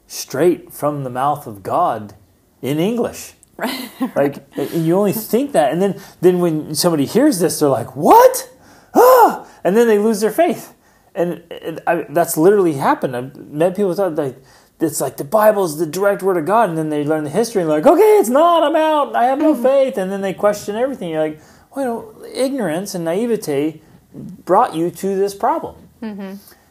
straight 0.09 0.73
from 0.73 1.03
the 1.03 1.09
mouth 1.09 1.45
of 1.45 1.61
God 1.63 2.15
in 2.61 2.79
English. 2.79 3.33
Right. 3.55 3.91
like 4.15 4.37
and 4.57 4.85
you 4.85 4.95
only 4.95 5.11
think 5.11 5.51
that 5.51 5.73
and 5.73 5.81
then 5.81 6.01
then 6.21 6.39
when 6.39 6.73
somebody 6.75 7.05
hears 7.05 7.39
this 7.39 7.59
they're 7.59 7.67
like, 7.67 7.95
"What?" 7.95 8.49
Ah! 8.95 9.45
And 9.63 9.75
then 9.75 9.87
they 9.87 9.99
lose 9.99 10.21
their 10.21 10.31
faith. 10.31 10.73
And, 11.13 11.43
and 11.51 11.81
I, 11.85 12.05
that's 12.09 12.37
literally 12.37 12.73
happened. 12.73 13.15
I've 13.17 13.35
met 13.35 13.75
people 13.75 13.93
that 13.93 14.15
like 14.15 14.37
it's 14.79 15.01
like 15.01 15.17
the 15.17 15.25
Bible's 15.25 15.77
the 15.77 15.85
direct 15.85 16.23
word 16.23 16.37
of 16.37 16.45
God 16.45 16.69
and 16.69 16.77
then 16.77 16.89
they 16.89 17.03
learn 17.03 17.25
the 17.25 17.29
history 17.29 17.61
and 17.61 17.69
they're 17.69 17.81
like, 17.81 17.91
"Okay, 17.91 18.17
it's 18.17 18.29
not. 18.29 18.63
I'm 18.63 18.77
out. 18.77 19.15
I 19.15 19.25
have 19.25 19.39
no 19.39 19.53
faith." 19.53 19.97
And 19.97 20.11
then 20.11 20.21
they 20.21 20.33
question 20.33 20.75
everything. 20.75 21.09
You're 21.09 21.27
like, 21.27 21.41
"Well, 21.75 22.15
ignorance 22.33 22.95
and 22.95 23.03
naivete 23.03 23.81
brought 24.13 24.73
you 24.73 24.89
to 24.89 25.15
this 25.15 25.35
problem." 25.35 25.75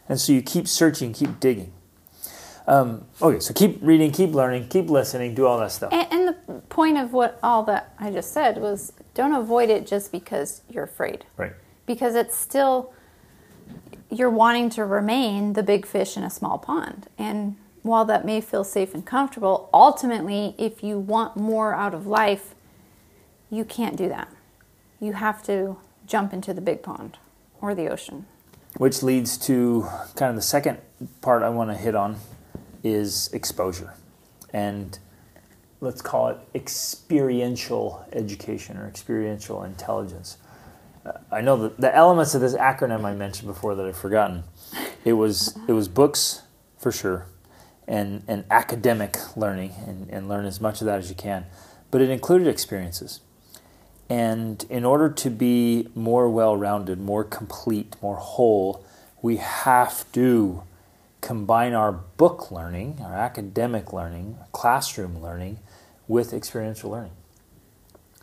And 0.09 0.19
so 0.19 0.33
you 0.33 0.41
keep 0.41 0.67
searching, 0.67 1.13
keep 1.13 1.39
digging. 1.39 1.73
Um, 2.69 3.07
okay, 3.23 3.41
so 3.41 3.55
keep 3.55 3.79
reading, 3.81 4.13
keep 4.13 4.35
learning, 4.35 4.69
keep 4.69 4.91
listening, 4.91 5.35
do 5.35 5.47
all 5.47 5.59
that 5.59 5.73
stuff. 5.73 5.91
And, 5.91 6.07
and 6.13 6.29
the 6.29 6.61
point 6.69 6.99
of 6.99 7.15
what 7.15 7.39
all 7.43 7.63
that 7.63 7.95
I 7.99 8.11
just 8.11 8.35
said 8.35 8.59
was 8.59 8.93
don't 9.15 9.33
avoid 9.33 9.71
it 9.71 9.87
just 9.87 10.13
because 10.13 10.61
you're 10.69 10.85
afraid. 10.85 11.25
Right. 11.39 11.55
Because 11.87 12.15
it's 12.15 12.37
still, 12.37 12.93
you're 14.11 14.29
wanting 14.29 14.69
to 14.71 14.85
remain 14.85 15.55
the 15.55 15.63
big 15.63 15.87
fish 15.87 16.15
in 16.19 16.23
a 16.23 16.29
small 16.29 16.59
pond. 16.59 17.07
And 17.17 17.57
while 17.83 18.05
that 18.05 18.27
may 18.27 18.43
feel 18.43 18.65
safe 18.65 18.93
and 18.93 19.05
comfortable, 19.05 19.71
ultimately, 19.73 20.55
if 20.59 20.83
you 20.83 20.99
want 20.99 21.39
more 21.39 21.75
out 21.75 21.95
of 21.95 22.07
life, 22.07 22.55
you 23.49 23.65
can't 23.65 23.97
do 23.97 24.11
that. 24.11 24.29
You 25.01 25.15
have 25.15 25.43
to 25.45 25.79
jump 26.07 26.35
into 26.35 26.53
the 26.53 26.61
big 26.61 26.83
pond 26.83 27.17
or 27.63 27.75
the 27.75 27.89
ocean. 27.89 28.27
Which 28.77 29.03
leads 29.03 29.39
to 29.39 29.89
kind 30.17 30.29
of 30.29 30.37
the 30.37 30.43
second 30.43 30.81
part 31.23 31.43
I 31.43 31.49
want 31.49 31.71
to 31.71 31.77
hit 31.77 31.95
on 31.95 32.17
is 32.83 33.31
exposure. 33.33 33.95
And 34.53 34.99
let's 35.81 36.03
call 36.03 36.29
it 36.29 36.39
experiential 36.55 38.05
education 38.13 38.77
or 38.77 38.87
experiential 38.87 39.63
intelligence. 39.63 40.39
Uh, 41.05 41.13
I 41.31 41.41
know 41.41 41.57
that 41.57 41.81
the 41.81 41.95
elements 41.95 42.35
of 42.35 42.41
this 42.41 42.55
acronym 42.55 43.05
I 43.05 43.15
mentioned 43.15 43.49
before 43.49 43.75
that 43.75 43.87
I've 43.87 43.97
forgotten. 43.97 44.45
It 45.05 45.13
was 45.15 45.57
it 45.69 45.73
was 45.73 45.89
books 45.89 46.43
for 46.77 46.91
sure, 46.91 47.27
and 47.87 48.23
and 48.27 48.45
academic 48.51 49.17
learning 49.37 49.73
and, 49.87 50.11
and 50.11 50.29
learn 50.29 50.45
as 50.45 50.61
much 50.61 50.81
of 50.81 50.87
that 50.87 50.99
as 50.99 51.09
you 51.09 51.15
can, 51.15 51.47
but 51.91 52.01
it 52.01 52.11
included 52.11 52.49
experiences. 52.49 53.21
And 54.11 54.65
in 54.71 54.85
order 54.85 55.11
to 55.11 55.31
be 55.31 55.89
more 55.95 56.29
well 56.31 56.57
rounded, 56.57 56.99
more 56.99 57.25
complete, 57.25 57.95
more 58.01 58.17
whole, 58.17 58.85
we 59.21 59.37
have 59.37 60.11
to 60.13 60.63
combine 61.21 61.73
our 61.73 61.93
book 61.93 62.51
learning, 62.51 63.01
our 63.03 63.15
academic 63.15 63.93
learning, 63.93 64.39
classroom 64.53 65.21
learning, 65.21 65.59
with 66.07 66.33
experiential 66.33 66.91
learning. 66.91 67.13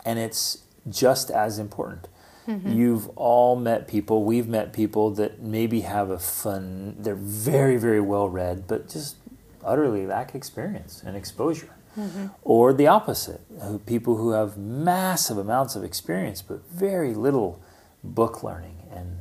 And 0.04 0.20
it's 0.20 0.64
just 0.90 1.30
as 1.30 1.60
important. 1.60 2.08
Mm-hmm. 2.48 2.72
You've 2.72 3.10
all 3.18 3.56
met 3.56 3.88
people, 3.88 4.24
we've 4.24 4.48
met 4.48 4.72
people 4.72 5.10
that 5.12 5.42
maybe 5.42 5.82
have 5.82 6.10
a 6.10 6.20
fun, 6.20 6.96
they're 7.00 7.16
very, 7.16 7.78
very 7.78 8.00
well 8.00 8.30
read, 8.30 8.68
but 8.68 8.88
just 8.88 9.18
utterly 9.64 10.06
lack 10.06 10.36
experience 10.36 11.02
and 11.04 11.18
exposure. 11.18 11.76
Mm-hmm. 11.98 12.28
Or 12.44 12.74
the 12.74 12.88
opposite, 12.88 13.42
people 13.86 14.18
who 14.18 14.32
have 14.32 14.58
massive 14.58 15.38
amounts 15.38 15.76
of 15.76 15.84
experience 15.84 16.42
but 16.42 16.70
very 16.70 17.14
little 17.14 17.62
book 18.04 18.44
learning 18.44 18.78
and, 18.92 19.20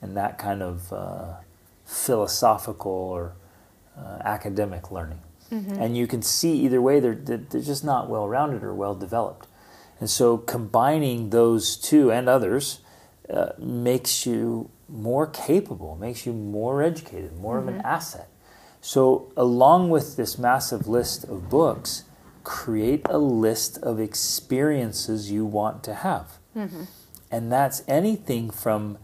and 0.00 0.16
that 0.16 0.38
kind 0.38 0.62
of 0.62 0.92
uh, 0.92 1.34
philosophical 1.84 2.90
or 2.90 3.36
uh, 3.96 4.18
academic 4.24 4.90
learning. 4.90 5.20
Mm-hmm. 5.52 5.80
And 5.80 5.96
you 5.96 6.06
can 6.06 6.22
see 6.22 6.54
either 6.60 6.80
way, 6.80 7.00
they're, 7.00 7.14
they're 7.14 7.60
just 7.60 7.84
not 7.84 8.08
well 8.08 8.26
rounded 8.28 8.62
or 8.62 8.74
well 8.74 8.94
developed. 8.94 9.46
And 10.00 10.10
so 10.10 10.38
combining 10.38 11.30
those 11.30 11.76
two 11.76 12.10
and 12.10 12.28
others 12.28 12.80
uh, 13.30 13.50
makes 13.58 14.26
you 14.26 14.70
more 14.88 15.26
capable, 15.26 15.96
makes 15.96 16.26
you 16.26 16.32
more 16.32 16.82
educated, 16.82 17.36
more 17.36 17.58
mm-hmm. 17.58 17.68
of 17.68 17.74
an 17.74 17.80
mm-hmm. 17.80 17.86
asset. 17.86 18.28
So, 18.80 19.32
along 19.34 19.88
with 19.88 20.16
this 20.16 20.38
massive 20.38 20.86
list 20.86 21.24
of 21.24 21.48
books, 21.48 22.04
create 22.42 23.00
a 23.08 23.16
list 23.16 23.78
of 23.78 23.98
experiences 23.98 25.30
you 25.30 25.46
want 25.46 25.82
to 25.84 25.94
have. 25.94 26.38
Mm-hmm. 26.54 26.84
And 27.30 27.50
that's 27.50 27.82
anything 27.88 28.50
from 28.50 28.98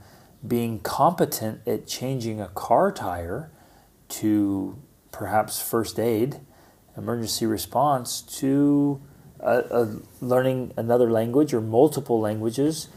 being 0.47 0.81
competent 0.81 1.61
at 1.67 1.87
changing 1.87 2.41
a 2.41 2.49
car 2.49 2.91
tire 2.93 3.51
to 4.09 4.79
perhaps 5.13 5.61
first 5.61 5.99
aid, 5.99 6.41
emergency 6.97 7.47
response 7.47 8.21
to 8.23 9.01
uh, 9.41 9.63
uh, 9.71 9.87
learning 10.21 10.73
another 10.77 11.11
language 11.11 11.53
or 11.55 11.61
multiple 11.61 12.21
languages, 12.21 12.89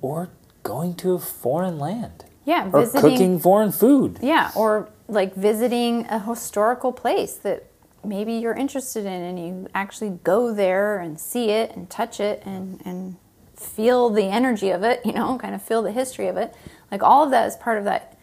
or 0.00 0.30
going 0.62 0.94
to 0.94 1.12
a 1.14 1.18
foreign 1.18 1.78
land. 1.78 2.24
Yeah, 2.44 2.70
or 2.72 2.88
cooking 2.88 3.38
foreign 3.38 3.72
food. 3.72 4.18
Yeah, 4.20 4.50
or 4.56 4.88
like 5.08 5.34
visiting 5.34 6.06
a 6.06 6.18
historical 6.18 6.92
place 6.92 7.34
that 7.34 7.66
maybe 8.04 8.34
you're 8.34 8.54
interested 8.54 9.04
in, 9.06 9.22
and 9.22 9.38
you 9.38 9.68
actually 9.74 10.18
go 10.24 10.52
there 10.52 10.98
and 10.98 11.18
see 11.18 11.50
it 11.50 11.74
and 11.76 11.88
touch 11.88 12.20
it 12.20 12.42
and 12.44 12.80
and 12.84 13.16
feel 13.62 14.10
the 14.10 14.24
energy 14.24 14.70
of 14.70 14.82
it. 14.82 15.00
You 15.04 15.12
know, 15.12 15.38
kind 15.42 15.54
of 15.54 15.62
feel 15.62 15.82
the 15.82 15.92
history 15.92 16.28
of 16.28 16.36
it. 16.36 16.54
Like 16.90 17.02
all 17.02 17.24
of 17.24 17.30
that 17.30 17.46
is 17.46 17.56
part 17.56 17.78
of 17.78 17.84
that 17.84 18.18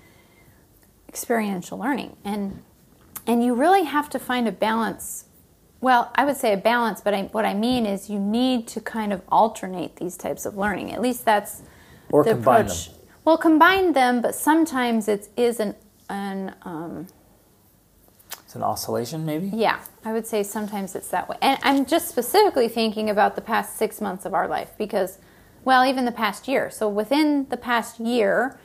experiential 1.08 1.78
learning, 1.78 2.18
and 2.24 2.62
and 3.26 3.44
you 3.44 3.54
really 3.56 3.84
have 3.84 4.10
to 4.12 4.20
find 4.20 4.48
a 4.48 4.52
balance 4.52 5.26
well, 5.82 6.12
I 6.16 6.26
would 6.26 6.36
say 6.36 6.52
a 6.52 6.58
balance, 6.58 7.00
but 7.00 7.14
I, 7.14 7.24
what 7.32 7.46
I 7.46 7.54
mean 7.54 7.86
is 7.86 8.10
you 8.10 8.20
need 8.20 8.68
to 8.70 8.82
kind 8.82 9.14
of 9.14 9.22
alternate 9.30 9.96
these 9.96 10.18
types 10.18 10.46
of 10.46 10.58
learning. 10.58 10.92
At 10.92 11.02
least 11.02 11.24
that's 11.24 11.62
or 12.12 12.24
the 12.24 12.32
combine 12.32 12.66
approach. 12.66 12.90
them. 12.90 12.96
Well, 13.24 13.38
combine 13.38 13.94
them, 13.94 14.22
but 14.22 14.36
sometimes 14.36 15.08
it 15.08 15.30
is 15.38 15.60
an 15.60 15.76
an 16.10 16.56
um, 16.64 17.08
it's 18.50 18.56
an 18.56 18.64
oscillation, 18.64 19.26
maybe. 19.26 19.52
Yeah, 19.54 19.80
I 20.04 20.12
would 20.12 20.26
say 20.26 20.42
sometimes 20.42 20.96
it's 20.96 21.10
that 21.10 21.30
way. 21.30 21.38
And 21.42 21.60
I'm 21.62 21.86
just 21.86 22.10
specifically 22.10 22.68
thinking 22.68 23.10
about 23.10 23.36
the 23.36 23.42
past 23.42 23.78
six 23.78 24.02
months 24.02 24.26
of 24.26 24.34
our 24.34 24.48
life 24.48 24.72
because, 24.78 25.20
well, 25.70 25.86
even 25.86 26.06
the 26.06 26.12
past 26.12 26.48
year. 26.48 26.72
So 26.72 26.90
within 26.90 27.48
the 27.50 27.56
past 27.56 28.00
year, 28.00 28.60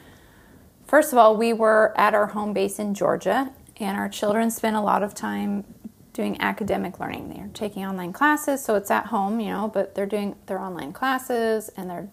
first 0.87 1.13
of 1.13 1.19
all, 1.19 1.37
we 1.37 1.53
were 1.53 1.93
at 1.99 2.15
our 2.15 2.29
home 2.29 2.55
base 2.55 2.79
in 2.79 2.95
Georgia, 2.95 3.53
and 3.77 3.99
our 3.99 4.09
children 4.09 4.51
spent 4.51 4.75
a 4.75 4.81
lot 4.81 5.03
of 5.03 5.13
time 5.13 5.67
doing 6.15 6.41
academic 6.41 6.99
learning. 6.99 7.29
They're 7.29 7.51
taking 7.53 7.85
online 7.85 8.15
classes, 8.15 8.65
so 8.65 8.75
it's 8.77 8.91
at 8.91 9.09
home, 9.09 9.39
you 9.39 9.51
know, 9.51 9.69
but 9.69 9.95
they're 9.95 10.07
doing 10.07 10.35
their 10.47 10.59
online 10.59 10.95
classes 10.95 11.69
and 11.77 11.91
they're 11.91 12.09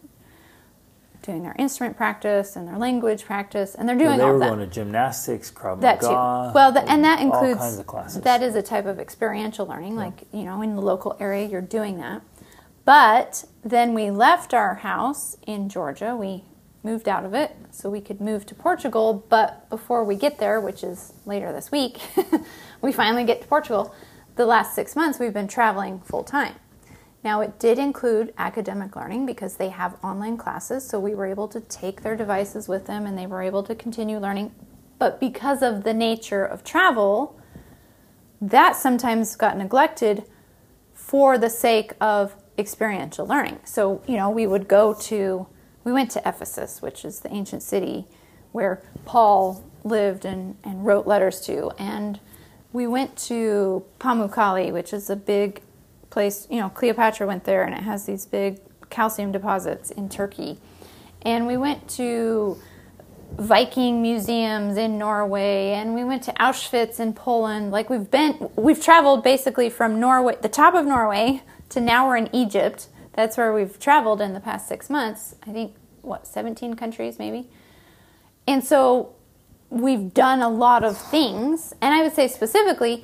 doing 1.21 1.43
their 1.43 1.55
instrument 1.57 1.95
practice 1.95 2.57
and 2.57 2.67
their 2.67 2.77
language 2.77 3.23
practice, 3.23 3.75
and 3.75 3.87
they're 3.87 3.97
doing 3.97 4.17
they 4.17 4.23
all 4.25 4.33
that. 4.39 4.45
They 4.45 4.51
were 4.51 4.57
going 4.57 4.67
to 4.67 4.75
gymnastics, 4.75 5.49
Krav 5.51 5.77
Maga. 5.77 5.81
That 5.81 6.01
too. 6.01 6.53
Well, 6.53 6.73
the, 6.73 6.81
and 6.91 7.01
that 7.05 7.21
includes 7.21 7.61
all 7.61 7.67
kinds 7.67 7.79
of 7.79 7.87
classes. 7.87 8.21
That 8.23 8.43
is 8.43 8.55
a 8.55 8.61
type 8.61 8.87
of 8.87 8.99
experiential 8.99 9.65
learning, 9.65 9.93
yeah. 9.93 9.99
like 9.99 10.23
you 10.33 10.43
know, 10.43 10.61
in 10.61 10.75
the 10.75 10.81
local 10.81 11.15
area, 11.21 11.47
you're 11.47 11.61
doing 11.61 11.97
that. 11.99 12.23
But 12.91 13.45
then 13.63 13.93
we 13.93 14.11
left 14.11 14.53
our 14.53 14.75
house 14.75 15.37
in 15.47 15.69
Georgia. 15.69 16.13
We 16.13 16.43
moved 16.83 17.07
out 17.07 17.23
of 17.23 17.33
it 17.33 17.55
so 17.69 17.89
we 17.89 18.01
could 18.01 18.19
move 18.19 18.45
to 18.47 18.53
Portugal. 18.53 19.25
But 19.29 19.69
before 19.69 20.03
we 20.03 20.17
get 20.17 20.39
there, 20.39 20.59
which 20.59 20.83
is 20.83 21.13
later 21.25 21.53
this 21.53 21.71
week, 21.71 22.01
we 22.81 22.91
finally 22.91 23.23
get 23.23 23.43
to 23.43 23.47
Portugal. 23.47 23.95
The 24.35 24.45
last 24.45 24.75
six 24.75 24.93
months, 24.93 25.19
we've 25.19 25.31
been 25.33 25.47
traveling 25.47 26.01
full 26.01 26.25
time. 26.25 26.55
Now, 27.23 27.39
it 27.39 27.59
did 27.59 27.79
include 27.79 28.33
academic 28.37 28.93
learning 28.93 29.25
because 29.25 29.55
they 29.55 29.69
have 29.69 29.95
online 30.03 30.35
classes, 30.35 30.85
so 30.85 30.99
we 30.99 31.15
were 31.15 31.27
able 31.27 31.47
to 31.47 31.61
take 31.61 32.01
their 32.01 32.17
devices 32.17 32.67
with 32.67 32.87
them 32.87 33.05
and 33.05 33.17
they 33.17 33.25
were 33.25 33.41
able 33.41 33.63
to 33.63 33.73
continue 33.73 34.17
learning. 34.17 34.53
But 34.99 35.17
because 35.17 35.61
of 35.61 35.85
the 35.85 35.93
nature 35.93 36.43
of 36.43 36.65
travel, 36.65 37.39
that 38.41 38.75
sometimes 38.75 39.37
got 39.37 39.57
neglected 39.57 40.25
for 40.93 41.37
the 41.37 41.49
sake 41.49 41.93
of 42.01 42.35
experiential 42.57 43.25
learning. 43.25 43.59
So, 43.65 44.01
you 44.07 44.17
know, 44.17 44.29
we 44.29 44.45
would 44.45 44.67
go 44.67 44.93
to 44.93 45.47
we 45.83 45.91
went 45.91 46.11
to 46.11 46.19
Ephesus, 46.19 46.81
which 46.81 47.03
is 47.03 47.21
the 47.21 47.33
ancient 47.33 47.63
city 47.63 48.05
where 48.51 48.83
Paul 49.05 49.63
lived 49.83 50.25
and, 50.25 50.57
and 50.63 50.85
wrote 50.85 51.07
letters 51.07 51.41
to. 51.41 51.71
And 51.77 52.19
we 52.71 52.87
went 52.87 53.17
to 53.17 53.83
Pamukkale, 53.99 54.71
which 54.71 54.93
is 54.93 55.09
a 55.09 55.15
big 55.15 55.61
place. 56.09 56.47
You 56.49 56.59
know, 56.59 56.69
Cleopatra 56.69 57.25
went 57.25 57.45
there, 57.45 57.63
and 57.63 57.73
it 57.73 57.81
has 57.81 58.05
these 58.05 58.25
big 58.25 58.59
calcium 58.89 59.31
deposits 59.31 59.91
in 59.91 60.09
Turkey. 60.09 60.59
And 61.23 61.47
we 61.47 61.57
went 61.57 61.87
to 61.91 62.57
Viking 63.37 64.01
museums 64.01 64.77
in 64.77 64.97
Norway, 64.97 65.71
and 65.71 65.95
we 65.95 66.03
went 66.03 66.23
to 66.23 66.33
Auschwitz 66.33 66.99
in 66.99 67.13
Poland. 67.13 67.71
Like 67.71 67.89
we've 67.89 68.11
been, 68.11 68.49
we've 68.55 68.81
traveled 68.83 69.23
basically 69.23 69.69
from 69.69 69.99
Norway, 69.99 70.35
the 70.41 70.49
top 70.49 70.75
of 70.75 70.85
Norway, 70.85 71.41
to 71.71 71.81
now 71.81 72.07
we're 72.07 72.17
in 72.17 72.33
Egypt 72.33 72.87
that's 73.13 73.37
where 73.37 73.53
we've 73.53 73.77
traveled 73.79 74.21
in 74.21 74.33
the 74.33 74.39
past 74.39 74.67
six 74.67 74.89
months. 74.89 75.35
I 75.45 75.51
think, 75.51 75.75
what, 76.01 76.25
17 76.25 76.75
countries 76.75 77.19
maybe? 77.19 77.49
And 78.47 78.63
so 78.63 79.13
we've 79.69 80.13
done 80.13 80.41
a 80.41 80.49
lot 80.49 80.83
of 80.83 80.97
things. 80.97 81.73
And 81.81 81.93
I 81.93 82.01
would 82.01 82.13
say 82.13 82.27
specifically, 82.27 83.03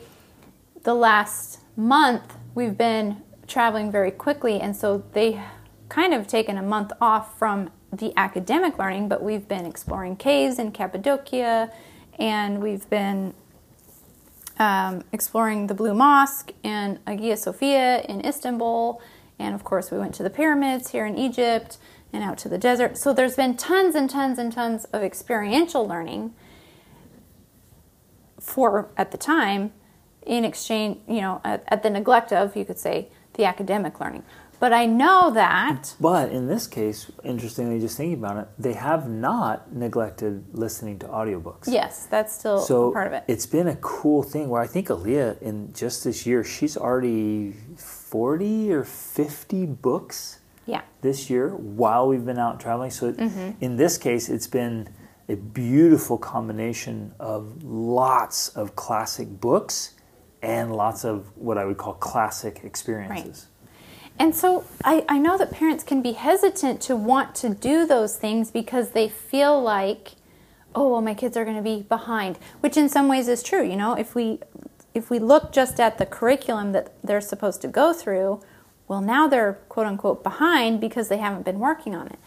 the 0.84 0.94
last 0.94 1.60
month 1.76 2.36
we've 2.56 2.78
been 2.78 3.22
traveling 3.48 3.92
very 3.92 4.12
quickly. 4.12 4.60
And 4.60 4.76
so 4.76 5.04
they 5.14 5.42
kind 5.90 6.14
of 6.14 6.28
taken 6.28 6.58
a 6.58 6.64
month 6.64 6.92
off 7.00 7.38
from 7.38 7.70
the 7.92 8.12
academic 8.18 8.78
learning, 8.78 9.08
but 9.08 9.24
we've 9.24 9.48
been 9.48 9.66
exploring 9.66 10.18
caves 10.18 10.60
in 10.60 10.72
Cappadocia 10.72 11.72
and 12.20 12.62
we've 12.62 12.90
been 12.90 13.34
um, 14.60 15.04
exploring 15.12 15.68
the 15.68 15.74
Blue 15.74 15.94
Mosque 15.94 16.52
and 16.64 17.00
Hagia 17.08 17.38
Sophia 17.38 18.02
in 18.02 18.26
Istanbul 18.26 19.02
and 19.40 19.54
of 19.54 19.64
course, 19.64 19.92
we 19.92 19.98
went 19.98 20.16
to 20.16 20.24
the 20.24 20.30
pyramids 20.30 20.92
here 20.92 21.06
in 21.06 21.18
Egypt 21.18 21.78
and 22.12 22.24
out 22.24 22.38
to 22.40 22.50
the 22.50 22.58
desert. 22.58 22.98
So 22.98 23.14
there's 23.14 23.36
been 23.36 23.56
tons 23.56 23.96
and 23.96 24.10
tons 24.10 24.40
and 24.40 24.52
tons 24.52 24.86
of 24.86 25.04
experiential 25.04 25.88
learning 25.88 26.34
for, 28.40 28.90
at 28.98 29.12
the 29.12 29.18
time, 29.18 29.74
in 30.26 30.44
exchange, 30.44 31.00
you 31.08 31.22
know, 31.22 31.42
at, 31.44 31.64
at 31.68 31.84
the 31.84 31.90
neglect 31.90 32.34
of, 32.34 32.56
you 32.56 32.66
could 32.66 32.80
say, 32.80 33.10
the 33.34 33.46
academic 33.46 34.00
learning. 34.00 34.24
But 34.60 34.74
I 34.74 34.86
know 34.88 35.30
that. 35.32 35.94
But 36.00 36.32
in 36.32 36.48
this 36.48 36.66
case, 36.66 37.12
interestingly, 37.24 37.80
just 37.80 37.96
thinking 37.96 38.18
about 38.18 38.38
it, 38.38 38.48
they 38.58 38.74
have 38.74 39.08
not 39.10 39.74
neglected 39.76 40.46
listening 40.54 40.98
to 41.00 41.08
audiobooks. 41.08 41.68
Yes, 41.68 42.08
that's 42.08 42.34
still 42.34 42.60
So 42.60 42.92
part 42.92 43.08
of 43.08 43.14
it. 43.14 43.24
It's 43.28 43.46
been 43.46 43.68
a 43.68 43.76
cool 43.78 44.24
thing 44.24 44.50
where 44.50 44.62
I 44.62 44.68
think 44.68 44.88
Aaliyah, 44.88 45.42
in 45.42 45.74
just 45.74 46.04
this 46.04 46.26
year, 46.26 46.44
she's 46.44 46.76
already 46.76 47.54
40 47.76 48.72
or 48.74 48.84
50 48.84 49.66
books 49.68 50.40
Yeah. 50.66 50.82
this 51.02 51.30
year 51.30 51.50
while 51.56 52.08
we've 52.08 52.26
been 52.26 52.40
out 52.40 52.60
traveling. 52.60 52.90
So 52.92 53.14
Mm-hmm. 53.14 53.52
in 53.64 53.76
this 53.78 53.98
case, 53.98 54.28
it's 54.28 54.48
been 54.48 54.90
a 55.30 55.36
beautiful 55.36 56.18
combination 56.18 57.14
of 57.20 57.64
lots 57.64 58.50
of 58.50 58.76
classic 58.76 59.40
books 59.40 59.94
and 60.42 60.76
lots 60.76 61.04
of 61.04 61.32
what 61.36 61.58
I 61.58 61.66
would 61.66 61.78
call 61.78 61.94
classic 61.94 62.62
experiences. 62.64 63.48
And 64.20 64.36
so 64.36 64.66
I, 64.84 65.06
I 65.08 65.20
know 65.20 65.38
that 65.38 65.52
parents 65.52 65.84
can 65.84 66.02
be 66.02 66.14
hesitant 66.14 66.82
to 66.82 66.96
want 66.96 67.36
to 67.36 67.50
do 67.50 67.86
those 67.86 68.16
things 68.16 68.50
because 68.50 68.92
they 68.92 69.10
feel 69.10 69.62
like, 69.62 70.14
oh 70.74 70.90
well 70.90 71.02
my 71.02 71.14
kids 71.14 71.38
are 71.38 71.46
going 71.46 71.58
to 71.58 71.64
be 71.64 71.84
behind, 71.84 72.38
which 72.60 72.78
in 72.78 72.90
some 72.90 73.08
ways 73.08 73.28
is 73.28 73.44
true. 73.44 73.64
You 73.64 73.76
know, 73.76 73.94
if 73.94 74.16
we 74.16 74.40
if 74.94 75.12
we 75.12 75.20
look 75.20 75.52
just 75.52 75.80
at 75.80 76.00
the 76.00 76.06
curriculum 76.08 76.72
that 76.72 76.92
they're 77.04 77.22
supposed 77.22 77.62
to 77.62 77.68
go 77.68 77.94
through, 77.94 78.42
well 78.88 79.02
now 79.02 79.28
they're 79.28 79.54
quote 79.70 79.86
unquote 79.86 80.24
behind 80.24 80.82
because 80.82 81.10
they 81.10 81.18
haven't 81.18 81.46
been 81.46 81.60
working 81.60 81.96
on 81.96 82.08
it. 82.08 82.20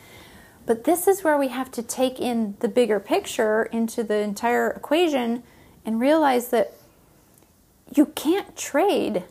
But 0.66 0.84
this 0.84 1.08
is 1.08 1.24
where 1.24 1.36
we 1.36 1.48
have 1.48 1.72
to 1.72 1.82
take 1.82 2.20
in 2.20 2.54
the 2.60 2.68
bigger 2.68 3.00
picture 3.00 3.64
into 3.64 4.04
the 4.04 4.18
entire 4.18 4.70
equation 4.70 5.42
and 5.84 5.98
realize 5.98 6.50
that 6.50 6.74
you 7.92 8.06
can't 8.06 8.56
trade 8.56 9.24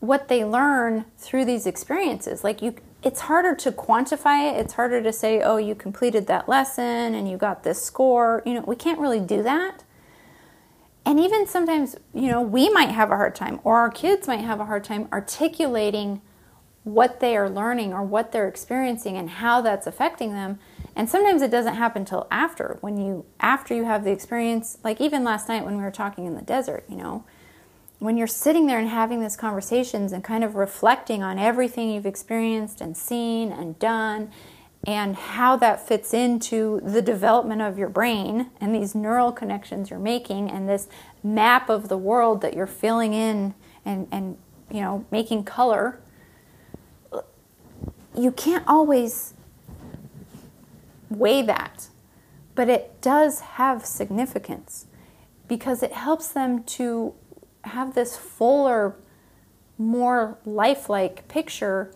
what 0.00 0.28
they 0.28 0.44
learn 0.44 1.04
through 1.18 1.44
these 1.44 1.66
experiences. 1.66 2.42
Like 2.42 2.62
you 2.62 2.74
it's 3.02 3.20
harder 3.20 3.54
to 3.54 3.72
quantify 3.72 4.52
it. 4.52 4.60
It's 4.60 4.74
harder 4.74 5.02
to 5.02 5.12
say, 5.12 5.40
"Oh, 5.40 5.56
you 5.56 5.74
completed 5.74 6.26
that 6.26 6.48
lesson 6.48 7.14
and 7.14 7.30
you 7.30 7.36
got 7.36 7.62
this 7.62 7.82
score." 7.82 8.42
You 8.44 8.54
know, 8.54 8.64
we 8.66 8.76
can't 8.76 8.98
really 8.98 9.20
do 9.20 9.42
that. 9.42 9.84
And 11.06 11.18
even 11.18 11.46
sometimes, 11.46 11.96
you 12.12 12.28
know, 12.28 12.42
we 12.42 12.68
might 12.68 12.90
have 12.90 13.10
a 13.10 13.16
hard 13.16 13.34
time 13.34 13.60
or 13.64 13.78
our 13.78 13.90
kids 13.90 14.28
might 14.28 14.40
have 14.40 14.60
a 14.60 14.66
hard 14.66 14.84
time 14.84 15.08
articulating 15.12 16.20
what 16.84 17.20
they 17.20 17.36
are 17.36 17.48
learning 17.48 17.92
or 17.92 18.02
what 18.02 18.32
they're 18.32 18.48
experiencing 18.48 19.16
and 19.16 19.30
how 19.30 19.60
that's 19.60 19.86
affecting 19.86 20.32
them. 20.32 20.58
And 20.96 21.08
sometimes 21.08 21.42
it 21.42 21.50
doesn't 21.50 21.74
happen 21.74 22.04
till 22.04 22.26
after 22.30 22.78
when 22.80 22.98
you 22.98 23.24
after 23.38 23.74
you 23.74 23.84
have 23.84 24.04
the 24.04 24.10
experience, 24.10 24.78
like 24.82 25.00
even 25.00 25.24
last 25.24 25.48
night 25.48 25.64
when 25.64 25.76
we 25.76 25.82
were 25.82 25.90
talking 25.90 26.26
in 26.26 26.34
the 26.34 26.42
desert, 26.42 26.84
you 26.88 26.96
know, 26.96 27.24
when 28.00 28.16
you're 28.16 28.26
sitting 28.26 28.66
there 28.66 28.78
and 28.78 28.88
having 28.88 29.20
these 29.20 29.36
conversations 29.36 30.12
and 30.12 30.24
kind 30.24 30.42
of 30.42 30.56
reflecting 30.56 31.22
on 31.22 31.38
everything 31.38 31.90
you've 31.90 32.06
experienced 32.06 32.80
and 32.80 32.96
seen 32.96 33.52
and 33.52 33.78
done 33.78 34.30
and 34.86 35.14
how 35.14 35.56
that 35.56 35.86
fits 35.86 36.12
into 36.12 36.80
the 36.82 37.02
development 37.02 37.62
of 37.62 37.78
your 37.78 37.88
brain 37.88 38.50
and 38.60 38.74
these 38.74 38.94
neural 38.94 39.30
connections 39.30 39.90
you're 39.90 39.98
making 39.98 40.50
and 40.50 40.68
this 40.68 40.88
map 41.22 41.68
of 41.68 41.88
the 41.88 41.98
world 41.98 42.40
that 42.40 42.54
you're 42.54 42.66
filling 42.66 43.12
in 43.12 43.54
and, 43.84 44.08
and 44.10 44.36
you 44.70 44.80
know 44.80 45.04
making 45.10 45.44
color 45.44 46.00
you 48.16 48.32
can't 48.32 48.64
always 48.66 49.34
weigh 51.08 51.42
that. 51.42 51.88
But 52.54 52.68
it 52.68 53.00
does 53.00 53.40
have 53.40 53.86
significance 53.86 54.86
because 55.48 55.82
it 55.82 55.92
helps 55.92 56.28
them 56.28 56.62
to 56.64 57.14
have 57.64 57.94
this 57.94 58.16
fuller, 58.16 58.96
more 59.78 60.38
lifelike 60.44 61.28
picture 61.28 61.92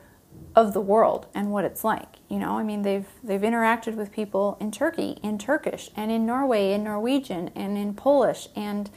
of 0.56 0.72
the 0.72 0.80
world 0.80 1.26
and 1.34 1.50
what 1.50 1.64
it's 1.64 1.84
like. 1.84 2.16
You 2.28 2.38
know, 2.38 2.58
I 2.58 2.62
mean, 2.62 2.82
they've 2.82 3.06
they've 3.22 3.40
interacted 3.40 3.94
with 3.94 4.12
people 4.12 4.56
in 4.60 4.70
Turkey, 4.70 5.18
in 5.22 5.38
Turkish, 5.38 5.90
and 5.96 6.10
in 6.10 6.26
Norway, 6.26 6.72
in 6.72 6.84
Norwegian, 6.84 7.50
and 7.54 7.76
in 7.76 7.94
Polish, 7.94 8.48
and 8.54 8.90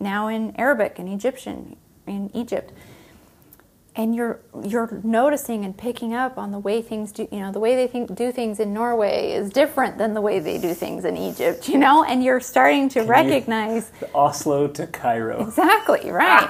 now 0.00 0.28
in 0.28 0.54
Arabic 0.56 0.98
and 0.98 1.08
Egyptian 1.08 1.76
in 2.06 2.30
Egypt. 2.34 2.72
And 3.98 4.14
you're 4.14 4.40
you're 4.64 5.00
noticing 5.02 5.64
and 5.64 5.76
picking 5.76 6.14
up 6.14 6.38
on 6.38 6.52
the 6.52 6.58
way 6.58 6.80
things 6.82 7.10
do. 7.12 7.26
You 7.32 7.40
know, 7.40 7.52
the 7.52 7.58
way 7.58 7.74
they 7.74 7.88
think, 7.88 8.14
do 8.14 8.30
things 8.30 8.60
in 8.60 8.72
Norway 8.72 9.32
is 9.32 9.50
different 9.50 9.98
than 9.98 10.14
the 10.14 10.20
way 10.20 10.38
they 10.38 10.56
do 10.56 10.72
things 10.72 11.04
in 11.04 11.16
Egypt. 11.16 11.68
You 11.68 11.78
know, 11.78 12.04
and 12.04 12.22
you're 12.22 12.38
starting 12.40 12.88
to 12.90 13.02
recognize. 13.02 13.90
Oslo 14.14 14.68
to 14.68 14.86
Cairo. 14.86 15.42
Exactly, 15.48 16.10
right. 16.10 16.48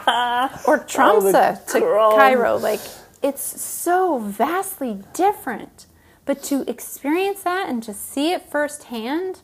or 0.69 0.81
Tromsø 0.81 1.65
to 1.73 1.81
crumbs. 1.81 2.15
Cairo. 2.17 2.59
Like, 2.59 2.81
it's 3.23 3.61
so 3.61 4.19
vastly 4.19 5.03
different. 5.15 5.87
But 6.29 6.43
to 6.45 6.71
experience 6.71 7.43
that 7.45 7.71
and 7.71 7.83
to 7.85 7.95
see 7.95 8.33
it 8.33 8.43
firsthand, 8.43 9.41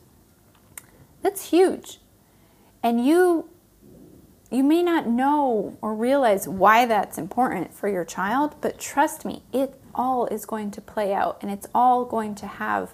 that's 1.23 1.49
huge. 1.49 1.99
And 2.83 3.03
you 3.03 3.49
you 4.51 4.63
may 4.63 4.83
not 4.83 5.07
know 5.07 5.77
or 5.81 5.95
realize 5.95 6.47
why 6.47 6.85
that's 6.85 7.17
important 7.17 7.73
for 7.73 7.87
your 7.89 8.05
child, 8.05 8.55
but 8.61 8.79
trust 8.79 9.25
me, 9.25 9.43
it 9.51 9.79
all 9.93 10.27
is 10.27 10.45
going 10.45 10.71
to 10.71 10.81
play 10.81 11.13
out 11.13 11.37
and 11.41 11.51
it's 11.51 11.67
all 11.73 12.05
going 12.05 12.35
to 12.35 12.47
have 12.47 12.93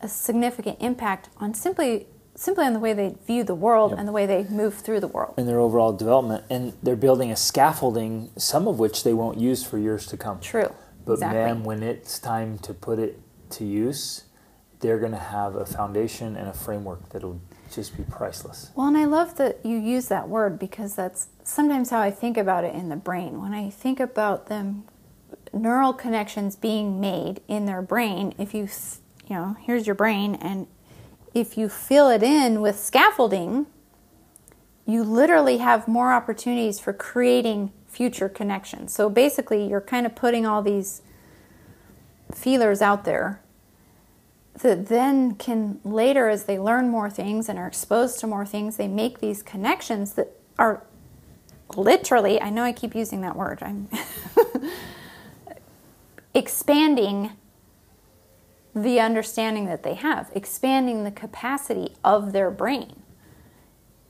a 0.00 0.08
significant 0.08 0.78
impact 0.80 1.28
on 1.38 1.54
simply 1.54 2.06
simply 2.38 2.64
on 2.64 2.72
the 2.72 2.78
way 2.78 2.92
they 2.92 3.16
view 3.26 3.42
the 3.42 3.54
world 3.54 3.92
and 3.92 4.06
the 4.06 4.12
way 4.12 4.24
they 4.24 4.44
move 4.44 4.74
through 4.74 5.00
the 5.00 5.08
world. 5.08 5.34
in 5.36 5.46
their 5.46 5.58
overall 5.58 5.92
development, 5.92 6.44
and 6.48 6.72
they're 6.80 6.94
building 6.94 7.32
a 7.32 7.36
scaffolding, 7.36 8.30
some 8.36 8.68
of 8.68 8.78
which 8.78 9.02
they 9.02 9.12
won't 9.12 9.40
use 9.40 9.64
for 9.64 9.76
years 9.76 10.06
to 10.06 10.16
come. 10.16 10.38
True. 10.38 10.72
But 11.04 11.14
exactly. 11.14 11.40
man, 11.40 11.64
when 11.64 11.82
it's 11.82 12.20
time 12.20 12.58
to 12.58 12.72
put 12.72 13.00
it 13.00 13.20
to 13.50 13.64
use, 13.64 14.24
they're 14.78 15.00
going 15.00 15.12
to 15.12 15.18
have 15.18 15.56
a 15.56 15.66
foundation 15.66 16.36
and 16.36 16.46
a 16.46 16.52
framework 16.52 17.08
that'll 17.08 17.40
just 17.74 17.96
be 17.96 18.04
priceless. 18.04 18.70
Well, 18.74 18.86
and 18.86 18.96
I 18.96 19.04
love 19.04 19.36
that 19.36 19.64
you 19.64 19.76
use 19.76 20.08
that 20.08 20.28
word 20.28 20.58
because 20.58 20.94
that's 20.94 21.28
sometimes 21.42 21.90
how 21.90 22.00
I 22.00 22.10
think 22.10 22.36
about 22.36 22.64
it 22.64 22.74
in 22.74 22.88
the 22.88 22.96
brain. 22.96 23.40
When 23.40 23.54
I 23.54 23.70
think 23.70 24.00
about 24.00 24.46
them 24.46 24.84
neural 25.52 25.92
connections 25.92 26.56
being 26.56 27.00
made 27.00 27.40
in 27.48 27.66
their 27.66 27.82
brain, 27.82 28.34
if 28.38 28.54
you 28.54 28.68
you 29.28 29.36
know, 29.36 29.56
here's 29.60 29.86
your 29.86 29.94
brain 29.94 30.34
and 30.36 30.66
if 31.34 31.58
you 31.58 31.68
fill 31.68 32.08
it 32.08 32.22
in 32.22 32.60
with 32.60 32.78
scaffolding, 32.78 33.66
you 34.86 35.04
literally 35.04 35.58
have 35.58 35.86
more 35.86 36.12
opportunities 36.12 36.80
for 36.80 36.92
creating 36.92 37.72
future 37.86 38.28
connections. 38.28 38.94
So 38.94 39.10
basically, 39.10 39.66
you're 39.66 39.82
kind 39.82 40.06
of 40.06 40.14
putting 40.14 40.46
all 40.46 40.62
these 40.62 41.02
feelers 42.34 42.80
out 42.80 43.04
there 43.04 43.40
that 44.62 44.88
then 44.88 45.34
can 45.34 45.80
later 45.84 46.28
as 46.28 46.44
they 46.44 46.58
learn 46.58 46.88
more 46.88 47.10
things 47.10 47.48
and 47.48 47.58
are 47.58 47.66
exposed 47.66 48.18
to 48.20 48.26
more 48.26 48.46
things 48.46 48.76
they 48.76 48.88
make 48.88 49.20
these 49.20 49.42
connections 49.42 50.14
that 50.14 50.28
are 50.58 50.82
literally 51.76 52.40
i 52.40 52.50
know 52.50 52.62
i 52.62 52.72
keep 52.72 52.94
using 52.94 53.20
that 53.20 53.36
word 53.36 53.58
i'm 53.62 53.88
expanding 56.34 57.30
the 58.74 59.00
understanding 59.00 59.66
that 59.66 59.82
they 59.82 59.94
have 59.94 60.30
expanding 60.34 61.04
the 61.04 61.10
capacity 61.10 61.94
of 62.04 62.32
their 62.32 62.50
brain. 62.50 63.02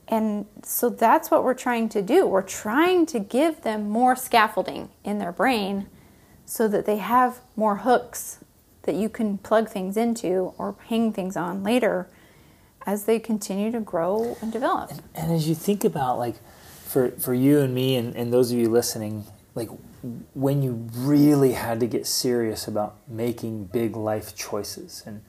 And 0.07 0.47
so 0.63 0.89
that's 0.89 1.29
what 1.29 1.43
we're 1.43 1.53
trying 1.53 1.87
to 1.89 2.01
do. 2.01 2.25
We're 2.25 2.41
trying 2.41 3.05
to 3.07 3.19
give 3.19 3.61
them 3.61 3.89
more 3.89 4.15
scaffolding 4.15 4.89
in 5.03 5.19
their 5.19 5.31
brain 5.31 5.87
so 6.45 6.67
that 6.67 6.85
they 6.85 6.97
have 6.97 7.41
more 7.55 7.77
hooks 7.77 8.39
that 8.89 8.95
you 8.95 9.07
can 9.07 9.37
plug 9.37 9.69
things 9.69 9.97
into 9.97 10.51
or 10.57 10.75
hang 10.87 11.13
things 11.13 11.37
on 11.37 11.61
later 11.61 12.09
as 12.87 13.03
they 13.03 13.19
continue 13.19 13.71
to 13.71 13.79
grow 13.79 14.35
and 14.41 14.51
develop. 14.51 14.91
And 15.13 15.31
as 15.31 15.47
you 15.47 15.53
think 15.53 15.83
about 15.83 16.17
like 16.17 16.37
for 16.87 17.11
for 17.11 17.35
you 17.35 17.59
and 17.59 17.75
me 17.75 17.95
and, 17.95 18.15
and 18.15 18.33
those 18.33 18.51
of 18.51 18.57
you 18.57 18.67
listening, 18.67 19.25
like 19.53 19.69
when 20.33 20.63
you 20.63 20.87
really 20.95 21.51
had 21.51 21.79
to 21.81 21.85
get 21.85 22.07
serious 22.07 22.67
about 22.67 22.95
making 23.07 23.65
big 23.65 23.95
life 23.95 24.35
choices 24.35 25.03
and 25.05 25.21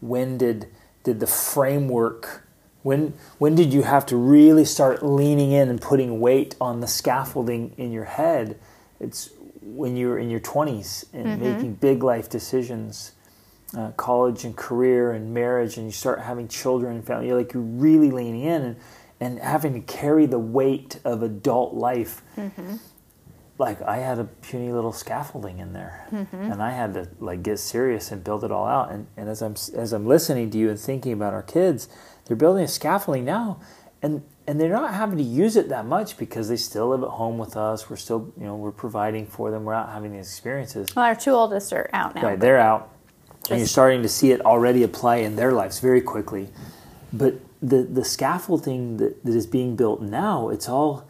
when 0.00 0.36
did 0.36 0.66
did 1.02 1.20
the 1.20 1.26
framework 1.26 2.42
when 2.82 3.14
when 3.38 3.54
did 3.54 3.72
you 3.72 3.82
have 3.82 4.04
to 4.06 4.16
really 4.16 4.66
start 4.66 5.02
leaning 5.02 5.52
in 5.52 5.70
and 5.70 5.80
putting 5.80 6.20
weight 6.20 6.54
on 6.60 6.80
the 6.80 6.86
scaffolding 6.86 7.72
in 7.78 7.92
your 7.92 8.04
head? 8.04 8.58
It's 9.00 9.30
when 9.74 9.96
you're 9.96 10.18
in 10.18 10.30
your 10.30 10.40
20s 10.40 11.06
and 11.12 11.26
mm-hmm. 11.26 11.42
making 11.42 11.74
big 11.74 12.02
life 12.02 12.28
decisions, 12.30 13.12
uh, 13.76 13.90
college 13.92 14.44
and 14.44 14.56
career 14.56 15.12
and 15.12 15.34
marriage, 15.34 15.76
and 15.76 15.86
you 15.86 15.92
start 15.92 16.20
having 16.20 16.46
children 16.46 16.96
and 16.96 17.06
family, 17.06 17.26
you're 17.26 17.36
like 17.36 17.52
you're 17.52 17.62
really 17.62 18.10
leaning 18.10 18.42
in 18.42 18.62
and, 18.62 18.76
and 19.20 19.38
having 19.40 19.74
to 19.74 19.80
carry 19.80 20.26
the 20.26 20.38
weight 20.38 21.00
of 21.04 21.22
adult 21.22 21.74
life. 21.74 22.22
Mm-hmm. 22.36 22.76
Like 23.58 23.80
I 23.82 23.96
had 23.96 24.18
a 24.18 24.24
puny 24.24 24.70
little 24.70 24.92
scaffolding 24.92 25.58
in 25.58 25.72
there, 25.72 26.06
mm-hmm. 26.12 26.36
and 26.36 26.62
I 26.62 26.72
had 26.72 26.94
to 26.94 27.08
like 27.18 27.42
get 27.42 27.58
serious 27.58 28.12
and 28.12 28.22
build 28.22 28.44
it 28.44 28.52
all 28.52 28.66
out. 28.66 28.92
And, 28.92 29.06
and 29.16 29.30
as 29.30 29.40
I'm 29.40 29.54
as 29.74 29.94
I'm 29.94 30.06
listening 30.06 30.50
to 30.50 30.58
you 30.58 30.68
and 30.68 30.78
thinking 30.78 31.12
about 31.12 31.32
our 31.32 31.42
kids, 31.42 31.88
they're 32.26 32.36
building 32.36 32.64
a 32.64 32.68
scaffolding 32.68 33.24
now, 33.24 33.58
and 34.02 34.22
and 34.46 34.60
they're 34.60 34.68
not 34.68 34.94
having 34.94 35.18
to 35.18 35.24
use 35.24 35.56
it 35.56 35.68
that 35.70 35.86
much 35.86 36.16
because 36.16 36.48
they 36.48 36.56
still 36.56 36.88
live 36.90 37.02
at 37.02 37.08
home 37.08 37.38
with 37.38 37.56
us. 37.56 37.90
We're 37.90 37.96
still, 37.96 38.32
you 38.38 38.44
know, 38.44 38.56
we're 38.56 38.70
providing 38.70 39.26
for 39.26 39.50
them. 39.50 39.64
We're 39.64 39.74
not 39.74 39.90
having 39.90 40.12
these 40.12 40.28
experiences. 40.28 40.88
Well, 40.94 41.04
our 41.04 41.14
two 41.16 41.32
oldest 41.32 41.72
are 41.72 41.90
out 41.92 42.14
now. 42.14 42.22
Right, 42.22 42.38
they're 42.38 42.58
out, 42.58 42.90
and 43.50 43.58
you're 43.58 43.66
starting 43.66 44.02
to 44.02 44.08
see 44.08 44.30
it 44.30 44.40
already 44.42 44.82
apply 44.82 45.16
in 45.16 45.36
their 45.36 45.52
lives 45.52 45.80
very 45.80 46.00
quickly. 46.00 46.48
But 47.12 47.34
the 47.62 47.82
the 47.82 48.04
scaffolding 48.04 48.98
that, 48.98 49.24
that 49.24 49.34
is 49.34 49.46
being 49.46 49.76
built 49.76 50.00
now, 50.02 50.48
it's 50.50 50.68
all, 50.68 51.08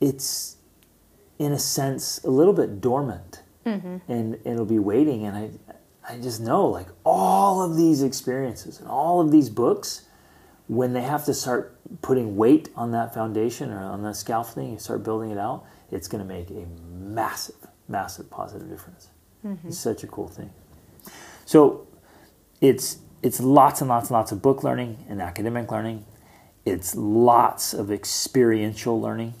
it's, 0.00 0.56
in 1.38 1.52
a 1.52 1.58
sense, 1.58 2.22
a 2.24 2.30
little 2.30 2.52
bit 2.52 2.80
dormant, 2.80 3.42
mm-hmm. 3.66 3.98
and, 4.08 4.34
and 4.34 4.46
it'll 4.46 4.64
be 4.64 4.78
waiting. 4.78 5.26
And 5.26 5.36
I, 5.36 5.50
I 6.08 6.18
just 6.18 6.40
know 6.40 6.66
like 6.66 6.88
all 7.04 7.62
of 7.62 7.76
these 7.76 8.02
experiences 8.02 8.80
and 8.80 8.88
all 8.88 9.20
of 9.20 9.30
these 9.30 9.50
books, 9.50 10.02
when 10.68 10.92
they 10.92 11.02
have 11.02 11.24
to 11.24 11.34
start 11.34 11.74
putting 12.02 12.36
weight 12.36 12.68
on 12.76 12.92
that 12.92 13.12
foundation 13.14 13.70
or 13.72 13.80
on 13.80 14.02
that 14.02 14.16
scaffolding, 14.16 14.70
and 14.72 14.80
start 14.80 15.02
building 15.02 15.30
it 15.30 15.38
out, 15.38 15.64
it's 15.90 16.06
going 16.06 16.26
to 16.26 16.28
make 16.28 16.50
a 16.50 16.66
massive, 16.92 17.56
massive 17.88 18.30
positive 18.30 18.68
difference. 18.68 19.08
Mm-hmm. 19.44 19.68
It's 19.68 19.78
such 19.78 20.04
a 20.04 20.06
cool 20.06 20.28
thing. 20.28 20.50
So 21.46 21.86
it's 22.60 22.98
it's 23.22 23.40
lots 23.40 23.80
and 23.80 23.88
lots 23.88 24.10
and 24.10 24.16
lots 24.16 24.30
of 24.30 24.42
book 24.42 24.62
learning 24.62 25.04
and 25.08 25.20
academic 25.20 25.72
learning. 25.72 26.04
It's 26.64 26.94
lots 26.94 27.72
of 27.72 27.90
experiential 27.90 29.00
learning. 29.00 29.34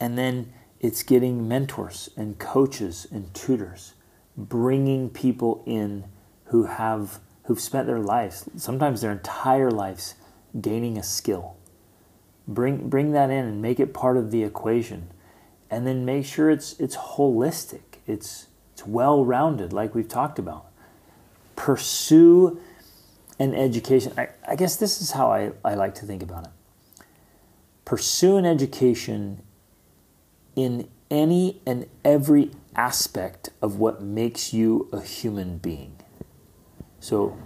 And 0.00 0.18
then 0.18 0.52
it's 0.80 1.04
getting 1.04 1.46
mentors 1.46 2.10
and 2.16 2.38
coaches 2.38 3.06
and 3.10 3.32
tutors, 3.32 3.94
bringing 4.36 5.08
people 5.08 5.62
in 5.64 6.04
who 6.46 6.64
have 6.64 7.20
who've 7.44 7.60
spent 7.60 7.86
their 7.86 7.98
lives, 7.98 8.48
sometimes 8.56 9.00
their 9.00 9.12
entire 9.12 9.70
lives 9.70 10.14
gaining 10.60 10.98
a 10.98 11.02
skill. 11.02 11.56
Bring 12.46 12.88
bring 12.88 13.12
that 13.12 13.30
in 13.30 13.44
and 13.44 13.62
make 13.62 13.78
it 13.80 13.94
part 13.94 14.16
of 14.16 14.30
the 14.30 14.42
equation. 14.42 15.10
And 15.70 15.86
then 15.86 16.04
make 16.04 16.24
sure 16.26 16.50
it's 16.50 16.78
it's 16.78 16.96
holistic. 16.96 17.98
It's 18.06 18.48
it's 18.72 18.86
well-rounded 18.86 19.72
like 19.72 19.94
we've 19.94 20.08
talked 20.08 20.38
about 20.38 20.66
pursue 21.56 22.60
an 23.38 23.54
education. 23.54 24.12
I, 24.18 24.28
I 24.46 24.56
guess 24.56 24.76
this 24.76 25.00
is 25.00 25.12
how 25.12 25.30
I, 25.30 25.52
I 25.64 25.74
like 25.74 25.94
to 25.96 26.06
think 26.06 26.22
about 26.22 26.44
it. 26.44 27.04
Pursue 27.84 28.36
an 28.36 28.44
education 28.44 29.42
in 30.56 30.88
any 31.10 31.60
and 31.66 31.86
every 32.04 32.50
aspect 32.74 33.50
of 33.60 33.78
what 33.78 34.02
makes 34.02 34.52
you 34.52 34.88
a 34.92 35.00
human 35.00 35.58
being. 35.58 35.96
So, 37.02 37.36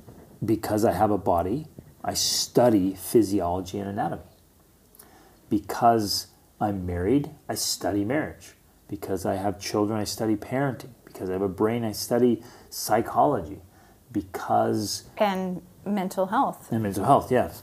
because 0.45 0.85
I 0.85 0.93
have 0.93 1.11
a 1.11 1.17
body, 1.17 1.67
I 2.05 2.13
study 2.13 2.95
physiology 2.95 3.79
and 3.79 3.89
anatomy. 3.89 4.23
Because 5.49 6.27
I'm 6.61 6.85
married, 6.85 7.31
I 7.49 7.55
study 7.55 8.05
marriage. 8.05 8.53
Because 8.87 9.25
I 9.25 9.37
have 9.37 9.59
children, 9.59 9.99
I 9.99 10.05
study 10.05 10.37
parenting. 10.37 10.91
Because 11.07 11.31
I 11.31 11.33
have 11.33 11.43
a 11.43 11.49
brain, 11.49 11.87
I 11.87 11.93
study 11.93 12.43
psychology. 12.69 13.61
Because 14.13 15.05
and 15.17 15.63
mental 15.87 16.27
health. 16.27 16.71
and 16.71 16.83
mental 16.83 17.07
health, 17.07 17.33
yes. 17.33 17.63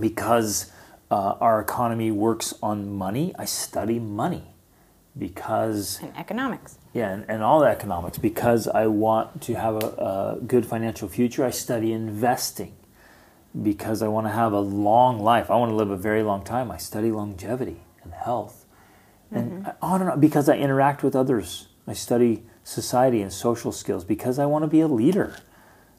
Because 0.00 0.72
uh, 1.10 1.34
our 1.40 1.60
economy 1.60 2.10
works 2.10 2.54
on 2.62 2.90
money, 2.90 3.34
I 3.38 3.44
study 3.44 3.98
money. 3.98 4.51
Because 5.18 6.00
and 6.00 6.16
economics. 6.16 6.78
yeah, 6.94 7.10
and, 7.10 7.24
and 7.28 7.42
all 7.42 7.60
the 7.60 7.66
economics. 7.66 8.16
Because 8.18 8.66
I 8.66 8.86
want 8.86 9.42
to 9.42 9.54
have 9.54 9.76
a, 9.82 10.38
a 10.38 10.38
good 10.46 10.64
financial 10.64 11.08
future, 11.08 11.44
I 11.44 11.50
study 11.50 11.92
investing. 11.92 12.74
Because 13.60 14.00
I 14.00 14.08
want 14.08 14.26
to 14.26 14.32
have 14.32 14.52
a 14.54 14.60
long 14.60 15.20
life, 15.20 15.50
I 15.50 15.56
want 15.56 15.70
to 15.70 15.76
live 15.76 15.90
a 15.90 15.96
very 15.96 16.22
long 16.22 16.42
time, 16.42 16.70
I 16.70 16.78
study 16.78 17.10
longevity 17.10 17.82
and 18.02 18.14
health. 18.14 18.64
And 19.30 19.64
mm-hmm. 19.64 19.84
on 19.84 20.00
and 20.00 20.10
on. 20.10 20.20
Because 20.20 20.48
I 20.48 20.56
interact 20.56 21.02
with 21.02 21.14
others, 21.14 21.68
I 21.86 21.92
study 21.92 22.44
society 22.64 23.20
and 23.20 23.30
social 23.30 23.72
skills. 23.72 24.04
Because 24.04 24.38
I 24.38 24.46
want 24.46 24.62
to 24.62 24.68
be 24.68 24.80
a 24.80 24.88
leader. 24.88 25.36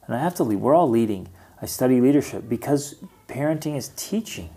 And 0.07 0.15
I 0.15 0.19
have 0.19 0.33
to 0.35 0.43
lead. 0.43 0.57
We're 0.57 0.75
all 0.75 0.89
leading. 0.89 1.29
I 1.61 1.65
study 1.65 2.01
leadership 2.01 2.49
because 2.49 2.95
parenting 3.27 3.77
is 3.77 3.91
teaching. 3.95 4.49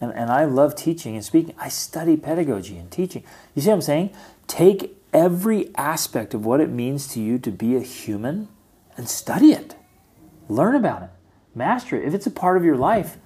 And, 0.00 0.12
and 0.12 0.30
I 0.30 0.44
love 0.44 0.74
teaching 0.74 1.14
and 1.14 1.24
speaking. 1.24 1.54
I 1.58 1.68
study 1.68 2.16
pedagogy 2.16 2.76
and 2.76 2.90
teaching. 2.90 3.22
You 3.54 3.62
see 3.62 3.68
what 3.68 3.76
I'm 3.76 3.82
saying? 3.82 4.10
Take 4.46 4.96
every 5.12 5.74
aspect 5.76 6.34
of 6.34 6.44
what 6.44 6.60
it 6.60 6.70
means 6.70 7.06
to 7.14 7.20
you 7.20 7.38
to 7.38 7.50
be 7.50 7.76
a 7.76 7.80
human 7.80 8.48
and 8.96 9.08
study 9.08 9.52
it. 9.52 9.76
Learn 10.48 10.74
about 10.74 11.02
it. 11.04 11.10
Master 11.54 11.96
it. 11.96 12.06
If 12.06 12.14
it's 12.14 12.26
a 12.26 12.30
part 12.30 12.56
of 12.56 12.64
your 12.64 12.76
life, 12.76 13.16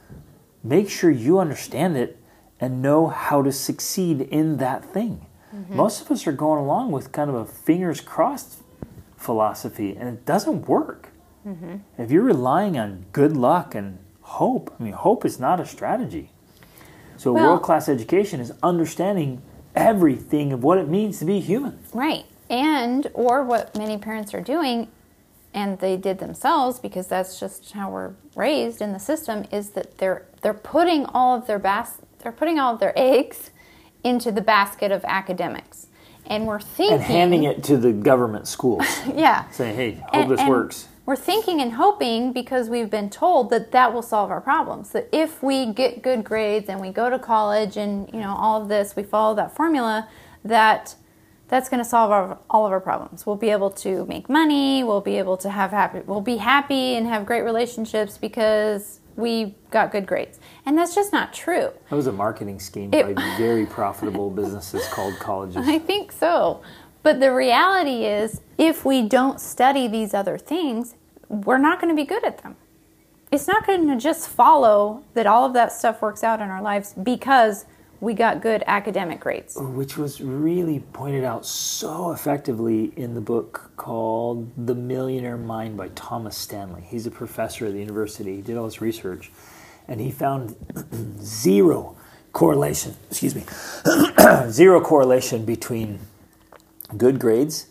make 0.62 0.91
sure 0.91 1.11
you 1.11 1.39
understand 1.39 1.97
it 1.97 2.19
and 2.61 2.83
know 2.83 3.07
how 3.07 3.43
to 3.43 3.53
succeed 3.53 4.21
in 4.21 4.59
that 4.59 4.85
thing. 4.85 5.27
Mm-hmm. 5.55 5.77
Most 5.77 6.03
of 6.03 6.11
us 6.11 6.27
are 6.27 6.33
going 6.33 6.61
along 6.61 6.93
with 6.93 7.12
kind 7.12 7.31
of 7.31 7.37
a 7.37 7.45
fingers 7.47 8.01
crossed 8.01 8.62
philosophy, 9.16 9.97
and 9.97 10.09
it 10.09 10.27
doesn't 10.27 10.69
work. 10.69 11.09
Mm-hmm. 11.47 11.77
If 11.97 12.11
you're 12.11 12.23
relying 12.23 12.79
on 12.79 13.07
good 13.12 13.37
luck 13.37 13.75
and 13.75 13.99
hope, 14.21 14.75
I 14.79 14.83
mean, 14.83 14.93
hope 14.93 15.25
is 15.25 15.41
not 15.41 15.61
a 15.61 15.66
strategy. 15.66 16.33
So, 17.19 17.33
Well- 17.33 17.45
world 17.49 17.62
class 17.62 17.89
education 17.89 18.41
is 18.41 18.53
understanding 18.62 19.43
everything 19.77 20.53
of 20.53 20.62
what 20.64 20.79
it 20.79 20.89
means 20.89 21.19
to 21.19 21.25
be 21.27 21.41
human. 21.41 21.79
Right. 21.93 22.25
And 22.49 23.11
or 23.12 23.43
what 23.43 23.77
many 23.77 23.99
parents 23.99 24.33
are 24.33 24.41
doing 24.41 24.89
and 25.55 25.79
they 25.79 25.97
did 25.97 26.19
themselves 26.19 26.79
because 26.79 27.07
that's 27.09 27.39
just 27.41 27.73
how 27.73 27.91
we're 27.91 28.12
raised 28.37 28.81
in 28.81 28.93
the 28.93 28.99
system 28.99 29.45
is 29.51 29.71
that 29.71 29.99
they're 29.99 30.25
they're 30.43 30.55
putting 30.55 31.05
all 31.07 31.37
of 31.37 31.47
their 31.47 31.59
bas- 31.59 31.99
they're 32.23 32.33
putting 32.33 32.59
all 32.59 32.75
of 32.75 32.81
their 32.81 32.93
eggs 32.97 33.51
into 34.05 34.31
the 34.33 34.41
basket 34.41 34.91
of 34.93 35.05
academics. 35.05 35.87
And 36.27 36.47
we're 36.47 36.61
thinking 36.61 36.95
And 36.97 37.03
handing 37.03 37.45
it 37.45 37.64
to 37.64 37.77
the 37.79 37.93
government 37.93 38.47
schools, 38.47 38.85
Yeah. 39.14 39.49
saying, 39.51 39.77
hey, 39.77 39.93
hope 39.95 40.14
And- 40.14 40.31
this 40.31 40.41
and 40.41 40.49
works. 40.49 40.88
We're 41.09 41.17
thinking 41.17 41.63
and 41.63 41.73
hoping 41.73 42.35
because 42.35 42.69
we've 42.69 42.91
been 42.91 43.09
told 43.09 43.49
that 43.49 43.73
that 43.73 43.95
will 43.95 44.03
solve 44.03 44.31
our 44.31 44.43
problems. 44.43 44.91
That 44.91 45.09
if 45.11 45.43
we 45.43 45.73
get 45.73 46.03
good 46.03 46.23
grades 46.23 46.69
and 46.69 46.83
we 46.83 46.91
go 46.91 47.09
to 47.09 47.19
college 47.19 47.79
and 47.79 48.11
you 48.13 48.21
know 48.21 48.37
all 48.37 48.61
of 48.61 48.69
this, 48.69 48.95
we 48.95 49.05
follow 49.05 49.35
that 49.37 49.57
formula, 49.57 50.07
that 50.45 50.97
that's 51.49 51.71
going 51.71 51.83
to 51.83 51.89
solve 51.89 52.11
our, 52.11 52.39
all 52.51 52.67
of 52.67 52.73
our 52.73 52.81
problems. 52.81 53.25
We'll 53.25 53.37
be 53.37 53.49
able 53.49 53.71
to 53.71 54.05
make 54.05 54.29
money. 54.29 54.85
We'll 54.85 55.01
be 55.01 55.17
able 55.17 55.39
to 55.39 55.49
have 55.49 55.71
happy. 55.71 56.01
We'll 56.01 56.21
be 56.21 56.37
happy 56.37 56.97
and 56.97 57.07
have 57.07 57.25
great 57.25 57.41
relationships 57.41 58.19
because 58.19 59.01
we 59.17 59.55
got 59.71 59.91
good 59.91 60.07
grades. 60.07 60.39
And 60.67 60.77
that's 60.77 60.95
just 60.95 61.11
not 61.11 61.33
true. 61.33 61.73
That 61.89 61.97
was 61.97 62.07
a 62.07 62.13
marketing 62.13 62.61
scheme 62.61 62.93
It- 62.93 63.17
by 63.17 63.37
very 63.39 63.65
profitable 63.65 64.29
businesses 64.29 64.87
called 64.89 65.15
colleges. 65.21 65.57
I 65.69 65.79
think 65.79 66.13
so. 66.13 66.61
But 67.09 67.21
the 67.21 67.33
reality 67.33 68.05
is, 68.05 68.43
if 68.59 68.85
we 68.85 69.01
don't 69.01 69.41
study 69.41 69.89
these 69.89 70.13
other 70.13 70.37
things, 70.37 70.95
we're 71.31 71.57
not 71.57 71.81
going 71.81 71.89
to 71.89 71.97
be 71.97 72.07
good 72.07 72.23
at 72.23 72.43
them. 72.43 72.57
It's 73.33 73.47
not 73.47 73.67
going 73.67 73.89
to 73.89 73.97
just 73.97 74.29
follow 74.29 75.03
that 75.15 75.27
all 75.27 75.47
of 75.47 75.55
that 75.55 75.73
stuff 75.73 76.03
works 76.03 76.23
out 76.23 76.43
in 76.43 76.51
our 76.51 76.61
lives 76.61 76.93
because 77.03 77.65
we 78.01 78.13
got 78.13 78.43
good 78.43 78.63
academic 78.67 79.21
grades. 79.21 79.57
which 79.59 79.97
was 79.97 80.21
really 80.21 80.81
pointed 80.81 81.25
out 81.25 81.47
so 81.47 82.13
effectively 82.13 82.93
in 82.95 83.15
the 83.15 83.23
book 83.23 83.71
called 83.79 84.51
The 84.67 84.75
Millionaire 84.75 85.39
Mind 85.39 85.79
by 85.79 85.89
Thomas 85.95 86.37
Stanley. 86.37 86.83
He's 86.83 87.07
a 87.07 87.11
professor 87.11 87.65
at 87.65 87.73
the 87.73 87.81
university. 87.81 88.37
He 88.37 88.43
did 88.43 88.59
all 88.59 88.67
this 88.67 88.83
research 88.83 89.33
and 89.89 89.99
he 89.99 90.11
found 90.11 90.57
zero 91.23 91.97
correlation, 92.35 92.97
excuse 93.11 93.35
me, 93.35 93.45
zero 94.51 94.83
correlation 94.83 95.47
between 95.47 96.01
good 96.97 97.18
grades 97.18 97.68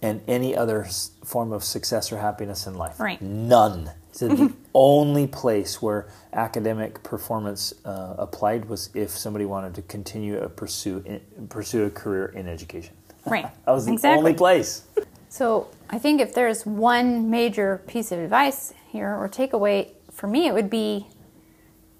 and 0.00 0.20
any 0.26 0.56
other 0.56 0.86
form 1.24 1.52
of 1.52 1.62
success 1.62 2.12
or 2.12 2.18
happiness 2.18 2.66
in 2.66 2.74
life. 2.74 2.98
Right. 2.98 3.20
None. 3.22 3.90
Said 4.10 4.32
the 4.32 4.52
only 4.74 5.26
place 5.26 5.80
where 5.80 6.08
academic 6.32 7.02
performance 7.02 7.72
uh, 7.84 8.14
applied 8.18 8.66
was 8.66 8.90
if 8.94 9.10
somebody 9.10 9.44
wanted 9.44 9.74
to 9.76 9.82
continue 9.82 10.38
a 10.38 10.48
pursue 10.48 11.02
in, 11.06 11.46
pursue 11.48 11.84
a 11.84 11.90
career 11.90 12.26
in 12.26 12.48
education. 12.48 12.94
Right. 13.24 13.46
That 13.66 13.70
was 13.72 13.86
the 13.86 13.92
Exactly. 13.92 14.18
only 14.18 14.34
place. 14.34 14.82
So 15.28 15.68
I 15.88 15.98
think 16.00 16.20
if 16.20 16.34
there's 16.34 16.66
one 16.66 17.30
major 17.30 17.80
piece 17.86 18.10
of 18.10 18.18
advice 18.18 18.74
here 18.90 19.14
or 19.14 19.28
takeaway 19.28 19.90
for 20.10 20.26
me, 20.26 20.48
it 20.48 20.52
would 20.54 20.68
be 20.68 21.06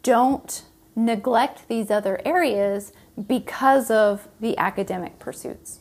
don't 0.02 0.64
neglect 0.96 1.68
these 1.68 1.92
other 1.92 2.20
areas 2.24 2.92
because 3.28 3.88
of 3.88 4.26
the 4.40 4.58
academic 4.58 5.20
pursuits. 5.20 5.78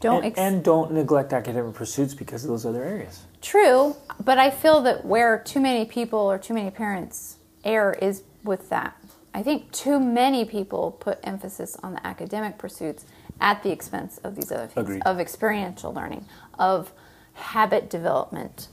Don't 0.00 0.16
And, 0.18 0.24
ex- 0.26 0.38
and 0.38 0.64
don't 0.64 0.92
neglect 0.92 1.32
academic 1.32 1.74
pursuits 1.74 2.14
because 2.14 2.44
of 2.44 2.50
those 2.50 2.64
other 2.64 2.84
areas. 2.84 3.22
True, 3.40 3.96
but 4.24 4.38
I 4.38 4.50
feel 4.50 4.80
that 4.82 5.04
where 5.04 5.38
too 5.38 5.60
many 5.60 5.84
people 5.84 6.18
or 6.20 6.38
too 6.38 6.54
many 6.54 6.70
parents 6.70 7.38
err 7.64 7.92
is 8.00 8.22
with 8.44 8.68
that. 8.70 8.96
I 9.34 9.42
think 9.42 9.70
too 9.72 10.00
many 10.00 10.44
people 10.44 10.92
put 10.92 11.18
emphasis 11.22 11.76
on 11.82 11.92
the 11.94 12.06
academic 12.06 12.58
pursuits 12.58 13.04
at 13.40 13.62
the 13.62 13.70
expense 13.70 14.18
of 14.18 14.34
these 14.34 14.50
other 14.50 14.66
things 14.66 14.76
Agreed. 14.76 15.02
of 15.04 15.20
experiential 15.20 15.92
learning, 15.92 16.26
of 16.58 16.92
habit 17.34 17.88
development, 17.90 18.68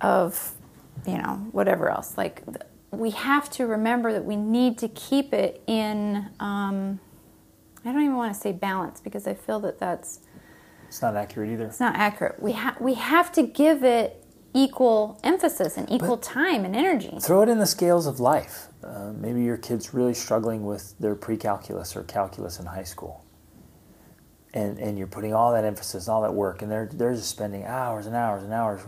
of 0.00 0.54
you 1.06 1.18
know 1.18 1.46
whatever 1.52 1.88
else. 1.90 2.16
Like 2.16 2.42
we 2.90 3.10
have 3.10 3.50
to 3.50 3.66
remember 3.66 4.12
that 4.12 4.24
we 4.24 4.36
need 4.36 4.78
to 4.78 4.88
keep 4.88 5.32
it 5.32 5.62
in. 5.66 6.28
Um, 6.40 7.00
I 7.84 7.92
don't 7.92 8.02
even 8.02 8.16
want 8.16 8.32
to 8.34 8.40
say 8.40 8.52
balance 8.52 9.00
because 9.00 9.26
I 9.26 9.34
feel 9.34 9.60
that 9.60 9.78
that's 9.78 10.20
It's 10.92 11.00
not 11.00 11.16
accurate 11.16 11.48
either. 11.48 11.64
it's 11.64 11.80
not 11.80 11.96
accurate. 11.96 12.38
We 12.38 12.52
have 12.52 12.78
we 12.78 12.92
have 12.92 13.32
to 13.32 13.44
give 13.44 13.82
it 13.82 14.22
equal 14.52 15.18
emphasis 15.24 15.78
and 15.78 15.90
equal 15.90 16.18
time 16.18 16.66
and 16.66 16.76
energy. 16.76 17.16
Throw 17.18 17.40
it 17.40 17.48
in 17.48 17.58
the 17.58 17.66
scales 17.66 18.06
of 18.06 18.20
life. 18.20 18.68
Uh, 18.84 19.10
maybe 19.16 19.42
your 19.42 19.56
kid's 19.56 19.94
really 19.94 20.12
struggling 20.12 20.66
with 20.66 20.94
their 20.98 21.14
pre-calculus 21.14 21.96
or 21.96 22.02
calculus 22.02 22.60
in 22.60 22.66
high 22.66 22.82
school. 22.82 23.24
And, 24.52 24.78
and 24.78 24.98
you're 24.98 25.06
putting 25.06 25.32
all 25.32 25.52
that 25.52 25.64
emphasis, 25.64 26.08
all 26.10 26.20
that 26.20 26.34
work, 26.34 26.60
and 26.60 26.70
they're, 26.70 26.90
they're 26.92 27.14
just 27.14 27.30
spending 27.30 27.64
hours 27.64 28.04
and 28.04 28.14
hours 28.14 28.42
and 28.42 28.52
hours 28.52 28.82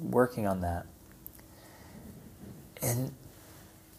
working 0.00 0.46
on 0.46 0.62
that. 0.62 0.86
And 2.80 3.12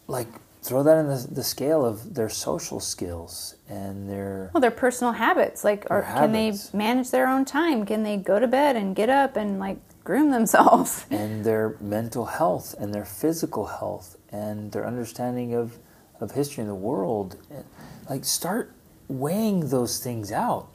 like 0.08 0.26
throw 0.64 0.82
that 0.82 0.96
in 0.96 1.08
the, 1.08 1.26
the 1.30 1.44
scale 1.44 1.84
of 1.84 2.14
their 2.14 2.30
social 2.30 2.80
skills 2.80 3.56
and 3.68 4.08
their 4.08 4.50
Well, 4.54 4.62
their 4.62 4.70
personal 4.70 5.12
habits, 5.12 5.62
like, 5.62 5.86
or 5.90 6.02
can 6.02 6.32
they 6.32 6.54
manage 6.72 7.10
their 7.10 7.28
own 7.28 7.44
time? 7.44 7.84
Can 7.84 8.02
they 8.02 8.16
go 8.16 8.38
to 8.38 8.46
bed 8.48 8.74
and 8.74 8.96
get 8.96 9.10
up 9.10 9.36
and 9.36 9.60
like 9.60 9.76
groom 10.04 10.30
themselves? 10.30 11.04
and 11.10 11.44
their 11.44 11.76
mental 11.80 12.24
health 12.24 12.74
and 12.78 12.94
their 12.94 13.04
physical 13.04 13.66
health 13.66 14.16
and 14.32 14.72
their 14.72 14.86
understanding 14.86 15.54
of, 15.54 15.78
of 16.18 16.32
history 16.32 16.62
in 16.62 16.68
the 16.68 16.74
world. 16.74 17.36
And, 17.50 17.64
like, 18.08 18.24
start 18.24 18.72
weighing 19.06 19.68
those 19.68 20.02
things 20.02 20.32
out. 20.32 20.68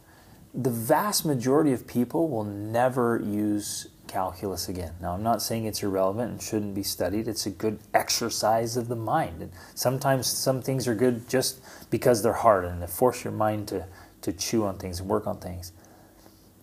The 0.53 0.69
vast 0.69 1.25
majority 1.25 1.73
of 1.73 1.87
people 1.87 2.29
will 2.29 2.43
never 2.43 3.19
use 3.23 3.87
calculus 4.09 4.67
again. 4.67 4.93
Now, 4.99 5.13
I'm 5.13 5.23
not 5.23 5.41
saying 5.41 5.65
it's 5.65 5.81
irrelevant 5.81 6.31
and 6.31 6.41
shouldn't 6.41 6.75
be 6.75 6.83
studied. 6.83 7.27
It's 7.27 7.45
a 7.45 7.51
good 7.51 7.79
exercise 7.93 8.75
of 8.75 8.89
the 8.89 8.95
mind. 8.95 9.41
And 9.41 9.51
sometimes 9.75 10.27
some 10.27 10.61
things 10.61 10.87
are 10.87 10.95
good 10.95 11.29
just 11.29 11.61
because 11.89 12.21
they're 12.21 12.33
hard 12.33 12.65
and 12.65 12.81
they 12.81 12.87
force 12.87 13.23
your 13.23 13.33
mind 13.33 13.69
to, 13.69 13.85
to 14.23 14.33
chew 14.33 14.65
on 14.65 14.77
things 14.77 14.99
and 14.99 15.07
work 15.07 15.27
on 15.27 15.39
things. 15.39 15.71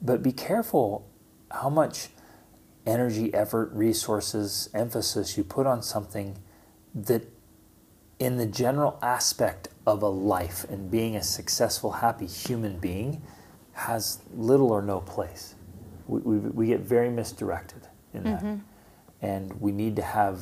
But 0.02 0.22
be 0.22 0.32
careful 0.32 1.08
how 1.50 1.70
much 1.70 2.08
energy, 2.84 3.32
effort, 3.32 3.70
resources, 3.72 4.68
emphasis 4.74 5.36
you 5.36 5.44
put 5.44 5.66
on 5.66 5.82
something 5.82 6.38
that, 6.94 7.22
in 8.18 8.38
the 8.38 8.46
general 8.46 8.98
aspect 9.02 9.68
of 9.86 10.02
a 10.02 10.08
life 10.08 10.64
and 10.70 10.90
being 10.90 11.16
a 11.16 11.22
successful, 11.22 11.92
happy 11.92 12.26
human 12.26 12.78
being, 12.78 13.22
has 13.72 14.20
little 14.34 14.72
or 14.72 14.80
no 14.82 15.00
place. 15.00 15.55
We, 16.06 16.20
we, 16.20 16.38
we 16.38 16.66
get 16.66 16.80
very 16.80 17.10
misdirected 17.10 17.86
in 18.14 18.24
that. 18.24 18.42
And 19.22 19.60
we 19.60 19.72
need 19.72 19.96
to 19.96 20.02
have 20.02 20.40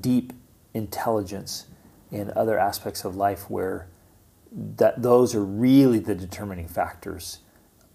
deep 0.00 0.32
intelligence 0.74 1.66
in 2.10 2.32
other 2.36 2.58
aspects 2.58 3.04
of 3.04 3.16
life 3.16 3.50
where 3.50 3.88
that 4.52 5.02
those 5.02 5.34
are 5.34 5.44
really 5.44 5.98
the 5.98 6.14
determining 6.14 6.66
factors 6.68 7.38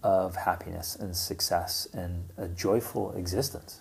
of 0.02 0.36
happiness 0.36 0.94
and 0.96 1.16
success 1.16 1.88
and 1.92 2.30
a 2.36 2.48
joyful 2.48 3.12
existence. 3.12 3.80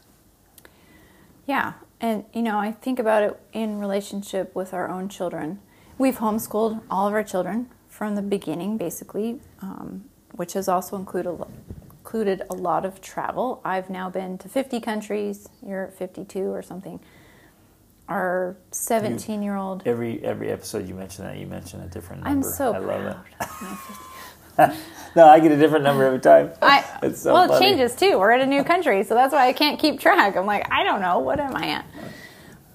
Yeah, 1.46 1.74
and 2.02 2.26
you 2.34 2.42
know, 2.42 2.58
I 2.58 2.72
think 2.72 3.00
about 3.00 3.24
it 3.24 3.40
in 3.54 3.80
relationship 3.80 4.56
with 4.56 4.74
our 4.74 4.90
own 4.90 5.08
children. 5.08 5.60
We've 5.98 6.18
homeschooled 6.18 6.82
all 6.90 7.08
of 7.08 7.14
our 7.14 7.24
children 7.24 7.70
from 7.88 8.16
the 8.16 8.22
beginning, 8.22 8.78
basically, 8.78 9.40
um, 9.62 10.06
which 10.32 10.54
has 10.54 10.68
also 10.68 10.98
included 10.98 11.32
included 12.06 12.44
a 12.52 12.54
lot 12.54 12.86
of 12.86 13.02
travel. 13.02 13.60
I've 13.66 13.90
now 13.90 14.12
been 14.12 14.38
to 14.38 14.48
50 14.48 14.80
countries. 14.80 15.50
You're 15.66 15.88
52 15.88 16.40
or 16.54 16.62
something. 16.62 17.00
Our 18.08 18.56
17 18.70 19.42
year 19.42 19.56
old. 19.56 19.82
Every 19.88 20.24
every 20.24 20.52
episode 20.52 20.88
you 20.88 20.94
mention 20.94 21.26
that 21.26 21.38
you 21.38 21.48
mention 21.48 21.82
a 21.82 21.88
different 21.88 22.24
number. 22.24 22.48
I'm 22.48 22.54
so 22.54 22.74
I 22.74 22.78
love 22.78 23.02
proud. 23.02 23.26
it. 23.42 23.48
my 24.60 24.68
50 24.68 24.82
No, 25.16 25.28
I 25.28 25.40
get 25.40 25.52
a 25.52 25.58
different 25.58 25.84
number 25.84 26.04
every 26.06 26.20
time. 26.20 26.52
I, 26.62 26.86
It's 27.02 27.22
so 27.24 27.34
well, 27.34 27.48
funny. 27.48 27.66
it 27.66 27.70
changes 27.70 27.96
too. 27.96 28.20
We're 28.20 28.30
at 28.32 28.42
a 28.42 28.46
new 28.46 28.64
country, 28.64 29.04
so 29.04 29.16
that's 29.16 29.34
why 29.34 29.48
I 29.48 29.54
can't 29.54 29.80
keep 29.80 30.00
track. 30.00 30.36
I'm 30.38 30.46
like, 30.46 30.72
I 30.72 30.84
don't 30.84 31.02
know, 31.02 31.18
what 31.18 31.40
am 31.40 31.56
I 31.56 31.70
at? 31.70 31.86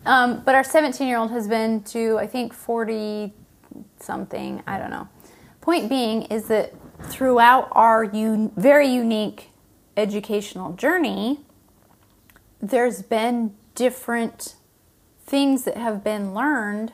Um, 0.07 0.43
but 0.45 0.57
our 0.57 0.65
17 0.65 1.07
year 1.07 1.19
old 1.19 1.31
has 1.31 1.47
been 1.47 1.83
to, 1.85 2.19
I 2.19 2.27
think, 2.27 2.53
40 2.53 3.33
something. 4.01 4.63
I 4.67 4.79
don't 4.79 4.91
know. 4.91 5.07
Point 5.61 5.89
being 5.89 6.23
is 6.23 6.49
that 6.49 6.75
throughout 7.09 7.69
our 7.73 8.05
un- 8.05 8.53
very 8.57 8.89
unique 8.89 9.51
educational 9.97 10.73
journey, 10.73 11.41
there's 12.61 13.03
been 13.03 13.55
different 13.75 14.55
things 15.25 15.65
that 15.65 15.77
have 15.77 16.03
been 16.03 16.35
learned 16.35 16.93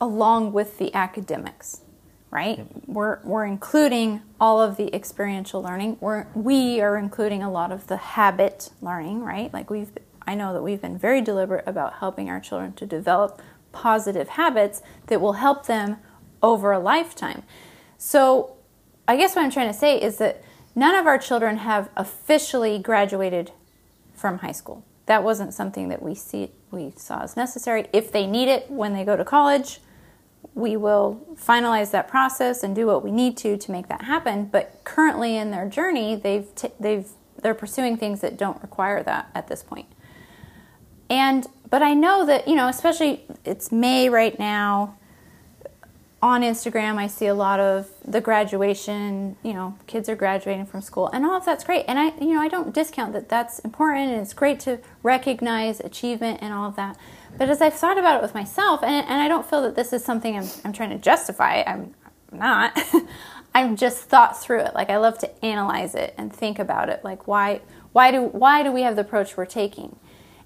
along 0.00 0.52
with 0.52 0.78
the 0.78 0.94
academics, 0.94 1.82
right? 2.30 2.66
We're, 2.86 3.20
we're 3.24 3.44
including 3.46 4.22
all 4.40 4.60
of 4.60 4.76
the 4.76 4.94
experiential 4.94 5.62
learning. 5.62 5.96
We're, 6.00 6.26
we 6.34 6.80
are 6.80 6.96
including 6.96 7.42
a 7.42 7.50
lot 7.50 7.72
of 7.72 7.86
the 7.86 7.96
habit 7.96 8.70
learning, 8.80 9.22
right? 9.22 9.52
Like 9.52 9.70
we've, 9.70 9.90
I 10.26 10.34
know 10.34 10.52
that 10.52 10.62
we've 10.62 10.80
been 10.80 10.98
very 10.98 11.20
deliberate 11.20 11.64
about 11.66 11.94
helping 11.94 12.28
our 12.28 12.40
children 12.40 12.72
to 12.74 12.86
develop 12.86 13.42
positive 13.72 14.30
habits 14.30 14.82
that 15.06 15.20
will 15.20 15.34
help 15.34 15.66
them 15.66 15.96
over 16.42 16.72
a 16.72 16.78
lifetime. 16.78 17.42
So 17.98 18.56
I 19.06 19.16
guess 19.16 19.36
what 19.36 19.44
I'm 19.44 19.50
trying 19.50 19.68
to 19.68 19.78
say 19.78 20.00
is 20.00 20.16
that 20.18 20.42
none 20.74 20.94
of 20.94 21.06
our 21.06 21.18
children 21.18 21.58
have 21.58 21.90
officially 21.96 22.78
graduated 22.78 23.50
from 24.14 24.38
high 24.38 24.52
school. 24.52 24.84
That 25.06 25.24
wasn't 25.24 25.52
something 25.52 25.88
that 25.88 26.02
we 26.02 26.14
see 26.14 26.50
we 26.70 26.92
saw 26.96 27.22
as 27.22 27.36
necessary. 27.36 27.86
If 27.92 28.12
they 28.12 28.26
need 28.26 28.48
it 28.48 28.70
when 28.70 28.92
they 28.92 29.04
go 29.04 29.16
to 29.16 29.24
college, 29.24 29.80
we 30.54 30.76
will 30.76 31.26
finalize 31.34 31.90
that 31.92 32.08
process 32.08 32.62
and 32.62 32.74
do 32.74 32.86
what 32.86 33.02
we 33.02 33.10
need 33.10 33.36
to 33.38 33.56
to 33.56 33.72
make 33.72 33.88
that 33.88 34.02
happen. 34.02 34.46
But 34.46 34.80
currently 34.84 35.36
in 35.36 35.50
their 35.50 35.68
journey, 35.68 36.14
they've 36.14 36.54
t- 36.54 36.72
they've 36.78 37.08
they're 37.40 37.54
pursuing 37.54 37.96
things 37.96 38.20
that 38.20 38.36
don't 38.36 38.60
require 38.62 39.02
that 39.02 39.30
at 39.34 39.48
this 39.48 39.62
point. 39.62 39.86
And 41.08 41.46
but 41.70 41.82
I 41.82 41.94
know 41.94 42.26
that 42.26 42.46
you 42.46 42.54
know, 42.54 42.68
especially 42.68 43.24
it's 43.44 43.72
May 43.72 44.08
right 44.08 44.38
now. 44.38 44.97
On 46.20 46.42
Instagram, 46.42 46.96
I 46.96 47.06
see 47.06 47.26
a 47.26 47.34
lot 47.34 47.60
of 47.60 47.88
the 48.04 48.20
graduation. 48.20 49.36
You 49.44 49.54
know, 49.54 49.78
kids 49.86 50.08
are 50.08 50.16
graduating 50.16 50.66
from 50.66 50.80
school, 50.80 51.08
and 51.12 51.24
all 51.24 51.36
of 51.36 51.44
that's 51.44 51.62
great. 51.62 51.84
And 51.86 51.96
I, 51.96 52.06
you 52.18 52.34
know, 52.34 52.40
I 52.40 52.48
don't 52.48 52.74
discount 52.74 53.12
that. 53.12 53.28
That's 53.28 53.60
important, 53.60 54.10
and 54.10 54.20
it's 54.20 54.34
great 54.34 54.58
to 54.60 54.80
recognize 55.04 55.78
achievement 55.78 56.40
and 56.42 56.52
all 56.52 56.68
of 56.68 56.74
that. 56.74 56.96
But 57.36 57.48
as 57.50 57.62
I've 57.62 57.74
thought 57.74 57.98
about 57.98 58.16
it 58.16 58.22
with 58.22 58.34
myself, 58.34 58.82
and, 58.82 59.06
and 59.06 59.20
I 59.20 59.28
don't 59.28 59.48
feel 59.48 59.62
that 59.62 59.76
this 59.76 59.92
is 59.92 60.04
something 60.04 60.36
I'm, 60.36 60.48
I'm 60.64 60.72
trying 60.72 60.90
to 60.90 60.98
justify. 60.98 61.62
I'm 61.64 61.94
not. 62.32 62.76
I've 63.54 63.76
just 63.76 64.04
thought 64.04 64.40
through 64.40 64.60
it. 64.60 64.74
Like 64.74 64.90
I 64.90 64.96
love 64.96 65.18
to 65.18 65.44
analyze 65.44 65.94
it 65.94 66.14
and 66.18 66.32
think 66.32 66.58
about 66.58 66.88
it. 66.88 67.04
Like 67.04 67.28
why 67.28 67.60
why 67.92 68.10
do 68.10 68.22
why 68.22 68.64
do 68.64 68.72
we 68.72 68.82
have 68.82 68.96
the 68.96 69.02
approach 69.02 69.36
we're 69.36 69.46
taking, 69.46 69.96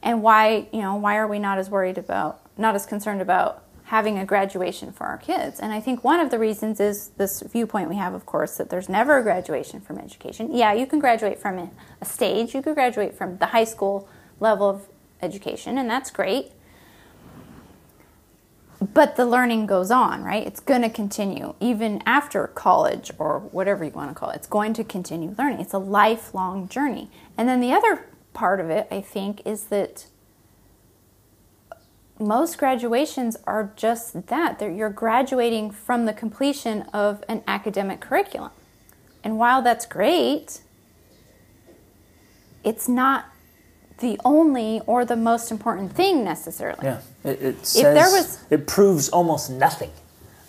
and 0.02 0.22
why 0.22 0.68
you 0.70 0.80
know 0.80 0.96
why 0.96 1.16
are 1.16 1.26
we 1.26 1.38
not 1.38 1.58
as 1.58 1.70
worried 1.70 1.98
about 1.98 2.40
not 2.58 2.74
as 2.74 2.84
concerned 2.84 3.22
about 3.22 3.64
having 3.92 4.18
a 4.18 4.24
graduation 4.24 4.90
for 4.90 5.04
our 5.04 5.18
kids? 5.18 5.60
And 5.60 5.70
I 5.70 5.78
think 5.78 6.02
one 6.02 6.18
of 6.18 6.30
the 6.30 6.38
reasons 6.38 6.80
is 6.80 7.08
this 7.18 7.42
viewpoint 7.42 7.90
we 7.90 7.96
have, 7.96 8.14
of 8.14 8.24
course, 8.24 8.56
that 8.56 8.70
there's 8.70 8.88
never 8.88 9.18
a 9.18 9.22
graduation 9.22 9.82
from 9.82 9.98
education. 9.98 10.48
Yeah, 10.50 10.72
you 10.72 10.86
can 10.86 10.98
graduate 10.98 11.38
from 11.38 11.70
a, 12.00 12.04
stage. 12.06 12.54
You 12.54 12.62
could 12.62 12.74
graduate 12.74 13.14
from 13.14 13.36
the 13.36 13.46
high 13.46 13.64
school 13.64 14.08
level 14.40 14.70
of 14.70 14.88
education, 15.20 15.76
and 15.76 15.90
that's 15.90 16.10
great 16.10 16.52
but 18.94 19.14
the 19.14 19.24
learning 19.24 19.66
goes 19.66 19.92
on, 19.92 20.24
right? 20.24 20.44
It's 20.44 20.58
going 20.58 20.82
to 20.82 20.88
continue 20.88 21.54
even 21.60 22.02
after 22.04 22.48
college 22.48 23.12
or 23.16 23.38
whatever 23.38 23.84
you 23.84 23.92
want 23.92 24.10
to 24.10 24.14
call 24.18 24.30
it. 24.30 24.36
It's 24.36 24.48
going 24.48 24.72
to 24.74 24.82
continue 24.82 25.36
learning. 25.38 25.60
It's 25.60 25.72
a 25.72 25.78
lifelong 25.78 26.68
journey. 26.68 27.08
And 27.38 27.48
then 27.48 27.60
the 27.60 27.72
other 27.72 28.06
part 28.32 28.58
of 28.58 28.70
it, 28.70 28.88
I 28.90 29.00
think, 29.00 29.40
is 29.46 29.66
that 29.66 30.06
most 32.22 32.58
graduations 32.58 33.36
are 33.46 33.72
just 33.76 34.26
that. 34.28 34.58
They're, 34.58 34.70
you're 34.70 34.90
graduating 34.90 35.70
from 35.72 36.06
the 36.06 36.12
completion 36.12 36.82
of 36.92 37.22
an 37.28 37.42
academic 37.46 38.00
curriculum. 38.00 38.50
And 39.24 39.38
while 39.38 39.62
that's 39.62 39.86
great, 39.86 40.60
it's 42.64 42.88
not 42.88 43.26
the 43.98 44.18
only 44.24 44.80
or 44.86 45.04
the 45.04 45.16
most 45.16 45.50
important 45.50 45.92
thing 45.92 46.24
necessarily. 46.24 46.80
Yeah, 46.82 47.00
it, 47.24 47.42
it 47.42 47.66
says 47.66 47.82
there 47.82 48.10
was- 48.10 48.38
it 48.50 48.66
proves 48.66 49.08
almost 49.08 49.50
nothing. 49.50 49.90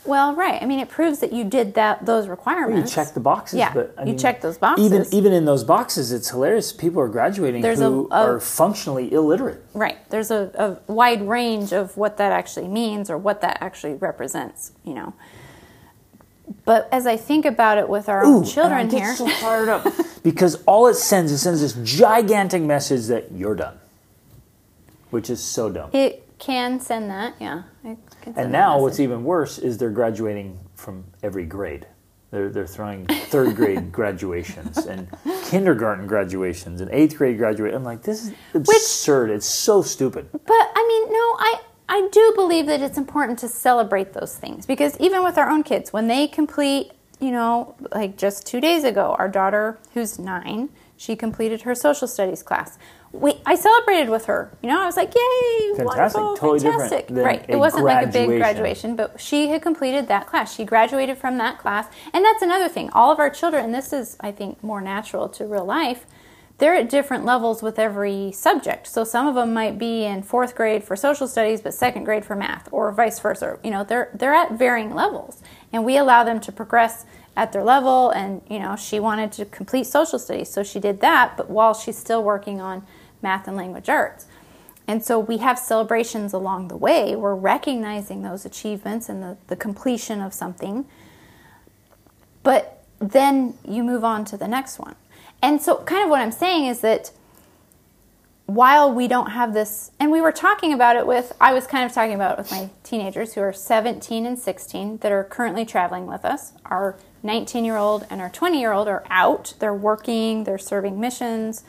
Well, 0.06 0.36
right. 0.36 0.62
I 0.62 0.66
mean, 0.66 0.80
it 0.80 0.90
proves 0.90 1.20
that 1.20 1.32
you 1.32 1.44
did 1.46 1.76
that 1.76 2.06
those 2.06 2.28
requirements. 2.28 2.70
You 2.70 2.76
requirements. 2.84 2.94
check 2.94 3.14
the 3.14 3.20
boxes, 3.22 3.60
Yeah, 3.60 3.74
but 3.74 3.96
I 3.98 4.02
you 4.02 4.08
mean, 4.08 4.18
check 4.18 4.42
those 4.42 4.58
boxes. 4.58 4.86
Even 4.86 5.06
even 5.14 5.32
in 5.34 5.46
those 5.46 5.64
boxes, 5.64 6.12
it's 6.12 6.30
hilarious. 6.30 6.74
People 6.74 7.02
are 7.02 7.08
graduating 7.08 7.62
There's 7.62 7.80
a- 7.80 7.86
who 7.90 8.08
a- 8.12 8.16
are 8.16 8.40
functionally 8.42 9.14
illiterate. 9.14 9.64
Right. 9.74 9.98
There's 10.10 10.30
a, 10.30 10.80
a 10.88 10.92
wide 10.92 11.28
range 11.28 11.72
of 11.72 11.96
what 11.96 12.18
that 12.18 12.32
actually 12.34 12.68
means 12.68 13.10
or 13.10 13.18
what 13.18 13.40
that 13.42 13.58
actually 13.62 13.94
represents. 13.96 14.74
You 14.84 14.94
know. 14.96 15.14
But 16.66 16.90
as 16.92 17.08
I 17.08 17.16
think 17.18 17.46
about 17.46 17.78
it 17.78 17.88
with 17.88 18.10
our 18.10 18.26
Ooh, 18.26 18.38
own 18.40 18.44
children 18.46 18.80
and 18.82 18.90
I 18.90 18.92
get 18.92 19.02
here, 19.02 19.16
so 19.16 19.28
fired 19.30 19.70
up 19.70 19.88
because 20.24 20.62
all 20.66 20.88
it 20.88 20.96
sends 20.96 21.32
it 21.32 21.38
sends 21.38 21.62
this 21.62 21.74
gigantic 21.84 22.62
message 22.62 23.08
that 23.08 23.32
you're 23.32 23.56
done, 23.56 23.78
which 25.10 25.30
is 25.30 25.42
so 25.42 25.70
dumb. 25.70 25.90
it 25.94 26.23
can 26.44 26.80
send 26.80 27.10
that. 27.10 27.36
Yeah. 27.40 27.64
Send 27.84 27.98
And 28.26 28.36
that 28.36 28.50
now, 28.50 28.80
what's 28.80 29.00
even 29.00 29.24
worse 29.24 29.58
is 29.58 29.78
they're 29.78 29.90
graduating 29.90 30.60
from 30.76 31.06
every 31.22 31.46
grade. 31.46 31.88
They're, 32.32 32.50
they're 32.50 32.68
throwing 32.68 33.06
third 33.06 33.56
grade 33.56 33.92
graduations 33.92 34.78
and 34.86 35.08
kindergarten 35.46 36.08
graduations 36.08 36.82
and 36.82 36.90
eighth 36.92 37.18
grade 37.18 37.38
graduate. 37.38 37.74
I'm 37.74 37.84
like, 37.84 38.02
this 38.02 38.26
is 38.26 38.34
absurd. 38.54 39.30
it's 39.30 39.46
so 39.46 39.82
stupid. 39.82 40.30
But 40.32 40.44
I 40.52 40.86
mean, 40.88 41.14
no, 41.14 41.36
I 41.40 41.62
I 41.90 42.10
do 42.12 42.34
believe 42.36 42.66
that 42.66 42.82
it's 42.82 42.98
important 42.98 43.38
to 43.40 43.48
celebrate 43.48 44.14
those 44.14 44.36
things 44.36 44.66
because 44.66 44.98
even 45.00 45.24
with 45.24 45.38
our 45.38 45.50
own 45.50 45.64
kids, 45.64 45.94
when 45.94 46.08
they 46.08 46.28
complete, 46.28 46.92
you 47.20 47.32
know, 47.32 47.76
like 47.94 48.18
just 48.18 48.48
two 48.48 48.60
days 48.60 48.84
ago, 48.84 49.16
our 49.20 49.30
daughter 49.30 49.78
who's 49.94 50.18
nine, 50.18 50.70
she 51.04 51.18
completed 51.18 51.64
her 51.64 51.76
social 51.76 52.08
studies 52.08 52.42
class. 52.42 52.78
We 53.12 53.42
I 53.46 53.56
celebrated 53.56 54.10
with 54.10 54.26
her. 54.26 54.56
You 54.62 54.70
know, 54.70 54.82
I 54.82 54.86
was 54.86 54.96
like, 54.96 55.14
"Yay, 55.14 55.76
Fantastic. 55.76 55.86
wonderful, 55.86 56.38
Totally 56.38 56.60
different 56.60 56.90
fantastic!" 56.90 57.16
Right? 57.16 57.46
It 57.48 57.58
wasn't 57.58 57.84
like 57.84 58.06
a 58.06 58.08
big 58.08 58.28
graduation. 58.28 58.40
graduation, 58.40 58.96
but 58.96 59.20
she 59.20 59.50
had 59.50 59.62
completed 59.62 60.08
that 60.08 60.28
class. 60.28 60.56
She 60.56 60.64
graduated 60.64 61.18
from 61.18 61.38
that 61.40 61.60
class, 61.60 61.88
and 62.14 62.24
that's 62.24 62.42
another 62.42 62.70
thing. 62.70 62.90
All 62.92 63.12
of 63.12 63.20
our 63.20 63.30
children, 63.30 63.66
and 63.66 63.74
this 63.74 63.92
is, 63.92 64.16
I 64.22 64.32
think, 64.32 64.64
more 64.64 64.80
natural 64.80 65.28
to 65.30 65.46
real 65.46 65.66
life 65.66 66.06
they're 66.60 66.76
at 66.76 66.90
different 66.90 67.26
levels 67.26 67.64
with 67.64 67.80
every 67.80 68.32
subject. 68.32 68.88
So 68.88 69.04
some 69.04 69.28
of 69.28 69.36
them 69.36 69.54
might 69.54 69.78
be 69.78 70.06
in 70.06 70.24
fourth 70.24 70.56
grade 70.56 70.84
for 70.84 70.96
social 70.96 71.28
studies, 71.28 71.62
but 71.62 71.74
second 71.74 72.04
grade 72.04 72.24
for 72.24 72.36
math, 72.36 72.70
or 72.72 72.92
vice 72.92 73.20
versa. 73.20 73.58
You 73.64 73.72
know, 73.72 73.84
they're 73.84 74.12
they're 74.14 74.34
at 74.34 74.54
varying 74.54 74.94
levels, 74.94 75.42
and 75.72 75.84
we 75.84 75.98
allow 75.98 76.24
them 76.24 76.40
to 76.42 76.52
progress 76.52 77.06
at 77.36 77.52
their 77.52 77.64
level. 77.64 78.10
And 78.12 78.42
you 78.50 78.60
know, 78.60 78.76
she 78.76 79.00
wanted 79.00 79.32
to 79.34 79.46
complete 79.46 79.86
social 79.86 80.20
studies, 80.20 80.50
so 80.50 80.64
she 80.64 80.80
did 80.80 81.02
that, 81.02 81.38
but 81.38 81.50
while 81.50 81.74
she's 81.74 81.98
still 81.98 82.24
working 82.24 82.62
on 82.62 82.86
math 83.22 83.48
and 83.48 83.58
language 83.58 83.90
arts. 83.90 84.26
And 84.88 85.04
so 85.04 85.18
we 85.18 85.38
have 85.38 85.58
celebrations 85.58 86.34
along 86.34 86.68
the 86.68 86.76
way. 86.76 87.16
We're 87.16 87.36
recognizing 87.36 88.22
those 88.22 88.46
achievements 88.46 89.08
and 89.08 89.24
the, 89.24 89.38
the 89.48 89.56
completion 89.56 90.20
of 90.20 90.34
something. 90.34 90.86
But 92.44 92.84
then 93.00 93.58
you 93.66 93.84
move 93.84 94.04
on 94.04 94.26
to 94.26 94.38
the 94.38 94.48
next 94.48 94.80
one. 94.80 94.96
And 95.42 95.62
so, 95.62 95.78
kind 95.84 96.04
of 96.04 96.10
what 96.10 96.22
I'm 96.22 96.32
saying 96.32 96.66
is 96.66 96.82
that 96.82 97.12
while 98.46 98.92
we 98.92 99.08
don't 99.08 99.32
have 99.32 99.54
this, 99.54 99.92
and 100.00 100.12
we 100.12 100.22
were 100.22 100.32
talking 100.32 100.74
about 100.74 100.96
it 100.96 101.08
with, 101.08 101.34
I 101.40 101.54
was 101.54 101.66
kind 101.66 101.86
of 101.86 101.94
talking 101.94 102.14
about 102.14 102.34
it 102.34 102.38
with 102.38 102.52
my 102.52 102.70
teenagers 102.84 103.34
who 103.34 103.42
are 103.42 103.54
17 103.54 104.26
and 104.26 104.38
16 104.38 104.98
that 104.98 105.12
are 105.12 105.24
currently 105.24 105.66
traveling 105.66 106.08
with 106.08 106.26
us. 106.26 106.54
Our 106.66 106.98
19 107.24 107.66
year 107.66 107.78
old 107.78 108.06
and 108.10 108.22
our 108.22 108.30
20 108.30 108.60
year 108.60 108.74
old 108.74 108.88
are 108.88 109.04
out, 109.10 109.54
they're 109.60 109.74
working, 109.74 110.44
they're 110.44 110.58
serving 110.58 111.00
missions, 111.00 111.64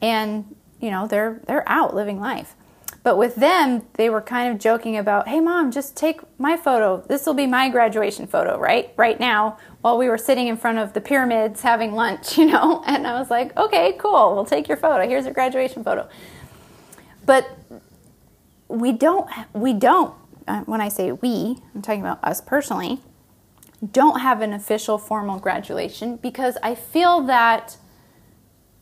and 0.00 0.54
you 0.80 0.90
know, 0.90 1.06
they're, 1.06 1.40
they're 1.46 1.68
out 1.68 1.94
living 1.94 2.20
life. 2.20 2.54
But 3.02 3.16
with 3.16 3.36
them, 3.36 3.86
they 3.94 4.10
were 4.10 4.20
kind 4.20 4.52
of 4.52 4.58
joking 4.58 4.96
about, 4.96 5.28
hey, 5.28 5.40
mom, 5.40 5.70
just 5.70 5.96
take 5.96 6.20
my 6.38 6.56
photo. 6.56 7.02
This 7.06 7.26
will 7.26 7.34
be 7.34 7.46
my 7.46 7.68
graduation 7.68 8.26
photo, 8.26 8.58
right? 8.58 8.92
Right 8.96 9.18
now, 9.18 9.56
while 9.80 9.96
we 9.96 10.08
were 10.08 10.18
sitting 10.18 10.46
in 10.48 10.56
front 10.56 10.78
of 10.78 10.92
the 10.92 11.00
pyramids 11.00 11.62
having 11.62 11.94
lunch, 11.94 12.36
you 12.38 12.46
know? 12.46 12.82
And 12.86 13.06
I 13.06 13.18
was 13.18 13.30
like, 13.30 13.56
okay, 13.56 13.94
cool, 13.98 14.34
we'll 14.34 14.44
take 14.44 14.68
your 14.68 14.76
photo. 14.76 15.08
Here's 15.08 15.24
your 15.24 15.34
graduation 15.34 15.84
photo. 15.84 16.08
But 17.24 17.48
we 18.68 18.92
don't, 18.92 19.28
we 19.52 19.72
don't, 19.72 20.14
uh, 20.46 20.60
when 20.62 20.80
I 20.80 20.88
say 20.88 21.12
we, 21.12 21.58
I'm 21.74 21.82
talking 21.82 22.00
about 22.00 22.22
us 22.22 22.40
personally, 22.40 23.00
don't 23.92 24.20
have 24.20 24.40
an 24.40 24.52
official 24.52 24.98
formal 24.98 25.38
graduation 25.38 26.16
because 26.16 26.56
I 26.62 26.74
feel 26.74 27.22
that 27.22 27.76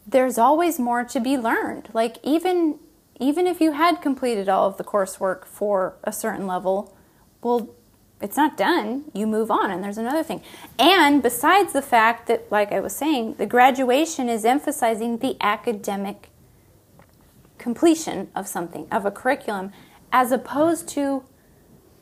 there's 0.06 0.38
always 0.38 0.78
more 0.78 1.04
to 1.04 1.20
be 1.20 1.36
learned. 1.36 1.88
Like 1.92 2.18
even 2.22 2.78
even 3.18 3.46
if 3.46 3.60
you 3.60 3.72
had 3.72 4.02
completed 4.02 4.48
all 4.48 4.68
of 4.68 4.76
the 4.76 4.84
coursework 4.84 5.46
for 5.46 5.96
a 6.04 6.12
certain 6.12 6.46
level, 6.46 6.94
well, 7.42 7.70
it's 8.20 8.36
not 8.36 8.56
done. 8.56 9.04
You 9.14 9.26
move 9.26 9.50
on 9.50 9.70
and 9.70 9.82
there's 9.82 9.98
another 9.98 10.22
thing. 10.22 10.42
And 10.78 11.22
besides 11.22 11.72
the 11.72 11.82
fact 11.82 12.26
that 12.28 12.50
like 12.50 12.72
I 12.72 12.80
was 12.80 12.94
saying, 12.94 13.34
the 13.34 13.46
graduation 13.46 14.28
is 14.28 14.44
emphasizing 14.44 15.18
the 15.18 15.36
academic 15.40 16.30
completion 17.58 18.28
of 18.34 18.46
something, 18.46 18.86
of 18.90 19.04
a 19.04 19.10
curriculum 19.10 19.72
as 20.12 20.30
opposed 20.32 20.88
to 20.88 21.24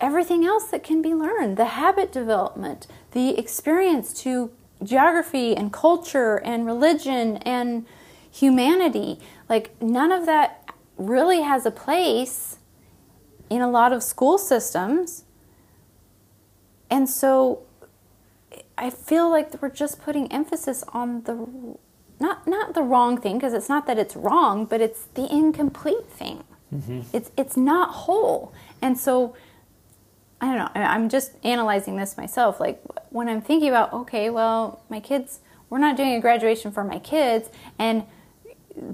everything 0.00 0.44
else 0.44 0.64
that 0.66 0.82
can 0.82 1.02
be 1.02 1.14
learned, 1.14 1.56
the 1.56 1.66
habit 1.66 2.12
development, 2.12 2.86
the 3.12 3.38
experience 3.38 4.12
to 4.22 4.50
geography 4.82 5.56
and 5.56 5.72
culture 5.72 6.36
and 6.36 6.66
religion 6.66 7.38
and 7.38 7.86
humanity. 8.30 9.18
Like, 9.48 9.80
none 9.80 10.12
of 10.12 10.26
that 10.26 10.68
really 10.96 11.42
has 11.42 11.66
a 11.66 11.70
place 11.70 12.58
in 13.50 13.60
a 13.60 13.70
lot 13.70 13.92
of 13.92 14.02
school 14.02 14.38
systems. 14.38 15.24
And 16.90 17.08
so 17.08 17.62
I 18.76 18.90
feel 18.90 19.30
like 19.30 19.60
we're 19.62 19.68
just 19.70 20.00
putting 20.02 20.30
emphasis 20.32 20.84
on 20.88 21.22
the 21.22 21.46
not 22.20 22.46
not 22.46 22.74
the 22.74 22.82
wrong 22.82 23.20
thing 23.20 23.38
because 23.38 23.52
it's 23.52 23.68
not 23.68 23.86
that 23.86 23.98
it's 23.98 24.14
wrong, 24.14 24.64
but 24.64 24.80
it's 24.80 25.04
the 25.14 25.32
incomplete 25.32 26.06
thing. 26.06 26.44
Mm-hmm. 26.72 27.00
It's 27.12 27.30
it's 27.36 27.56
not 27.56 27.90
whole. 27.90 28.52
And 28.80 28.98
so 28.98 29.34
I 30.40 30.46
don't 30.46 30.58
know. 30.58 30.70
I'm 30.74 31.08
just 31.08 31.32
analyzing 31.42 31.96
this 31.96 32.16
myself. 32.16 32.60
Like 32.60 32.82
when 33.10 33.28
I'm 33.28 33.40
thinking 33.40 33.68
about, 33.68 33.92
okay, 33.92 34.30
well, 34.30 34.82
my 34.88 35.00
kids, 35.00 35.40
we're 35.70 35.78
not 35.78 35.96
doing 35.96 36.14
a 36.14 36.20
graduation 36.20 36.70
for 36.70 36.84
my 36.84 36.98
kids, 36.98 37.48
and 37.78 38.04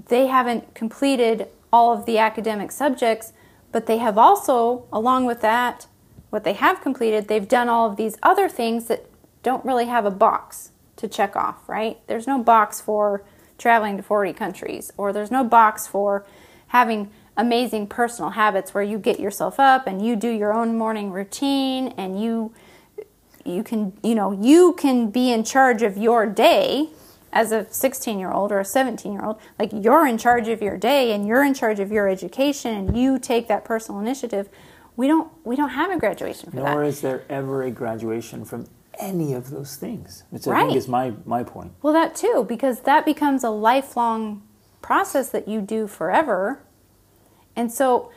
they 0.07 0.27
haven't 0.27 0.73
completed 0.73 1.47
all 1.73 1.93
of 1.93 2.05
the 2.05 2.17
academic 2.17 2.71
subjects, 2.71 3.33
but 3.71 3.85
they 3.85 3.97
have 3.97 4.17
also, 4.17 4.85
along 4.91 5.25
with 5.25 5.41
that, 5.41 5.87
what 6.29 6.43
they 6.43 6.53
have 6.53 6.81
completed, 6.81 7.27
they've 7.27 7.47
done 7.47 7.67
all 7.69 7.89
of 7.89 7.97
these 7.97 8.17
other 8.23 8.47
things 8.47 8.87
that 8.87 9.05
don't 9.43 9.65
really 9.65 9.85
have 9.85 10.05
a 10.05 10.11
box 10.11 10.71
to 10.95 11.07
check 11.07 11.35
off, 11.35 11.67
right? 11.67 11.99
There's 12.07 12.27
no 12.27 12.41
box 12.41 12.79
for 12.79 13.23
traveling 13.57 13.97
to 13.97 14.03
40 14.03 14.33
countries, 14.33 14.91
or 14.97 15.11
there's 15.11 15.31
no 15.31 15.43
box 15.43 15.87
for 15.87 16.25
having 16.67 17.11
amazing 17.37 17.87
personal 17.87 18.31
habits 18.31 18.73
where 18.73 18.83
you 18.83 18.97
get 18.97 19.19
yourself 19.19 19.59
up 19.59 19.87
and 19.87 20.05
you 20.05 20.15
do 20.15 20.29
your 20.29 20.53
own 20.53 20.77
morning 20.77 21.11
routine 21.11 21.89
and 21.97 22.21
you 22.21 22.53
you 23.45 23.63
can 23.63 23.93
you 24.03 24.13
know 24.13 24.31
you 24.31 24.73
can 24.73 25.09
be 25.09 25.31
in 25.31 25.43
charge 25.43 25.81
of 25.81 25.97
your 25.97 26.25
day 26.25 26.89
as 27.33 27.51
a 27.51 27.65
16 27.71 28.19
year 28.19 28.31
old 28.31 28.51
or 28.51 28.59
a 28.59 28.65
17 28.65 29.11
year 29.13 29.23
old 29.23 29.39
like 29.57 29.71
you're 29.73 30.05
in 30.05 30.17
charge 30.17 30.47
of 30.49 30.61
your 30.61 30.77
day 30.77 31.13
and 31.13 31.25
you're 31.25 31.43
in 31.43 31.53
charge 31.53 31.79
of 31.79 31.91
your 31.91 32.07
education 32.07 32.75
and 32.75 32.97
you 32.97 33.17
take 33.17 33.47
that 33.47 33.63
personal 33.65 33.99
initiative 34.01 34.49
we 34.97 35.07
don't 35.07 35.31
we 35.45 35.55
don't 35.55 35.69
have 35.69 35.89
a 35.89 35.97
graduation 35.97 36.51
for 36.51 36.57
Nor 36.57 36.81
that 36.83 36.87
is 36.87 37.01
there 37.01 37.23
ever 37.29 37.63
a 37.63 37.71
graduation 37.71 38.43
from 38.45 38.67
any 38.99 39.33
of 39.33 39.49
those 39.49 39.77
things. 39.77 40.25
Which 40.29 40.45
I 40.45 40.51
Right. 40.51 40.65
think 40.67 40.75
is 40.77 40.87
my, 40.87 41.13
my 41.25 41.43
point. 41.43 41.71
well 41.81 41.93
that 41.93 42.13
too 42.13 42.45
because 42.47 42.81
that 42.81 43.05
becomes 43.05 43.43
a 43.43 43.49
lifelong 43.49 44.43
process 44.81 45.29
that 45.29 45.47
you 45.47 45.61
do 45.61 45.87
forever 45.87 46.59
and 47.55 47.71
so 47.71 48.11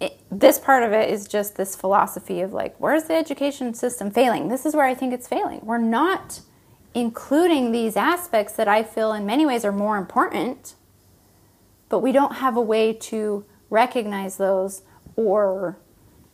it, 0.00 0.20
this 0.30 0.58
part 0.58 0.82
of 0.82 0.92
it 0.92 1.08
is 1.10 1.26
just 1.26 1.56
this 1.56 1.74
philosophy 1.74 2.40
of 2.40 2.52
like 2.52 2.76
where's 2.78 3.04
the 3.04 3.14
education 3.14 3.72
system 3.74 4.10
failing? 4.10 4.48
This 4.48 4.66
is 4.66 4.74
where 4.74 4.86
i 4.86 4.94
think 4.94 5.12
it's 5.12 5.28
failing. 5.28 5.60
We're 5.62 5.78
not 5.78 6.40
including 6.96 7.72
these 7.72 7.94
aspects 7.94 8.54
that 8.54 8.66
i 8.66 8.82
feel 8.82 9.12
in 9.12 9.26
many 9.26 9.44
ways 9.44 9.66
are 9.66 9.72
more 9.72 9.98
important 9.98 10.74
but 11.90 11.98
we 11.98 12.10
don't 12.10 12.36
have 12.36 12.56
a 12.56 12.60
way 12.60 12.90
to 12.90 13.44
recognize 13.68 14.38
those 14.38 14.80
or 15.14 15.76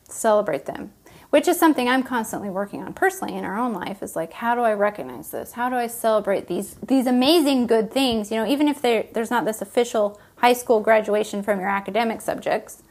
celebrate 0.05 0.64
them 0.66 0.93
which 1.31 1.48
is 1.48 1.59
something 1.59 1.89
i'm 1.89 2.05
constantly 2.05 2.48
working 2.48 2.81
on 2.81 2.93
personally 2.93 3.36
in 3.36 3.44
our 3.44 3.59
own 3.59 3.73
life 3.73 4.05
is 4.05 4.14
like 4.14 4.35
how 4.35 4.55
do 4.55 4.60
i 4.60 4.73
recognize 4.73 5.32
this? 5.32 5.52
How 5.52 5.69
do 5.69 5.74
i 5.74 5.89
celebrate 5.89 6.47
these 6.47 6.77
these 6.77 7.09
amazing 7.09 7.66
good 7.66 7.90
things? 7.90 8.31
You 8.31 8.36
know 8.36 8.47
even 8.47 8.69
if 8.69 8.82
there's 8.82 9.31
not 9.31 9.44
this 9.44 9.60
official 9.62 10.20
high 10.43 10.52
school 10.52 10.81
graduation 10.81 11.43
from 11.43 11.59
your 11.59 11.69
academic 11.70 12.20
subjects 12.20 12.82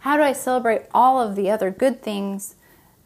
how 0.00 0.16
do 0.16 0.22
i 0.22 0.32
celebrate 0.32 0.82
all 0.92 1.20
of 1.20 1.34
the 1.34 1.50
other 1.50 1.70
good 1.70 2.02
things 2.02 2.54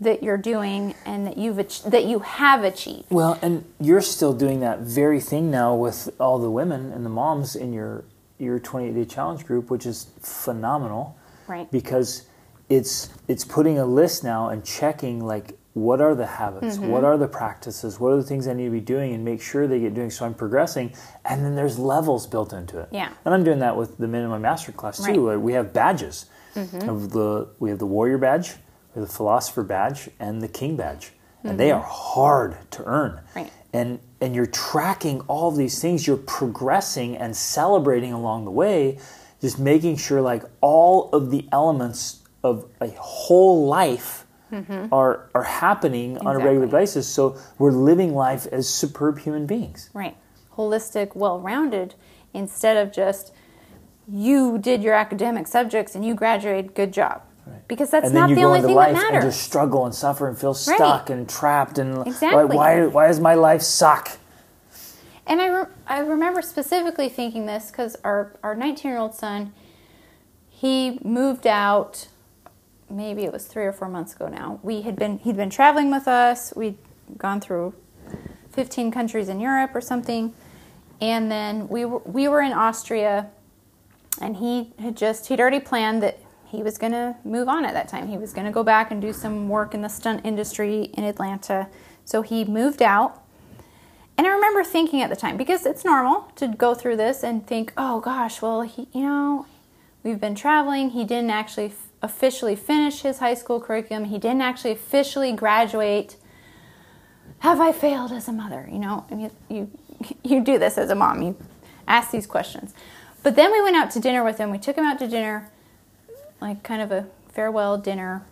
that 0.01 0.23
you're 0.23 0.37
doing 0.37 0.95
and 1.07 1.25
that 1.27 1.37
you've 1.39 1.59
ach- 1.59 1.85
that 1.85 2.05
you 2.05 2.19
have 2.21 2.65
achieved 2.65 3.05
Well, 3.11 3.39
and 3.41 3.65
you're 3.81 4.01
still 4.01 4.33
doing 4.33 4.59
that 4.61 4.81
very 4.81 5.21
thing 5.21 5.51
now 5.51 5.77
with 5.77 6.11
all 6.19 6.39
the 6.41 6.51
women 6.51 6.93
and 6.93 7.07
the 7.07 7.11
moms 7.11 7.55
in 7.55 7.73
your 7.73 8.05
your 8.43 8.59
28 8.59 8.95
day 8.95 9.05
challenge 9.05 9.47
group, 9.47 9.71
which 9.71 9.87
is 9.87 10.09
phenomenal. 10.21 11.17
Right. 11.47 11.71
Because 11.71 12.27
it's 12.69 13.11
it's 13.29 13.45
putting 13.45 13.79
a 13.79 13.87
list 13.87 14.25
now 14.25 14.49
and 14.49 14.65
checking 14.65 15.25
like 15.25 15.57
what 15.75 16.01
are 16.01 16.15
the 16.15 16.27
habits, 16.27 16.77
Mm-hmm. 16.77 16.89
what 16.89 17.03
are 17.05 17.17
the 17.17 17.29
practices, 17.29 17.99
what 17.99 18.13
are 18.13 18.17
the 18.17 18.23
things 18.23 18.47
I 18.47 18.53
need 18.53 18.67
to 18.67 18.71
be 18.71 18.81
doing, 18.81 19.15
and 19.15 19.25
make 19.25 19.41
sure 19.41 19.67
they 19.67 19.81
get 19.81 19.95
doing. 19.95 20.11
So 20.11 20.27
I'm 20.27 20.35
progressing, 20.35 20.93
and 21.25 21.45
then 21.45 21.55
there's 21.57 21.79
levels 21.79 22.27
built 22.27 22.53
into 22.53 22.79
it. 22.79 22.89
Yeah. 22.93 23.11
And 23.25 23.33
I'm 23.35 23.43
doing 23.45 23.61
that 23.61 23.77
with 23.77 23.97
the 23.99 24.07
men 24.09 24.23
in 24.23 24.29
my 24.29 24.39
master 24.39 24.73
class 24.73 24.99
too. 24.99 25.29
Right. 25.29 25.37
Mm-hmm. 25.37 25.43
We 25.43 25.53
have 25.55 25.73
badges. 25.73 26.27
Of 26.55 27.13
the 27.13 27.49
we 27.61 27.71
have 27.71 27.79
the 27.79 27.87
warrior 27.87 28.19
badge, 28.19 28.51
we 28.95 29.01
have 29.01 29.09
the 29.09 29.15
philosopher 29.15 29.63
badge, 29.63 30.11
and 30.21 30.43
the 30.43 30.49
king 30.49 30.77
badge, 30.77 31.13
and 31.43 31.59
they 31.59 31.71
are 31.71 31.81
hard 31.81 32.59
to 32.73 32.85
earn. 32.85 33.13
Mm-hmm. 33.13 33.39
Right. 33.39 33.51
And 33.73 34.01
and 34.21 34.35
you're 34.35 34.45
tracking 34.45 35.23
all 35.23 35.49
of 35.49 35.57
these 35.57 35.81
things. 35.81 36.07
You're 36.07 36.19
progressing 36.19 37.17
and 37.17 37.35
celebrating 37.35 38.13
along 38.13 38.45
the 38.45 38.51
way, 38.51 38.99
just 39.41 39.59
making 39.59 39.97
sure 39.97 40.21
like 40.21 40.43
all 40.61 41.09
of 41.15 41.31
the 41.31 41.49
elements 41.53 42.21
of 42.45 42.67
a 42.83 42.89
whole 42.99 43.67
life 43.67 44.27
Mm-hmm. 44.53 44.93
are 44.93 45.29
are 45.35 45.43
happening 45.45 46.19
on 46.19 46.37
a 46.37 46.39
regular 46.39 46.67
basis. 46.67 47.09
So 47.09 47.37
we're 47.59 47.71
living 47.73 48.15
life 48.15 48.47
as 48.53 48.69
superb 48.69 49.19
human 49.21 49.47
beings. 49.47 49.89
Right. 49.95 50.17
Holistic, 50.57 51.17
well 51.17 51.41
rounded, 51.41 51.95
instead 52.35 52.77
of 52.77 52.93
just 52.93 53.33
you 54.07 54.59
did 54.59 54.83
your 54.83 54.95
academic 54.95 55.47
subjects 55.47 55.95
and 55.95 56.05
you 56.05 56.15
graduated, 56.15 56.75
good 56.75 56.93
job. 56.93 57.23
Right. 57.47 57.67
Because 57.67 57.91
that's 57.91 58.07
and 58.09 58.15
then 58.15 58.21
not 58.23 58.29
you 58.31 58.35
the 58.37 58.41
go 58.43 58.47
only 58.49 58.59
into 58.59 58.69
thing 58.69 58.77
life 58.77 58.95
that 58.95 59.05
and 59.05 59.15
matters. 59.15 59.35
just 59.35 59.43
struggle 59.45 59.87
and 59.87 59.95
suffer 59.95 60.29
and 60.29 60.39
feel 60.39 60.55
stuck 60.55 61.09
and 61.11 61.29
trapped 61.29 61.79
and 61.79 61.99
like, 61.99 62.07
Exactly. 62.09 62.57
why 62.57 62.87
why 62.87 63.07
does 63.09 63.21
my 63.21 63.35
life 63.35 63.63
suck? 63.63 64.19
And 65.27 65.41
I, 65.41 65.47
re- 65.47 65.67
I 65.87 66.01
remember 66.01 66.43
specifically 66.43 67.09
thinking 67.09 67.47
this 67.47 67.71
because 67.71 67.97
our, 68.05 68.35
our 68.43 68.55
19 68.57 68.91
year 68.91 68.99
old 69.01 69.15
son, 69.15 69.53
he 70.49 70.99
moved 71.05 71.47
out, 71.47 72.09
maybe 72.97 73.25
it 73.25 73.33
was 73.33 73.47
three 73.47 73.65
or 73.65 73.73
four 73.73 73.89
months 73.89 74.15
ago 74.15 74.29
now. 74.29 74.61
We 74.63 74.83
had 74.83 74.97
been, 74.97 75.19
he'd 75.19 75.37
been 75.37 75.51
traveling 75.51 75.91
with 75.91 76.07
us. 76.07 76.53
We'd 76.55 76.77
gone 77.19 77.41
through 77.41 77.75
15 78.53 78.91
countries 78.91 79.29
in 79.29 79.41
Europe 79.41 79.73
or 79.75 79.81
something. 79.81 80.35
And 81.01 81.31
then 81.31 81.69
we 81.69 81.85
were, 81.85 81.99
we 81.99 82.29
were 82.29 82.41
in 82.41 82.53
Austria 82.53 83.31
and 84.21 84.37
he 84.37 84.73
had 84.79 84.97
just, 84.97 85.27
he'd 85.29 85.41
already 85.41 85.61
planned 85.61 86.03
that 86.03 86.19
he 86.47 86.63
was 86.63 86.77
going 86.77 86.93
to 86.93 87.17
move 87.25 87.49
on 87.49 87.65
at 87.65 87.73
that 87.73 87.89
time. 87.89 88.09
He 88.09 88.19
was 88.19 88.33
going 88.33 88.47
to 88.47 88.53
go 88.53 88.63
back 88.63 88.91
and 88.91 89.01
do 89.01 89.13
some 89.13 89.49
work 89.49 89.75
in 89.75 89.81
the 89.81 89.89
stunt 89.89 90.25
industry 90.25 90.91
in 90.95 91.05
Atlanta. 91.05 91.69
So 92.05 92.23
he 92.23 92.45
moved 92.45 92.83
out. 92.83 93.23
And 94.19 94.27
I 94.27 94.31
remember 94.31 94.63
thinking 94.63 95.01
at 95.01 95.09
the 95.09 95.17
time, 95.17 95.39
because 95.39 95.65
it's 95.65 95.85
normal 95.85 96.31
to 96.37 96.49
go 96.49 96.75
through 96.75 96.97
this 96.97 97.25
and 97.25 97.47
think, 97.47 97.73
oh 97.77 98.01
gosh, 98.01 98.43
well, 98.43 98.61
he, 98.61 98.87
you 98.93 99.01
know, 99.01 99.47
we've 100.03 100.21
been 100.21 100.35
traveling. 100.35 100.91
He 100.91 101.05
didn't 101.05 101.31
actually 101.31 101.73
officially 102.03 102.57
finish 102.57 103.03
his 103.03 103.19
high 103.19 103.35
school 103.35 103.61
curriculum. 103.61 104.05
He 104.05 104.19
didn't 104.19 104.43
actually 104.43 104.73
officially 104.73 105.33
graduate. 105.33 106.17
Have 107.41 107.61
I 107.61 107.73
failed 107.73 108.13
as 108.13 108.29
a 108.29 108.33
mother? 108.33 108.69
You 108.71 108.79
know, 108.79 109.07
and 109.11 109.23
you, 109.23 109.31
you, 109.49 109.71
you 110.23 110.45
do 110.45 110.59
this 110.59 110.77
as 110.77 110.91
a 110.91 110.95
mom. 110.95 111.23
You 111.23 111.37
ask 111.87 112.11
these 112.11 112.27
questions. 112.27 112.75
But 113.23 113.37
then 113.37 113.53
we 113.53 113.63
went 113.63 113.77
out 113.77 113.91
to 113.93 114.01
dinner 114.01 114.25
with 114.25 114.39
him. 114.39 114.51
We 114.51 114.59
took 114.59 114.77
him 114.77 114.85
out 114.85 114.99
to 114.99 115.07
dinner, 115.07 115.51
like 116.41 116.63
kind 116.63 116.83
of 116.83 116.91
a 116.91 117.07
farewell 117.29 117.79
dinner 117.79 118.25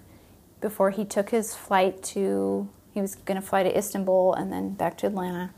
before 0.61 0.91
he 0.91 1.05
took 1.05 1.31
his 1.31 1.55
flight 1.55 2.03
to, 2.03 2.69
he 2.93 3.01
was 3.01 3.15
going 3.15 3.41
to 3.41 3.47
fly 3.47 3.63
to 3.63 3.77
Istanbul 3.77 4.35
and 4.35 4.53
then 4.53 4.75
back 4.75 4.99
to 4.99 5.07
Atlanta 5.07 5.51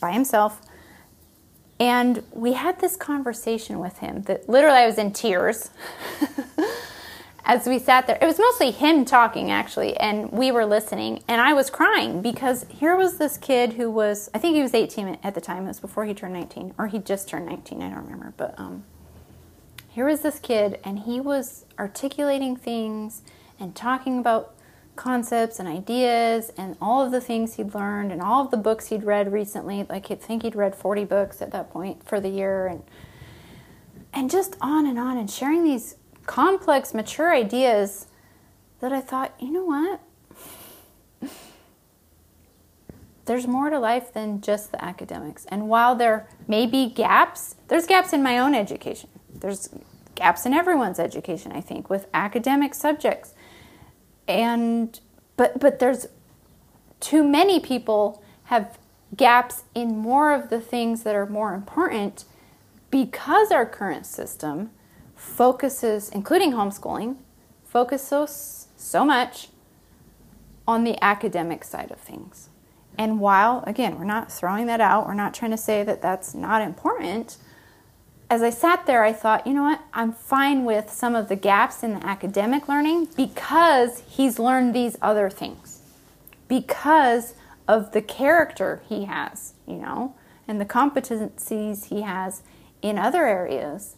by 0.00 0.12
himself. 0.12 0.60
And 1.80 2.22
we 2.32 2.52
had 2.52 2.80
this 2.80 2.96
conversation 2.96 3.80
with 3.80 3.98
him 3.98 4.22
that 4.22 4.48
literally 4.48 4.78
I 4.78 4.86
was 4.86 4.98
in 4.98 5.12
tears 5.12 5.70
as 7.44 7.66
we 7.66 7.78
sat 7.78 8.06
there. 8.06 8.18
It 8.20 8.26
was 8.26 8.38
mostly 8.38 8.70
him 8.70 9.04
talking, 9.04 9.50
actually, 9.50 9.96
and 9.98 10.30
we 10.32 10.50
were 10.50 10.64
listening. 10.64 11.22
And 11.28 11.40
I 11.40 11.52
was 11.52 11.68
crying 11.68 12.22
because 12.22 12.64
here 12.68 12.96
was 12.96 13.18
this 13.18 13.36
kid 13.36 13.74
who 13.74 13.90
was, 13.90 14.30
I 14.32 14.38
think 14.38 14.56
he 14.56 14.62
was 14.62 14.74
18 14.74 15.18
at 15.22 15.34
the 15.34 15.40
time. 15.40 15.64
It 15.64 15.68
was 15.68 15.80
before 15.80 16.06
he 16.06 16.14
turned 16.14 16.34
19, 16.34 16.74
or 16.78 16.86
he 16.86 16.98
just 16.98 17.28
turned 17.28 17.46
19. 17.46 17.82
I 17.82 17.90
don't 17.90 18.04
remember. 18.04 18.32
But 18.36 18.58
um, 18.58 18.84
here 19.88 20.06
was 20.06 20.22
this 20.22 20.38
kid, 20.38 20.80
and 20.84 21.00
he 21.00 21.20
was 21.20 21.66
articulating 21.78 22.56
things 22.56 23.22
and 23.60 23.76
talking 23.76 24.18
about 24.18 24.54
concepts 24.96 25.58
and 25.58 25.68
ideas 25.68 26.52
and 26.56 26.76
all 26.80 27.04
of 27.04 27.10
the 27.10 27.20
things 27.20 27.56
he'd 27.56 27.74
learned 27.74 28.12
and 28.12 28.22
all 28.22 28.44
of 28.44 28.50
the 28.52 28.56
books 28.56 28.86
he'd 28.86 29.02
read 29.02 29.32
recently. 29.32 29.84
Like 29.88 30.10
I 30.10 30.14
think 30.14 30.44
he'd 30.44 30.54
read 30.54 30.74
40 30.74 31.04
books 31.04 31.42
at 31.42 31.50
that 31.50 31.70
point 31.70 32.04
for 32.04 32.20
the 32.20 32.28
year, 32.28 32.66
and 32.66 32.82
and 34.12 34.30
just 34.30 34.56
on 34.60 34.86
and 34.86 34.98
on 34.98 35.18
and 35.18 35.28
sharing 35.28 35.64
these 35.64 35.96
complex, 36.26 36.94
mature 36.94 37.34
ideas 37.34 38.06
that 38.80 38.92
I 38.92 39.00
thought, 39.00 39.34
you 39.38 39.50
know 39.50 39.64
what? 39.64 40.00
There's 43.26 43.46
more 43.46 43.70
to 43.70 43.78
life 43.78 44.12
than 44.12 44.40
just 44.40 44.70
the 44.70 44.84
academics. 44.84 45.46
And 45.46 45.68
while 45.68 45.94
there 45.94 46.28
may 46.46 46.66
be 46.66 46.90
gaps, 46.90 47.56
there's 47.68 47.86
gaps 47.86 48.12
in 48.12 48.22
my 48.22 48.38
own 48.38 48.54
education. 48.54 49.08
There's 49.32 49.70
gaps 50.14 50.44
in 50.44 50.52
everyone's 50.52 50.98
education, 50.98 51.52
I 51.52 51.60
think, 51.60 51.88
with 51.88 52.06
academic 52.12 52.74
subjects. 52.74 53.32
And 54.28 54.98
but 55.36 55.58
but 55.58 55.78
there's 55.78 56.06
too 57.00 57.26
many 57.26 57.60
people 57.60 58.22
have 58.44 58.78
gaps 59.16 59.64
in 59.74 59.96
more 59.96 60.32
of 60.32 60.50
the 60.50 60.60
things 60.60 61.02
that 61.04 61.14
are 61.14 61.26
more 61.26 61.54
important 61.54 62.24
because 62.90 63.50
our 63.50 63.66
current 63.66 64.06
system 64.06 64.70
focuses, 65.24 66.10
including 66.10 66.52
homeschooling, 66.52 67.16
focuses 67.64 68.68
so 68.76 69.04
much 69.04 69.48
on 70.66 70.84
the 70.84 71.02
academic 71.02 71.64
side 71.64 71.90
of 71.90 71.98
things. 71.98 72.50
And 72.96 73.18
while, 73.18 73.64
again, 73.66 73.98
we're 73.98 74.04
not 74.04 74.30
throwing 74.30 74.66
that 74.66 74.80
out, 74.80 75.06
we're 75.06 75.14
not 75.14 75.34
trying 75.34 75.50
to 75.50 75.56
say 75.56 75.82
that 75.82 76.00
that's 76.00 76.34
not 76.34 76.62
important. 76.62 77.36
As 78.30 78.42
I 78.42 78.50
sat 78.50 78.86
there, 78.86 79.02
I 79.02 79.12
thought, 79.12 79.46
you 79.46 79.52
know 79.52 79.64
what? 79.64 79.80
I'm 79.92 80.12
fine 80.12 80.64
with 80.64 80.90
some 80.90 81.16
of 81.16 81.28
the 81.28 81.36
gaps 81.36 81.82
in 81.82 81.94
the 81.94 82.06
academic 82.06 82.68
learning 82.68 83.08
because 83.16 84.02
he's 84.06 84.38
learned 84.38 84.74
these 84.74 84.96
other 85.02 85.28
things. 85.28 85.80
Because 86.46 87.34
of 87.66 87.92
the 87.92 88.02
character 88.02 88.82
he 88.88 89.06
has, 89.06 89.54
you 89.66 89.76
know, 89.76 90.14
and 90.46 90.60
the 90.60 90.64
competencies 90.64 91.86
he 91.86 92.02
has 92.02 92.42
in 92.82 92.98
other 92.98 93.26
areas 93.26 93.96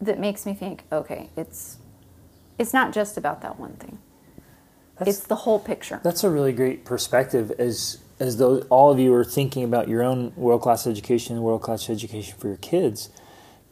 that 0.00 0.18
makes 0.18 0.44
me 0.46 0.54
think, 0.54 0.84
okay, 0.92 1.30
it's 1.36 1.78
it's 2.58 2.72
not 2.72 2.92
just 2.92 3.16
about 3.16 3.42
that 3.42 3.58
one 3.58 3.74
thing. 3.74 3.98
That's- 4.98 5.18
it's 5.18 5.26
the 5.26 5.34
whole 5.36 5.58
picture. 5.58 6.00
That's 6.04 6.22
a 6.22 6.30
really 6.30 6.52
great 6.52 6.84
perspective 6.84 7.50
as 7.58 7.98
as 8.20 8.36
though 8.36 8.58
all 8.70 8.92
of 8.92 8.98
you 9.00 9.12
are 9.14 9.24
thinking 9.24 9.64
about 9.64 9.88
your 9.88 10.02
own 10.02 10.32
world 10.36 10.62
class 10.62 10.86
education, 10.86 11.42
world 11.42 11.62
class 11.62 11.90
education 11.90 12.36
for 12.38 12.46
your 12.48 12.56
kids. 12.58 13.10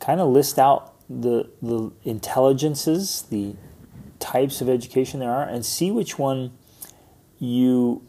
Kind 0.01 0.21
of 0.21 0.29
list 0.31 0.59
out 0.59 0.95
the 1.09 1.49
the 1.63 1.93
intelligences, 2.05 3.23
the 3.31 3.55
types 4.19 4.61
of 4.61 4.69
education 4.69 5.21
there 5.21 5.31
are, 5.31 5.45
and 5.45 5.65
see 5.65 5.91
which 5.91 6.19
one 6.19 6.53
you, 7.39 8.03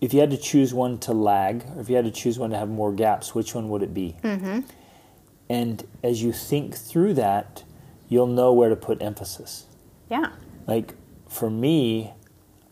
if 0.00 0.12
you 0.12 0.20
had 0.20 0.30
to 0.30 0.36
choose 0.36 0.74
one 0.74 0.98
to 0.98 1.12
lag, 1.12 1.64
or 1.76 1.80
if 1.80 1.88
you 1.88 1.96
had 1.96 2.04
to 2.04 2.10
choose 2.10 2.38
one 2.38 2.50
to 2.50 2.56
have 2.56 2.68
more 2.68 2.92
gaps, 2.92 3.34
which 3.34 3.54
one 3.54 3.68
would 3.68 3.82
it 3.82 3.94
be? 3.94 4.16
Mm-hmm. 4.22 4.60
And 5.50 5.84
as 6.04 6.22
you 6.22 6.32
think 6.32 6.76
through 6.76 7.14
that, 7.14 7.64
you'll 8.08 8.28
know 8.28 8.52
where 8.52 8.68
to 8.70 8.76
put 8.76 9.02
emphasis 9.02 9.66
Yeah. 10.08 10.30
like 10.66 10.94
for 11.28 11.48
me 11.48 12.12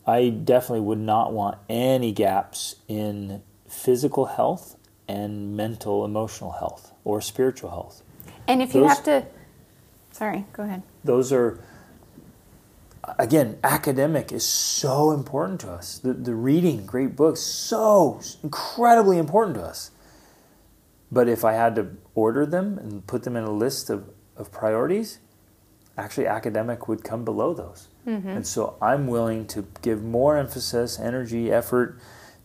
i 0.05 0.27
definitely 0.29 0.81
would 0.81 0.97
not 0.99 1.31
want 1.31 1.57
any 1.69 2.11
gaps 2.11 2.75
in 2.89 3.41
physical 3.67 4.25
health 4.25 4.75
and 5.07 5.55
mental 5.55 6.03
emotional 6.03 6.51
health 6.51 6.91
or 7.05 7.21
spiritual 7.21 7.69
health 7.69 8.01
And 8.49 8.61
if 8.61 8.73
you 8.75 8.83
have 8.83 9.03
to 9.03 9.25
Sorry, 10.11 10.45
go 10.51 10.63
ahead. 10.63 10.81
those 11.05 11.31
are 11.31 11.59
again 13.17 13.57
academic 13.63 14.31
is 14.33 14.43
so 14.45 15.11
important 15.11 15.61
to 15.61 15.71
us 15.71 15.99
the, 15.99 16.13
the 16.13 16.35
reading 16.35 16.85
great 16.85 17.15
books 17.15 17.39
so 17.39 18.19
incredibly 18.43 19.17
important 19.17 19.55
to 19.55 19.63
us 19.63 19.91
but 21.11 21.29
if 21.29 21.45
i 21.45 21.53
had 21.53 21.75
to 21.75 21.87
order 22.19 22.45
them 22.45 22.77
and 22.77 23.05
put 23.07 23.23
them 23.23 23.35
in 23.35 23.43
a 23.43 23.51
list 23.51 23.89
of, 23.89 24.09
of 24.35 24.51
priorities 24.51 25.19
actually 25.97 26.27
academic 26.27 26.87
would 26.87 27.03
come 27.03 27.25
below 27.25 27.53
those 27.53 27.87
mm-hmm. 28.07 28.29
and 28.29 28.47
so 28.47 28.75
i'm 28.81 29.07
willing 29.07 29.45
to 29.45 29.65
give 29.81 30.03
more 30.03 30.37
emphasis 30.37 30.99
energy 30.99 31.51
effort 31.51 31.99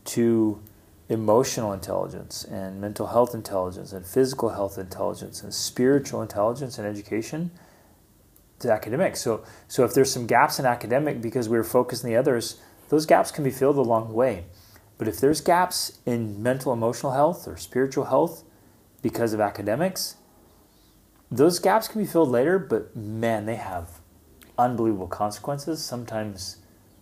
to 0.04 0.60
emotional 1.08 1.72
intelligence 1.72 2.44
and 2.44 2.80
mental 2.80 3.08
health 3.08 3.34
intelligence 3.34 3.92
and 3.92 4.06
physical 4.06 4.50
health 4.50 4.78
intelligence 4.78 5.42
and 5.42 5.52
spiritual 5.52 6.22
intelligence 6.22 6.78
and 6.78 6.86
education 6.86 7.50
to 8.58 8.72
academic. 8.72 9.16
So, 9.16 9.44
so 9.68 9.84
if 9.84 9.94
there's 9.94 10.12
some 10.12 10.26
gaps 10.26 10.58
in 10.58 10.66
academic 10.66 11.20
because 11.20 11.48
we 11.48 11.58
are 11.58 11.64
focused 11.64 12.04
on 12.04 12.10
the 12.10 12.16
others, 12.16 12.60
those 12.88 13.06
gaps 13.06 13.30
can 13.30 13.44
be 13.44 13.50
filled 13.50 13.76
along 13.76 14.08
the 14.08 14.14
way. 14.14 14.44
But 14.98 15.08
if 15.08 15.20
there's 15.20 15.40
gaps 15.40 15.98
in 16.06 16.42
mental 16.42 16.72
emotional 16.72 17.12
health 17.12 17.46
or 17.46 17.56
spiritual 17.56 18.06
health 18.06 18.44
because 19.04 19.34
of 19.34 19.40
academics, 19.40 20.16
those 21.30 21.58
gaps 21.58 21.88
can 21.88 22.00
be 22.00 22.06
filled 22.06 22.30
later, 22.30 22.58
but 22.58 22.96
man, 22.96 23.44
they 23.44 23.56
have 23.56 24.00
unbelievable 24.56 25.06
consequences, 25.06 25.84
sometimes 25.84 26.56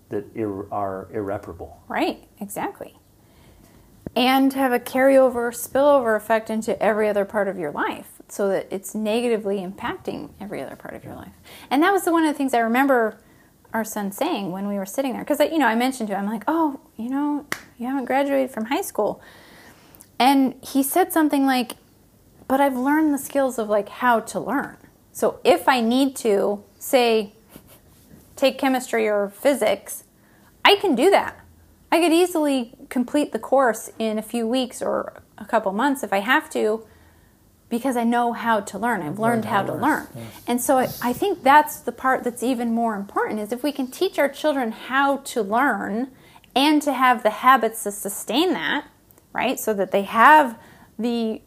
that 0.09 0.25
ir- 0.35 0.71
are 0.73 1.09
irreparable. 1.13 1.81
Right, 1.87 2.25
exactly. 2.41 2.97
And 4.17 4.53
have 4.55 4.73
a 4.73 4.81
carryover, 4.81 5.53
spillover 5.55 6.17
effect 6.17 6.51
into 6.51 6.81
every 6.83 7.09
other 7.09 7.25
part 7.25 7.47
of 7.47 7.57
your 7.57 7.71
life 7.71 8.21
so 8.27 8.49
that 8.49 8.67
it's 8.73 8.97
negatively 8.97 9.59
impacting 9.59 10.31
every 10.41 10.61
other 10.61 10.75
part 10.75 10.95
of 10.95 11.05
your 11.05 11.15
life. 11.15 11.35
And 11.71 11.85
that 11.85 11.93
was 11.93 12.03
the 12.03 12.11
one 12.11 12.25
of 12.25 12.35
the 12.35 12.37
things 12.37 12.53
I 12.53 12.59
remember 12.59 13.21
our 13.73 13.85
son 13.85 14.11
saying 14.11 14.51
when 14.51 14.67
we 14.67 14.75
were 14.75 14.87
sitting 14.87 15.13
there. 15.13 15.23
Because, 15.23 15.39
you 15.39 15.59
know, 15.59 15.67
I 15.67 15.77
mentioned 15.77 16.09
to 16.09 16.17
him, 16.17 16.25
I'm 16.25 16.31
like, 16.31 16.45
oh, 16.49 16.81
you 16.97 17.09
know, 17.09 17.47
you 17.79 17.87
haven't 17.87 18.07
graduated 18.07 18.51
from 18.51 18.65
high 18.65 18.83
school. 18.83 19.23
And 20.19 20.55
he 20.63 20.83
said 20.83 21.13
something 21.13 21.47
like, 21.47 21.77
but 22.49 22.61
I've 22.61 22.77
learned 22.77 23.15
the 23.15 23.19
skills 23.19 23.59
of 23.59 23.69
like 23.69 23.89
how 23.89 24.21
to 24.21 24.41
learn. 24.41 24.77
So 25.13 25.41
if 25.45 25.69
I 25.69 25.81
need 25.81 26.17
to, 26.17 26.65
say, 26.79 27.35
take 28.37 28.59
chemistry 28.59 29.09
or 29.09 29.29
physics, 29.29 30.05
I 30.65 30.77
can 30.77 30.95
do 30.95 31.11
that. 31.11 31.39
I 31.91 32.01
could 32.01 32.13
easily 32.13 32.75
complete 32.89 33.33
the 33.33 33.39
course 33.39 33.91
in 33.99 34.19
a 34.19 34.23
few 34.23 34.47
weeks 34.47 34.81
or 34.81 35.23
a 35.37 35.45
couple 35.45 35.73
months 35.73 36.03
if 36.03 36.13
I 36.13 36.19
have 36.19 36.49
to 36.51 36.87
because 37.69 37.97
I 37.97 38.05
know 38.05 38.33
how 38.33 38.61
to 38.61 38.79
learn. 38.79 39.03
I've 39.03 39.19
learned, 39.19 39.47
how, 39.47 39.63
to 39.63 39.73
learn. 39.75 40.07
And 40.47 40.61
so 40.61 40.77
I, 40.77 40.89
I 41.03 41.13
think 41.15 41.43
that's 41.43 41.81
the 41.81 41.93
part 41.93 42.23
that's 42.23 42.43
even 42.43 42.75
more 42.75 42.95
important 42.95 43.41
is 43.41 43.51
if 43.51 43.63
we 43.63 43.73
can 43.73 43.87
teach 43.87 44.19
our 44.19 44.29
children 44.29 44.73
how 44.73 45.19
to 45.19 45.43
learn 45.43 46.11
and 46.55 46.83
to 46.83 46.93
have 46.93 47.23
the 47.23 47.31
habits 47.31 47.83
to 47.85 47.91
sustain 47.93 48.53
that, 48.53 48.87
right? 49.33 49.59
So 49.59 49.73
that 49.73 49.91
they 49.91 50.03
have 50.03 50.59
the 50.99 51.41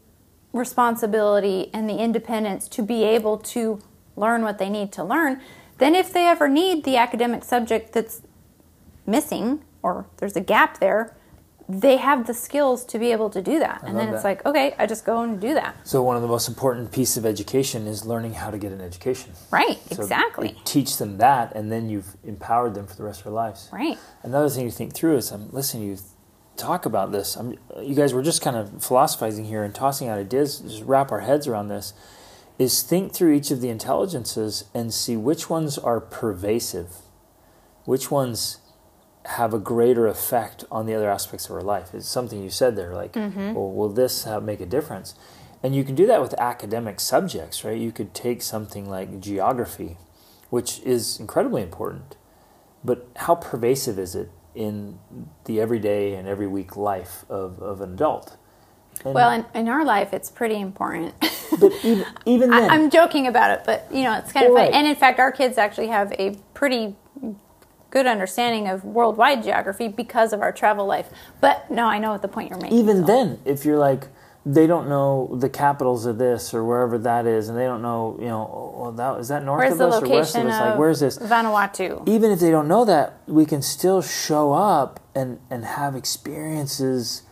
responsibility 0.56 1.70
and 1.74 1.90
the 1.90 1.98
independence 1.98 2.68
to 2.70 2.82
be 2.82 3.04
able 3.04 3.38
to 3.38 3.80
learn 4.16 4.42
what 4.42 4.58
they 4.58 4.70
need 4.70 4.92
to 4.94 5.04
learn, 5.04 5.42
then 5.78 5.94
if 5.94 6.14
they 6.14 6.26
ever 6.26 6.48
need 6.48 6.84
the 6.86 6.96
academic 6.98 7.44
subject 7.44 7.92
that's 7.94 8.22
missing 9.06 9.64
or 9.84 10.08
there's 10.18 10.36
a 10.36 10.42
gap 10.42 10.80
there, 10.80 11.16
they 11.68 11.98
have 11.98 12.28
the 12.28 12.34
skills 12.34 12.86
to 12.86 13.00
be 13.00 13.12
able 13.12 13.30
to 13.30 13.42
do 13.42 13.58
that. 13.60 13.82
and 13.84 13.98
then 13.98 14.10
it's 14.14 14.22
that. 14.22 14.30
like, 14.30 14.46
okay, 14.46 14.76
I 14.78 14.86
just 14.86 15.04
go 15.04 15.24
and 15.24 15.42
do 15.42 15.56
that. 15.56 15.76
So 15.84 16.02
one 16.04 16.16
of 16.16 16.22
the 16.22 16.28
most 16.28 16.48
important 16.48 16.92
pieces 16.92 17.18
of 17.18 17.26
education 17.26 17.88
is 17.88 18.06
learning 18.06 18.36
how 18.36 18.52
to 18.52 18.58
get 18.60 18.72
an 18.72 18.82
education. 18.82 19.32
Right, 19.52 19.80
So 19.92 20.04
exactly. 20.04 20.50
you 20.50 20.56
teach 20.64 20.98
them 20.98 21.18
that, 21.18 21.56
and 21.56 21.72
then 21.72 21.90
you've 21.90 22.16
empowered 22.24 22.76
them 22.76 22.86
for 22.86 22.96
the 22.96 23.04
rest 23.04 23.22
of 23.22 23.24
their 23.26 23.34
lives. 23.34 23.68
Right. 23.74 23.98
Another 24.22 24.48
thing 24.50 24.70
to 24.70 24.76
think 24.76 24.94
through 24.94 25.18
is 25.18 25.32
um, 25.32 25.42
I'm 25.42 25.52
listening 25.52 25.84
to 25.96 26.02
you 26.02 26.08
talk 26.58 26.86
about 26.86 27.12
this. 27.12 27.36
I'm, 27.36 27.58
you 27.82 27.96
guys 27.96 28.14
were 28.14 28.24
just 28.24 28.42
kind 28.42 28.56
of 28.56 28.84
philosophizing 28.84 29.46
here 29.46 29.64
and 29.64 29.74
tossing 29.74 30.08
out 30.08 30.18
ideas, 30.18 30.60
just 30.60 30.84
wrap 30.84 31.12
our 31.12 31.22
heads 31.22 31.48
around 31.48 31.68
this. 31.68 31.94
Is 32.58 32.82
think 32.82 33.14
through 33.14 33.34
each 33.34 33.52
of 33.52 33.60
the 33.60 33.68
intelligences 33.68 34.64
and 34.74 34.94
see 34.94 35.18
which 35.18 35.50
ones 35.50 35.78
are 35.78 36.00
pervasive, 36.00 36.96
which 37.84 38.10
ones 38.10 38.60
have 39.26 39.54
a 39.54 39.60
greater 39.60 40.08
effect 40.08 40.64
on 40.72 40.86
the 40.86 40.94
other 40.94 41.10
aspects 41.10 41.48
of 41.48 41.52
our 41.52 41.62
life. 41.62 41.94
It's 41.94 42.08
something 42.08 42.42
you 42.42 42.50
said 42.50 42.76
there, 42.76 42.94
like, 42.94 43.14
mm-hmm. 43.14 43.54
well, 43.54 43.72
will 43.72 43.90
this 43.90 44.24
have, 44.24 44.44
make 44.44 44.62
a 44.62 44.66
difference? 44.66 45.16
And 45.64 45.76
you 45.76 45.84
can 45.84 45.96
do 45.96 46.06
that 46.06 46.22
with 46.22 46.34
academic 46.40 47.00
subjects, 47.00 47.64
right? 47.64 47.78
You 47.78 47.92
could 47.92 48.14
take 48.14 48.42
something 48.42 48.88
like 48.88 49.20
geography, 49.20 49.98
which 50.50 50.80
is 50.82 51.20
incredibly 51.20 51.64
important, 51.64 52.16
but 52.84 53.08
how 53.16 53.36
pervasive 53.36 53.98
is 53.98 54.16
it 54.16 54.30
in 54.56 54.98
the 55.46 55.60
everyday 55.60 56.16
and 56.16 56.28
every 56.28 56.48
week 56.48 56.76
life 56.76 57.26
of, 57.30 57.62
of 57.62 57.82
an 57.82 57.94
adult? 57.94 58.38
And- 59.04 59.14
Well, 59.14 59.30
in, 59.32 59.46
in 59.54 59.68
our 59.68 59.84
life, 59.86 60.14
it's 60.14 60.32
pretty 60.32 60.60
important. 60.60 61.14
but 61.60 61.74
even, 61.84 62.06
even 62.26 62.50
then, 62.50 62.70
I, 62.70 62.74
I'm 62.74 62.90
joking 62.90 63.28
about 63.28 63.52
it, 63.52 63.64
but 63.66 63.88
you 63.92 64.04
know, 64.04 64.18
it's 64.18 64.32
kind 64.32 64.48
of 64.48 64.54
right. 64.54 64.72
And 64.74 64.88
in 64.88 64.96
fact, 64.96 65.20
our 65.20 65.32
kids 65.32 65.58
actually 65.58 65.88
have 65.88 66.12
a 66.14 66.38
pretty 66.54 66.96
good 67.90 68.08
understanding 68.08 68.68
of 68.68 68.84
worldwide 68.84 69.44
geography 69.44 69.88
because 69.88 70.34
of 70.34 70.42
our 70.42 70.52
travel 70.52 70.86
life. 70.86 71.10
But 71.40 71.70
no, 71.72 71.86
I 71.86 71.98
know 72.00 72.12
what 72.12 72.22
the 72.22 72.28
point 72.28 72.50
you're 72.50 72.60
making. 72.60 72.78
even 72.78 73.02
so. 73.02 73.08
then, 73.08 73.40
if 73.46 73.64
you're 73.66 73.78
like, 73.78 74.08
they 74.46 74.68
don't 74.68 74.88
know 74.88 75.36
the 75.40 75.50
capitals 75.50 76.06
of 76.06 76.20
this 76.20 76.54
or 76.54 76.64
wherever 76.64 77.00
that 77.00 77.26
is, 77.26 77.50
and 77.50 77.58
they 77.58 77.64
don't 77.66 77.82
know, 77.82 78.16
you 78.20 78.28
know, 78.28 78.48
oh, 78.54 78.82
well, 78.84 78.92
that 78.92 79.20
is 79.20 79.28
that 79.30 79.44
north 79.44 79.60
where's 79.60 79.72
of 79.74 79.78
the 79.80 79.88
us 79.88 80.04
or 80.04 80.08
west 80.08 80.36
of 80.36 80.46
us? 80.46 80.60
Like, 80.60 80.78
where's 80.78 81.00
this? 81.00 81.18
Vanuatu? 81.18 82.08
even 82.08 82.30
if 82.32 82.40
they 82.40 82.52
don't 82.52 82.68
know 82.68 82.86
that, 82.86 83.18
we 83.26 83.46
can 83.46 83.62
still 83.64 84.02
show 84.04 84.54
up 84.54 85.00
and, 85.16 85.40
and 85.50 85.66
have 85.66 85.96
experiences 85.96 87.24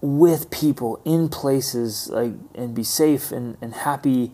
with 0.00 0.48
people 0.52 1.00
in 1.04 1.28
places 1.28 2.08
like 2.10 2.32
and 2.54 2.72
be 2.72 2.84
safe 2.84 3.32
and, 3.32 3.56
and 3.60 3.74
happy 3.74 4.30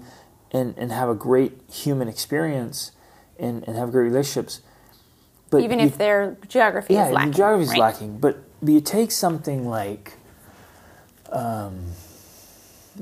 and, 0.53 0.75
and 0.77 0.93
have 0.93 1.09
a 1.09 1.15
great 1.15 1.59
human 1.73 2.07
experience 2.07 2.93
and, 3.39 3.67
and 3.67 3.77
have 3.79 3.91
great 3.91 4.05
relationships. 4.05 4.61
But 5.49 5.63
Even 5.63 5.79
you- 5.79 5.87
if 5.87 5.97
their 5.97 6.37
geography 6.49 6.95
yeah, 6.95 7.07
is 7.07 7.13
lacking. 7.13 7.33
geography 7.33 7.63
is 7.63 7.71
right? 7.71 7.79
lacking. 7.79 8.19
But, 8.19 8.39
but 8.61 8.73
you 8.73 8.81
take 8.83 9.11
something 9.11 9.67
like, 9.67 10.15
um, 11.35 11.85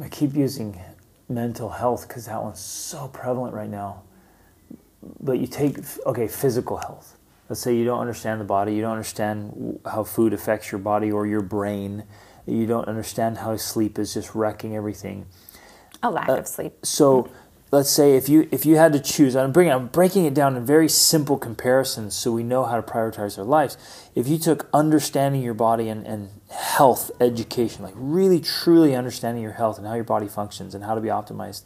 I 0.03 0.09
keep 0.09 0.35
using 0.35 0.79
mental 1.29 1.69
health 1.69 2.09
because 2.09 2.27
that 2.27 2.43
one's 2.43 2.61
so 2.61 3.09
prevalent 3.09 3.55
right 3.55 3.71
now. 3.71 4.03
But 5.21 5.39
you 5.39 5.47
take 5.47 5.79
okay, 6.07 6.29
physical 6.29 6.77
health. 6.79 7.17
Let's 7.49 7.61
say 7.61 7.77
you 7.77 7.85
don't 7.85 8.01
understand 8.01 8.41
the 8.41 8.45
body, 8.45 8.75
you 8.75 8.81
don't 8.83 8.93
understand 8.93 9.81
how 9.85 10.05
food 10.05 10.33
affects 10.33 10.73
your 10.73 10.79
body 10.79 11.13
or 11.13 11.27
your 11.27 11.43
brain. 11.43 12.05
You 12.47 12.67
don't 12.67 12.89
understand 12.89 13.39
how 13.39 13.57
sleep 13.57 13.99
is 13.99 14.15
just 14.15 14.35
wrecking 14.35 14.75
everything 14.75 15.27
A 16.03 16.11
lack 16.11 16.29
Uh, 16.29 16.39
of 16.39 16.49
sleep. 16.49 16.73
so 16.85 17.29
let's 17.73 17.91
say 17.91 18.15
if 18.17 18.29
you 18.29 18.47
if 18.53 18.65
you 18.65 18.77
had 18.77 18.93
to 18.93 19.01
choose 19.01 19.35
i'm 19.35 19.51
bringing 19.51 19.73
i'm 19.73 19.89
breaking 19.89 20.27
it 20.27 20.35
down 20.35 20.55
in 20.57 20.65
very 20.65 20.89
simple 20.89 21.39
comparisons 21.39 22.15
so 22.15 22.31
we 22.31 22.45
know 22.45 22.65
how 22.65 22.77
to 22.77 22.83
prioritize 22.83 23.39
our 23.39 23.45
lives. 23.45 23.77
If 24.15 24.29
you 24.29 24.39
took 24.39 24.69
understanding 24.75 25.43
your 25.43 25.55
body 25.55 25.89
and, 25.89 26.07
and 26.07 26.29
health 26.51 27.11
education 27.19 27.83
like 27.83 27.95
really 27.97 28.41
truly 28.41 28.95
understanding 28.95 29.43
your 29.43 29.53
health 29.53 29.79
and 29.79 29.87
how 29.87 29.95
your 29.95 30.05
body 30.05 30.29
functions 30.29 30.75
and 30.75 30.85
how 30.85 30.95
to 30.95 31.01
be 31.01 31.09
optimized 31.09 31.63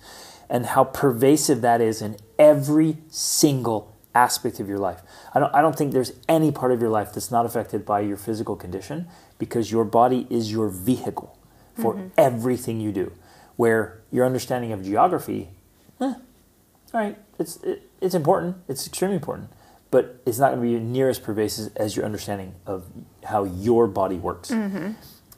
and 0.48 0.64
how 0.64 0.84
pervasive 0.84 1.60
that 1.62 1.80
is 1.80 2.00
in 2.00 2.16
every 2.38 2.98
single 3.10 3.92
aspect 4.14 4.60
of 4.60 4.68
your 4.68 4.78
life. 4.78 5.02
I 5.34 5.40
don't 5.40 5.52
i 5.54 5.60
don't 5.60 5.76
think 5.76 5.92
there's 5.92 6.12
any 6.28 6.52
part 6.52 6.70
of 6.70 6.80
your 6.80 6.90
life 6.90 7.12
that's 7.12 7.32
not 7.32 7.44
affected 7.44 7.84
by 7.84 8.00
your 8.00 8.16
physical 8.16 8.54
condition 8.54 9.08
because 9.38 9.72
your 9.72 9.84
body 9.84 10.28
is 10.30 10.52
your 10.52 10.68
vehicle 10.68 11.36
for 11.74 11.94
mm-hmm. 11.94 12.08
everything 12.16 12.80
you 12.80 12.92
do. 12.92 13.12
Where 13.56 14.02
your 14.12 14.24
understanding 14.24 14.70
of 14.72 14.84
geography, 14.84 15.48
eh, 16.00 16.04
all 16.04 17.00
right, 17.00 17.18
it's 17.38 17.56
it, 17.62 17.82
it's 18.00 18.14
important, 18.14 18.56
it's 18.68 18.86
extremely 18.86 19.16
important, 19.16 19.50
but 19.90 20.20
it's 20.26 20.38
not 20.38 20.54
going 20.54 20.60
to 20.72 20.78
be 20.78 20.84
near 20.84 21.08
as 21.08 21.18
pervasive 21.18 21.72
as 21.76 21.96
your 21.96 22.04
understanding 22.04 22.54
of 22.66 22.86
how 23.24 23.44
your 23.44 23.86
body 23.86 24.16
works. 24.16 24.50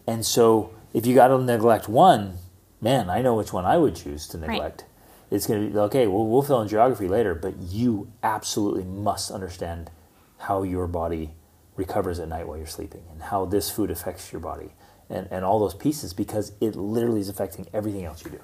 And 0.07 0.25
so, 0.25 0.71
if 0.95 1.07
you 1.07 1.15
got 1.15 1.29
to 1.29 1.39
neglect 1.39 1.89
one, 1.89 2.39
man, 2.81 3.11
I 3.11 3.23
know 3.23 3.35
which 3.35 3.53
one 3.53 3.65
I 3.65 3.77
would 3.77 3.95
choose 3.97 4.27
to 4.29 4.39
neglect. 4.39 4.85
It's 5.31 5.47
going 5.47 5.67
to 5.67 5.71
be 5.73 5.79
okay. 5.79 6.07
Well, 6.07 6.27
we'll 6.27 6.43
fill 6.43 6.63
in 6.63 6.69
geography 6.69 7.07
later, 7.09 7.35
but 7.35 7.59
you 7.59 8.11
absolutely 8.23 8.85
must 8.85 9.31
understand 9.31 9.91
how 10.39 10.63
your 10.63 10.87
body 10.87 11.31
recovers 11.77 12.19
at 12.19 12.29
night 12.29 12.47
while 12.49 12.57
you're 12.57 12.67
sleeping, 12.67 13.03
and 13.13 13.23
how 13.23 13.45
this 13.45 13.71
food 13.71 13.91
affects 13.91 14.33
your 14.33 14.41
body, 14.41 14.71
and 15.11 15.29
and 15.31 15.45
all 15.45 15.59
those 15.59 15.75
pieces 15.75 16.15
because 16.15 16.53
it 16.61 16.75
literally 16.77 17.21
is 17.21 17.29
affecting 17.29 17.67
everything 17.75 18.05
else 18.05 18.25
you 18.25 18.31
do. 18.31 18.41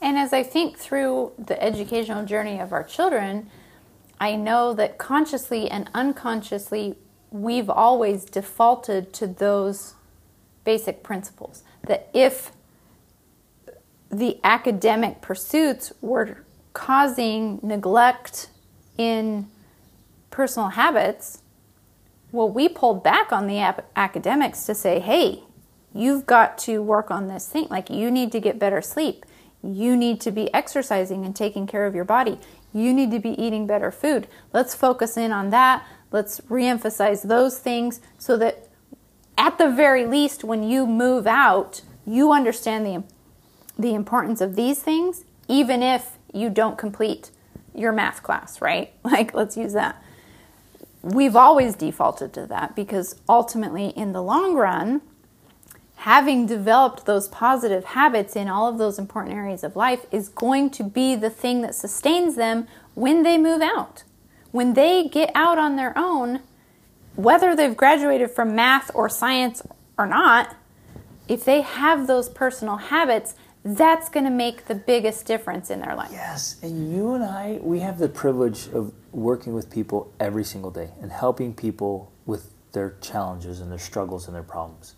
And 0.00 0.16
as 0.16 0.32
I 0.32 0.42
think 0.42 0.78
through 0.78 1.32
the 1.38 1.60
educational 1.62 2.24
journey 2.24 2.58
of 2.60 2.72
our 2.72 2.84
children, 2.84 3.50
I 4.20 4.36
know 4.36 4.72
that 4.74 4.98
consciously 4.98 5.70
and 5.70 5.90
unconsciously, 5.94 6.96
we've 7.30 7.70
always 7.70 8.24
defaulted 8.24 9.12
to 9.14 9.26
those 9.26 9.94
basic 10.64 11.02
principles. 11.02 11.62
That 11.86 12.08
if 12.12 12.52
the 14.10 14.38
academic 14.42 15.20
pursuits 15.20 15.92
were 16.00 16.44
causing 16.72 17.58
neglect 17.62 18.50
in 18.96 19.48
personal 20.30 20.70
habits, 20.70 21.42
well, 22.30 22.48
we 22.48 22.68
pulled 22.68 23.02
back 23.02 23.32
on 23.32 23.46
the 23.46 23.58
ap- 23.58 23.90
academics 23.96 24.64
to 24.66 24.74
say, 24.74 25.00
hey, 25.00 25.42
you've 25.94 26.26
got 26.26 26.58
to 26.58 26.82
work 26.82 27.10
on 27.10 27.28
this 27.28 27.48
thing. 27.48 27.66
Like, 27.70 27.90
you 27.90 28.10
need 28.10 28.32
to 28.32 28.40
get 28.40 28.58
better 28.58 28.82
sleep. 28.82 29.24
You 29.62 29.96
need 29.96 30.20
to 30.22 30.30
be 30.30 30.52
exercising 30.54 31.24
and 31.24 31.34
taking 31.34 31.66
care 31.66 31.86
of 31.86 31.94
your 31.94 32.04
body. 32.04 32.38
You 32.72 32.92
need 32.92 33.10
to 33.10 33.18
be 33.18 33.30
eating 33.30 33.66
better 33.66 33.90
food. 33.90 34.28
Let's 34.52 34.74
focus 34.74 35.16
in 35.16 35.32
on 35.32 35.50
that. 35.50 35.86
Let's 36.10 36.40
reemphasize 36.42 37.26
those 37.26 37.58
things 37.58 38.00
so 38.18 38.36
that 38.36 38.68
at 39.36 39.58
the 39.58 39.70
very 39.70 40.06
least, 40.06 40.44
when 40.44 40.62
you 40.62 40.86
move 40.86 41.26
out, 41.26 41.82
you 42.06 42.32
understand 42.32 42.86
the, 42.86 43.04
the 43.78 43.94
importance 43.94 44.40
of 44.40 44.56
these 44.56 44.80
things, 44.80 45.24
even 45.48 45.82
if 45.82 46.18
you 46.32 46.50
don't 46.50 46.78
complete 46.78 47.30
your 47.74 47.92
math 47.92 48.22
class, 48.22 48.60
right? 48.60 48.92
Like, 49.04 49.34
let's 49.34 49.56
use 49.56 49.72
that 49.72 50.02
we've 51.02 51.36
always 51.36 51.74
defaulted 51.74 52.32
to 52.34 52.46
that 52.46 52.74
because 52.74 53.20
ultimately, 53.28 53.88
in 53.88 54.12
the 54.12 54.22
long 54.22 54.54
run, 54.54 55.00
having 55.98 56.46
developed 56.46 57.06
those 57.06 57.26
positive 57.26 57.84
habits 57.84 58.36
in 58.36 58.48
all 58.48 58.68
of 58.68 58.78
those 58.78 59.00
important 59.00 59.34
areas 59.34 59.64
of 59.64 59.74
life 59.74 60.06
is 60.12 60.28
going 60.28 60.70
to 60.70 60.84
be 60.84 61.16
the 61.16 61.28
thing 61.28 61.60
that 61.60 61.74
sustains 61.74 62.36
them 62.36 62.68
when 62.94 63.24
they 63.24 63.36
move 63.36 63.60
out. 63.60 64.04
When 64.52 64.74
they 64.74 65.08
get 65.08 65.32
out 65.34 65.58
on 65.58 65.74
their 65.74 65.92
own, 65.98 66.40
whether 67.16 67.56
they've 67.56 67.76
graduated 67.76 68.30
from 68.30 68.54
math 68.54 68.92
or 68.94 69.08
science 69.08 69.60
or 69.98 70.06
not, 70.06 70.54
if 71.26 71.44
they 71.44 71.62
have 71.62 72.06
those 72.06 72.28
personal 72.28 72.76
habits, 72.76 73.34
that's 73.64 74.08
going 74.08 74.24
to 74.24 74.30
make 74.30 74.66
the 74.66 74.76
biggest 74.76 75.26
difference 75.26 75.68
in 75.68 75.80
their 75.80 75.96
life. 75.96 76.10
Yes, 76.12 76.60
and 76.62 76.94
you 76.94 77.14
and 77.14 77.24
I, 77.24 77.58
we 77.60 77.80
have 77.80 77.98
the 77.98 78.08
privilege 78.08 78.68
of 78.68 78.94
working 79.10 79.52
with 79.52 79.68
people 79.68 80.12
every 80.20 80.44
single 80.44 80.70
day 80.70 80.90
and 81.02 81.10
helping 81.10 81.54
people 81.54 82.12
with 82.24 82.52
their 82.70 82.94
challenges 83.00 83.60
and 83.60 83.70
their 83.70 83.80
struggles 83.80 84.28
and 84.28 84.34
their 84.36 84.44
problems. 84.44 84.94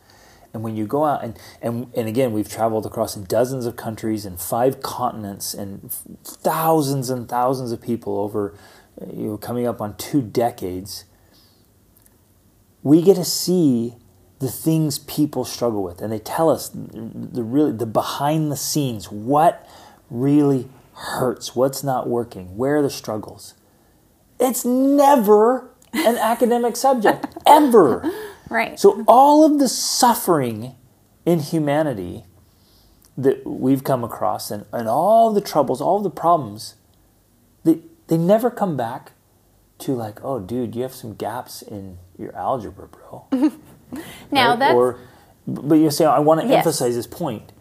And 0.52 0.62
when 0.62 0.76
you 0.76 0.86
go 0.86 1.04
out 1.04 1.22
and, 1.22 1.38
and, 1.62 1.92
and 1.94 2.08
again, 2.08 2.32
we've 2.32 2.48
traveled 2.48 2.84
across 2.86 3.14
dozens 3.14 3.66
of 3.66 3.76
countries 3.76 4.24
and 4.24 4.40
five 4.40 4.82
continents 4.82 5.54
and 5.54 5.92
thousands 6.24 7.08
and 7.10 7.28
thousands 7.28 7.72
of 7.72 7.80
people 7.80 8.18
over, 8.18 8.54
you 9.12 9.28
know, 9.28 9.36
coming 9.36 9.66
up 9.66 9.80
on 9.80 9.96
two 9.96 10.20
decades. 10.20 11.04
We 12.82 13.02
get 13.02 13.16
to 13.16 13.24
see 13.24 13.94
the 14.40 14.50
things 14.50 14.98
people 14.98 15.44
struggle 15.44 15.82
with, 15.82 16.00
and 16.00 16.10
they 16.10 16.18
tell 16.18 16.48
us 16.48 16.70
the 16.70 17.42
really 17.42 17.72
the 17.72 17.86
behind 17.86 18.50
the 18.50 18.56
scenes, 18.56 19.10
what 19.10 19.68
really 20.08 20.68
hurts, 20.94 21.54
what's 21.54 21.84
not 21.84 22.08
working, 22.08 22.56
where 22.56 22.78
are 22.78 22.82
the 22.82 22.90
struggles. 22.90 23.54
It's 24.38 24.64
never 24.64 25.70
an 25.92 26.16
academic 26.16 26.76
subject 26.76 27.26
ever. 27.46 28.10
Right. 28.50 28.78
So 28.78 29.04
all 29.06 29.44
of 29.44 29.58
the 29.58 29.68
suffering 29.68 30.74
in 31.24 31.38
humanity 31.38 32.24
that 33.16 33.46
we've 33.46 33.84
come 33.84 34.02
across 34.04 34.50
and, 34.50 34.66
and 34.72 34.88
all 34.88 35.32
the 35.32 35.40
troubles, 35.40 35.80
all 35.80 36.00
the 36.00 36.10
problems, 36.10 36.74
they, 37.64 37.80
they 38.08 38.18
never 38.18 38.50
come 38.50 38.76
back 38.76 39.12
to 39.78 39.94
like, 39.94 40.22
oh 40.24 40.40
dude, 40.40 40.74
you 40.76 40.82
have 40.82 40.94
some 40.94 41.14
gaps 41.14 41.62
in 41.62 41.98
your 42.18 42.34
algebra, 42.36 42.88
bro. 42.88 43.26
now 44.30 44.50
right? 44.50 44.58
that's 44.58 44.74
or 44.74 44.98
but 45.46 45.76
you 45.76 45.90
say 45.90 46.04
I 46.04 46.18
want 46.18 46.40
to 46.42 46.46
Yes. 46.46 46.58
emphasize 46.58 46.94
this 46.94 47.06
point. 47.06 47.52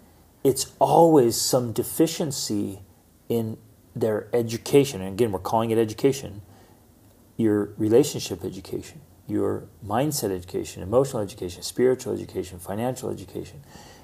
It's 0.44 0.72
always 0.80 1.40
some 1.40 1.72
deficiency 1.74 2.80
in 3.28 3.58
their 3.96 4.28
education. 4.34 5.02
And 5.02 5.14
again, 5.14 5.32
we're 5.32 5.40
calling 5.40 5.72
it 5.72 5.78
education. 5.78 6.42
Your 7.38 7.74
relationship 7.78 8.44
education, 8.44 9.02
your 9.30 9.66
mindset 9.86 10.32
education, 10.32 10.84
emotional 10.84 11.22
education, 11.22 11.62
spiritual 11.64 12.14
education, 12.14 12.60
financial 12.60 13.10
education. 13.10 13.62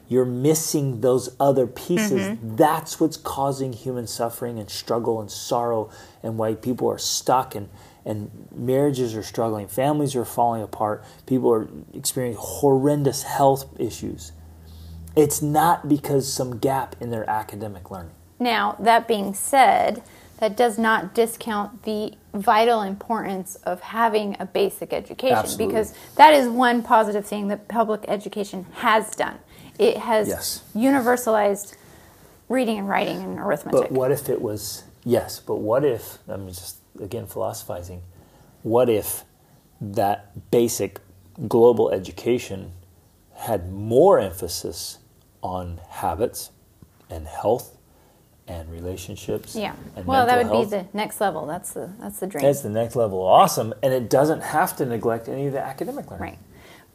You're 0.07 0.25
missing 0.25 1.01
those 1.01 1.35
other 1.39 1.65
pieces. 1.65 2.21
Mm-hmm. 2.21 2.55
That's 2.57 2.99
what's 2.99 3.17
causing 3.17 3.73
human 3.73 4.05
suffering 4.05 4.59
and 4.59 4.69
struggle 4.69 5.19
and 5.19 5.31
sorrow 5.31 5.89
and 6.21 6.37
why 6.37 6.53
people 6.53 6.89
are 6.89 6.99
stuck 6.99 7.55
and 7.55 7.69
and 8.05 8.47
marriages 8.55 9.15
are 9.15 9.23
struggling, 9.23 9.67
families 9.67 10.15
are 10.15 10.25
falling 10.25 10.61
apart, 10.61 11.03
people 11.25 11.51
are 11.51 11.67
experiencing 11.93 12.39
horrendous 12.39 13.23
health 13.23 13.65
issues. 13.79 14.31
It's 15.15 15.41
not 15.41 15.89
because 15.89 16.31
some 16.31 16.59
gap 16.59 16.95
in 16.99 17.09
their 17.09 17.27
academic 17.27 17.89
learning. 17.89 18.13
Now, 18.37 18.75
that 18.79 19.07
being 19.07 19.33
said, 19.33 20.03
that 20.39 20.57
does 20.57 20.77
not 20.77 21.13
discount 21.13 21.83
the 21.83 22.13
vital 22.33 22.81
importance 22.81 23.55
of 23.63 23.79
having 23.79 24.35
a 24.39 24.45
basic 24.45 24.91
education 24.91 25.37
Absolutely. 25.37 25.67
because 25.67 25.93
that 26.15 26.33
is 26.33 26.47
one 26.49 26.83
positive 26.83 27.25
thing 27.25 27.47
that 27.47 27.67
public 27.67 28.03
education 28.07 28.65
has 28.75 29.15
done. 29.15 29.37
It 29.79 29.97
has 29.97 30.27
Yes. 30.27 30.63
universalized 30.75 31.75
reading 32.49 32.77
and 32.77 32.89
writing 32.89 33.17
and 33.21 33.39
arithmetic. 33.39 33.81
But 33.81 33.91
what 33.91 34.11
if 34.11 34.29
it 34.29 34.41
was 34.41 34.83
yes? 35.03 35.39
But 35.39 35.55
what 35.55 35.83
if 35.83 36.17
I'm 36.27 36.47
just 36.47 36.77
again 37.01 37.25
philosophizing? 37.27 38.01
What 38.63 38.89
if 38.89 39.23
that 39.81 40.51
basic 40.51 40.99
global 41.47 41.89
education 41.91 42.71
had 43.35 43.71
more 43.71 44.19
emphasis 44.19 44.99
on 45.43 45.79
habits 45.89 46.51
and 47.09 47.27
health 47.27 47.74
and 48.47 48.69
relationships? 48.71 49.55
yeah. 49.55 49.75
And 49.95 50.05
Well, 50.05 50.25
that 50.25 50.37
would 50.37 50.47
mental 50.47 50.63
be 50.63 50.69
the 50.69 50.97
next 50.97 51.19
level. 51.21 51.45
That's 51.45 51.71
the 51.73 51.91
that's 51.99 52.19
the 52.19 52.27
dream. 52.27 52.43
That's 52.43 52.61
the 52.61 52.69
next 52.69 52.95
level. 52.95 53.21
Awesome, 53.21 53.73
and 53.83 53.93
it 53.93 54.09
doesn't 54.09 54.41
have 54.41 54.75
to 54.77 54.85
neglect 54.85 55.27
any 55.27 55.47
of 55.47 55.53
the 55.53 55.61
academic 55.61 56.09
learning. 56.11 56.21
Right. 56.31 56.39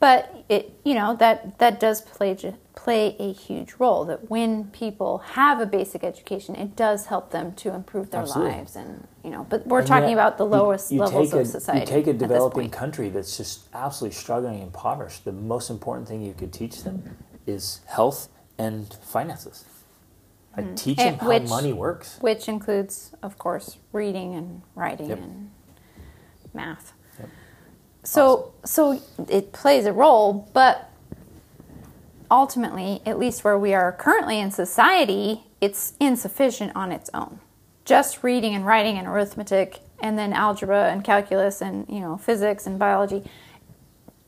But 0.00 0.44
it, 0.48 0.80
you 0.82 0.94
know, 0.94 1.14
that 1.16 1.58
that 1.58 1.78
does 1.78 2.00
play 2.00 2.34
play 2.74 3.16
a 3.18 3.32
huge 3.32 3.74
role. 3.78 4.06
That 4.06 4.30
when 4.30 4.64
people 4.70 5.18
have 5.18 5.60
a 5.60 5.66
basic 5.66 6.02
education, 6.02 6.54
it 6.56 6.74
does 6.74 7.06
help 7.06 7.30
them 7.32 7.52
to 7.56 7.74
improve 7.74 8.10
their 8.10 8.22
Absolutely. 8.22 8.52
lives, 8.54 8.76
and 8.76 9.06
you 9.22 9.28
know. 9.30 9.46
But 9.50 9.66
we're 9.66 9.80
And 9.80 9.86
talking 9.88 10.14
about 10.14 10.38
the 10.38 10.46
lowest 10.46 10.90
you 10.90 11.00
levels 11.00 11.30
take 11.30 11.36
a, 11.38 11.40
of 11.42 11.46
society. 11.48 11.80
You 11.80 11.86
take 11.86 12.06
a 12.06 12.14
developing 12.14 12.70
country 12.70 13.10
that's 13.10 13.36
just 13.36 13.68
absolutely 13.74 14.16
struggling 14.16 14.54
and 14.54 14.62
impoverished. 14.64 15.26
The 15.26 15.32
most 15.32 15.68
important 15.68 16.08
thing 16.08 16.22
you 16.22 16.32
could 16.32 16.52
teach 16.52 16.82
them 16.82 17.18
is 17.46 17.80
health 17.86 18.28
and 18.56 18.94
finances. 19.02 19.66
I 20.56 20.62
teach 20.74 20.96
them 20.98 21.14
Mm-hmm. 21.14 21.24
How 21.24 21.28
which- 21.28 21.48
money 21.48 21.72
works. 21.72 22.18
which 22.20 22.48
includes, 22.48 23.12
of 23.22 23.38
course, 23.38 23.78
reading 23.92 24.34
and 24.34 24.62
writing 24.74 25.08
Yep. 25.08 25.18
and 25.18 25.50
math. 26.52 26.92
Yep. 27.18 27.28
So, 28.02 28.52
so 28.64 29.00
it 29.28 29.52
plays 29.52 29.86
a 29.86 29.92
role, 29.92 30.48
but 30.52 30.90
ultimately, 32.30 33.00
at 33.06 33.18
least 33.18 33.44
where 33.44 33.58
we 33.58 33.74
are 33.74 33.92
currently 33.92 34.38
in 34.40 34.50
society, 34.50 35.44
it's 35.60 35.94
insufficient 36.00 36.72
on 36.74 36.92
its 36.92 37.10
own. 37.14 37.40
Just 37.84 38.22
reading 38.22 38.54
and 38.54 38.64
writing 38.64 38.96
and 38.98 39.06
arithmetic, 39.06 39.80
and 40.02 40.18
then 40.18 40.32
algebra 40.32 40.90
and 40.90 41.04
calculus 41.04 41.60
and 41.60 41.86
you 41.88 42.00
know 42.00 42.16
physics 42.16 42.66
and 42.66 42.78
biology. 42.78 43.24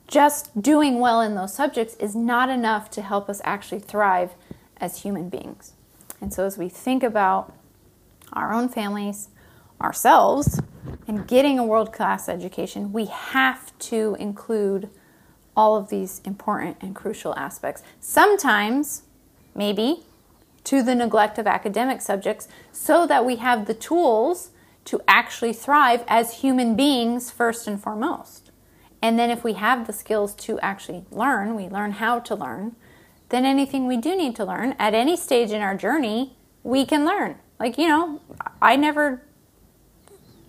Just 0.09 0.61
doing 0.61 0.99
well 1.01 1.21
in 1.23 1.35
those 1.35 1.55
subjects 1.55 1.95
is 1.97 2.15
not 2.15 2.51
enough 2.51 2.91
to 2.91 3.03
help 3.03 3.31
us 3.31 3.41
actually 3.45 3.81
thrive 3.81 4.33
as 4.79 5.03
human 5.03 5.29
beings. 5.31 5.73
And 6.23 6.33
so, 6.33 6.47
as 6.47 6.57
we 6.57 6.69
think 6.69 7.03
about 7.03 7.53
our 8.33 8.55
own 8.55 8.69
families, 8.69 9.29
ourselves, 9.81 10.61
and 11.09 11.27
getting 11.27 11.59
a 11.59 11.65
world 11.65 11.93
class 11.93 12.29
education, 12.29 12.93
we 12.93 13.07
have 13.07 13.77
to 13.81 14.17
include 14.21 14.89
all 15.57 15.77
of 15.77 15.91
these 15.91 16.23
important 16.25 16.77
and 16.81 16.95
crucial 16.95 17.37
aspects. 17.37 17.83
Sometimes, 18.01 19.03
maybe, 19.55 20.05
to 20.65 20.81
the 20.83 20.95
neglect 20.95 21.39
of 21.39 21.47
academic 21.49 22.01
subjects, 22.01 22.47
so 22.71 23.05
that 23.05 23.27
we 23.27 23.37
have 23.37 23.67
the 23.67 23.75
tools 23.75 24.51
to 24.85 25.01
actually 25.09 25.53
thrive 25.53 26.05
as 26.07 26.41
human 26.41 26.77
beings 26.77 27.33
first 27.33 27.67
and 27.67 27.83
foremost. 27.83 28.53
And 29.03 29.19
then, 29.19 29.29
if 29.29 29.43
we 29.43 29.55
have 29.55 29.89
the 29.89 29.93
skills 29.93 30.35
to 30.37 30.61
actually 30.61 31.05
learn, 31.11 31.57
we 31.57 31.69
learn 31.69 31.93
how 31.93 32.21
to 32.21 32.37
learn, 32.37 32.77
then 33.33 33.45
anything 33.45 33.87
we 33.87 33.97
do 33.97 34.15
need 34.15 34.37
to 34.37 34.45
learn 34.45 34.77
at 34.79 34.95
any 34.95 35.17
stage 35.17 35.51
in 35.51 35.63
our 35.63 35.77
journey, 35.77 36.37
we 36.63 36.85
can 36.85 37.05
learn. 37.05 37.37
Like, 37.59 37.79
you 37.79 37.89
know, 37.89 38.21
I 38.61 38.77
never 38.77 39.23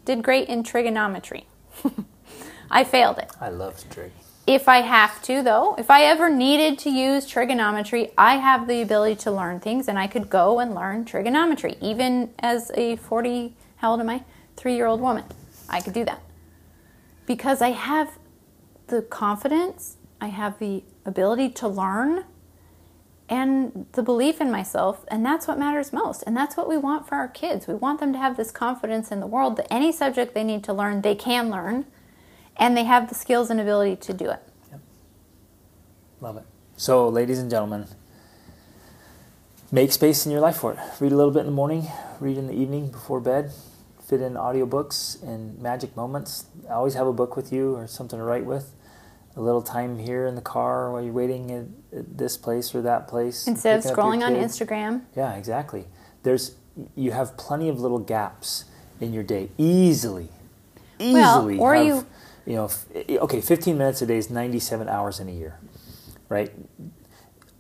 did 0.05 0.21
great 0.21 0.49
in 0.49 0.63
trigonometry. 0.63 1.47
I 2.71 2.83
failed 2.83 3.17
it. 3.17 3.31
I 3.39 3.49
love 3.49 3.83
trig. 3.89 4.11
If 4.45 4.67
I 4.67 4.79
have 4.79 5.21
to, 5.23 5.41
though, 5.41 5.75
if 5.75 5.89
I 5.89 6.03
ever 6.03 6.29
needed 6.29 6.77
to 6.79 6.89
use 6.89 7.25
trigonometry, 7.25 8.11
I 8.17 8.35
have 8.35 8.67
the 8.67 8.81
ability 8.81 9.15
to 9.21 9.31
learn 9.31 9.61
things 9.61 9.87
and 9.87 9.97
I 9.97 10.07
could 10.07 10.29
go 10.29 10.59
and 10.59 10.75
learn 10.75 11.05
trigonometry. 11.05 11.77
Even 11.79 12.33
as 12.39 12.69
a 12.75 12.97
40, 12.97 13.55
how 13.77 13.91
old 13.91 14.01
am 14.01 14.09
I? 14.09 14.23
Three 14.57 14.75
year 14.75 14.87
old 14.87 14.99
woman. 14.99 15.23
I 15.69 15.79
could 15.79 15.93
do 15.93 16.03
that. 16.03 16.21
Because 17.25 17.61
I 17.61 17.69
have 17.69 18.17
the 18.87 19.01
confidence, 19.01 19.95
I 20.19 20.27
have 20.27 20.59
the 20.59 20.83
ability 21.05 21.49
to 21.51 21.69
learn, 21.69 22.25
and 23.33 23.87
the 23.93 24.03
belief 24.03 24.39
in 24.39 24.51
myself, 24.51 25.05
and 25.07 25.25
that's 25.25 25.47
what 25.47 25.57
matters 25.57 25.91
most. 25.91 26.23
And 26.27 26.37
that's 26.37 26.55
what 26.55 26.69
we 26.69 26.77
want 26.77 27.07
for 27.07 27.15
our 27.15 27.27
kids. 27.27 27.65
We 27.65 27.73
want 27.73 27.99
them 27.99 28.13
to 28.13 28.19
have 28.19 28.37
this 28.37 28.51
confidence 28.51 29.11
in 29.11 29.21
the 29.21 29.25
world 29.25 29.57
that 29.57 29.65
any 29.73 29.91
subject 29.91 30.35
they 30.35 30.43
need 30.43 30.63
to 30.65 30.73
learn, 30.73 31.01
they 31.01 31.15
can 31.15 31.49
learn, 31.49 31.87
and 32.57 32.77
they 32.77 32.83
have 32.83 33.09
the 33.09 33.15
skills 33.15 33.49
and 33.49 33.59
ability 33.59 33.95
to 33.95 34.13
do 34.13 34.29
it. 34.29 34.39
Love 36.21 36.37
it. 36.37 36.43
So, 36.77 37.09
ladies 37.09 37.39
and 37.39 37.49
gentlemen, 37.49 37.87
make 39.71 39.91
space 39.91 40.27
in 40.27 40.31
your 40.31 40.41
life 40.41 40.57
for 40.57 40.73
it. 40.73 40.79
Read 40.99 41.11
a 41.11 41.15
little 41.15 41.33
bit 41.33 41.39
in 41.39 41.47
the 41.47 41.51
morning, 41.51 41.87
read 42.19 42.37
in 42.37 42.45
the 42.45 42.53
evening 42.53 42.91
before 42.91 43.19
bed, 43.19 43.51
fit 44.07 44.21
in 44.21 44.33
audiobooks 44.33 45.23
and 45.23 45.59
magic 45.59 45.95
moments. 45.95 46.45
Always 46.69 46.93
have 46.93 47.07
a 47.07 47.13
book 47.13 47.35
with 47.35 47.51
you 47.51 47.75
or 47.75 47.87
something 47.87 48.19
to 48.19 48.23
write 48.23 48.45
with. 48.45 48.75
A 49.35 49.41
little 49.41 49.61
time 49.63 49.97
here 49.97 50.27
in 50.27 50.35
the 50.35 50.41
car 50.41 50.91
while 50.91 51.01
you're 51.01 51.11
waiting 51.13 51.51
at, 51.51 51.97
at 51.97 52.17
this 52.17 52.37
place 52.37 52.75
or 52.75 52.81
that 52.83 53.07
place. 53.07 53.47
Instead 53.47 53.79
of 53.79 53.83
picking 53.83 53.91
up 53.91 53.97
your 53.97 54.05
scrolling 54.05 54.23
on. 54.25 54.33
Instagram, 54.35 55.01
Yeah, 55.15 55.33
exactly. 55.33 55.85
There's 56.23 56.55
you 56.95 57.11
have 57.11 57.35
plenty 57.37 57.67
of 57.69 57.79
little 57.79 57.99
gaps 57.99 58.65
in 58.99 59.11
your 59.13 59.23
day 59.23 59.49
easily. 59.57 60.29
Easily. 60.99 61.57
Well, 61.57 61.61
or 61.61 61.75
have, 61.75 61.85
you- 61.85 62.05
you 62.45 62.55
know, 62.55 62.69
okay, 63.23 63.41
15 63.41 63.77
minutes 63.77 64.01
a 64.01 64.05
day 64.05 64.17
is 64.17 64.29
97 64.29 64.87
hours 64.89 65.19
in 65.19 65.29
a 65.29 65.31
year. 65.31 65.59
Right? 66.29 66.51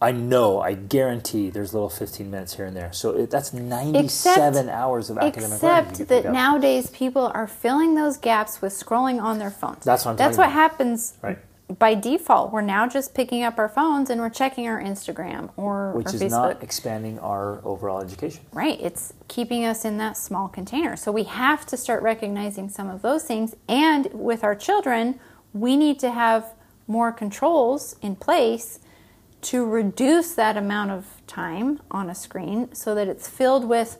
I 0.01 0.11
know, 0.11 0.59
I 0.59 0.73
guarantee 0.73 1.49
there's 1.49 1.73
little 1.73 1.89
15 1.89 2.29
minutes 2.29 2.55
here 2.55 2.65
and 2.65 2.75
there. 2.75 2.91
So 2.91 3.11
it, 3.11 3.29
that's 3.31 3.53
97 3.53 4.67
hours 4.67 5.09
of 5.09 5.17
academic 5.17 5.61
learning. 5.63 5.89
except 5.91 6.09
that 6.09 6.31
nowadays 6.31 6.89
people 6.89 7.31
are 7.33 7.47
filling 7.47 7.95
those 7.95 8.17
gaps 8.17 8.61
with 8.61 8.73
scrolling 8.73 9.21
on 9.21 9.39
their 9.39 9.49
phones. 9.51 9.83
That's 9.85 10.03
what 10.03 10.11
I'm 10.11 10.17
That's 10.17 10.37
what 10.37 10.47
about. 10.47 10.53
happens 10.53 11.13
Right. 11.21 11.39
By 11.79 11.95
default. 11.95 12.51
We're 12.51 12.61
now 12.61 12.87
just 12.87 13.13
picking 13.13 13.43
up 13.43 13.57
our 13.57 13.69
phones 13.69 14.09
and 14.09 14.19
we're 14.21 14.29
checking 14.29 14.67
our 14.67 14.81
Instagram 14.81 15.51
or, 15.55 15.93
which 15.93 16.07
or 16.07 16.15
is 16.15 16.21
Facebook. 16.21 16.29
not 16.29 16.63
expanding 16.63 17.19
our 17.19 17.61
overall 17.65 18.01
education. 18.01 18.45
Right. 18.51 18.79
It's 18.81 19.13
keeping 19.27 19.65
us 19.65 19.85
in 19.85 19.97
that 19.97 20.17
small 20.17 20.47
container. 20.47 20.95
So 20.95 21.11
we 21.11 21.23
have 21.23 21.65
to 21.67 21.77
start 21.77 22.03
recognizing 22.03 22.69
some 22.69 22.89
of 22.89 23.01
those 23.01 23.23
things. 23.23 23.55
And 23.67 24.07
with 24.13 24.43
our 24.43 24.55
children, 24.55 25.19
we 25.53 25.77
need 25.77 25.99
to 25.99 26.11
have 26.11 26.53
more 26.87 27.11
controls 27.11 27.95
in 28.01 28.15
place 28.15 28.79
to 29.43 29.65
reduce 29.65 30.35
that 30.35 30.57
amount 30.57 30.91
of 30.91 31.05
time 31.27 31.81
on 31.91 32.09
a 32.09 32.15
screen 32.15 32.73
so 32.73 32.95
that 32.95 33.07
it's 33.07 33.27
filled 33.27 33.67
with 33.67 33.97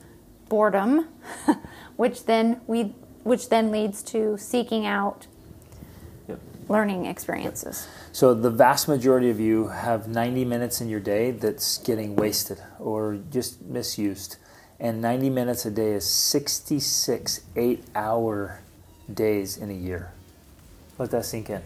boredom, 0.49 1.07
which 1.95 2.25
then 2.25 2.61
we 2.67 2.95
which 3.23 3.49
then 3.49 3.71
leads 3.71 4.03
to 4.03 4.37
seeking 4.37 4.85
out. 4.85 5.27
Learning 6.69 7.05
experiences. 7.05 7.87
So 8.11 8.33
the 8.33 8.49
vast 8.49 8.87
majority 8.87 9.29
of 9.29 9.39
you 9.39 9.67
have 9.67 10.07
90 10.07 10.45
minutes 10.45 10.81
in 10.81 10.89
your 10.89 10.99
day 10.99 11.31
that's 11.31 11.77
getting 11.79 12.15
wasted 12.15 12.59
or 12.79 13.19
just 13.31 13.61
misused. 13.61 14.37
And 14.79 15.01
90 15.01 15.29
minutes 15.29 15.65
a 15.65 15.71
day 15.71 15.93
is 15.93 16.05
66 16.05 17.41
eight 17.55 17.83
hour 17.95 18.61
days 19.11 19.57
in 19.57 19.69
a 19.69 19.73
year. 19.73 20.11
Let 20.97 21.11
that 21.11 21.25
sink 21.25 21.49
in. 21.49 21.61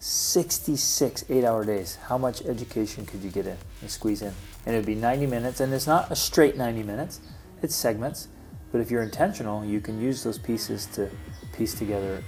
66 0.00 1.24
eight 1.30 1.44
hour 1.44 1.64
days. 1.64 1.96
How 2.08 2.18
much 2.18 2.42
education 2.42 3.06
could 3.06 3.22
you 3.22 3.30
get 3.30 3.46
in 3.46 3.56
and 3.80 3.90
squeeze 3.90 4.20
in? 4.20 4.34
And 4.66 4.74
it 4.74 4.78
would 4.78 4.86
be 4.86 4.94
90 4.94 5.26
minutes, 5.26 5.60
and 5.60 5.72
it's 5.72 5.86
not 5.86 6.10
a 6.10 6.16
straight 6.16 6.56
90 6.56 6.82
minutes, 6.82 7.20
it's 7.62 7.74
segments. 7.74 8.28
But 8.70 8.80
if 8.80 8.90
you're 8.90 9.02
intentional, 9.02 9.64
you 9.64 9.80
can 9.80 10.00
use 10.00 10.22
those 10.22 10.38
pieces 10.38 10.86
to 10.94 11.08
piece 11.56 11.74
together 11.74 12.22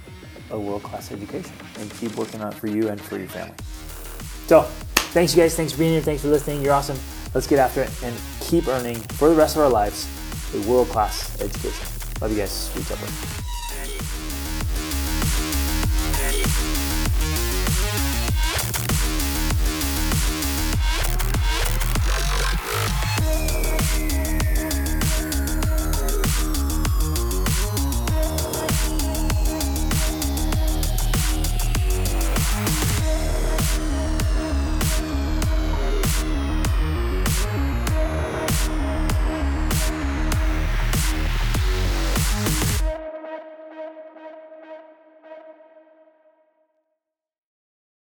a 0.51 0.59
world 0.59 0.83
class 0.83 1.11
education 1.11 1.53
and 1.79 1.91
keep 1.95 2.15
working 2.15 2.41
on 2.41 2.51
it 2.51 2.55
for 2.55 2.67
you 2.67 2.89
and 2.89 2.99
for 2.99 3.17
your 3.17 3.27
family. 3.27 3.55
So, 4.47 4.63
thanks, 5.13 5.35
you 5.35 5.41
guys. 5.41 5.55
Thanks 5.55 5.73
for 5.73 5.79
being 5.79 5.93
here. 5.93 6.01
Thanks 6.01 6.21
for 6.21 6.29
listening. 6.29 6.61
You're 6.61 6.73
awesome. 6.73 6.97
Let's 7.33 7.47
get 7.47 7.59
after 7.59 7.81
it 7.81 8.03
and 8.03 8.15
keep 8.39 8.67
earning 8.67 8.95
for 8.95 9.29
the 9.29 9.35
rest 9.35 9.55
of 9.55 9.61
our 9.61 9.69
lives 9.69 10.07
a 10.55 10.69
world 10.69 10.87
class 10.87 11.39
education. 11.41 11.87
Love 12.21 12.31
you 12.31 12.37
guys. 12.37 12.51
Sweet 12.51 12.91
up. 12.91 13.46